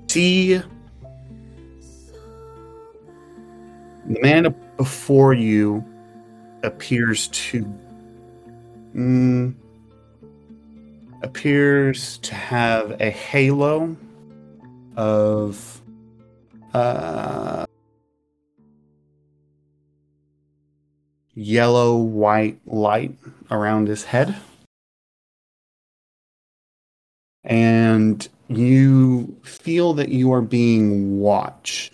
see 0.09 0.57
the 4.05 4.21
man 4.21 4.55
before 4.77 5.33
you 5.33 5.83
appears 6.63 7.29
to 7.29 7.65
mm, 8.95 9.55
appears 11.27 12.19
to 12.19 12.35
have 12.37 13.01
a 13.01 13.11
halo 13.11 13.97
of 14.97 15.83
uh, 16.73 17.67
yellow 21.35 21.97
white 21.97 22.61
light 22.65 23.13
around 23.51 23.89
his 23.89 24.05
head. 24.05 24.37
And 27.43 28.27
you 28.47 29.37
feel 29.43 29.95
that 29.95 30.11
you 30.11 30.33
are 30.33 30.43
being 30.43 31.19
watched 31.19 31.93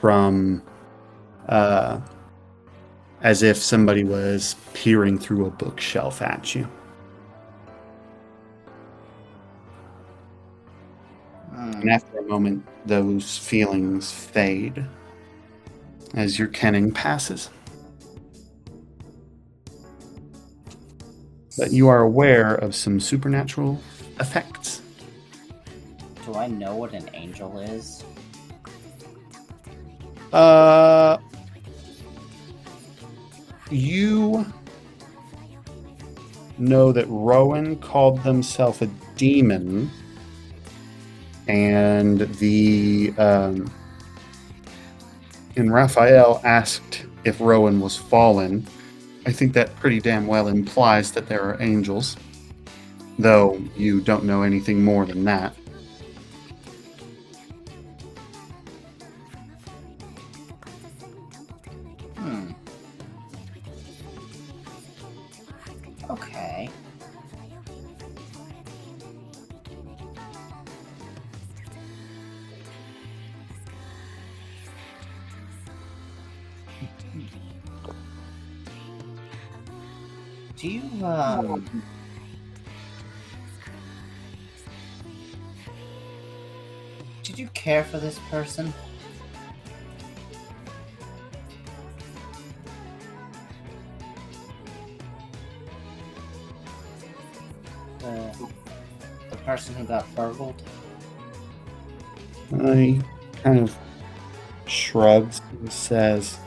from 0.00 0.62
uh, 1.50 2.00
as 3.20 3.42
if 3.42 3.58
somebody 3.58 4.04
was 4.04 4.56
peering 4.72 5.18
through 5.18 5.44
a 5.44 5.50
bookshelf 5.50 6.22
at 6.22 6.54
you. 6.54 6.66
And 11.72 11.90
after 11.90 12.18
a 12.18 12.22
moment, 12.22 12.66
those 12.86 13.38
feelings 13.38 14.12
fade 14.12 14.84
as 16.14 16.38
your 16.38 16.48
kenning 16.48 16.92
passes. 16.92 17.50
But 21.56 21.72
you 21.72 21.88
are 21.88 22.00
aware 22.00 22.54
of 22.54 22.74
some 22.74 23.00
supernatural 23.00 23.80
effects. 24.20 24.82
Do 26.26 26.34
I 26.34 26.46
know 26.46 26.76
what 26.76 26.92
an 26.92 27.08
angel 27.14 27.58
is? 27.60 28.02
Uh, 30.32 31.18
you 33.70 34.44
know 36.58 36.92
that 36.92 37.06
Rowan 37.08 37.76
called 37.76 38.22
themselves 38.22 38.82
a 38.82 38.86
demon, 39.16 39.90
and 41.48 42.20
the 42.20 43.12
um, 43.18 43.70
and 45.56 45.72
Raphael 45.72 46.40
asked 46.44 47.06
if 47.24 47.40
Rowan 47.40 47.80
was 47.80 47.96
fallen. 47.96 48.66
I 49.26 49.32
think 49.32 49.52
that 49.54 49.74
pretty 49.76 50.00
damn 50.00 50.26
well 50.26 50.48
implies 50.48 51.12
that 51.12 51.28
there 51.28 51.42
are 51.42 51.56
angels, 51.60 52.16
though 53.18 53.60
you 53.76 54.00
don't 54.00 54.24
know 54.24 54.42
anything 54.42 54.84
more 54.84 55.06
than 55.06 55.24
that. 55.24 55.56
Did 87.22 87.38
you 87.38 87.48
care 87.54 87.82
for 87.84 87.98
this 87.98 88.18
person? 88.30 88.72
The, 97.98 98.48
the 99.30 99.36
person 99.38 99.74
who 99.74 99.84
got 99.84 100.14
burgled? 100.14 100.62
I 102.52 103.00
kind 103.42 103.60
of 103.60 103.76
shrugs 104.66 105.40
and 105.50 105.72
says, 105.72 106.38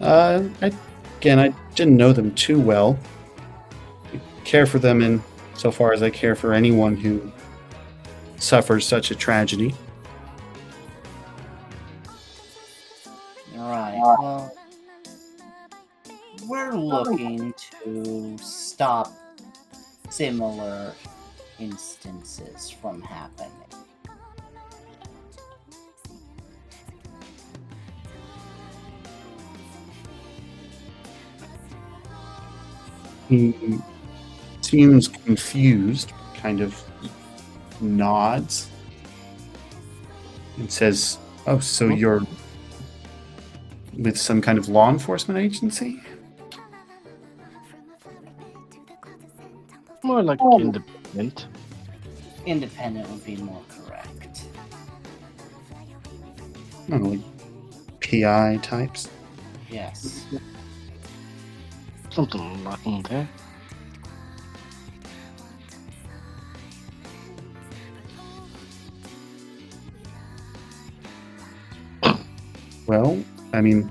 uh, 0.00 0.42
I, 0.60 0.72
again, 1.18 1.38
I 1.38 1.54
didn't 1.74 1.96
know 1.96 2.12
them 2.12 2.34
too 2.34 2.60
well. 2.60 2.98
I 4.42 4.44
care 4.44 4.66
for 4.66 4.80
them 4.80 5.02
in 5.02 5.22
so 5.54 5.70
far 5.70 5.92
as 5.92 6.02
I 6.02 6.10
care 6.10 6.34
for 6.34 6.52
anyone 6.52 6.96
who 6.96 7.30
suffers 8.38 8.84
such 8.84 9.12
a 9.12 9.14
tragedy. 9.14 9.72
Alright, 13.56 13.94
well, 13.94 14.52
we're 16.48 16.72
looking 16.72 17.54
to 17.84 18.36
stop 18.38 19.12
similar 20.10 20.92
instances 21.60 22.68
from 22.68 23.00
happening. 23.00 23.52
He 33.28 33.78
seems 34.72 35.06
confused, 35.06 36.12
kind 36.34 36.62
of 36.62 36.82
nods, 37.82 38.70
and 40.56 40.72
says, 40.72 41.18
Oh, 41.46 41.58
so 41.58 41.88
you're 41.88 42.22
with 43.98 44.16
some 44.18 44.40
kind 44.40 44.56
of 44.56 44.70
law 44.70 44.88
enforcement 44.88 45.38
agency? 45.38 46.00
More 50.02 50.22
like 50.22 50.40
um, 50.40 50.62
independent. 50.62 51.46
Independent 52.46 53.10
would 53.10 53.26
be 53.26 53.36
more 53.36 53.62
correct. 53.68 54.44
I 56.86 56.90
don't 56.92 57.02
know, 57.02 57.08
like 57.10 58.00
PI 58.00 58.58
types. 58.62 59.10
Yes. 59.70 60.24
Something 62.08 62.64
like 62.64 63.08
that. 63.10 63.26
Well, 72.92 73.24
I 73.54 73.62
mean, 73.62 73.90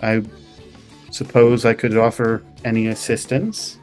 I 0.00 0.22
suppose 1.10 1.66
I 1.66 1.74
could 1.74 1.94
offer 1.94 2.42
any 2.64 2.86
assistance. 2.86 3.78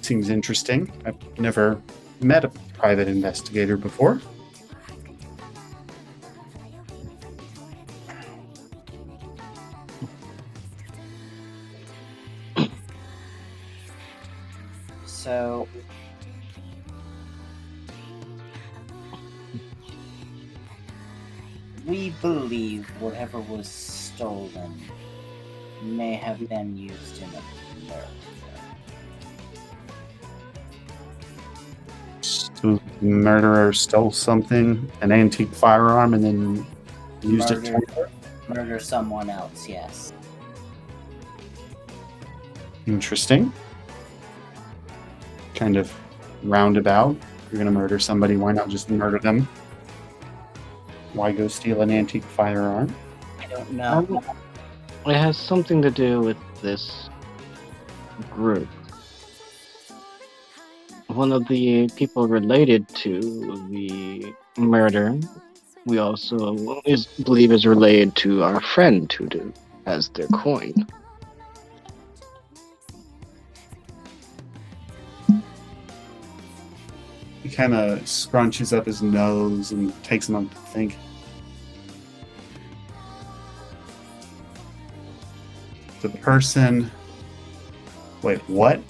Seems 0.00 0.30
interesting. 0.30 0.90
I've 1.04 1.38
never 1.38 1.78
met 2.22 2.46
a 2.46 2.48
private 2.78 3.08
investigator 3.08 3.76
before. 3.76 4.22
Have 26.66 26.74
been 26.74 26.76
used 26.76 27.22
in 27.22 27.28
a 27.28 27.92
murder. 27.92 28.08
So 32.20 32.80
the 33.00 33.06
murderer 33.06 33.72
stole 33.72 34.10
something, 34.10 34.90
an 35.00 35.12
antique 35.12 35.52
firearm, 35.52 36.14
and 36.14 36.24
then 36.24 36.66
used 37.22 37.50
it 37.50 37.64
to 37.64 38.08
Murder 38.48 38.78
someone 38.78 39.28
else, 39.28 39.68
yes. 39.68 40.12
Interesting. 42.86 43.52
Kind 45.56 45.76
of 45.76 45.92
roundabout. 46.44 47.16
You're 47.50 47.58
gonna 47.58 47.72
murder 47.72 47.98
somebody, 47.98 48.36
why 48.36 48.52
not 48.52 48.68
just 48.68 48.88
murder 48.88 49.18
them? 49.18 49.48
Why 51.12 51.32
go 51.32 51.48
steal 51.48 51.82
an 51.82 51.90
antique 51.90 52.22
firearm? 52.22 52.94
I 53.40 53.46
don't 53.46 53.72
know. 53.72 54.06
Um, 54.08 54.36
it 55.06 55.16
has 55.16 55.36
something 55.36 55.82
to 55.82 55.90
do 55.90 56.20
with 56.20 56.36
this 56.60 57.08
group. 58.30 58.68
One 61.08 61.32
of 61.32 61.46
the 61.48 61.88
people 61.96 62.26
related 62.26 62.88
to 62.88 63.20
the 63.70 64.34
murder, 64.58 65.18
we 65.84 65.98
also 65.98 66.82
is 66.84 67.06
believe 67.06 67.52
is 67.52 67.66
related 67.66 68.16
to 68.16 68.42
our 68.42 68.60
friend 68.60 69.10
who 69.12 69.52
as 69.86 70.08
their 70.10 70.26
coin. 70.28 70.86
He 77.42 77.48
kind 77.48 77.74
of 77.74 78.00
scrunches 78.00 78.76
up 78.76 78.86
his 78.86 79.02
nose 79.02 79.70
and 79.70 79.92
takes 80.02 80.28
a 80.28 80.32
moment 80.32 80.50
to 80.50 80.58
think. 80.58 80.96
The 86.06 86.18
person. 86.18 86.88
Wait, 88.22 88.38
what? 88.48 88.80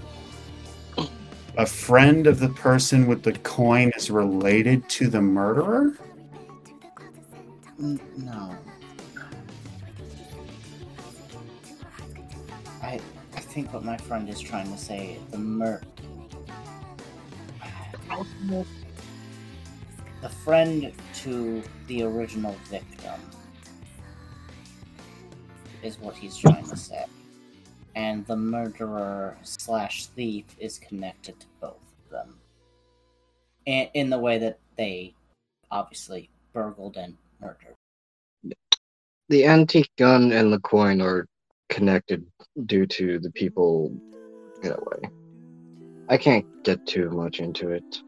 A 1.56 1.64
friend 1.64 2.26
of 2.26 2.38
the 2.40 2.50
person 2.50 3.06
with 3.06 3.22
the 3.22 3.32
coin 3.32 3.90
is 3.96 4.10
related 4.10 4.86
to 4.90 5.08
the 5.08 5.22
murderer? 5.22 5.96
Mm, 7.80 7.98
no. 8.18 8.54
I 12.82 13.00
I 13.34 13.40
think 13.40 13.72
what 13.72 13.82
my 13.82 13.96
friend 13.96 14.28
is 14.28 14.38
trying 14.38 14.70
to 14.70 14.76
say, 14.76 15.18
the 15.30 15.38
mur 15.38 15.80
the 20.20 20.28
friend 20.28 20.92
to 21.14 21.62
the 21.86 22.02
original 22.02 22.54
victim 22.68 23.20
is 25.86 25.98
what 25.98 26.16
he's 26.16 26.36
trying 26.36 26.66
to 26.66 26.76
say. 26.76 27.04
And 27.94 28.26
the 28.26 28.36
murderer 28.36 29.38
slash 29.42 30.06
thief 30.06 30.44
is 30.58 30.78
connected 30.78 31.40
to 31.40 31.46
both 31.60 31.76
of 31.76 32.10
them. 32.10 32.36
In, 33.64 33.88
in 33.94 34.10
the 34.10 34.18
way 34.18 34.38
that 34.38 34.58
they 34.76 35.14
obviously 35.70 36.28
burgled 36.52 36.96
and 36.96 37.16
murdered. 37.40 37.74
The 39.28 39.46
antique 39.46 39.90
gun 39.96 40.32
and 40.32 40.52
the 40.52 40.60
coin 40.60 41.00
are 41.00 41.26
connected 41.68 42.24
due 42.66 42.86
to 42.86 43.18
the 43.18 43.30
people 43.30 43.92
in 44.62 44.72
a 44.72 44.76
way. 44.76 45.10
I 46.08 46.16
can't 46.16 46.46
get 46.62 46.86
too 46.86 47.10
much 47.10 47.40
into 47.40 47.70
it. 47.70 48.02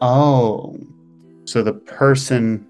Oh. 0.00 0.78
So 1.44 1.62
the 1.62 1.74
person 1.74 2.66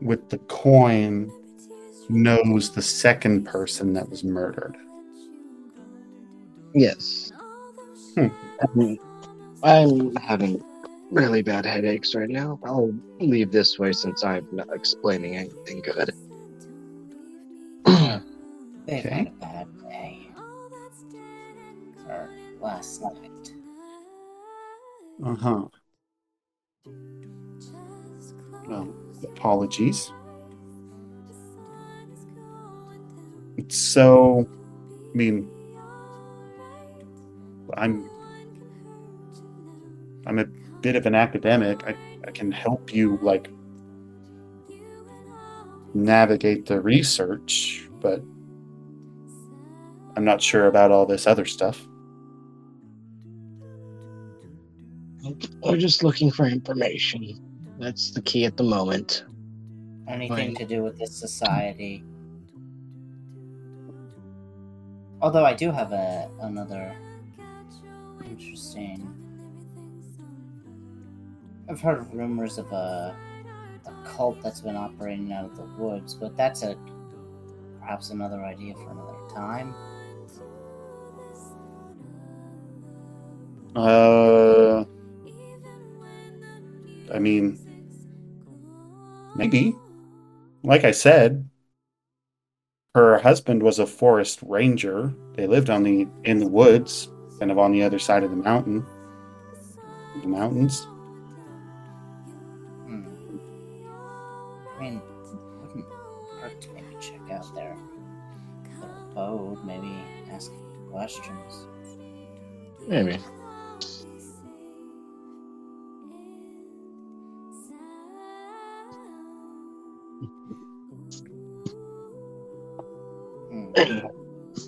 with 0.00 0.28
the 0.28 0.38
coin 0.38 1.32
knows 2.08 2.70
the 2.70 2.82
second 2.82 3.44
person 3.44 3.92
that 3.94 4.08
was 4.08 4.24
murdered. 4.24 4.76
Yes. 6.74 7.32
Hmm. 8.14 8.28
I'm, 8.74 8.98
I'm 9.62 10.16
having 10.16 10.62
really 11.10 11.42
bad 11.42 11.64
headaches 11.64 12.14
right 12.14 12.28
now. 12.28 12.58
I'll 12.64 12.94
leave 13.20 13.50
this 13.50 13.78
way 13.78 13.92
since 13.92 14.22
I'm 14.24 14.46
not 14.52 14.68
explaining 14.74 15.36
anything 15.36 15.80
good. 15.80 16.12
They've 18.86 19.04
Okay. 19.04 19.08
had 19.10 19.26
a 19.26 19.30
bad 19.40 19.66
day. 19.82 20.28
Or 22.08 22.30
last 22.60 23.02
night. 23.02 23.52
Uh 25.24 25.34
huh. 25.34 25.64
Well, 28.66 28.94
apologies. 29.24 30.12
So, 33.68 34.48
I 35.12 35.16
mean, 35.16 35.50
I'm 37.74 38.08
I'm 40.26 40.38
a 40.38 40.44
bit 40.44 40.96
of 40.96 41.06
an 41.06 41.14
academic. 41.14 41.84
I, 41.86 41.96
I 42.26 42.30
can 42.30 42.52
help 42.52 42.92
you 42.94 43.18
like 43.22 43.50
navigate 45.94 46.66
the 46.66 46.80
research, 46.80 47.88
but 48.00 48.22
I'm 50.16 50.24
not 50.24 50.42
sure 50.42 50.66
about 50.66 50.90
all 50.90 51.06
this 51.06 51.26
other 51.26 51.46
stuff. 51.46 51.86
We're 55.62 55.76
just 55.76 56.02
looking 56.02 56.30
for 56.30 56.46
information. 56.46 57.47
That's 57.78 58.10
the 58.10 58.22
key 58.22 58.44
at 58.44 58.56
the 58.56 58.64
moment. 58.64 59.24
Anything 60.08 60.48
Right. 60.48 60.56
to 60.56 60.66
do 60.66 60.82
with 60.82 60.98
this 60.98 61.14
society. 61.16 62.02
Although 65.20 65.44
I 65.44 65.54
do 65.54 65.70
have 65.70 65.92
a 65.92 66.30
another 66.40 66.94
interesting. 68.24 69.14
I've 71.68 71.80
heard 71.80 72.12
rumors 72.14 72.58
of 72.58 72.70
a 72.72 73.14
a 73.86 73.92
cult 74.08 74.42
that's 74.42 74.60
been 74.60 74.76
operating 74.76 75.32
out 75.32 75.44
of 75.44 75.56
the 75.56 75.64
woods, 75.82 76.14
but 76.14 76.36
that's 76.36 76.62
a 76.62 76.76
perhaps 77.80 78.10
another 78.10 78.42
idea 78.44 78.74
for 78.74 78.90
another 78.90 79.16
time. 79.34 79.74
Uh, 83.76 84.84
I 87.12 87.18
mean, 87.18 87.58
maybe. 89.38 89.74
Like 90.64 90.84
I 90.84 90.90
said, 90.90 91.48
her 92.94 93.18
husband 93.18 93.62
was 93.62 93.78
a 93.78 93.86
forest 93.86 94.40
ranger. 94.42 95.14
They 95.34 95.46
lived 95.46 95.70
on 95.70 95.84
the 95.84 96.06
in 96.24 96.38
the 96.38 96.48
woods, 96.48 97.08
kind 97.38 97.50
of 97.50 97.58
on 97.58 97.72
the 97.72 97.82
other 97.82 97.98
side 97.98 98.24
of 98.24 98.30
the 98.30 98.36
mountain. 98.36 98.84
The 100.20 100.28
mountains. 100.28 100.84
Hmm. 102.84 103.06
I 104.76 104.82
mean, 104.82 105.02
wouldn't 105.62 105.86
hurt 106.40 106.60
to 106.60 106.68
maybe 106.70 106.96
check 107.00 107.30
out 107.30 107.54
their 107.54 107.76
their 108.80 108.90
abode, 109.12 109.64
maybe 109.64 109.96
ask 110.30 110.50
questions. 110.90 111.68
Maybe. 112.88 113.18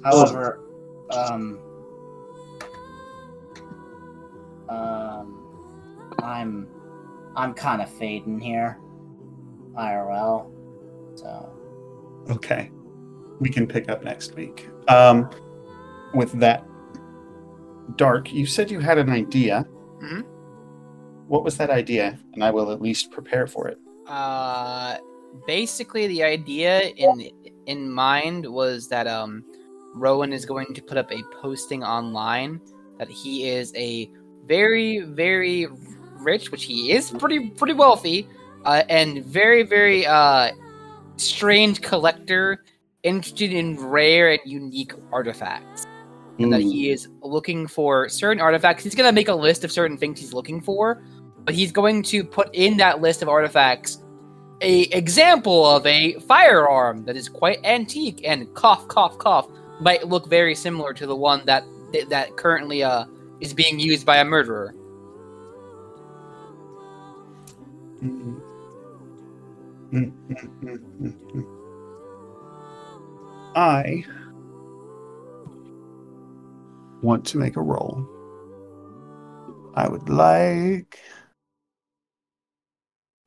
However, 0.04 0.60
um, 1.10 1.58
um, 4.68 6.14
I'm, 6.22 6.68
I'm 7.36 7.54
kind 7.54 7.82
of 7.82 7.90
fading 7.90 8.40
here, 8.40 8.78
IRL. 9.76 10.50
So, 11.16 11.52
Okay, 12.30 12.70
we 13.40 13.48
can 13.48 13.66
pick 13.66 13.90
up 13.90 14.02
next 14.04 14.34
week. 14.34 14.68
Um, 14.88 15.28
with 16.14 16.32
that, 16.40 16.64
Dark, 17.96 18.32
you 18.32 18.46
said 18.46 18.70
you 18.70 18.78
had 18.78 18.98
an 18.98 19.10
idea. 19.10 19.66
Mhm. 20.00 20.24
What 21.26 21.44
was 21.44 21.56
that 21.56 21.70
idea? 21.70 22.18
And 22.34 22.44
I 22.44 22.50
will 22.50 22.70
at 22.70 22.80
least 22.80 23.10
prepare 23.10 23.46
for 23.46 23.68
it. 23.68 23.78
Uh, 24.06 24.96
basically, 25.46 26.06
the 26.06 26.22
idea 26.22 26.88
in 26.96 27.30
in 27.66 27.90
mind 27.90 28.46
was 28.46 28.88
that 28.88 29.06
um, 29.06 29.44
Rowan 29.94 30.32
is 30.32 30.44
going 30.44 30.74
to 30.74 30.82
put 30.82 30.96
up 30.96 31.10
a 31.12 31.22
posting 31.40 31.82
online 31.82 32.60
that 32.98 33.08
he 33.08 33.48
is 33.48 33.72
a 33.74 34.10
very 34.46 35.00
very 35.00 35.66
rich, 36.18 36.50
which 36.52 36.64
he 36.64 36.92
is 36.92 37.10
pretty 37.10 37.50
pretty 37.50 37.74
wealthy, 37.74 38.28
uh, 38.64 38.82
and 38.88 39.24
very 39.24 39.62
very 39.62 40.06
uh, 40.06 40.50
strange 41.16 41.80
collector 41.80 42.64
interested 43.02 43.52
in 43.52 43.78
rare 43.78 44.30
and 44.30 44.40
unique 44.44 44.92
artifacts. 45.12 45.86
And 46.38 46.50
that 46.54 46.62
he 46.62 46.90
is 46.90 47.06
looking 47.20 47.66
for 47.66 48.08
certain 48.08 48.40
artifacts. 48.40 48.82
He's 48.82 48.94
gonna 48.94 49.12
make 49.12 49.28
a 49.28 49.34
list 49.34 49.62
of 49.62 49.70
certain 49.70 49.98
things 49.98 50.20
he's 50.20 50.32
looking 50.32 50.62
for, 50.62 51.02
but 51.44 51.54
he's 51.54 51.70
going 51.70 52.02
to 52.04 52.24
put 52.24 52.48
in 52.54 52.78
that 52.78 53.02
list 53.02 53.20
of 53.20 53.28
artifacts 53.28 53.98
a 54.62 54.82
example 54.96 55.66
of 55.66 55.86
a 55.86 56.14
firearm 56.20 57.04
that 57.04 57.16
is 57.16 57.28
quite 57.28 57.58
antique 57.64 58.20
and 58.24 58.52
cough 58.54 58.86
cough 58.88 59.16
cough 59.18 59.48
might 59.80 60.06
look 60.06 60.28
very 60.28 60.54
similar 60.54 60.92
to 60.94 61.06
the 61.06 61.16
one 61.16 61.44
that 61.46 61.64
that 62.08 62.36
currently 62.36 62.82
uh 62.82 63.04
is 63.40 63.52
being 63.54 63.80
used 63.80 64.06
by 64.06 64.18
a 64.18 64.24
murderer. 64.24 64.74
Mm. 68.02 68.40
Mm, 69.92 70.12
mm, 70.28 70.60
mm, 70.62 70.78
mm, 71.00 71.14
mm. 71.34 71.46
I 73.56 74.04
want 77.02 77.26
to 77.26 77.38
make 77.38 77.56
a 77.56 77.60
roll. 77.62 78.06
I 79.74 79.88
would 79.88 80.08
like. 80.08 80.98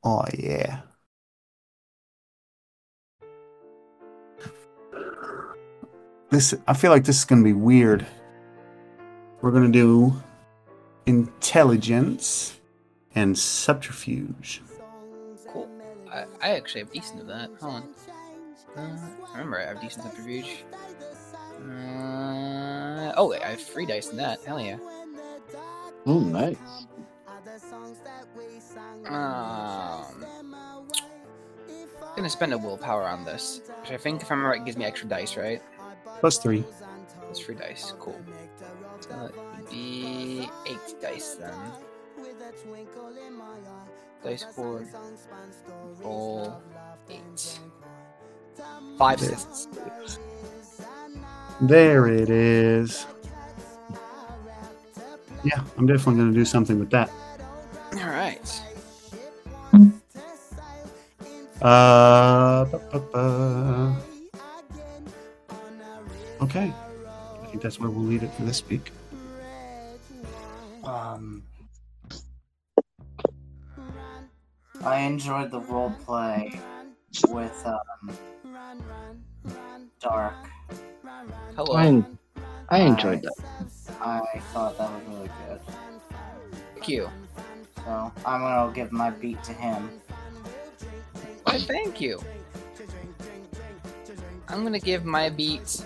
Oh, 0.03 0.25
yeah. 0.37 0.81
This, 6.33 6.55
I 6.65 6.73
feel 6.73 6.89
like 6.89 7.03
this 7.03 7.19
is 7.19 7.25
going 7.25 7.43
to 7.43 7.45
be 7.45 7.53
weird. 7.53 8.07
We're 9.41 9.51
going 9.51 9.71
to 9.71 9.79
do 9.79 10.19
intelligence 11.05 12.59
and 13.13 13.37
subterfuge. 13.37 14.63
Cool. 15.47 15.69
I, 16.11 16.25
I 16.41 16.49
actually 16.55 16.81
have 16.81 16.91
decent 16.91 17.21
of 17.21 17.27
that. 17.27 17.51
Hold 17.61 17.73
on. 17.75 17.83
Uh, 18.75 18.97
I 19.27 19.31
remember 19.33 19.59
I 19.59 19.65
have 19.67 19.79
decent 19.79 20.05
subterfuge. 20.05 20.65
Uh, 21.61 23.13
oh, 23.15 23.31
I 23.39 23.49
have 23.49 23.61
three 23.61 23.85
dice 23.85 24.09
in 24.09 24.17
that. 24.17 24.43
Hell 24.43 24.59
yeah. 24.59 24.77
Oh, 26.07 26.19
nice. 26.19 26.57
Um, 29.05 30.25
I'm 32.01 32.15
gonna 32.15 32.27
spend 32.27 32.53
a 32.53 32.57
willpower 32.57 33.03
on 33.03 33.23
this, 33.23 33.61
which 33.81 33.91
I 33.91 33.97
think, 33.97 34.23
if 34.23 34.31
I'm 34.31 34.43
right, 34.43 34.65
gives 34.65 34.77
me 34.77 34.85
extra 34.85 35.07
dice, 35.07 35.37
right? 35.37 35.61
Plus 36.23 36.37
three. 36.37 36.63
That's 37.27 37.41
three 37.41 37.55
dice. 37.55 37.91
Cool. 37.99 38.15
Be 39.69 40.47
eight 40.65 41.01
dice 41.01 41.35
then. 41.35 41.53
Dice 44.23 44.45
board. 44.55 44.87
Roll 46.01 46.63
eight. 47.09 47.59
Five 48.97 49.19
There. 49.19 49.33
assists. 49.33 49.67
There 51.59 52.07
it 52.07 52.29
is. 52.29 53.05
Yeah, 55.43 55.61
I'm 55.77 55.85
definitely 55.87 56.21
going 56.21 56.33
to 56.33 56.39
do 56.39 56.45
something 56.45 56.79
with 56.79 56.89
that. 56.91 57.11
All 57.95 58.07
right. 58.07 58.61
Uh, 61.61 62.63
ba, 62.63 62.79
ba, 62.93 62.99
ba. 63.11 64.12
Okay. 66.43 66.73
I 67.41 67.45
think 67.47 67.63
that's 67.63 67.79
where 67.79 67.89
we'll 67.89 68.03
leave 68.03 68.21
it 68.21 68.33
for 68.33 68.43
this 68.43 68.67
week. 68.67 68.91
um, 70.83 71.41
I 74.83 74.99
enjoyed 74.99 75.51
the 75.51 75.61
role 75.61 75.95
play 76.05 76.59
with 77.29 77.65
um, 77.65 78.17
Dark. 80.01 80.33
Hello. 81.55 81.77
I, 81.77 82.03
I 82.67 82.79
enjoyed 82.81 83.21
that. 83.21 83.33
I 84.01 84.21
thought 84.51 84.77
that 84.77 84.91
was 84.91 85.01
really 85.07 85.29
good. 85.47 85.61
Thank 86.73 86.89
you. 86.89 87.09
So 87.85 88.11
I'm 88.25 88.41
gonna 88.41 88.73
give 88.73 88.91
my 88.91 89.11
beat 89.11 89.41
to 89.45 89.53
him. 89.53 90.01
Why, 91.43 91.57
thank 91.59 92.01
you. 92.01 92.19
I'm 94.49 94.63
gonna 94.63 94.79
give 94.79 95.05
my 95.05 95.29
beat 95.29 95.85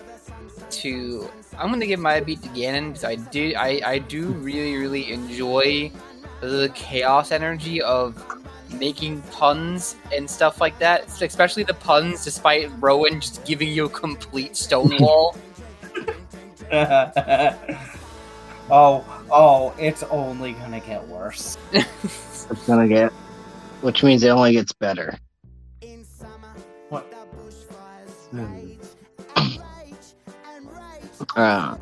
to. 0.72 1.30
I'm 1.58 1.70
gonna 1.70 1.86
give 1.86 2.00
my 2.00 2.20
beat 2.20 2.42
to 2.44 2.50
Ganon 2.50 2.90
because 2.90 3.04
I 3.04 3.16
do. 3.16 3.54
I 3.58 3.82
I 3.86 4.00
do 4.00 4.28
really 4.28 4.78
really 4.78 5.12
enjoy 5.12 5.92
the 6.42 6.72
chaos 6.76 7.32
energy 7.32 7.82
of 7.82 8.24
making 8.74 9.22
puns 9.24 9.96
and 10.16 10.30
stuff 10.30 10.62
like 10.62 10.78
that, 10.80 11.08
especially 11.22 11.64
the 11.64 11.74
puns, 11.74 12.24
despite 12.24 12.70
Rowan 12.80 13.22
just 13.22 13.46
giving 13.46 13.70
you 13.70 13.86
a 13.86 13.90
complete 13.90 14.56
stonewall. 14.56 15.36
oh, 16.72 17.56
oh, 19.32 19.74
it's 19.78 20.04
only 20.04 20.54
gonna 20.54 20.82
get 20.82 21.06
worse. 21.08 21.58
It's 21.72 22.68
gonna 22.68 22.88
get, 22.88 23.12
which 23.82 24.04
means 24.04 24.24
it 24.24 24.30
only 24.30 24.54
gets 24.54 24.74
better. 24.74 25.18
Uh, 31.36 31.76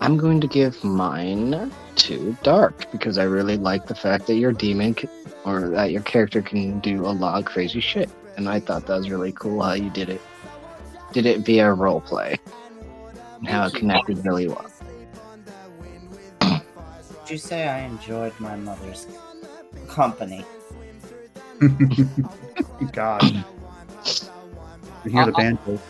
I'm 0.00 0.16
going 0.16 0.40
to 0.40 0.46
give 0.46 0.82
mine 0.82 1.70
to 1.96 2.36
Dark 2.42 2.90
because 2.90 3.18
I 3.18 3.24
really 3.24 3.56
like 3.56 3.86
the 3.86 3.94
fact 3.94 4.26
that 4.26 4.34
your 4.34 4.52
demon 4.52 4.96
c- 4.96 5.08
or 5.44 5.68
that 5.70 5.90
your 5.92 6.02
character 6.02 6.42
can 6.42 6.80
do 6.80 7.06
a 7.06 7.12
lot 7.12 7.38
of 7.38 7.44
crazy 7.44 7.80
shit, 7.80 8.10
and 8.36 8.48
I 8.48 8.60
thought 8.60 8.86
that 8.86 8.96
was 8.96 9.10
really 9.10 9.32
cool 9.32 9.62
how 9.62 9.74
you 9.74 9.90
did 9.90 10.08
it. 10.08 10.20
Did 11.12 11.26
it 11.26 11.40
via 11.40 11.72
role 11.72 12.00
play, 12.00 12.38
and 13.38 13.48
how 13.48 13.66
it 13.66 13.74
connected 13.74 14.24
really 14.24 14.48
well. 14.48 14.66
Did 16.40 17.30
you 17.30 17.38
say 17.38 17.68
I 17.68 17.80
enjoyed 17.80 18.32
my 18.40 18.56
mother's 18.56 19.06
company? 19.88 20.44
God. 22.92 23.22
You 25.04 25.10
hear 25.10 25.24
the 25.26 25.32
Uh-uh. 25.32 25.32
banjo. 25.32 25.80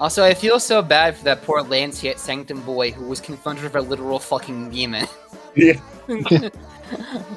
Also, 0.00 0.24
I 0.24 0.32
feel 0.34 0.58
so 0.58 0.80
bad 0.80 1.16
for 1.16 1.24
that 1.24 1.42
poor 1.42 1.62
Lancea 1.62 2.16
Sanctum 2.18 2.62
boy 2.62 2.90
who 2.90 3.04
was 3.04 3.20
confronted 3.20 3.64
with 3.64 3.76
a 3.76 3.80
literal 3.82 4.18
fucking 4.18 4.70
demon. 4.70 5.06
Yeah. 5.54 5.78
Li- 6.08 6.50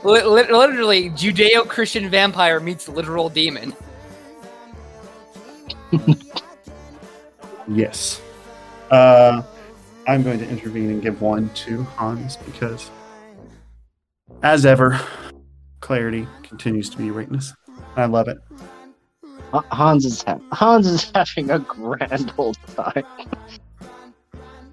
li- 0.04 0.24
literally, 0.24 1.10
Judeo 1.12 1.68
Christian 1.68 2.10
vampire 2.10 2.60
meets 2.60 2.88
literal 2.88 3.30
demon. 3.30 3.74
Yes. 7.68 8.22
Uh, 8.92 9.42
I'm 10.08 10.24
going 10.24 10.40
to 10.40 10.50
intervene 10.50 10.90
and 10.90 11.02
give 11.02 11.22
one 11.22 11.50
to 11.50 11.84
Hans 11.84 12.38
because, 12.38 12.92
as 14.42 14.66
ever, 14.66 15.00
clarity 15.80 16.28
continues 16.44 16.90
to 16.90 16.98
be 16.98 17.12
weakness. 17.12 17.54
I 17.96 18.06
love 18.06 18.28
it. 18.28 18.38
Ha- 19.54 19.66
Hans 19.72 20.04
is 20.04 20.24
ha- 20.24 20.40
Hans 20.52 20.88
is 20.88 21.12
having 21.16 21.52
a 21.52 21.60
grand 21.60 22.34
old 22.40 22.58
time. 22.76 23.04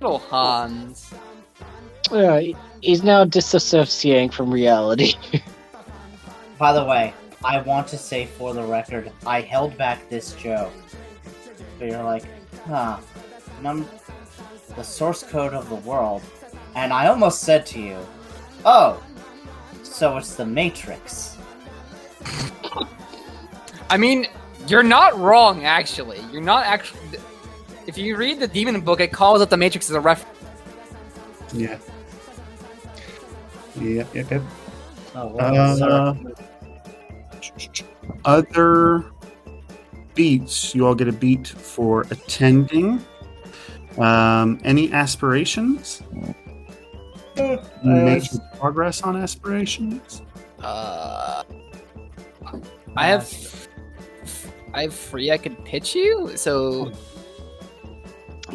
Little 0.00 0.18
Hans. 0.18 1.12
Yeah, 2.10 2.40
he's 2.80 3.02
now 3.02 3.26
disassociating 3.26 4.32
from 4.32 4.50
reality. 4.50 5.14
By 6.58 6.72
the 6.72 6.82
way, 6.84 7.12
I 7.44 7.60
want 7.60 7.88
to 7.88 7.98
say 7.98 8.24
for 8.24 8.54
the 8.54 8.62
record, 8.62 9.12
I 9.26 9.42
held 9.42 9.76
back 9.76 10.08
this 10.08 10.32
joke. 10.34 10.72
But 11.78 11.88
you're 11.88 12.02
like, 12.02 12.24
huh, 12.66 12.98
num- 13.60 13.88
the 14.76 14.82
source 14.82 15.22
code 15.22 15.52
of 15.52 15.68
the 15.68 15.76
world. 15.76 16.22
And 16.74 16.92
I 16.92 17.08
almost 17.08 17.40
said 17.42 17.66
to 17.66 17.80
you, 17.80 17.98
oh, 18.64 19.02
so 19.82 20.16
it's 20.16 20.36
the 20.36 20.46
Matrix. 20.46 21.36
I 23.90 23.96
mean, 23.98 24.26
you're 24.70 24.82
not 24.82 25.18
wrong, 25.18 25.64
actually. 25.64 26.20
You're 26.32 26.42
not 26.42 26.64
actually. 26.64 27.00
If 27.86 27.98
you 27.98 28.16
read 28.16 28.38
the 28.38 28.46
demon 28.46 28.80
book, 28.80 29.00
it 29.00 29.12
calls 29.12 29.42
out 29.42 29.50
the 29.50 29.56
Matrix 29.56 29.90
as 29.90 29.96
a 29.96 30.00
reference. 30.00 30.38
Yeah. 31.52 31.78
Yep, 33.80 34.14
yep, 34.14 34.30
yep. 34.30 34.42
Oh, 35.14 35.26
well, 35.28 35.82
Uh, 35.82 36.14
other 38.24 39.04
beats. 40.14 40.74
You 40.74 40.86
all 40.86 40.94
get 40.94 41.08
a 41.08 41.12
beat 41.12 41.48
for 41.48 42.02
attending. 42.10 43.04
Um, 43.98 44.60
any 44.64 44.92
aspirations? 44.92 46.02
Making 47.82 48.40
progress 48.58 49.02
on 49.02 49.16
aspirations? 49.16 50.22
Uh, 50.62 51.42
I 52.96 53.06
have. 53.06 53.68
I 54.72 54.82
have 54.82 54.94
free 54.94 55.30
I 55.30 55.38
could 55.38 55.62
pitch 55.64 55.94
you, 55.94 56.30
so 56.36 56.92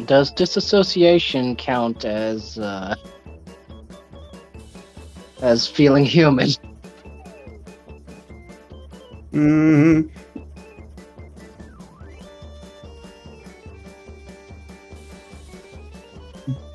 Does 0.04 0.30
disassociation 0.30 1.56
count 1.56 2.04
as 2.04 2.58
uh, 2.58 2.94
as 5.40 5.66
feeling 5.66 6.04
human? 6.04 6.50
Mm, 9.32 10.10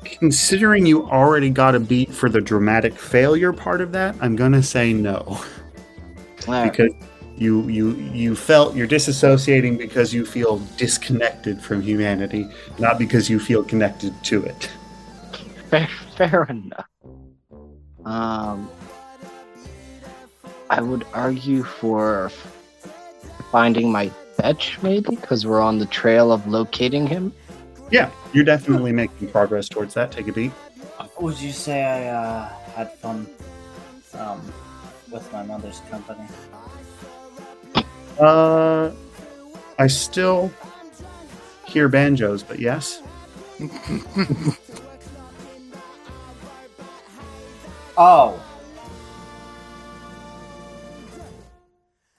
considering 0.04 0.86
you 0.86 1.04
already 1.08 1.50
got 1.50 1.74
a 1.74 1.80
beat 1.80 2.12
for 2.12 2.28
the 2.28 2.40
dramatic 2.40 2.94
failure 2.94 3.52
part 3.52 3.80
of 3.80 3.90
that, 3.92 4.14
I'm 4.20 4.36
gonna 4.36 4.62
say 4.62 4.92
no. 4.92 5.40
Alright, 6.46 6.70
because 6.70 6.92
you 7.36 7.68
you 7.68 7.94
you 7.96 8.36
felt 8.36 8.76
you're 8.76 8.88
disassociating 8.88 9.78
because 9.78 10.12
you 10.12 10.24
feel 10.24 10.58
disconnected 10.76 11.60
from 11.62 11.82
humanity, 11.82 12.48
not 12.78 12.98
because 12.98 13.28
you 13.28 13.38
feel 13.38 13.64
connected 13.64 14.12
to 14.24 14.44
it. 14.44 14.70
fair, 15.70 15.88
fair 16.16 16.44
enough. 16.44 16.86
Um, 18.04 18.70
I 20.70 20.80
would 20.80 21.04
argue 21.12 21.62
for 21.62 22.30
finding 23.50 23.90
my 23.92 24.08
fetch, 24.36 24.78
maybe, 24.82 25.14
because 25.16 25.46
we're 25.46 25.60
on 25.60 25.78
the 25.78 25.86
trail 25.86 26.32
of 26.32 26.46
locating 26.46 27.06
him. 27.06 27.32
Yeah, 27.90 28.10
you're 28.32 28.44
definitely 28.44 28.92
making 28.92 29.28
progress 29.28 29.68
towards 29.68 29.94
that. 29.94 30.10
Take 30.10 30.28
a 30.28 30.32
beat. 30.32 30.52
Would 31.20 31.38
you 31.40 31.52
say 31.52 31.84
I 31.84 32.08
uh, 32.08 32.48
had 32.74 32.92
fun 32.94 33.28
um, 34.14 34.40
with 35.10 35.30
my 35.32 35.42
mother's 35.42 35.80
company? 35.90 36.26
Uh, 38.22 38.92
I 39.78 39.86
still 39.88 40.50
hear 41.66 41.88
banjos, 41.88 42.42
but 42.42 42.58
yes. 42.58 43.02
Oh. 47.96 48.42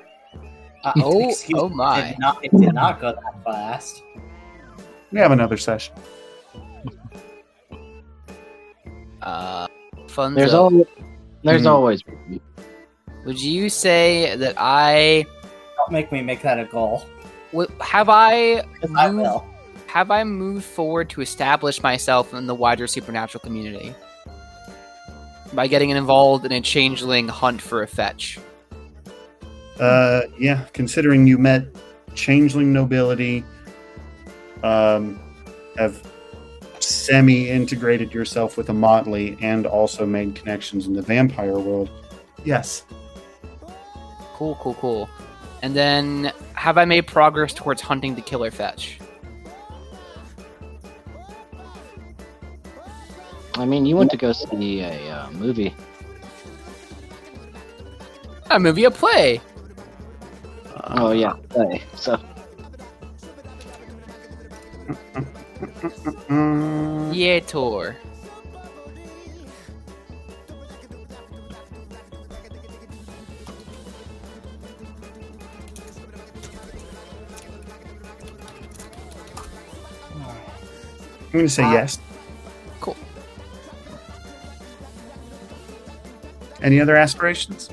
Uh, 0.86 0.94
Oh, 1.04 1.30
excuse 1.30 1.60
oh 1.60 1.70
my. 1.70 2.00
It 2.00 2.10
did, 2.12 2.20
not, 2.20 2.46
it 2.46 2.52
did 2.58 2.74
not 2.74 3.02
go 3.02 3.12
that 3.14 3.44
fast. 3.44 4.02
We 5.12 5.20
have 5.20 5.32
another 5.32 5.58
session. 5.58 5.96
uh, 9.22 9.68
fun. 10.08 10.36
There's 10.36 10.54
always, 10.54 10.86
there's 11.44 11.64
Mhm. 11.64 11.70
always. 11.72 12.02
Would 13.26 13.42
you 13.42 13.70
say 13.70 14.36
that 14.36 14.54
I 14.58 15.26
Don't 15.78 15.92
make 15.92 16.12
me 16.12 16.22
make 16.22 16.42
that 16.44 16.60
a 16.60 16.66
goal. 16.66 17.04
w- 17.52 17.70
have 17.82 18.08
I 18.10 18.62
'cause 18.80 18.92
I 18.96 19.10
moved, 19.10 19.22
will. 19.24 19.46
have 19.88 20.12
I 20.12 20.24
moved 20.24 20.66
forward 20.66 21.10
to 21.12 21.22
establish 21.22 21.82
myself 21.82 22.34
in 22.36 22.46
the 22.46 22.54
wider 22.56 22.86
supernatural 22.86 23.42
community 23.42 23.96
by 25.54 25.66
getting 25.68 25.90
involved 25.90 26.46
in 26.46 26.52
a 26.52 26.62
changeling 26.62 27.28
hunt 27.28 27.62
for 27.62 27.82
a 27.82 27.88
fetch? 27.88 28.38
Uh, 29.80 30.22
yeah, 30.38 30.66
considering 30.74 31.28
you 31.28 31.38
met 31.38 31.66
changeling 32.14 32.72
nobility, 32.72 33.44
um, 34.64 35.20
have 35.78 36.02
semi-integrated 36.80 38.14
yourself 38.14 38.58
with 38.58 38.70
a 38.70 38.74
motley, 38.74 39.38
and 39.42 39.66
also 39.66 40.06
made 40.06 40.36
connections 40.36 40.88
in 40.88 40.94
the 40.94 41.02
vampire 41.02 41.60
world. 41.60 41.90
Yes. 42.44 42.86
Cool, 44.34 44.56
cool, 44.62 44.76
cool. 44.76 45.10
And 45.62 45.76
then, 45.76 46.32
have 46.54 46.78
I 46.78 46.86
made 46.86 47.08
progress 47.08 47.54
towards 47.54 47.82
hunting 47.82 48.16
the 48.16 48.22
killer 48.22 48.52
fetch? 48.52 49.00
I 53.56 53.66
mean, 53.66 53.86
you 53.86 53.96
went 53.96 54.12
to 54.12 54.18
go 54.18 54.32
see 54.34 54.82
a 54.82 55.12
uh, 55.12 55.32
movie. 55.32 55.74
A 58.52 58.60
movie, 58.60 58.84
a 58.84 58.92
play. 58.92 59.42
Oh 60.88 61.12
yeah, 61.12 61.34
so. 61.96 62.20
yeah, 67.12 67.40
tour. 67.40 67.96
I'm 81.36 81.40
going 81.40 81.46
to 81.48 81.50
say 81.50 81.64
uh, 81.64 81.72
yes. 81.74 82.00
Cool. 82.80 82.96
Any 86.62 86.80
other 86.80 86.96
aspirations? 86.96 87.70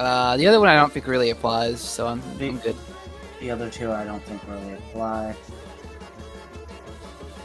Uh, 0.00 0.34
the 0.38 0.46
other 0.46 0.58
one 0.58 0.70
I 0.70 0.76
don't 0.76 0.90
think 0.90 1.06
really 1.06 1.28
applies, 1.28 1.78
so 1.78 2.06
I'm, 2.06 2.22
The- 2.38 2.48
I'm 2.48 2.56
good. 2.58 2.76
The 3.38 3.50
other 3.50 3.68
two 3.68 3.92
I 3.92 4.02
don't 4.04 4.22
think 4.24 4.40
really 4.48 4.72
apply. 4.72 5.36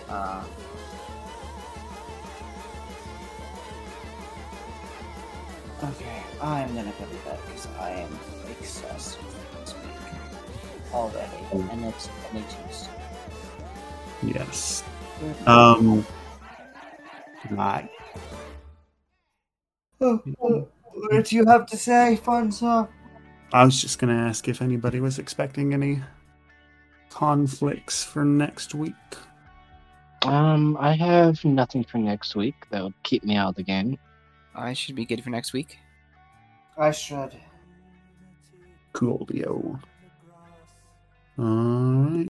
Uh, 0.08 0.42
okay, 5.84 6.24
I'm 6.42 6.74
gonna 6.74 6.94
go 6.98 7.06
to 7.06 7.16
bed 7.26 7.40
because 7.46 7.68
I 7.78 7.90
am 7.92 8.20
exhausted 8.50 9.20
this 9.60 9.74
week 9.76 10.94
already, 10.94 11.38
and 11.52 11.86
it's 11.86 12.08
only 12.30 12.46
Tuesday. 12.48 12.90
Yes. 14.24 14.84
Um. 15.46 16.06
Right. 17.52 17.90
What 20.96 21.26
do 21.26 21.36
you 21.36 21.46
have 21.46 21.66
to 21.68 21.78
say, 21.78 22.18
Funso? 22.24 22.88
I 23.52 23.66
was 23.66 23.80
just 23.80 24.00
going 24.00 24.16
to 24.16 24.22
ask 24.22 24.48
if 24.48 24.62
anybody 24.62 25.02
was 25.02 25.20
expecting 25.20 25.74
any 25.74 26.02
conflicts 27.10 28.04
for 28.04 28.24
next 28.24 28.74
week. 28.74 28.94
Um, 30.24 30.78
I 30.80 30.94
have 30.94 31.44
nothing 31.44 31.84
for 31.84 31.98
next 31.98 32.36
week 32.36 32.56
that 32.72 32.82
would 32.82 32.94
keep 33.04 33.24
me 33.24 33.36
out 33.36 33.50
of 33.50 33.56
the 33.56 33.64
game. 33.64 33.98
I 34.56 34.74
should 34.74 34.96
be 34.96 35.06
good 35.06 35.24
for 35.24 35.30
next 35.30 35.54
week. 35.54 35.78
I 36.78 36.92
should. 36.92 37.36
Coolio. 38.94 39.80
All 41.38 41.46
right. 41.46 42.28